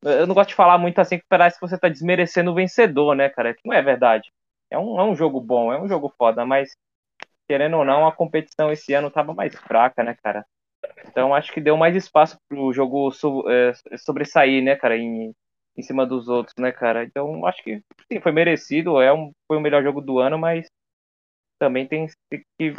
eu 0.06 0.28
não 0.28 0.36
gosto 0.36 0.50
de 0.50 0.56
falar 0.56 0.78
muito 0.78 1.00
assim 1.00 1.18
que 1.20 1.26
parece 1.30 1.60
que 1.60 1.68
você 1.68 1.78
tá 1.78 1.90
desmerecendo 1.90 2.52
o 2.52 2.56
vencedor, 2.56 3.16
né, 3.16 3.30
cara? 3.30 3.54
Que 3.54 3.62
não 3.66 3.74
é 3.76 3.82
verdade. 3.82 4.32
É 4.70 4.78
um, 4.78 5.00
é 5.00 5.04
um 5.04 5.16
jogo 5.16 5.40
bom, 5.42 5.72
é 5.74 5.82
um 5.82 5.88
jogo 5.88 6.14
foda, 6.18 6.46
mas 6.46 6.72
querendo 7.48 7.78
ou 7.78 7.86
não, 7.86 8.08
a 8.08 8.12
competição 8.12 8.72
esse 8.72 8.94
ano 8.94 9.12
tava 9.12 9.34
mais 9.34 9.56
fraca, 9.56 10.04
né, 10.04 10.16
cara? 10.24 10.46
Então 11.08 11.34
acho 11.34 11.54
que 11.54 11.62
deu 11.62 11.78
mais 11.78 11.96
espaço 11.96 12.38
pro 12.50 12.74
jogo 12.74 13.12
so- 13.12 13.46
é, 13.50 13.74
sobressair, 13.98 14.64
né, 14.64 14.76
cara, 14.76 14.98
em, 14.98 15.34
em 15.78 15.82
cima 15.84 16.06
dos 16.06 16.28
outros, 16.28 16.56
né, 16.60 16.72
cara? 16.72 17.04
Então 17.04 17.46
acho 17.46 17.64
que 17.64 17.82
sim, 18.12 18.20
foi 18.22 18.32
merecido, 18.32 19.02
é 19.02 19.14
um, 19.14 19.32
foi 19.48 19.58
o 19.58 19.62
melhor 19.62 19.84
jogo 19.84 20.02
do 20.02 20.20
ano, 20.20 20.38
mas 20.38 20.68
também 21.60 21.88
tem, 21.88 22.08
que 22.60 22.76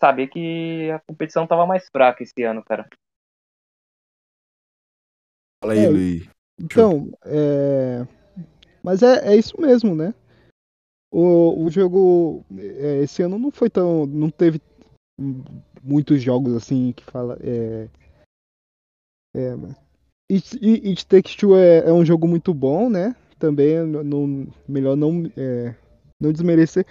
saber 0.00 0.28
que 0.28 0.90
a 0.90 1.00
competição 1.00 1.46
tava 1.46 1.66
mais 1.66 1.86
fraca 1.92 2.22
esse 2.22 2.42
ano, 2.42 2.64
cara. 2.64 2.88
Fala 5.60 5.74
aí, 5.74 5.84
É, 5.84 5.88
Luiz. 5.88 6.39
Então, 6.60 7.10
é... 7.24 8.06
Mas 8.82 9.02
é, 9.02 9.32
é 9.32 9.36
isso 9.36 9.60
mesmo, 9.60 9.94
né? 9.94 10.14
O, 11.12 11.64
o 11.64 11.70
jogo 11.70 12.44
é, 12.56 13.02
esse 13.02 13.22
ano 13.22 13.38
não 13.38 13.50
foi 13.50 13.68
tão. 13.68 14.06
não 14.06 14.30
teve 14.30 14.60
muitos 15.82 16.22
jogos 16.22 16.54
assim 16.54 16.92
que 16.92 17.04
fala. 17.04 17.36
É, 17.42 17.88
é, 19.36 19.54
It, 20.30 20.58
It 20.62 21.06
Takes 21.06 21.34
Two 21.34 21.56
é, 21.56 21.88
é 21.88 21.92
um 21.92 22.04
jogo 22.04 22.28
muito 22.28 22.54
bom, 22.54 22.88
né? 22.88 23.16
Também 23.38 23.84
não, 23.84 24.04
não- 24.04 24.46
melhor 24.68 24.96
não, 24.96 25.24
é, 25.36 25.74
não 26.20 26.32
desmerecer. 26.32 26.86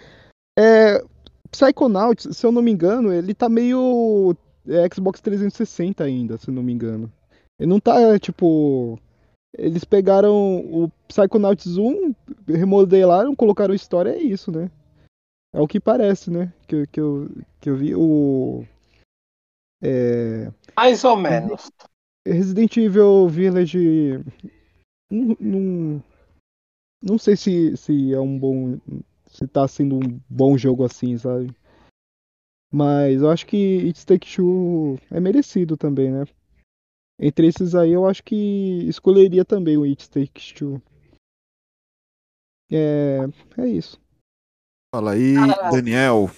É, 0.58 1.02
Psychonauts, 1.50 2.36
se 2.36 2.46
eu 2.46 2.52
não 2.52 2.62
me 2.62 2.72
engano, 2.72 3.14
ele 3.14 3.34
tá 3.34 3.48
meio 3.48 4.36
é, 4.68 4.86
Xbox 4.94 5.22
360 5.22 6.04
ainda, 6.04 6.38
se 6.38 6.50
eu 6.50 6.54
não 6.54 6.62
me 6.62 6.74
engano. 6.74 7.12
Ele 7.58 7.70
não 7.70 7.80
tá, 7.80 8.20
tipo. 8.20 9.00
Eles 9.58 9.84
pegaram 9.84 10.34
o 10.60 10.90
Psychonauts 11.08 11.76
1, 11.78 12.14
remodelaram, 12.48 13.36
colocaram 13.36 13.74
história, 13.74 14.12
é 14.12 14.22
isso, 14.22 14.52
né? 14.52 14.70
É 15.54 15.60
o 15.60 15.68
que 15.68 15.80
parece, 15.80 16.30
né? 16.30 16.54
Que, 16.68 16.76
eu- 16.76 16.88
que, 16.88 17.00
eu, 17.02 17.30
que 17.60 17.70
eu 17.70 17.76
vi. 17.76 17.96
O. 17.96 18.64
É, 19.82 20.52
Mais 20.76 21.04
ou 21.04 21.16
menos. 21.16 21.72
Resident 22.28 22.78
Evil 22.78 23.28
Village. 23.28 24.24
Não, 25.10 25.36
não, 25.40 26.04
não 27.02 27.18
sei 27.18 27.36
se, 27.36 27.76
se 27.76 28.14
é 28.14 28.20
um 28.20 28.38
bom. 28.38 28.78
Se 29.32 29.48
tá 29.48 29.68
sendo 29.68 29.96
um 29.96 30.20
bom 30.30 30.58
jogo 30.58 30.84
assim, 30.84 31.18
sabe? 31.18 31.52
Mas 32.72 33.22
eu 33.22 33.30
acho 33.32 33.48
que 33.48 33.58
It's 33.88 34.06
Take 34.06 34.36
Two 34.36 35.00
é 35.10 35.20
merecido 35.20 35.76
também, 35.76 36.12
né? 36.12 36.26
Entre 37.20 37.48
esses 37.48 37.76
aí, 37.76 37.91
eu 37.91 38.08
acho 38.08 38.24
que 38.24 38.88
escolheria 38.88 39.44
também 39.44 39.78
o 39.78 39.84
It 39.84 40.10
Takes 40.10 40.54
Two. 40.54 40.82
É, 42.72 43.20
é 43.58 43.68
isso. 43.68 44.00
Fala 44.96 45.12
aí, 45.12 45.36
Ah. 45.38 45.70
Daniel. 45.70 46.30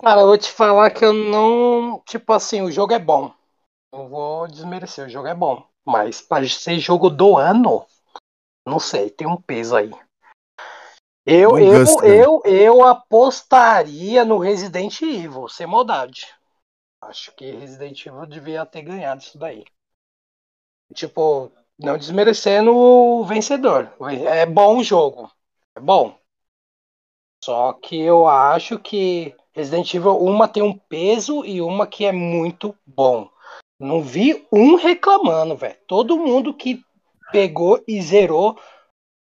Cara, 0.00 0.22
eu 0.22 0.26
vou 0.26 0.38
te 0.38 0.50
falar 0.50 0.90
que 0.90 1.04
eu 1.04 1.12
não. 1.12 2.02
Tipo 2.06 2.32
assim, 2.32 2.62
o 2.62 2.72
jogo 2.72 2.94
é 2.94 2.98
bom. 2.98 3.34
Não 3.92 4.08
vou 4.08 4.48
desmerecer, 4.48 5.06
o 5.06 5.10
jogo 5.10 5.28
é 5.28 5.34
bom. 5.34 5.64
Mas 5.84 6.22
pra 6.22 6.48
ser 6.48 6.78
jogo 6.78 7.10
do 7.10 7.36
ano, 7.36 7.86
não 8.66 8.78
sei, 8.78 9.10
tem 9.10 9.26
um 9.26 9.40
peso 9.40 9.76
aí. 9.76 9.90
Eu, 11.24 11.50
Bom 11.50 11.58
eu, 11.58 11.84
gosto, 11.84 12.02
né? 12.02 12.24
eu, 12.24 12.42
eu 12.44 12.82
apostaria 12.84 14.24
no 14.24 14.38
Resident 14.38 15.02
Evil, 15.02 15.48
sem 15.48 15.66
maldade. 15.66 16.26
Acho 17.00 17.32
que 17.36 17.50
Resident 17.50 18.06
Evil 18.06 18.26
devia 18.26 18.66
ter 18.66 18.82
ganhado 18.82 19.22
isso 19.22 19.38
daí. 19.38 19.64
Tipo, 20.94 21.50
não 21.78 21.96
desmerecendo 21.96 22.74
o 22.74 23.24
vencedor. 23.24 23.92
É 24.26 24.46
bom 24.46 24.78
o 24.78 24.84
jogo. 24.84 25.30
É 25.74 25.80
bom. 25.80 26.16
Só 27.44 27.72
que 27.72 28.00
eu 28.00 28.26
acho 28.26 28.78
que 28.78 29.34
Resident 29.52 29.92
Evil, 29.94 30.16
uma 30.18 30.48
tem 30.48 30.62
um 30.62 30.76
peso 30.76 31.44
e 31.44 31.60
uma 31.60 31.86
que 31.86 32.04
é 32.04 32.12
muito 32.12 32.74
bom. 32.86 33.28
Não 33.78 34.00
vi 34.00 34.46
um 34.52 34.76
reclamando, 34.76 35.56
velho. 35.56 35.76
Todo 35.88 36.16
mundo 36.16 36.54
que 36.54 36.80
pegou 37.32 37.82
e 37.86 38.00
zerou, 38.00 38.58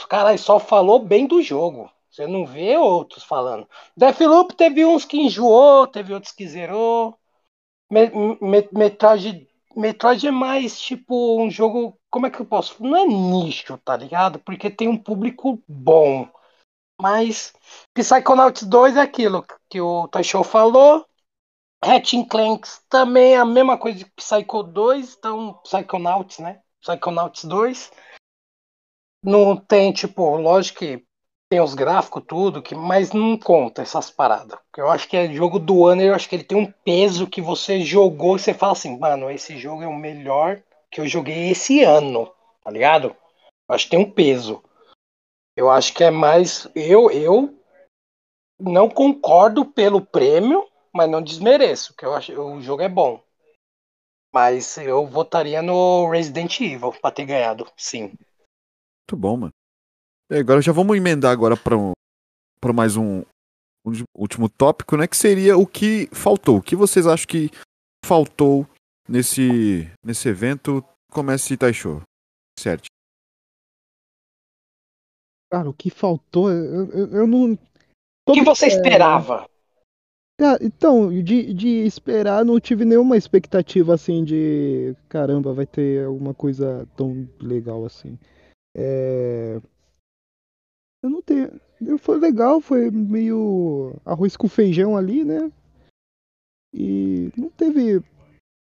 cara, 0.10 0.38
só 0.38 0.60
falou 0.60 1.00
bem 1.00 1.26
do 1.26 1.42
jogo. 1.42 1.90
Você 2.10 2.28
não 2.28 2.46
vê 2.46 2.78
outros 2.78 3.24
falando. 3.24 3.68
Deathloop 3.96 4.54
teve 4.56 4.84
uns 4.86 5.06
que 5.06 5.18
enjoou, 5.18 5.88
teve 5.88 6.14
outros 6.14 6.34
que 6.34 6.46
zerou. 6.46 7.18
Me- 7.90 8.12
me- 8.42 8.68
Metroid, 9.76 10.27
é 10.27 10.31
mais 10.31 10.80
tipo 10.80 11.41
um 11.41 11.49
jogo. 11.49 11.99
Como 12.10 12.26
é 12.27 12.30
que 12.30 12.39
eu 12.39 12.45
posso? 12.45 12.81
Não 12.84 12.98
é 12.98 13.06
nicho, 13.06 13.77
tá 13.77 13.95
ligado? 13.95 14.39
Porque 14.39 14.69
tem 14.69 14.88
um 14.88 14.98
público 14.98 15.61
bom. 15.68 16.30
Mas 16.99 17.53
Psychonauts 17.93 18.64
2 18.64 18.95
é 18.98 19.02
aquilo 19.02 19.45
que 19.69 19.81
o 19.81 20.07
Taisho 20.07 20.43
falou. 20.43 21.06
Hatching 21.84 22.26
Clanks 22.27 22.84
também 22.88 23.34
é 23.34 23.38
a 23.38 23.45
mesma 23.45 23.77
coisa 23.77 23.98
de 23.98 24.06
Psycho 24.06 24.61
2, 24.61 25.15
então 25.18 25.60
Psychonauts, 25.64 26.38
né? 26.38 26.61
Psychonauts 26.80 27.43
2. 27.45 27.91
Não 29.23 29.56
tem, 29.56 29.91
tipo, 29.91 30.35
lógico 30.38 30.80
que 30.80 31.06
tem 31.52 31.60
os 31.60 31.73
gráficos, 31.73 32.23
tudo, 32.26 32.61
que, 32.61 32.73
mas 32.73 33.11
não 33.11 33.38
conta 33.38 33.82
essas 33.82 34.10
paradas. 34.10 34.57
Eu 34.78 34.90
acho 34.90 35.06
que 35.10 35.18
é 35.18 35.34
jogo 35.34 35.60
do 35.60 35.86
ano, 35.86 36.02
eu 36.02 36.15
acho 36.15 36.30
que 36.30 36.36
ele 36.38 36.45
tem 36.45 36.57
um 36.57 36.72
peso 36.72 37.28
que 37.28 37.41
você 37.41 37.82
jogou 37.82 38.38
e 38.38 38.40
você 38.40 38.53
fala 38.53 38.72
assim, 38.72 38.98
mano, 38.98 39.30
esse 39.30 39.57
jogo 39.57 39.84
é 39.84 39.88
o 39.88 39.94
melhor 39.94 40.64
que 40.90 41.02
eu 41.02 41.07
joguei 41.10 41.49
esse 41.49 41.84
ano, 41.84 42.34
tá 42.64 42.72
ligado? 42.72 43.14
Eu 43.68 43.76
acho 43.76 43.84
que 43.84 43.91
tem 43.91 43.99
um 43.99 44.10
peso. 44.10 44.64
Eu 45.53 45.69
acho 45.69 45.94
que 45.94 46.06
é 46.06 46.10
mais. 46.10 46.69
Eu, 46.73 47.11
eu 47.11 47.53
não 48.57 48.88
concordo 48.88 49.65
pelo 49.65 49.99
prêmio, 49.99 50.65
mas 50.94 51.10
não 51.10 51.22
desmereço, 51.22 51.94
que 51.98 52.06
eu 52.06 52.14
acho 52.14 52.32
o 52.32 52.61
jogo 52.61 52.82
é 52.82 52.88
bom. 52.88 53.22
Mas 54.34 54.78
eu 54.78 55.06
votaria 55.06 55.61
no 55.61 56.10
Resident 56.10 56.61
Evil 56.61 56.94
pra 56.94 57.11
ter 57.11 57.26
ganhado, 57.26 57.69
sim. 57.76 58.03
Muito 58.03 59.18
bom, 59.18 59.36
mano. 59.36 59.61
E 60.32 60.38
agora 60.38 60.62
já 60.62 60.72
vamos 60.72 60.95
emendar 60.95 61.30
agora 61.30 61.58
para 61.58 61.78
um, 61.78 61.91
pra 62.62 62.72
mais 62.72 62.95
um, 62.95 63.20
um 63.86 63.91
último 64.16 64.48
tópico, 64.48 64.95
né? 64.95 65.06
Que 65.06 65.18
seria 65.18 65.58
o 65.58 65.68
que 65.68 66.08
faltou. 66.14 66.60
O 66.60 66.62
que 66.62 66.74
vocês 66.74 67.06
acham 67.06 67.28
que 67.28 67.49
faltou 68.06 68.66
nesse, 69.10 69.91
nesse 70.02 70.30
evento? 70.30 70.82
Comece 71.12 71.58
Taisho. 71.58 72.02
Certo. 72.58 72.86
Cara, 75.52 75.70
o 75.70 75.74
que 75.74 75.90
faltou, 75.90 76.49
eu, 76.49 76.90
eu, 76.91 77.08
eu 77.12 77.28
não. 77.28 77.60
O 78.26 78.34
que 78.34 78.41
você 78.41 78.68
esperava? 78.68 79.45
Cara, 80.40 80.58
então, 80.64 81.10
de, 81.22 81.53
de 81.53 81.68
esperar, 81.86 82.45
não 82.45 82.58
tive 82.58 82.86
nenhuma 82.86 83.18
expectativa 83.18 83.95
assim 83.95 84.24
de 84.24 84.95
caramba, 85.10 85.53
vai 85.53 85.66
ter 85.66 86.06
alguma 86.06 86.34
coisa 86.34 86.88
tão 86.95 87.28
legal 87.38 87.84
assim. 87.84 88.18
É... 88.74 89.60
Eu 91.02 91.10
não 91.10 91.22
tenho. 91.22 91.60
Foi 91.99 92.19
legal, 92.19 92.61
foi 92.61 92.91
meio 92.91 93.95
arroz 94.06 94.38
com 94.38 94.48
feijão 94.48 94.95
ali, 94.95 95.23
né? 95.23 95.52
E 96.73 97.32
não 97.36 97.49
teve. 97.49 98.03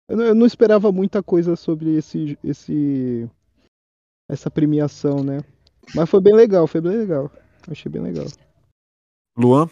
Eu 0.07 0.17
não, 0.17 0.23
eu 0.23 0.35
não 0.35 0.45
esperava 0.45 0.91
muita 0.91 1.21
coisa 1.21 1.55
sobre 1.55 1.95
esse, 1.95 2.39
esse. 2.43 3.29
essa 4.29 4.49
premiação, 4.49 5.23
né? 5.23 5.39
Mas 5.93 6.09
foi 6.09 6.21
bem 6.21 6.33
legal, 6.33 6.65
foi 6.65 6.81
bem 6.81 6.95
legal. 6.95 7.31
Achei 7.69 7.91
bem 7.91 8.01
legal. 8.01 8.25
Luan? 9.37 9.69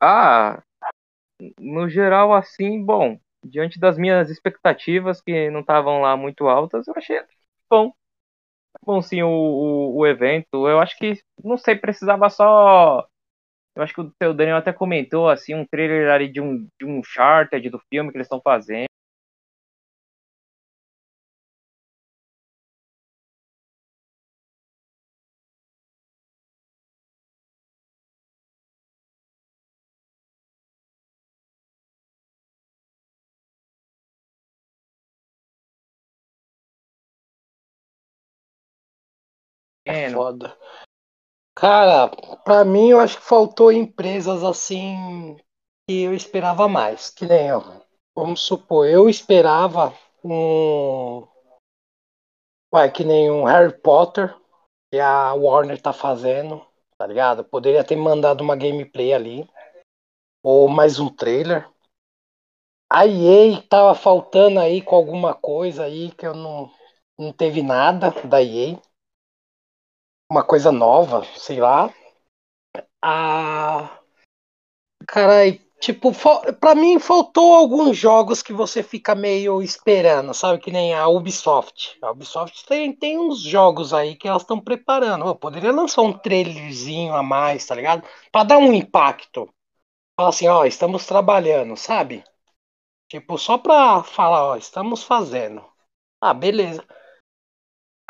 Ah, 0.00 0.62
no 1.58 1.88
geral, 1.88 2.32
assim, 2.34 2.84
bom, 2.84 3.18
diante 3.44 3.78
das 3.78 3.96
minhas 3.98 4.30
expectativas, 4.30 5.20
que 5.20 5.50
não 5.50 5.60
estavam 5.60 6.00
lá 6.00 6.16
muito 6.16 6.48
altas, 6.48 6.86
eu 6.86 6.94
achei 6.96 7.20
bom. 7.68 7.92
Bom, 8.84 9.00
sim, 9.00 9.22
o, 9.22 9.28
o, 9.28 9.96
o, 9.98 10.06
evento. 10.06 10.68
Eu 10.68 10.80
acho 10.80 10.96
que, 10.98 11.14
não 11.42 11.56
sei, 11.56 11.76
precisava 11.76 12.28
só. 12.28 13.06
Eu 13.76 13.82
acho 13.82 13.94
que 13.94 14.00
o 14.00 14.12
seu 14.22 14.34
Daniel 14.34 14.58
até 14.58 14.72
comentou, 14.72 15.28
assim, 15.28 15.54
um 15.54 15.66
trailer 15.66 16.10
ali 16.10 16.28
de 16.30 16.40
um, 16.40 16.68
de 16.80 16.86
um 16.86 17.02
charter 17.04 17.70
do 17.70 17.80
filme 17.90 18.10
que 18.10 18.16
eles 18.18 18.26
estão 18.26 18.40
fazendo. 18.42 18.86
Foda. 40.22 40.56
Cara, 41.56 42.08
pra 42.44 42.64
mim 42.64 42.90
eu 42.90 43.00
acho 43.00 43.18
que 43.18 43.24
faltou 43.24 43.72
empresas 43.72 44.44
assim 44.44 45.36
que 45.88 46.02
eu 46.02 46.14
esperava 46.14 46.68
mais. 46.68 47.10
Que 47.10 47.26
nem 47.26 47.48
eu. 47.48 47.60
Vamos 48.14 48.40
supor, 48.40 48.88
eu 48.88 49.08
esperava 49.08 49.92
um. 50.24 51.26
Ué, 52.72 52.88
que 52.90 53.04
nem 53.04 53.30
um 53.30 53.44
Harry 53.44 53.76
Potter 53.80 54.34
que 54.90 54.98
a 54.98 55.34
Warner 55.34 55.80
tá 55.80 55.92
fazendo, 55.92 56.64
tá 56.96 57.06
ligado? 57.06 57.44
Poderia 57.44 57.82
ter 57.82 57.96
mandado 57.96 58.42
uma 58.42 58.56
gameplay 58.56 59.12
ali. 59.12 59.48
Ou 60.42 60.68
mais 60.68 60.98
um 61.00 61.08
trailer. 61.08 61.68
A 62.90 63.06
EA 63.06 63.62
tava 63.68 63.94
faltando 63.94 64.60
aí 64.60 64.82
com 64.82 64.94
alguma 64.94 65.34
coisa 65.34 65.84
aí 65.84 66.12
que 66.12 66.26
eu 66.26 66.34
não. 66.34 66.70
Não 67.18 67.32
teve 67.32 67.62
nada 67.62 68.10
da 68.26 68.42
EA 68.42 68.78
uma 70.32 70.42
coisa 70.42 70.72
nova, 70.72 71.26
sei 71.36 71.60
lá. 71.60 71.92
Ah, 73.02 74.00
cara, 75.06 75.58
tipo, 75.78 76.10
para 76.58 76.74
mim 76.74 76.98
faltou 76.98 77.52
alguns 77.54 77.98
jogos 77.98 78.42
que 78.42 78.52
você 78.52 78.82
fica 78.82 79.14
meio 79.14 79.62
esperando, 79.62 80.32
sabe? 80.32 80.58
Que 80.58 80.70
nem 80.70 80.94
a 80.94 81.06
Ubisoft. 81.06 81.98
A 82.00 82.12
Ubisoft 82.12 82.64
tem, 82.64 82.96
tem 82.96 83.18
uns 83.18 83.40
jogos 83.42 83.92
aí 83.92 84.16
que 84.16 84.26
elas 84.26 84.40
estão 84.40 84.58
preparando. 84.58 85.26
Eu 85.26 85.34
poderia 85.34 85.70
lançar 85.70 86.00
um 86.00 86.16
trailerzinho 86.16 87.14
a 87.14 87.22
mais, 87.22 87.66
tá 87.66 87.74
ligado? 87.74 88.02
Para 88.30 88.44
dar 88.44 88.58
um 88.58 88.72
impacto. 88.72 89.52
Assim, 90.16 90.48
ó, 90.48 90.64
estamos 90.64 91.04
trabalhando, 91.04 91.76
sabe? 91.76 92.24
Tipo, 93.08 93.36
só 93.36 93.58
pra 93.58 94.02
falar, 94.02 94.44
ó, 94.46 94.56
estamos 94.56 95.02
fazendo. 95.02 95.62
Ah, 96.18 96.32
beleza. 96.32 96.82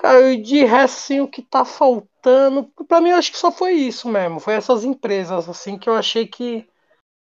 Cara, 0.03 0.37
de 0.37 0.65
resto, 0.65 0.97
assim, 0.97 1.21
o 1.21 1.29
que 1.29 1.43
tá 1.43 1.65
faltando. 1.65 2.12
Pra 2.23 3.01
mim, 3.01 3.11
eu 3.11 3.17
acho 3.17 3.33
que 3.33 3.39
só 3.39 3.51
foi 3.51 3.73
isso 3.73 4.09
mesmo. 4.09 4.39
Foi 4.39 4.55
essas 4.55 4.85
empresas, 4.85 5.49
assim, 5.49 5.77
que 5.77 5.89
eu 5.89 5.95
achei 5.95 6.27
que. 6.27 6.67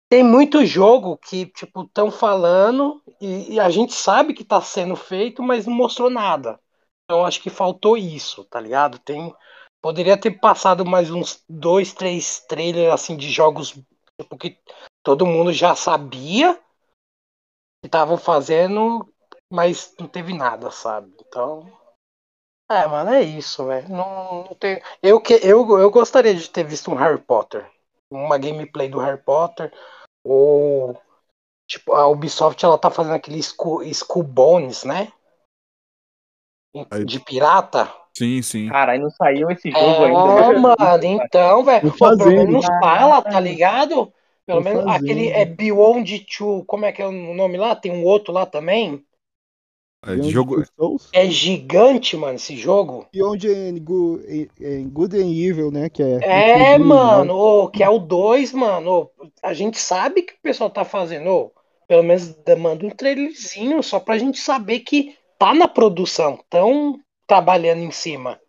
Tem 0.10 0.24
muito 0.24 0.64
jogo 0.64 1.18
que, 1.18 1.48
tipo, 1.48 1.82
estão 1.84 2.12
falando 2.12 3.02
e, 3.20 3.56
e, 3.56 3.60
a 3.60 3.68
gente 3.72 3.94
sabe 3.94 4.34
que 4.36 4.44
tá 4.44 4.62
sendo 4.62 4.96
feito, 4.96 5.42
mas 5.42 5.66
não 5.66 5.74
mostrou 5.74 6.08
nada. 6.08 6.60
Então, 7.04 7.26
acho 7.26 7.42
que 7.42 7.50
faltou 7.50 7.98
isso, 7.98 8.44
tá 8.46 8.60
ligado? 8.60 9.00
Tem. 9.00 9.34
Poderia 9.82 10.16
ter 10.16 10.40
passado 10.40 10.86
mais 10.86 11.10
uns 11.10 11.44
dois, 11.50 11.94
três 11.94 12.42
trailers, 12.48 12.94
assim, 12.94 13.18
de 13.18 13.30
jogos 13.30 13.74
tipo, 14.22 14.38
que 14.38 14.60
todo 15.04 15.26
mundo 15.26 15.52
já 15.52 15.76
sabia 15.76 16.56
que 17.82 17.88
estavam 17.88 18.18
fazendo, 18.18 19.12
mas 19.52 19.94
não 20.00 20.08
teve 20.08 20.34
nada, 20.34 20.72
sabe? 20.72 21.12
Então. 21.20 21.83
É, 22.74 22.88
mano, 22.88 23.14
é 23.14 23.22
isso, 23.22 23.66
velho. 23.66 23.88
Não, 23.90 24.46
não 24.46 24.56
tem... 24.56 24.82
eu, 25.02 25.22
que, 25.22 25.34
eu, 25.44 25.78
eu 25.78 25.92
gostaria 25.92 26.34
de 26.34 26.50
ter 26.50 26.64
visto 26.64 26.90
um 26.90 26.96
Harry 26.96 27.20
Potter. 27.20 27.70
Uma 28.12 28.38
gameplay 28.38 28.90
do 28.90 29.00
Harry 29.00 29.22
Potter. 29.22 29.72
Ou. 30.24 31.00
Tipo, 31.68 31.94
a 31.94 32.08
Ubisoft 32.08 32.64
ela 32.64 32.78
tá 32.78 32.90
fazendo 32.90 33.16
aquele 33.16 33.40
Skull 33.40 34.24
Bones, 34.24 34.84
né? 34.84 35.12
De 37.06 37.20
pirata. 37.20 37.92
Sim, 38.18 38.42
sim. 38.42 38.70
Cara, 38.70 38.94
aí 38.94 39.00
não 39.00 39.10
saiu 39.10 39.50
esse 39.50 39.72
jogo 39.72 39.86
é, 39.86 40.06
ainda. 40.06 40.60
mano, 40.60 41.04
então, 41.04 41.64
velho. 41.64 41.92
Pelo 41.92 42.18
menos 42.18 42.66
fala, 42.66 43.22
tá 43.22 43.40
ligado? 43.40 44.12
Pelo 44.46 44.62
menos 44.62 44.86
aquele 44.88 45.30
é 45.30 45.46
Beyond 45.46 46.26
Two. 46.26 46.66
Como 46.66 46.86
é 46.86 46.92
que 46.92 47.02
é 47.02 47.08
o 47.08 47.12
nome 47.12 47.58
lá? 47.58 47.76
Tem 47.76 47.92
um 47.92 48.04
outro 48.04 48.34
lá 48.34 48.46
também. 48.46 49.04
É, 50.06 50.22
jogo... 50.24 50.62
é 51.14 51.28
gigante, 51.28 52.18
mano, 52.18 52.36
esse 52.36 52.58
jogo. 52.58 53.08
Beyond 53.14 53.48
and 53.48 53.78
Good, 53.80 54.52
Good 54.92 55.18
and 55.18 55.30
Evil, 55.30 55.72
né? 55.72 55.90
Que 55.90 56.04
é, 56.04 56.74
é 56.74 56.78
mano, 56.78 57.34
oh, 57.34 57.70
que 57.70 57.82
é 57.82 57.90
o 57.90 58.00
2, 58.00 58.52
mano. 58.52 59.10
Oh, 59.18 59.28
a 59.42 59.54
gente 59.54 59.80
sabe 59.80 60.24
que 60.24 60.34
o 60.34 60.42
pessoal 60.42 60.70
tá 60.70 60.84
fazendo. 60.84 61.30
Oh, 61.30 61.52
pelo 61.88 62.04
menos 62.04 62.36
manda 62.60 62.86
um 62.86 62.90
trailerzinho 62.90 63.82
só 63.82 63.98
pra 64.00 64.18
gente 64.18 64.40
saber 64.40 64.82
que 64.82 65.16
tá 65.40 65.54
na 65.54 65.70
produção, 65.70 66.38
tão 66.50 67.00
trabalhando 67.26 67.84
em 67.84 67.92
cima. 67.92 68.40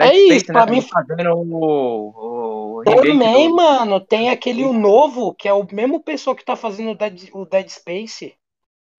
É 0.00 0.16
isso, 0.16 0.46
pra 0.46 0.66
né, 0.66 0.72
mim. 0.72 0.80
Fazendo 0.80 1.30
o, 1.32 2.78
o 2.78 2.82
Também, 2.84 3.48
do... 3.48 3.54
mano, 3.54 4.00
tem 4.00 4.30
aquele 4.30 4.64
o 4.64 4.72
novo, 4.72 5.32
que 5.34 5.46
é 5.46 5.52
o 5.52 5.66
mesmo 5.70 6.00
pessoal 6.00 6.34
que 6.34 6.44
tá 6.44 6.56
fazendo 6.56 6.90
o 6.90 6.94
Dead, 6.96 7.28
o 7.32 7.44
Dead 7.44 7.68
Space 7.68 8.34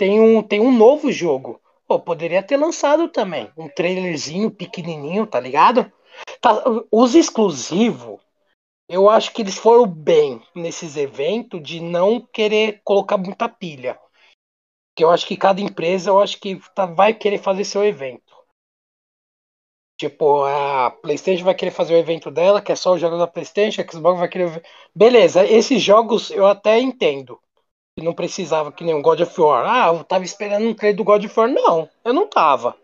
tem 0.02 0.19
um, 0.19 0.41
tem 0.41 0.60
um 0.60 0.76
novo 0.76 1.11
jogo. 1.11 1.61
Pô, 1.88 1.99
poderia 1.99 2.41
ter 2.41 2.57
lançado 2.57 3.07
também. 3.07 3.52
Um 3.56 3.69
trailerzinho 3.69 4.49
pequenininho, 4.49 5.28
tá 5.28 5.40
ligado? 5.40 5.94
Tá, 6.41 6.64
os 6.91 7.14
exclusivos, 7.14 8.19
eu 8.90 9.07
acho 9.07 9.32
que 9.32 9.44
eles 9.44 9.56
foram 9.56 9.86
bem 9.86 10.41
nesses 10.56 10.98
eventos 10.98 11.61
de 11.61 11.80
não 11.80 12.19
querer 12.19 12.82
colocar 12.84 13.15
muita 13.15 13.48
pilha. 13.48 13.99
Que 14.95 15.03
eu 15.03 15.11
acho 15.11 15.28
que 15.28 15.38
cada 15.38 15.61
empresa, 15.61 16.10
eu 16.10 16.19
acho 16.19 16.40
que 16.40 16.60
tá, 16.73 16.88
vai 16.88 17.14
querer 17.14 17.38
fazer 17.38 17.64
seu 17.64 17.86
evento. 17.86 18.36
Tipo, 19.99 20.45
a 20.45 20.90
PlayStation 20.90 21.44
vai 21.44 21.53
querer 21.53 21.69
fazer 21.69 21.94
o 21.94 21.99
evento 21.99 22.32
dela, 22.32 22.60
que 22.60 22.72
é 22.72 22.76
só 22.76 22.95
os 22.95 22.99
jogos 22.99 23.19
da 23.19 23.28
PlayStation, 23.28 23.84
a 23.84 23.88
Xbox 23.88 24.18
vai 24.18 24.28
querer. 24.28 24.64
Beleza, 24.95 25.45
esses 25.45 25.80
jogos 25.80 26.32
eu 26.32 26.48
até 26.48 26.80
entendo 26.80 27.40
não 27.97 28.13
precisava, 28.13 28.72
que 28.72 28.84
nem 28.84 28.95
um 28.95 29.01
God 29.01 29.19
of 29.19 29.41
War. 29.41 29.65
Ah, 29.65 29.93
eu 29.93 30.03
tava 30.03 30.23
esperando 30.23 30.68
um 30.68 30.73
trailer 30.73 30.95
do 30.95 31.03
God 31.03 31.26
of 31.26 31.39
War. 31.39 31.49
Não, 31.49 31.89
eu 32.05 32.13
não 32.13 32.27
tava. 32.27 32.77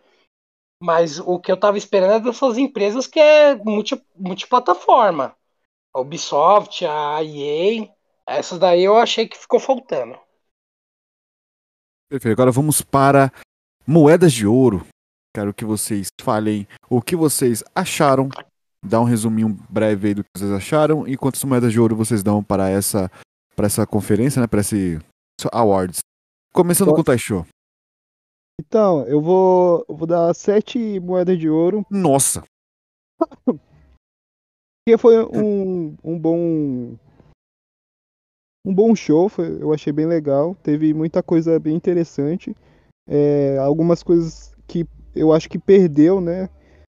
Mas 0.81 1.19
o 1.19 1.39
que 1.39 1.51
eu 1.51 1.57
tava 1.57 1.77
esperando 1.77 2.13
é 2.13 2.19
dessas 2.19 2.57
empresas 2.57 3.07
que 3.07 3.19
é 3.19 3.55
multi, 3.55 4.01
multiplataforma. 4.15 5.35
A 5.93 5.99
Ubisoft, 5.99 6.85
a 6.85 7.23
EA, 7.23 7.89
essas 8.27 8.59
daí 8.59 8.83
eu 8.83 8.97
achei 8.97 9.27
que 9.27 9.37
ficou 9.37 9.59
faltando. 9.59 10.19
Perfeito. 12.09 12.33
Agora 12.33 12.51
vamos 12.51 12.81
para 12.81 13.31
moedas 13.85 14.33
de 14.33 14.45
ouro. 14.45 14.85
Quero 15.35 15.53
que 15.53 15.65
vocês 15.65 16.07
falem 16.21 16.67
o 16.89 17.01
que 17.01 17.15
vocês 17.15 17.63
acharam. 17.73 18.29
Dá 18.85 18.99
um 18.99 19.05
resuminho 19.05 19.57
breve 19.69 20.09
aí 20.09 20.13
do 20.13 20.23
que 20.23 20.29
vocês 20.37 20.51
acharam 20.51 21.07
e 21.07 21.17
quantas 21.17 21.43
moedas 21.43 21.71
de 21.71 21.79
ouro 21.79 21.95
vocês 21.95 22.21
dão 22.21 22.43
para 22.43 22.69
essa 22.69 23.11
pra 23.57 23.65
essa 23.65 23.85
conferência, 23.87 24.39
né? 24.39 24.47
Pra 24.47 24.61
esse 24.61 24.99
Awards. 25.51 25.99
Começando 26.53 26.93
com 26.93 27.01
o 27.01 27.03
Taisho. 27.03 27.45
Então, 28.61 29.05
eu 29.07 29.19
vou, 29.19 29.83
eu 29.89 29.95
vou 29.95 30.07
dar 30.07 30.33
sete 30.33 30.99
moedas 30.99 31.37
de 31.37 31.49
ouro. 31.49 31.85
Nossa! 31.89 32.43
Porque 33.17 34.97
foi 34.97 35.23
um, 35.25 35.97
um 36.03 36.17
bom. 36.17 36.95
Um 38.65 38.73
bom 38.73 38.95
show, 38.95 39.29
foi, 39.29 39.61
eu 39.61 39.73
achei 39.73 39.91
bem 39.91 40.05
legal. 40.05 40.55
Teve 40.55 40.93
muita 40.93 41.23
coisa 41.23 41.59
bem 41.59 41.75
interessante. 41.75 42.55
É, 43.07 43.57
algumas 43.57 44.03
coisas 44.03 44.55
que 44.67 44.85
eu 45.15 45.33
acho 45.33 45.49
que 45.49 45.57
perdeu, 45.57 46.21
né? 46.21 46.49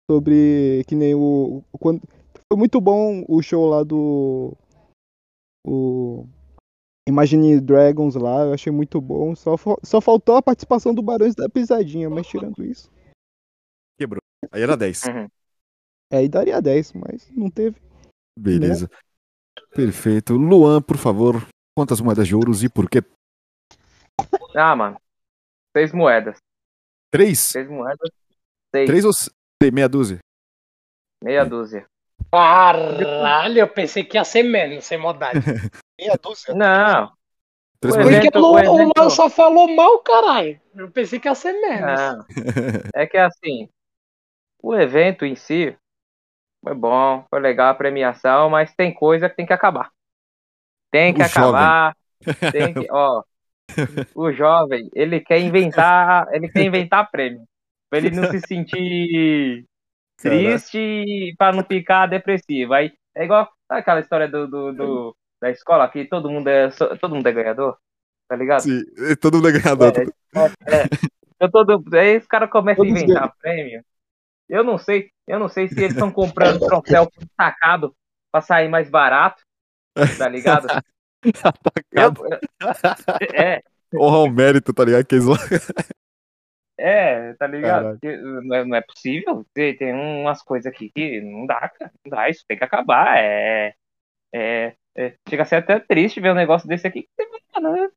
Sobre. 0.09 0.83
Que 0.87 0.95
nem 0.95 1.13
o. 1.13 1.63
Quando, 1.79 2.01
foi 2.51 2.57
muito 2.57 2.79
bom 2.79 3.25
o 3.27 3.41
show 3.41 3.67
lá 3.67 3.83
do. 3.83 4.55
O. 5.65 6.27
Imagine 7.07 7.61
Dragons 7.61 8.15
lá, 8.15 8.43
eu 8.43 8.53
achei 8.53 8.71
muito 8.71 8.99
bom. 8.99 9.33
Só, 9.33 9.55
só 9.81 10.01
faltou 10.01 10.35
a 10.35 10.41
participação 10.41 10.93
do 10.93 11.01
Barões 11.01 11.33
da 11.33 11.47
Pisadinha, 11.47 12.09
mas 12.09 12.27
tirando 12.27 12.65
isso. 12.65 12.91
Quebrou. 13.97 14.21
Aí 14.51 14.61
era 14.61 14.75
10. 14.75 15.03
Uhum. 15.05 15.27
É, 16.11 16.17
aí 16.17 16.27
daria 16.27 16.61
10, 16.61 16.91
mas 16.93 17.31
não 17.31 17.49
teve. 17.49 17.79
Beleza. 18.37 18.89
Perfeito. 19.73 20.33
Luan, 20.33 20.81
por 20.81 20.97
favor, 20.97 21.47
quantas 21.73 22.01
moedas 22.01 22.27
de 22.27 22.35
ouros 22.35 22.61
e 22.61 22.69
por 22.69 22.89
quê? 22.89 22.99
Ah, 24.53 24.75
mano. 24.75 24.99
Seis 25.75 25.93
moedas. 25.93 26.37
Três? 27.09 27.39
Seis 27.39 27.69
moedas. 27.69 28.09
Seis. 28.75 28.85
Três 28.85 29.05
ou 29.05 29.11
meia 29.71 29.87
dúzia? 29.87 30.19
Meia 31.23 31.45
dúzia. 31.45 31.87
Caralho, 32.31 33.59
eu 33.59 33.67
pensei 33.67 34.03
que 34.03 34.17
ia 34.17 34.23
ser 34.23 34.43
menos, 34.43 34.85
sem 34.85 34.97
maldade. 34.97 35.39
Meia 35.99 36.17
dúzia? 36.21 36.53
Não. 36.53 37.11
Porque 37.79 37.99
evento- 37.99 38.39
o, 38.39 38.41
o 38.41 38.41
Lu- 38.41 38.53
o 38.53 38.59
evento- 38.59 38.91
Luan 38.97 39.09
só 39.09 39.29
falou 39.29 39.67
mal, 39.75 39.99
caralho. 39.99 40.59
Eu 40.75 40.91
pensei 40.91 41.19
que 41.19 41.27
ia 41.27 41.35
ser 41.35 41.53
menos. 41.53 41.99
Não. 41.99 42.25
É 42.93 43.05
que 43.05 43.17
assim, 43.17 43.69
o 44.61 44.75
evento 44.75 45.25
em 45.25 45.35
si 45.35 45.75
foi 46.63 46.73
bom, 46.73 47.23
foi 47.29 47.39
legal 47.39 47.69
a 47.69 47.75
premiação, 47.75 48.49
mas 48.49 48.73
tem 48.75 48.93
coisa 48.93 49.29
que 49.29 49.35
tem 49.35 49.45
que 49.45 49.53
acabar. 49.53 49.91
Tem 50.91 51.13
que 51.13 51.21
O 51.21 51.25
acabar. 51.25 51.95
Tem 52.51 52.73
que, 52.73 52.87
ó, 52.91 53.23
o 54.15 54.31
jovem, 54.31 54.89
ele 54.93 55.19
quer 55.19 55.39
inventar, 55.39 56.27
ele 56.33 56.49
quer 56.49 56.63
inventar 56.63 57.09
prêmio. 57.11 57.43
Pra 57.89 57.99
ele 57.99 58.11
não 58.11 58.29
se 58.29 58.41
sentir 58.41 59.65
triste 60.17 61.35
pra 61.37 61.51
não 61.53 61.63
ficar 61.63 62.07
depressivo. 62.07 62.73
Aí 62.73 62.91
é 63.15 63.25
igual 63.25 63.49
aquela 63.69 63.99
história 63.99 64.27
do, 64.27 64.47
do, 64.47 64.73
do- 64.73 65.17
da 65.41 65.49
escola 65.51 65.87
que 65.89 66.05
todo 66.05 66.29
mundo 66.29 66.47
é 66.47 66.69
todo 66.99 67.15
mundo 67.15 67.27
é 67.27 67.31
ganhador, 67.31 67.77
tá 68.27 68.35
ligado? 68.35 68.61
Sim, 68.63 68.81
todo 69.21 69.35
mundo 69.35 69.49
é 69.49 69.51
ganhador. 69.59 69.93
É, 70.67 70.83
eu 71.39 71.51
todo, 71.51 71.83
aí 71.95 72.17
os 72.17 72.27
caras 72.27 72.49
começam 72.49 72.83
a 72.83 72.87
inventar 72.87 73.33
prêmio. 73.39 73.83
Eu 74.49 74.63
não 74.63 74.77
sei, 74.77 75.11
eu 75.27 75.37
não 75.39 75.49
sei 75.49 75.67
se 75.67 75.75
eles 75.75 75.91
estão 75.91 76.11
comprando 76.11 76.59
troféu 76.65 77.11
sacado 77.39 77.93
pra 78.31 78.41
sair 78.41 78.69
mais 78.69 78.89
barato, 78.89 79.41
tá 80.17 80.27
ligado? 80.29 80.67
Eu- 81.91 82.13
é, 83.33 83.61
Honra 83.95 84.17
ao 84.17 84.29
mérito, 84.29 84.73
tá 84.73 84.85
ligado? 84.85 85.05
Que 85.05 85.15
eles... 85.15 85.25
é, 86.77 87.33
tá 87.33 87.47
ligado? 87.47 87.91
Porque 87.91 88.15
Não 88.17 88.55
é, 88.55 88.65
não 88.65 88.75
é 88.75 88.81
possível. 88.81 89.45
Tem, 89.53 89.75
tem 89.75 89.93
umas 89.93 90.41
coisas 90.41 90.71
aqui 90.71 90.91
que 90.93 91.21
não 91.21 91.45
dá, 91.45 91.69
cara. 91.69 91.91
Não 92.05 92.11
dá, 92.11 92.29
isso 92.29 92.43
tem 92.47 92.57
que 92.57 92.63
acabar. 92.63 93.17
É, 93.17 93.73
é, 94.33 94.73
é, 94.95 95.13
chega 95.27 95.43
a 95.43 95.45
ser 95.45 95.55
até 95.57 95.79
triste 95.79 96.19
ver 96.19 96.31
um 96.31 96.35
negócio 96.35 96.67
desse 96.67 96.87
aqui. 96.87 97.07
Mano, 97.53 97.91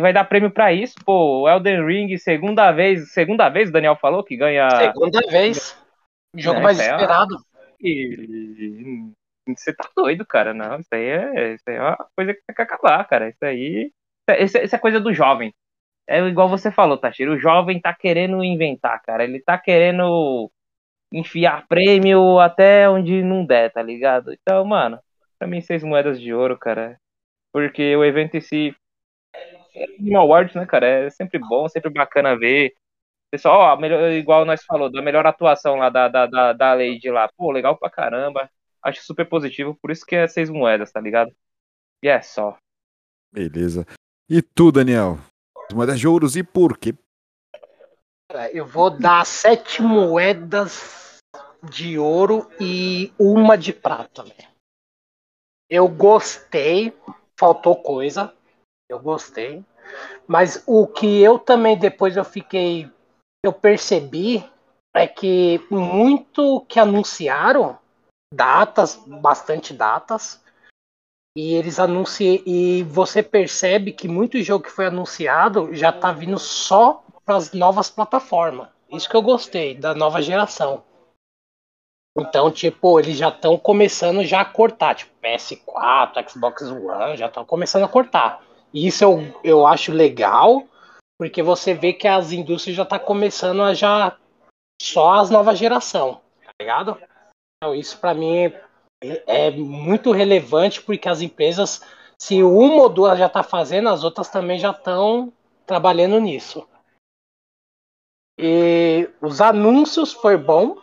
vai 0.00 0.12
dar 0.12 0.24
prêmio 0.24 0.50
pra 0.50 0.72
isso, 0.72 0.94
pô. 1.04 1.48
Elden 1.48 1.84
Ring, 1.84 2.16
segunda 2.18 2.70
vez, 2.72 3.12
segunda 3.12 3.48
vez 3.48 3.68
o 3.68 3.72
Daniel 3.72 3.96
falou 3.96 4.22
que 4.22 4.36
ganha. 4.36 4.68
Segunda 4.70 5.20
vez. 5.30 5.76
O 6.34 6.40
jogo 6.40 6.60
É, 6.60 6.62
mais 6.62 6.78
ó. 6.78 6.82
esperado. 6.82 7.36
E- 7.80 9.10
Você 9.48 9.74
tá 9.74 9.88
doido, 9.96 10.24
cara. 10.24 10.54
Não, 10.54 10.78
isso 10.78 10.88
aí 10.92 11.04
é, 11.04 11.54
isso 11.54 11.64
aí 11.66 11.74
é 11.74 11.80
uma 11.82 12.06
coisa 12.16 12.32
que 12.32 12.40
tem 12.46 12.54
que 12.54 12.62
acabar, 12.62 13.04
cara. 13.08 13.28
Isso 13.28 13.44
aí. 13.44 13.92
Isso, 14.38 14.56
é- 14.58 14.64
isso 14.64 14.76
é 14.76 14.78
coisa 14.78 15.00
do 15.00 15.12
jovem. 15.12 15.52
É 16.12 16.18
igual 16.28 16.46
você 16.46 16.70
falou, 16.70 16.98
Tachiro. 16.98 17.32
O 17.32 17.38
jovem 17.38 17.80
tá 17.80 17.94
querendo 17.94 18.44
inventar, 18.44 19.00
cara. 19.00 19.24
Ele 19.24 19.40
tá 19.40 19.56
querendo 19.56 20.50
enfiar 21.10 21.66
prêmio 21.66 22.38
até 22.38 22.86
onde 22.86 23.22
não 23.22 23.46
der, 23.46 23.72
tá 23.72 23.82
ligado? 23.82 24.30
Então, 24.30 24.62
mano, 24.62 25.00
pra 25.38 25.48
mim, 25.48 25.62
seis 25.62 25.82
moedas 25.82 26.20
de 26.20 26.34
ouro, 26.34 26.58
cara. 26.58 27.00
Porque 27.50 27.96
o 27.96 28.04
evento 28.04 28.36
em 28.36 28.42
si. 28.42 28.76
No 29.98 30.18
Awards, 30.18 30.54
né, 30.54 30.66
cara? 30.66 30.86
É 30.86 31.10
sempre 31.10 31.38
bom, 31.38 31.66
sempre 31.66 31.90
bacana 31.90 32.38
ver. 32.38 32.74
Pessoal, 33.30 33.60
ó, 33.60 33.76
melhor, 33.80 34.12
igual 34.12 34.44
nós 34.44 34.62
falou, 34.66 34.92
da 34.92 35.00
melhor 35.00 35.26
atuação 35.26 35.76
lá 35.76 35.88
da, 35.88 36.08
da, 36.08 36.26
da, 36.26 36.52
da 36.52 36.74
Lady 36.74 37.10
lá. 37.10 37.26
Pô, 37.38 37.50
legal 37.50 37.78
pra 37.78 37.88
caramba. 37.88 38.50
Acho 38.82 39.02
super 39.02 39.26
positivo, 39.26 39.78
por 39.80 39.90
isso 39.90 40.04
que 40.04 40.14
é 40.14 40.28
seis 40.28 40.50
moedas, 40.50 40.92
tá 40.92 41.00
ligado? 41.00 41.32
E 42.02 42.08
é 42.08 42.20
só. 42.20 42.58
Beleza. 43.32 43.86
E 44.28 44.42
tu, 44.42 44.70
Daniel? 44.70 45.16
As 45.72 45.74
moedas 45.74 45.98
de 45.98 46.06
ouros 46.06 46.36
e 46.36 46.42
por 46.42 46.76
quê? 46.76 46.94
Eu 48.52 48.66
vou 48.66 48.90
dar 48.90 49.24
sete 49.24 49.80
moedas 49.80 51.16
de 51.62 51.98
ouro 51.98 52.46
e 52.60 53.10
uma 53.18 53.56
de 53.56 53.72
prata, 53.72 54.22
velho. 54.22 54.48
Eu 55.70 55.88
gostei, 55.88 56.94
faltou 57.40 57.82
coisa. 57.82 58.34
Eu 58.86 59.00
gostei. 59.00 59.64
Mas 60.26 60.62
o 60.66 60.86
que 60.86 61.22
eu 61.22 61.38
também 61.38 61.78
depois 61.78 62.18
eu 62.18 62.24
fiquei. 62.24 62.90
Eu 63.42 63.54
percebi 63.54 64.44
é 64.94 65.06
que 65.06 65.58
muito 65.70 66.66
que 66.68 66.78
anunciaram 66.78 67.78
datas, 68.34 68.96
bastante 69.06 69.72
datas. 69.72 70.38
E 71.36 71.54
eles 71.54 71.78
anunciam. 71.78 72.42
E 72.46 72.82
você 72.84 73.22
percebe 73.22 73.92
que 73.92 74.06
muito 74.06 74.42
jogo 74.42 74.64
que 74.64 74.70
foi 74.70 74.86
anunciado 74.86 75.74
já 75.74 75.90
tá 75.92 76.12
vindo 76.12 76.38
só 76.38 77.02
para 77.24 77.36
as 77.36 77.52
novas 77.52 77.90
plataformas. 77.90 78.68
Isso 78.90 79.08
que 79.08 79.16
eu 79.16 79.22
gostei, 79.22 79.74
da 79.74 79.94
nova 79.94 80.20
geração. 80.20 80.84
Então, 82.16 82.50
tipo, 82.50 83.00
eles 83.00 83.16
já 83.16 83.30
estão 83.30 83.56
começando 83.56 84.22
já 84.22 84.42
a 84.42 84.44
cortar, 84.44 84.94
tipo, 84.94 85.12
PS4, 85.22 86.28
Xbox 86.28 86.62
One, 86.70 87.16
já 87.16 87.26
estão 87.26 87.44
começando 87.44 87.84
a 87.84 87.88
cortar. 87.88 88.44
E 88.72 88.86
isso 88.86 89.02
eu, 89.02 89.40
eu 89.42 89.66
acho 89.66 89.92
legal, 89.92 90.64
porque 91.18 91.42
você 91.42 91.72
vê 91.72 91.94
que 91.94 92.06
as 92.06 92.32
indústrias 92.32 92.76
já 92.76 92.82
estão 92.82 92.98
começando 92.98 93.62
a 93.62 93.72
já 93.72 94.16
só 94.80 95.14
as 95.14 95.30
novas 95.30 95.58
geração, 95.58 96.20
tá 96.44 96.52
ligado? 96.60 96.98
Então, 97.56 97.74
isso 97.74 97.98
para 97.98 98.12
mim 98.12 98.52
é, 99.26 99.50
muito 99.50 100.12
relevante, 100.12 100.80
porque 100.80 101.08
as 101.08 101.20
empresas, 101.20 101.82
se 102.18 102.42
uma 102.42 102.82
ou 102.82 102.88
duas 102.88 103.18
já 103.18 103.28
tá 103.28 103.42
fazendo, 103.42 103.88
as 103.88 104.04
outras 104.04 104.28
também 104.28 104.58
já 104.58 104.70
estão 104.70 105.32
trabalhando 105.66 106.18
nisso. 106.20 106.66
E 108.38 109.08
os 109.20 109.40
anúncios 109.40 110.12
foi 110.12 110.36
bom, 110.36 110.78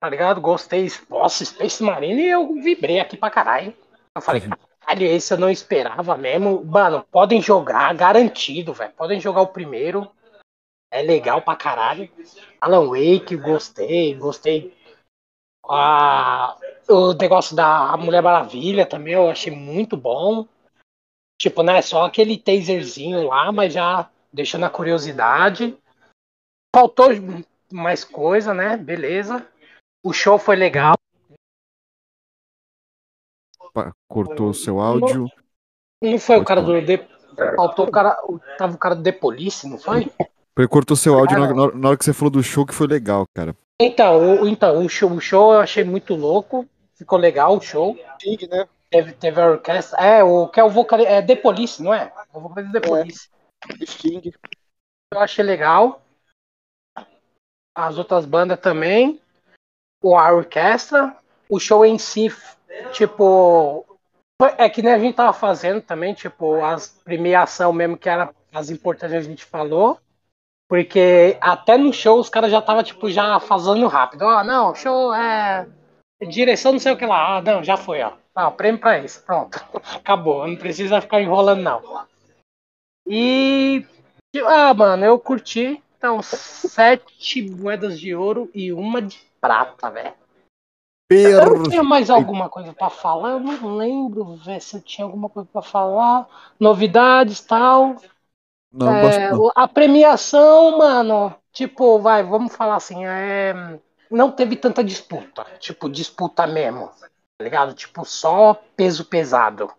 tá 0.00 0.08
ligado? 0.08 0.40
Gostei. 0.40 0.88
Nossa, 1.08 1.44
Space 1.44 1.82
Marine 1.82 2.22
e 2.22 2.30
eu 2.30 2.54
vibrei 2.54 3.00
aqui 3.00 3.16
pra 3.16 3.30
caralho. 3.30 3.74
Eu 4.14 4.22
falei, 4.22 4.42
caralho, 4.80 5.06
esse 5.06 5.32
eu 5.32 5.38
não 5.38 5.50
esperava 5.50 6.16
mesmo. 6.16 6.64
Mano, 6.64 7.04
podem 7.10 7.42
jogar, 7.42 7.94
garantido, 7.94 8.72
velho. 8.72 8.92
Podem 8.92 9.20
jogar 9.20 9.42
o 9.42 9.48
primeiro. 9.48 10.10
É 10.90 11.02
legal 11.02 11.42
pra 11.42 11.56
caralho. 11.56 12.08
Alan 12.60 12.86
Wake, 12.86 13.36
gostei, 13.36 14.14
gostei. 14.14 14.72
Ah, 15.68 16.56
o 16.88 17.14
negócio 17.14 17.56
da 17.56 17.96
Mulher 17.96 18.22
Maravilha 18.22 18.86
também 18.86 19.14
eu 19.14 19.30
achei 19.30 19.54
muito 19.54 19.96
bom. 19.96 20.46
Tipo, 21.40 21.62
né? 21.62 21.80
Só 21.82 22.04
aquele 22.04 22.38
taserzinho 22.38 23.26
lá, 23.26 23.50
mas 23.50 23.72
já 23.72 24.10
deixando 24.32 24.64
a 24.64 24.70
curiosidade. 24.70 25.76
Faltou 26.74 27.08
mais 27.72 28.04
coisa, 28.04 28.52
né? 28.52 28.76
Beleza. 28.76 29.46
O 30.04 30.12
show 30.12 30.38
foi 30.38 30.56
legal. 30.56 30.94
Cortou 34.08 34.50
o 34.50 34.54
seu 34.54 34.78
áudio. 34.78 35.28
Não 36.02 36.18
foi 36.18 36.36
o 36.36 36.44
cara 36.44 36.62
do. 36.62 36.84
The... 36.84 37.08
Faltou 37.56 37.86
o 37.86 37.90
cara. 37.90 38.16
Tava 38.58 38.74
o 38.74 38.78
cara 38.78 38.94
do 38.94 39.02
The 39.02 39.12
Police, 39.12 39.68
não 39.68 39.78
foi? 39.78 40.12
Cortou 40.68 40.96
seu 40.96 41.18
áudio 41.18 41.38
na, 41.38 41.72
na 41.72 41.88
hora 41.88 41.98
que 41.98 42.04
você 42.04 42.12
falou 42.12 42.30
do 42.30 42.42
show, 42.42 42.64
que 42.64 42.74
foi 42.74 42.86
legal, 42.86 43.26
cara. 43.34 43.56
Então, 43.80 44.42
o, 44.42 44.48
então 44.48 44.84
o, 44.84 44.88
show, 44.88 45.10
o 45.10 45.20
show 45.20 45.52
eu 45.52 45.60
achei 45.60 45.82
muito 45.82 46.14
louco. 46.14 46.68
Ficou 46.94 47.18
legal 47.18 47.56
o 47.56 47.60
show. 47.60 47.96
Sting, 48.20 48.46
né? 48.48 48.68
Teve, 48.88 49.12
teve 49.12 49.40
a 49.40 49.46
orquestra. 49.46 49.98
É, 49.98 50.22
o 50.22 50.48
que 50.48 50.60
é 50.60 50.64
o 50.64 50.70
vocalista. 50.70 51.12
É 51.12 51.22
The 51.22 51.36
Police, 51.36 51.82
não 51.82 51.92
é? 51.92 52.12
O 52.32 52.40
vocalista 52.40 52.80
The 52.80 52.86
É. 52.86 52.88
Police. 52.88 53.28
Sting. 53.84 54.32
Eu 55.12 55.20
achei 55.20 55.44
legal. 55.44 56.02
As 57.74 57.98
outras 57.98 58.24
bandas 58.24 58.60
também. 58.60 59.20
O 60.02 60.16
a 60.16 60.32
orquestra. 60.32 61.16
O 61.48 61.58
show 61.58 61.84
em 61.84 61.98
si, 61.98 62.28
tipo. 62.92 63.84
É 64.58 64.68
que 64.68 64.82
nem 64.82 64.92
a 64.92 64.98
gente 64.98 65.14
tava 65.14 65.32
fazendo 65.32 65.80
também, 65.80 66.12
tipo, 66.12 66.64
as 66.64 66.88
premiação 66.88 67.72
mesmo, 67.72 67.96
que 67.96 68.08
era 68.08 68.34
as 68.52 68.70
importantes 68.70 69.16
a 69.16 69.20
gente 69.20 69.44
falou. 69.44 69.98
Porque 70.68 71.36
até 71.40 71.76
no 71.76 71.92
show 71.92 72.18
os 72.18 72.28
caras 72.28 72.50
já 72.50 72.60
tava, 72.60 72.82
tipo, 72.82 73.10
já 73.10 73.38
fazendo 73.38 73.86
rápido. 73.86 74.22
Ó, 74.22 74.40
oh, 74.40 74.44
não, 74.44 74.74
show 74.74 75.14
é. 75.14 75.68
Direção 76.28 76.72
não 76.72 76.78
sei 76.78 76.92
o 76.92 76.96
que 76.96 77.04
lá. 77.04 77.36
Ah, 77.36 77.42
não, 77.42 77.62
já 77.62 77.76
foi, 77.76 78.02
ó. 78.02 78.12
Ah, 78.34 78.50
prêmio 78.50 78.80
pra 78.80 78.98
isso. 78.98 79.22
Pronto. 79.24 79.62
Acabou. 79.94 80.46
Não 80.46 80.56
precisa 80.56 81.00
ficar 81.00 81.20
enrolando, 81.20 81.62
não. 81.62 82.06
E. 83.06 83.86
Ah, 84.46 84.72
mano, 84.74 85.04
eu 85.04 85.18
curti. 85.18 85.82
Então, 85.98 86.20
sete 86.22 87.42
moedas 87.50 87.98
de 87.98 88.14
ouro 88.14 88.50
e 88.54 88.72
uma 88.72 89.00
de 89.00 89.18
prata, 89.40 89.90
velho. 89.90 90.12
Eu 91.10 91.62
tinha 91.68 91.82
mais 91.82 92.10
alguma 92.10 92.48
coisa 92.48 92.72
para 92.72 92.90
falar? 92.90 93.32
Eu 93.32 93.40
não 93.40 93.76
lembro, 93.76 94.36
ver 94.36 94.60
se 94.60 94.76
eu 94.76 94.82
tinha 94.82 95.04
alguma 95.04 95.28
coisa 95.28 95.48
para 95.50 95.62
falar. 95.62 96.26
Novidades 96.58 97.40
tal. 97.40 97.96
Não, 98.74 98.96
é, 98.96 99.30
não. 99.30 99.52
A 99.54 99.68
premiação, 99.68 100.78
mano, 100.78 101.34
tipo, 101.52 101.98
vai, 102.00 102.24
vamos 102.24 102.54
falar 102.54 102.76
assim, 102.76 103.06
é, 103.06 103.54
não 104.10 104.32
teve 104.32 104.56
tanta 104.56 104.82
disputa. 104.82 105.44
Tipo, 105.58 105.88
disputa 105.88 106.46
mesmo. 106.46 106.88
Tá 106.88 107.44
ligado? 107.44 107.74
Tipo, 107.74 108.04
só 108.04 108.54
peso 108.76 109.04
pesado. 109.04 109.72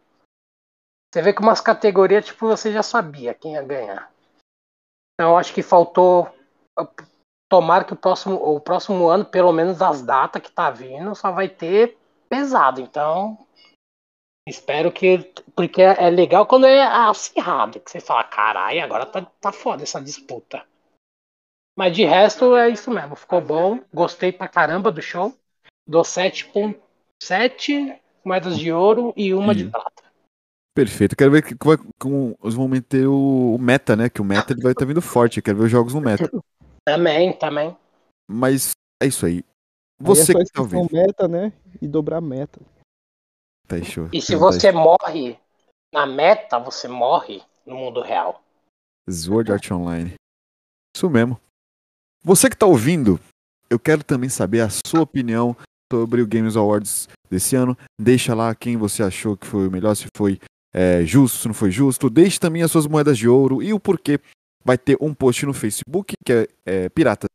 Você 1.13 1.21
vê 1.21 1.33
que 1.33 1.41
umas 1.41 1.61
categorias, 1.61 2.25
tipo, 2.25 2.47
você 2.47 2.71
já 2.71 2.83
sabia 2.83 3.33
quem 3.33 3.53
ia 3.53 3.61
ganhar. 3.61 4.11
Então, 5.13 5.37
acho 5.37 5.53
que 5.53 5.61
faltou 5.61 6.33
tomara 7.49 7.83
que 7.83 7.93
o 7.93 7.97
próximo, 7.97 8.35
o 8.35 8.59
próximo 8.59 9.07
ano, 9.07 9.25
pelo 9.25 9.51
menos 9.51 9.81
as 9.81 10.01
datas 10.01 10.41
que 10.41 10.51
tá 10.51 10.69
vindo, 10.69 11.15
só 11.15 11.31
vai 11.31 11.47
ter 11.47 11.97
pesado. 12.27 12.81
Então, 12.81 13.37
espero 14.47 14.91
que. 14.91 15.19
Porque 15.55 15.81
é 15.81 16.09
legal 16.09 16.45
quando 16.45 16.65
é 16.65 16.83
acirrado, 16.83 17.79
que 17.79 17.89
você 17.89 17.99
fala, 17.99 18.23
caralho, 18.23 18.83
agora 18.83 19.05
tá, 19.05 19.21
tá 19.39 19.51
foda 19.51 19.83
essa 19.83 20.01
disputa. 20.01 20.65
Mas 21.77 21.95
de 21.95 22.05
resto 22.05 22.55
é 22.55 22.69
isso 22.69 22.89
mesmo, 22.89 23.15
ficou 23.15 23.41
bom. 23.41 23.79
Gostei 23.93 24.31
pra 24.31 24.47
caramba 24.47 24.91
do 24.91 25.01
show. 25.01 25.33
Dou 25.87 26.03
7.7 26.03 27.99
moedas 28.23 28.57
de 28.57 28.71
ouro 28.71 29.13
e 29.15 29.33
uma 29.33 29.53
de 29.53 29.65
prata. 29.65 30.03
Perfeito. 30.73 31.15
Quero 31.15 31.31
ver 31.31 31.41
que, 31.41 31.55
como 31.97 32.37
vão 32.41 32.67
meter 32.67 33.07
o 33.07 33.57
meta, 33.57 33.95
né? 33.95 34.09
Que 34.09 34.21
o 34.21 34.25
meta 34.25 34.51
ele 34.51 34.61
vai 34.61 34.73
estar 34.73 34.81
tá 34.81 34.87
vindo 34.87 35.01
forte. 35.01 35.41
Quero 35.41 35.57
ver 35.57 35.65
os 35.65 35.71
jogos 35.71 35.93
no 35.93 36.01
meta. 36.01 36.29
Também, 36.87 37.33
também. 37.33 37.75
Mas 38.27 38.73
é 39.01 39.07
isso 39.07 39.25
aí. 39.25 39.43
Você 39.99 40.33
aí 40.33 40.41
é 40.41 40.45
que 40.45 40.51
tá 40.51 40.61
ouvindo. 40.61 40.87
meta, 40.93 41.27
né? 41.27 41.51
E 41.81 41.87
dobrar 41.87 42.21
meta. 42.21 42.61
E 44.11 44.21
se 44.21 44.35
você 44.35 44.71
morre 44.71 45.37
na 45.93 46.05
meta, 46.05 46.59
você 46.59 46.87
morre 46.87 47.41
no 47.65 47.75
mundo 47.75 48.01
real. 48.01 48.43
Sword 49.09 49.51
Art 49.51 49.71
Online. 49.71 50.13
Isso 50.95 51.09
mesmo. 51.09 51.39
Você 52.23 52.49
que 52.49 52.57
tá 52.57 52.65
ouvindo, 52.65 53.19
eu 53.69 53.79
quero 53.79 54.03
também 54.03 54.29
saber 54.29 54.61
a 54.61 54.69
sua 54.69 55.01
opinião 55.01 55.55
sobre 55.91 56.21
o 56.21 56.27
Games 56.27 56.55
Awards 56.55 57.07
desse 57.29 57.55
ano. 57.55 57.77
Deixa 57.99 58.33
lá 58.33 58.53
quem 58.55 58.77
você 58.77 59.03
achou 59.03 59.37
que 59.37 59.45
foi 59.45 59.67
o 59.67 59.71
melhor, 59.71 59.95
se 59.95 60.07
foi 60.15 60.39
é, 60.73 61.03
justo, 61.05 61.37
se 61.37 61.47
não 61.47 61.53
foi 61.53 61.71
justo. 61.71 62.09
Deixe 62.09 62.39
também 62.39 62.63
as 62.63 62.71
suas 62.71 62.87
moedas 62.87 63.17
de 63.17 63.27
ouro 63.27 63.61
e 63.61 63.73
o 63.73 63.79
porquê 63.79 64.19
vai 64.63 64.77
ter 64.77 64.97
um 64.99 65.13
post 65.13 65.45
no 65.45 65.53
Facebook, 65.53 66.13
que 66.25 66.33
é, 66.33 66.47
é 66.65 66.89
Piratas 66.89 67.29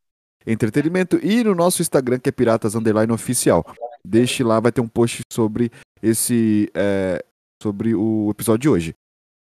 Entretenimento, 0.45 1.19
e 1.23 1.43
no 1.43 1.53
nosso 1.53 1.81
Instagram, 1.81 2.19
que 2.19 2.27
é 2.27 2.31
Piratas 2.31 2.75
Underline 2.75 3.13
Oficial. 3.13 3.63
Deixe 4.03 4.43
lá, 4.43 4.59
vai 4.59 4.71
ter 4.71 4.81
um 4.81 4.87
post 4.87 5.21
sobre 5.31 5.71
esse. 6.01 6.69
É, 6.73 7.23
sobre 7.61 7.93
o 7.93 8.31
episódio 8.31 8.59
de 8.59 8.69
hoje. 8.69 8.95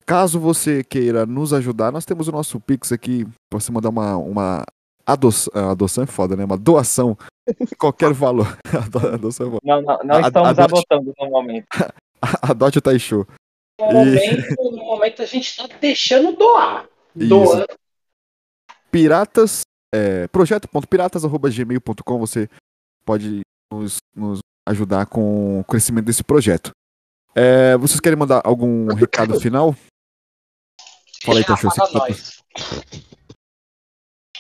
Caso 0.06 0.40
você 0.40 0.84
queira 0.84 1.26
nos 1.26 1.52
ajudar, 1.52 1.92
nós 1.92 2.06
temos 2.06 2.28
o 2.28 2.32
nosso 2.32 2.60
Pix 2.60 2.92
aqui, 2.92 3.26
pra 3.50 3.60
você 3.60 3.72
mandar 3.72 3.90
uma, 3.90 4.16
uma 4.16 4.64
adoção, 5.06 5.52
adoção 5.72 6.04
é 6.04 6.08
foda, 6.08 6.36
né? 6.36 6.46
Uma 6.46 6.58
doação, 6.58 7.18
qualquer 7.78 8.14
valor. 8.14 8.58
adoção 9.14 9.48
é 9.48 9.60
Não, 9.64 9.82
não, 9.82 10.00
não 10.04 10.22
estamos 10.22 10.60
adotando 10.60 11.14
no 11.20 11.30
momento. 11.30 11.66
Adote 12.42 12.78
o 12.80 12.82
Taisho. 12.82 13.28
No, 13.80 13.88
e... 13.88 13.94
momento, 13.94 14.72
no 14.72 14.86
momento 14.86 15.22
a 15.22 15.26
gente 15.26 15.48
está 15.48 15.68
deixando 15.80 16.36
doar. 16.36 16.88
Doando. 17.14 17.68
Piratas, 18.90 19.62
é, 19.94 20.28
projeto.piratas.gmail.com 20.28 22.20
você 22.20 22.50
pode 23.06 23.42
nos, 23.72 23.98
nos, 24.16 24.40
ajudar 24.68 25.06
com 25.06 25.60
o 25.60 25.64
crescimento 25.64 26.06
desse 26.06 26.24
projeto. 26.24 26.72
É, 27.36 27.78
vocês 27.78 28.00
querem 28.00 28.18
mandar 28.18 28.42
algum 28.46 28.88
recado 28.94 29.40
final? 29.40 29.76
Fala 31.24 31.40
aí, 31.40 31.46
Tachô. 31.46 31.68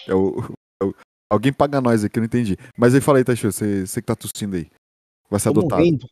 É 0.07 0.13
o, 0.13 0.39
é 0.81 0.85
o, 0.85 0.95
alguém 1.29 1.51
paga 1.51 1.81
nós 1.81 2.03
aqui, 2.03 2.17
eu 2.17 2.21
não 2.21 2.25
entendi. 2.25 2.55
Mas 2.77 2.95
aí 2.95 3.01
fala 3.01 3.17
aí, 3.17 3.23
Tachô, 3.23 3.51
você, 3.51 3.85
você 3.85 4.01
que 4.01 4.07
tá 4.07 4.15
tossindo 4.15 4.55
aí. 4.55 4.69
Vai 5.29 5.39
ser 5.39 5.51
Tô 5.51 5.59
adotado. 5.59 5.81
Morrendo. 5.81 6.09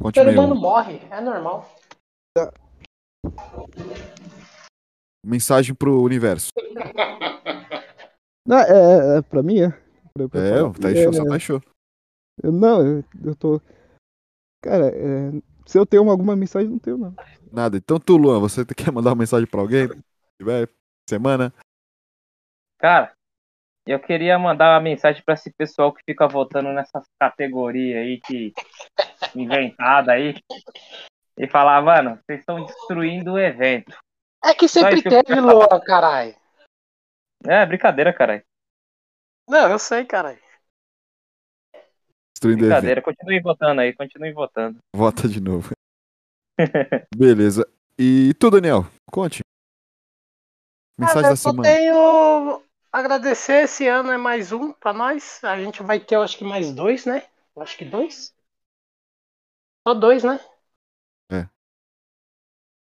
O 0.00 0.10
ser 0.12 0.28
humano 0.28 0.54
morre, 0.54 1.00
é 1.10 1.20
normal. 1.20 1.74
Mensagem 5.24 5.74
pro 5.74 6.02
universo. 6.02 6.50
Não, 8.46 8.58
é, 8.58 8.64
é, 8.64 9.18
é 9.18 9.22
pra 9.22 9.42
mim, 9.42 9.60
é. 9.60 9.70
Pra, 10.12 10.28
pra 10.28 10.40
é, 10.40 10.52
tá 10.72 10.94
show, 10.94 11.10
é, 11.10 11.12
só 11.12 11.24
tá 11.24 11.38
show. 11.38 11.62
Eu, 12.42 12.52
não, 12.52 12.86
eu, 12.86 13.04
eu 13.24 13.34
tô. 13.34 13.60
Cara, 14.62 14.88
é, 14.88 15.30
se 15.66 15.78
eu 15.78 15.86
tenho 15.86 16.08
alguma 16.10 16.36
mensagem, 16.36 16.68
não 16.68 16.78
tenho, 16.78 16.98
não. 16.98 17.14
Nada. 17.52 17.76
Então, 17.76 17.98
tu, 17.98 18.16
Luan, 18.16 18.40
você 18.40 18.64
quer 18.64 18.92
mandar 18.92 19.10
uma 19.10 19.16
mensagem 19.16 19.46
pra 19.46 19.60
alguém? 19.60 19.88
Tiver 20.40 20.68
semana? 21.08 21.52
Cara, 22.78 23.12
eu 23.86 24.00
queria 24.00 24.38
mandar 24.38 24.74
uma 24.74 24.80
mensagem 24.80 25.22
para 25.24 25.34
esse 25.34 25.52
pessoal 25.52 25.92
que 25.92 26.02
fica 26.04 26.26
votando 26.26 26.72
nessas 26.72 27.04
categorias 27.20 28.02
aí 28.02 28.20
que 28.20 28.52
inventada 29.34 30.12
aí 30.12 30.34
e 31.36 31.48
falar, 31.48 31.82
mano, 31.82 32.18
vocês 32.24 32.40
estão 32.40 32.64
destruindo 32.64 33.32
o 33.32 33.38
evento. 33.38 33.96
É 34.44 34.54
que 34.54 34.68
sempre 34.68 35.02
teve, 35.02 35.40
Luan, 35.40 35.66
caralho. 35.84 36.34
É, 37.46 37.64
brincadeira, 37.66 38.12
caralho. 38.12 38.42
Não, 39.48 39.70
eu 39.70 39.78
sei, 39.78 40.04
caralho. 40.04 40.42
Brincadeira, 42.42 43.00
continue 43.00 43.40
votando 43.40 43.80
aí, 43.80 43.94
continue 43.94 44.32
votando. 44.32 44.78
Vota 44.94 45.28
de 45.28 45.40
novo. 45.40 45.70
Beleza. 47.14 47.66
E 47.98 48.34
tu, 48.34 48.50
Daniel, 48.50 48.82
conte. 49.10 49.40
Mensagem 50.98 51.30
da 51.30 51.36
semana. 51.36 51.68
Eu 51.68 51.74
tenho 51.74 52.62
agradecer 52.92 53.64
esse 53.64 53.88
ano 53.88 54.12
é 54.12 54.16
mais 54.16 54.52
um 54.52 54.72
para 54.72 54.92
nós. 54.92 55.42
A 55.42 55.58
gente 55.58 55.82
vai 55.82 55.98
ter, 55.98 56.14
eu 56.14 56.22
acho 56.22 56.38
que 56.38 56.44
mais 56.44 56.72
dois, 56.72 57.04
né? 57.04 57.26
Eu 57.56 57.62
acho 57.62 57.76
que 57.76 57.84
dois. 57.84 58.32
Só 59.86 59.94
dois, 59.94 60.22
né? 60.22 60.38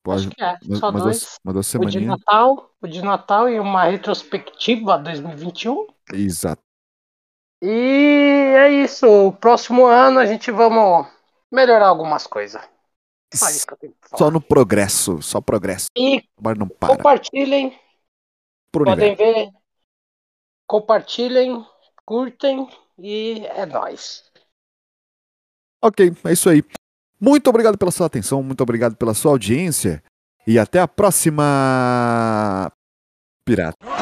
Pode. 0.02 0.28
Acho 0.28 0.30
que 0.30 0.42
é, 0.42 0.58
só 0.76 0.90
dois. 0.90 1.38
uma 1.44 1.52
o 1.52 1.90
de 1.90 2.00
Natal, 2.00 2.74
o 2.80 2.86
de 2.86 3.02
Natal 3.02 3.48
e 3.48 3.60
uma 3.60 3.84
retrospectiva 3.84 4.98
2021. 4.98 5.86
Exato. 6.12 6.62
E 7.62 8.54
é 8.56 8.70
isso. 8.70 9.06
O 9.06 9.32
próximo 9.32 9.84
ano 9.84 10.18
a 10.18 10.26
gente 10.26 10.50
vamos 10.50 11.06
melhorar 11.52 11.88
algumas 11.88 12.26
coisas. 12.26 12.62
Só, 13.32 13.48
isso 13.48 13.66
que 13.66 13.74
eu 13.74 13.78
tenho 13.78 13.92
que 13.92 14.08
falar. 14.08 14.18
só 14.18 14.30
no 14.30 14.40
progresso, 14.40 15.22
só 15.22 15.40
progresso. 15.40 15.88
E 15.96 16.24
não 16.56 16.68
para. 16.68 16.96
compartilhem. 16.96 17.78
Podem 18.72 19.14
ver 19.14 19.50
compartilhem, 20.70 21.66
curtem 22.04 22.68
e 22.96 23.44
é 23.46 23.66
nóis. 23.66 24.22
Ok, 25.82 26.12
é 26.24 26.32
isso 26.32 26.48
aí. 26.48 26.62
Muito 27.20 27.50
obrigado 27.50 27.76
pela 27.76 27.90
sua 27.90 28.06
atenção, 28.06 28.42
muito 28.42 28.62
obrigado 28.62 28.96
pela 28.96 29.12
sua 29.12 29.32
audiência 29.32 30.02
e 30.46 30.58
até 30.58 30.80
a 30.80 30.88
próxima. 30.88 32.72
Pirata. 33.44 33.99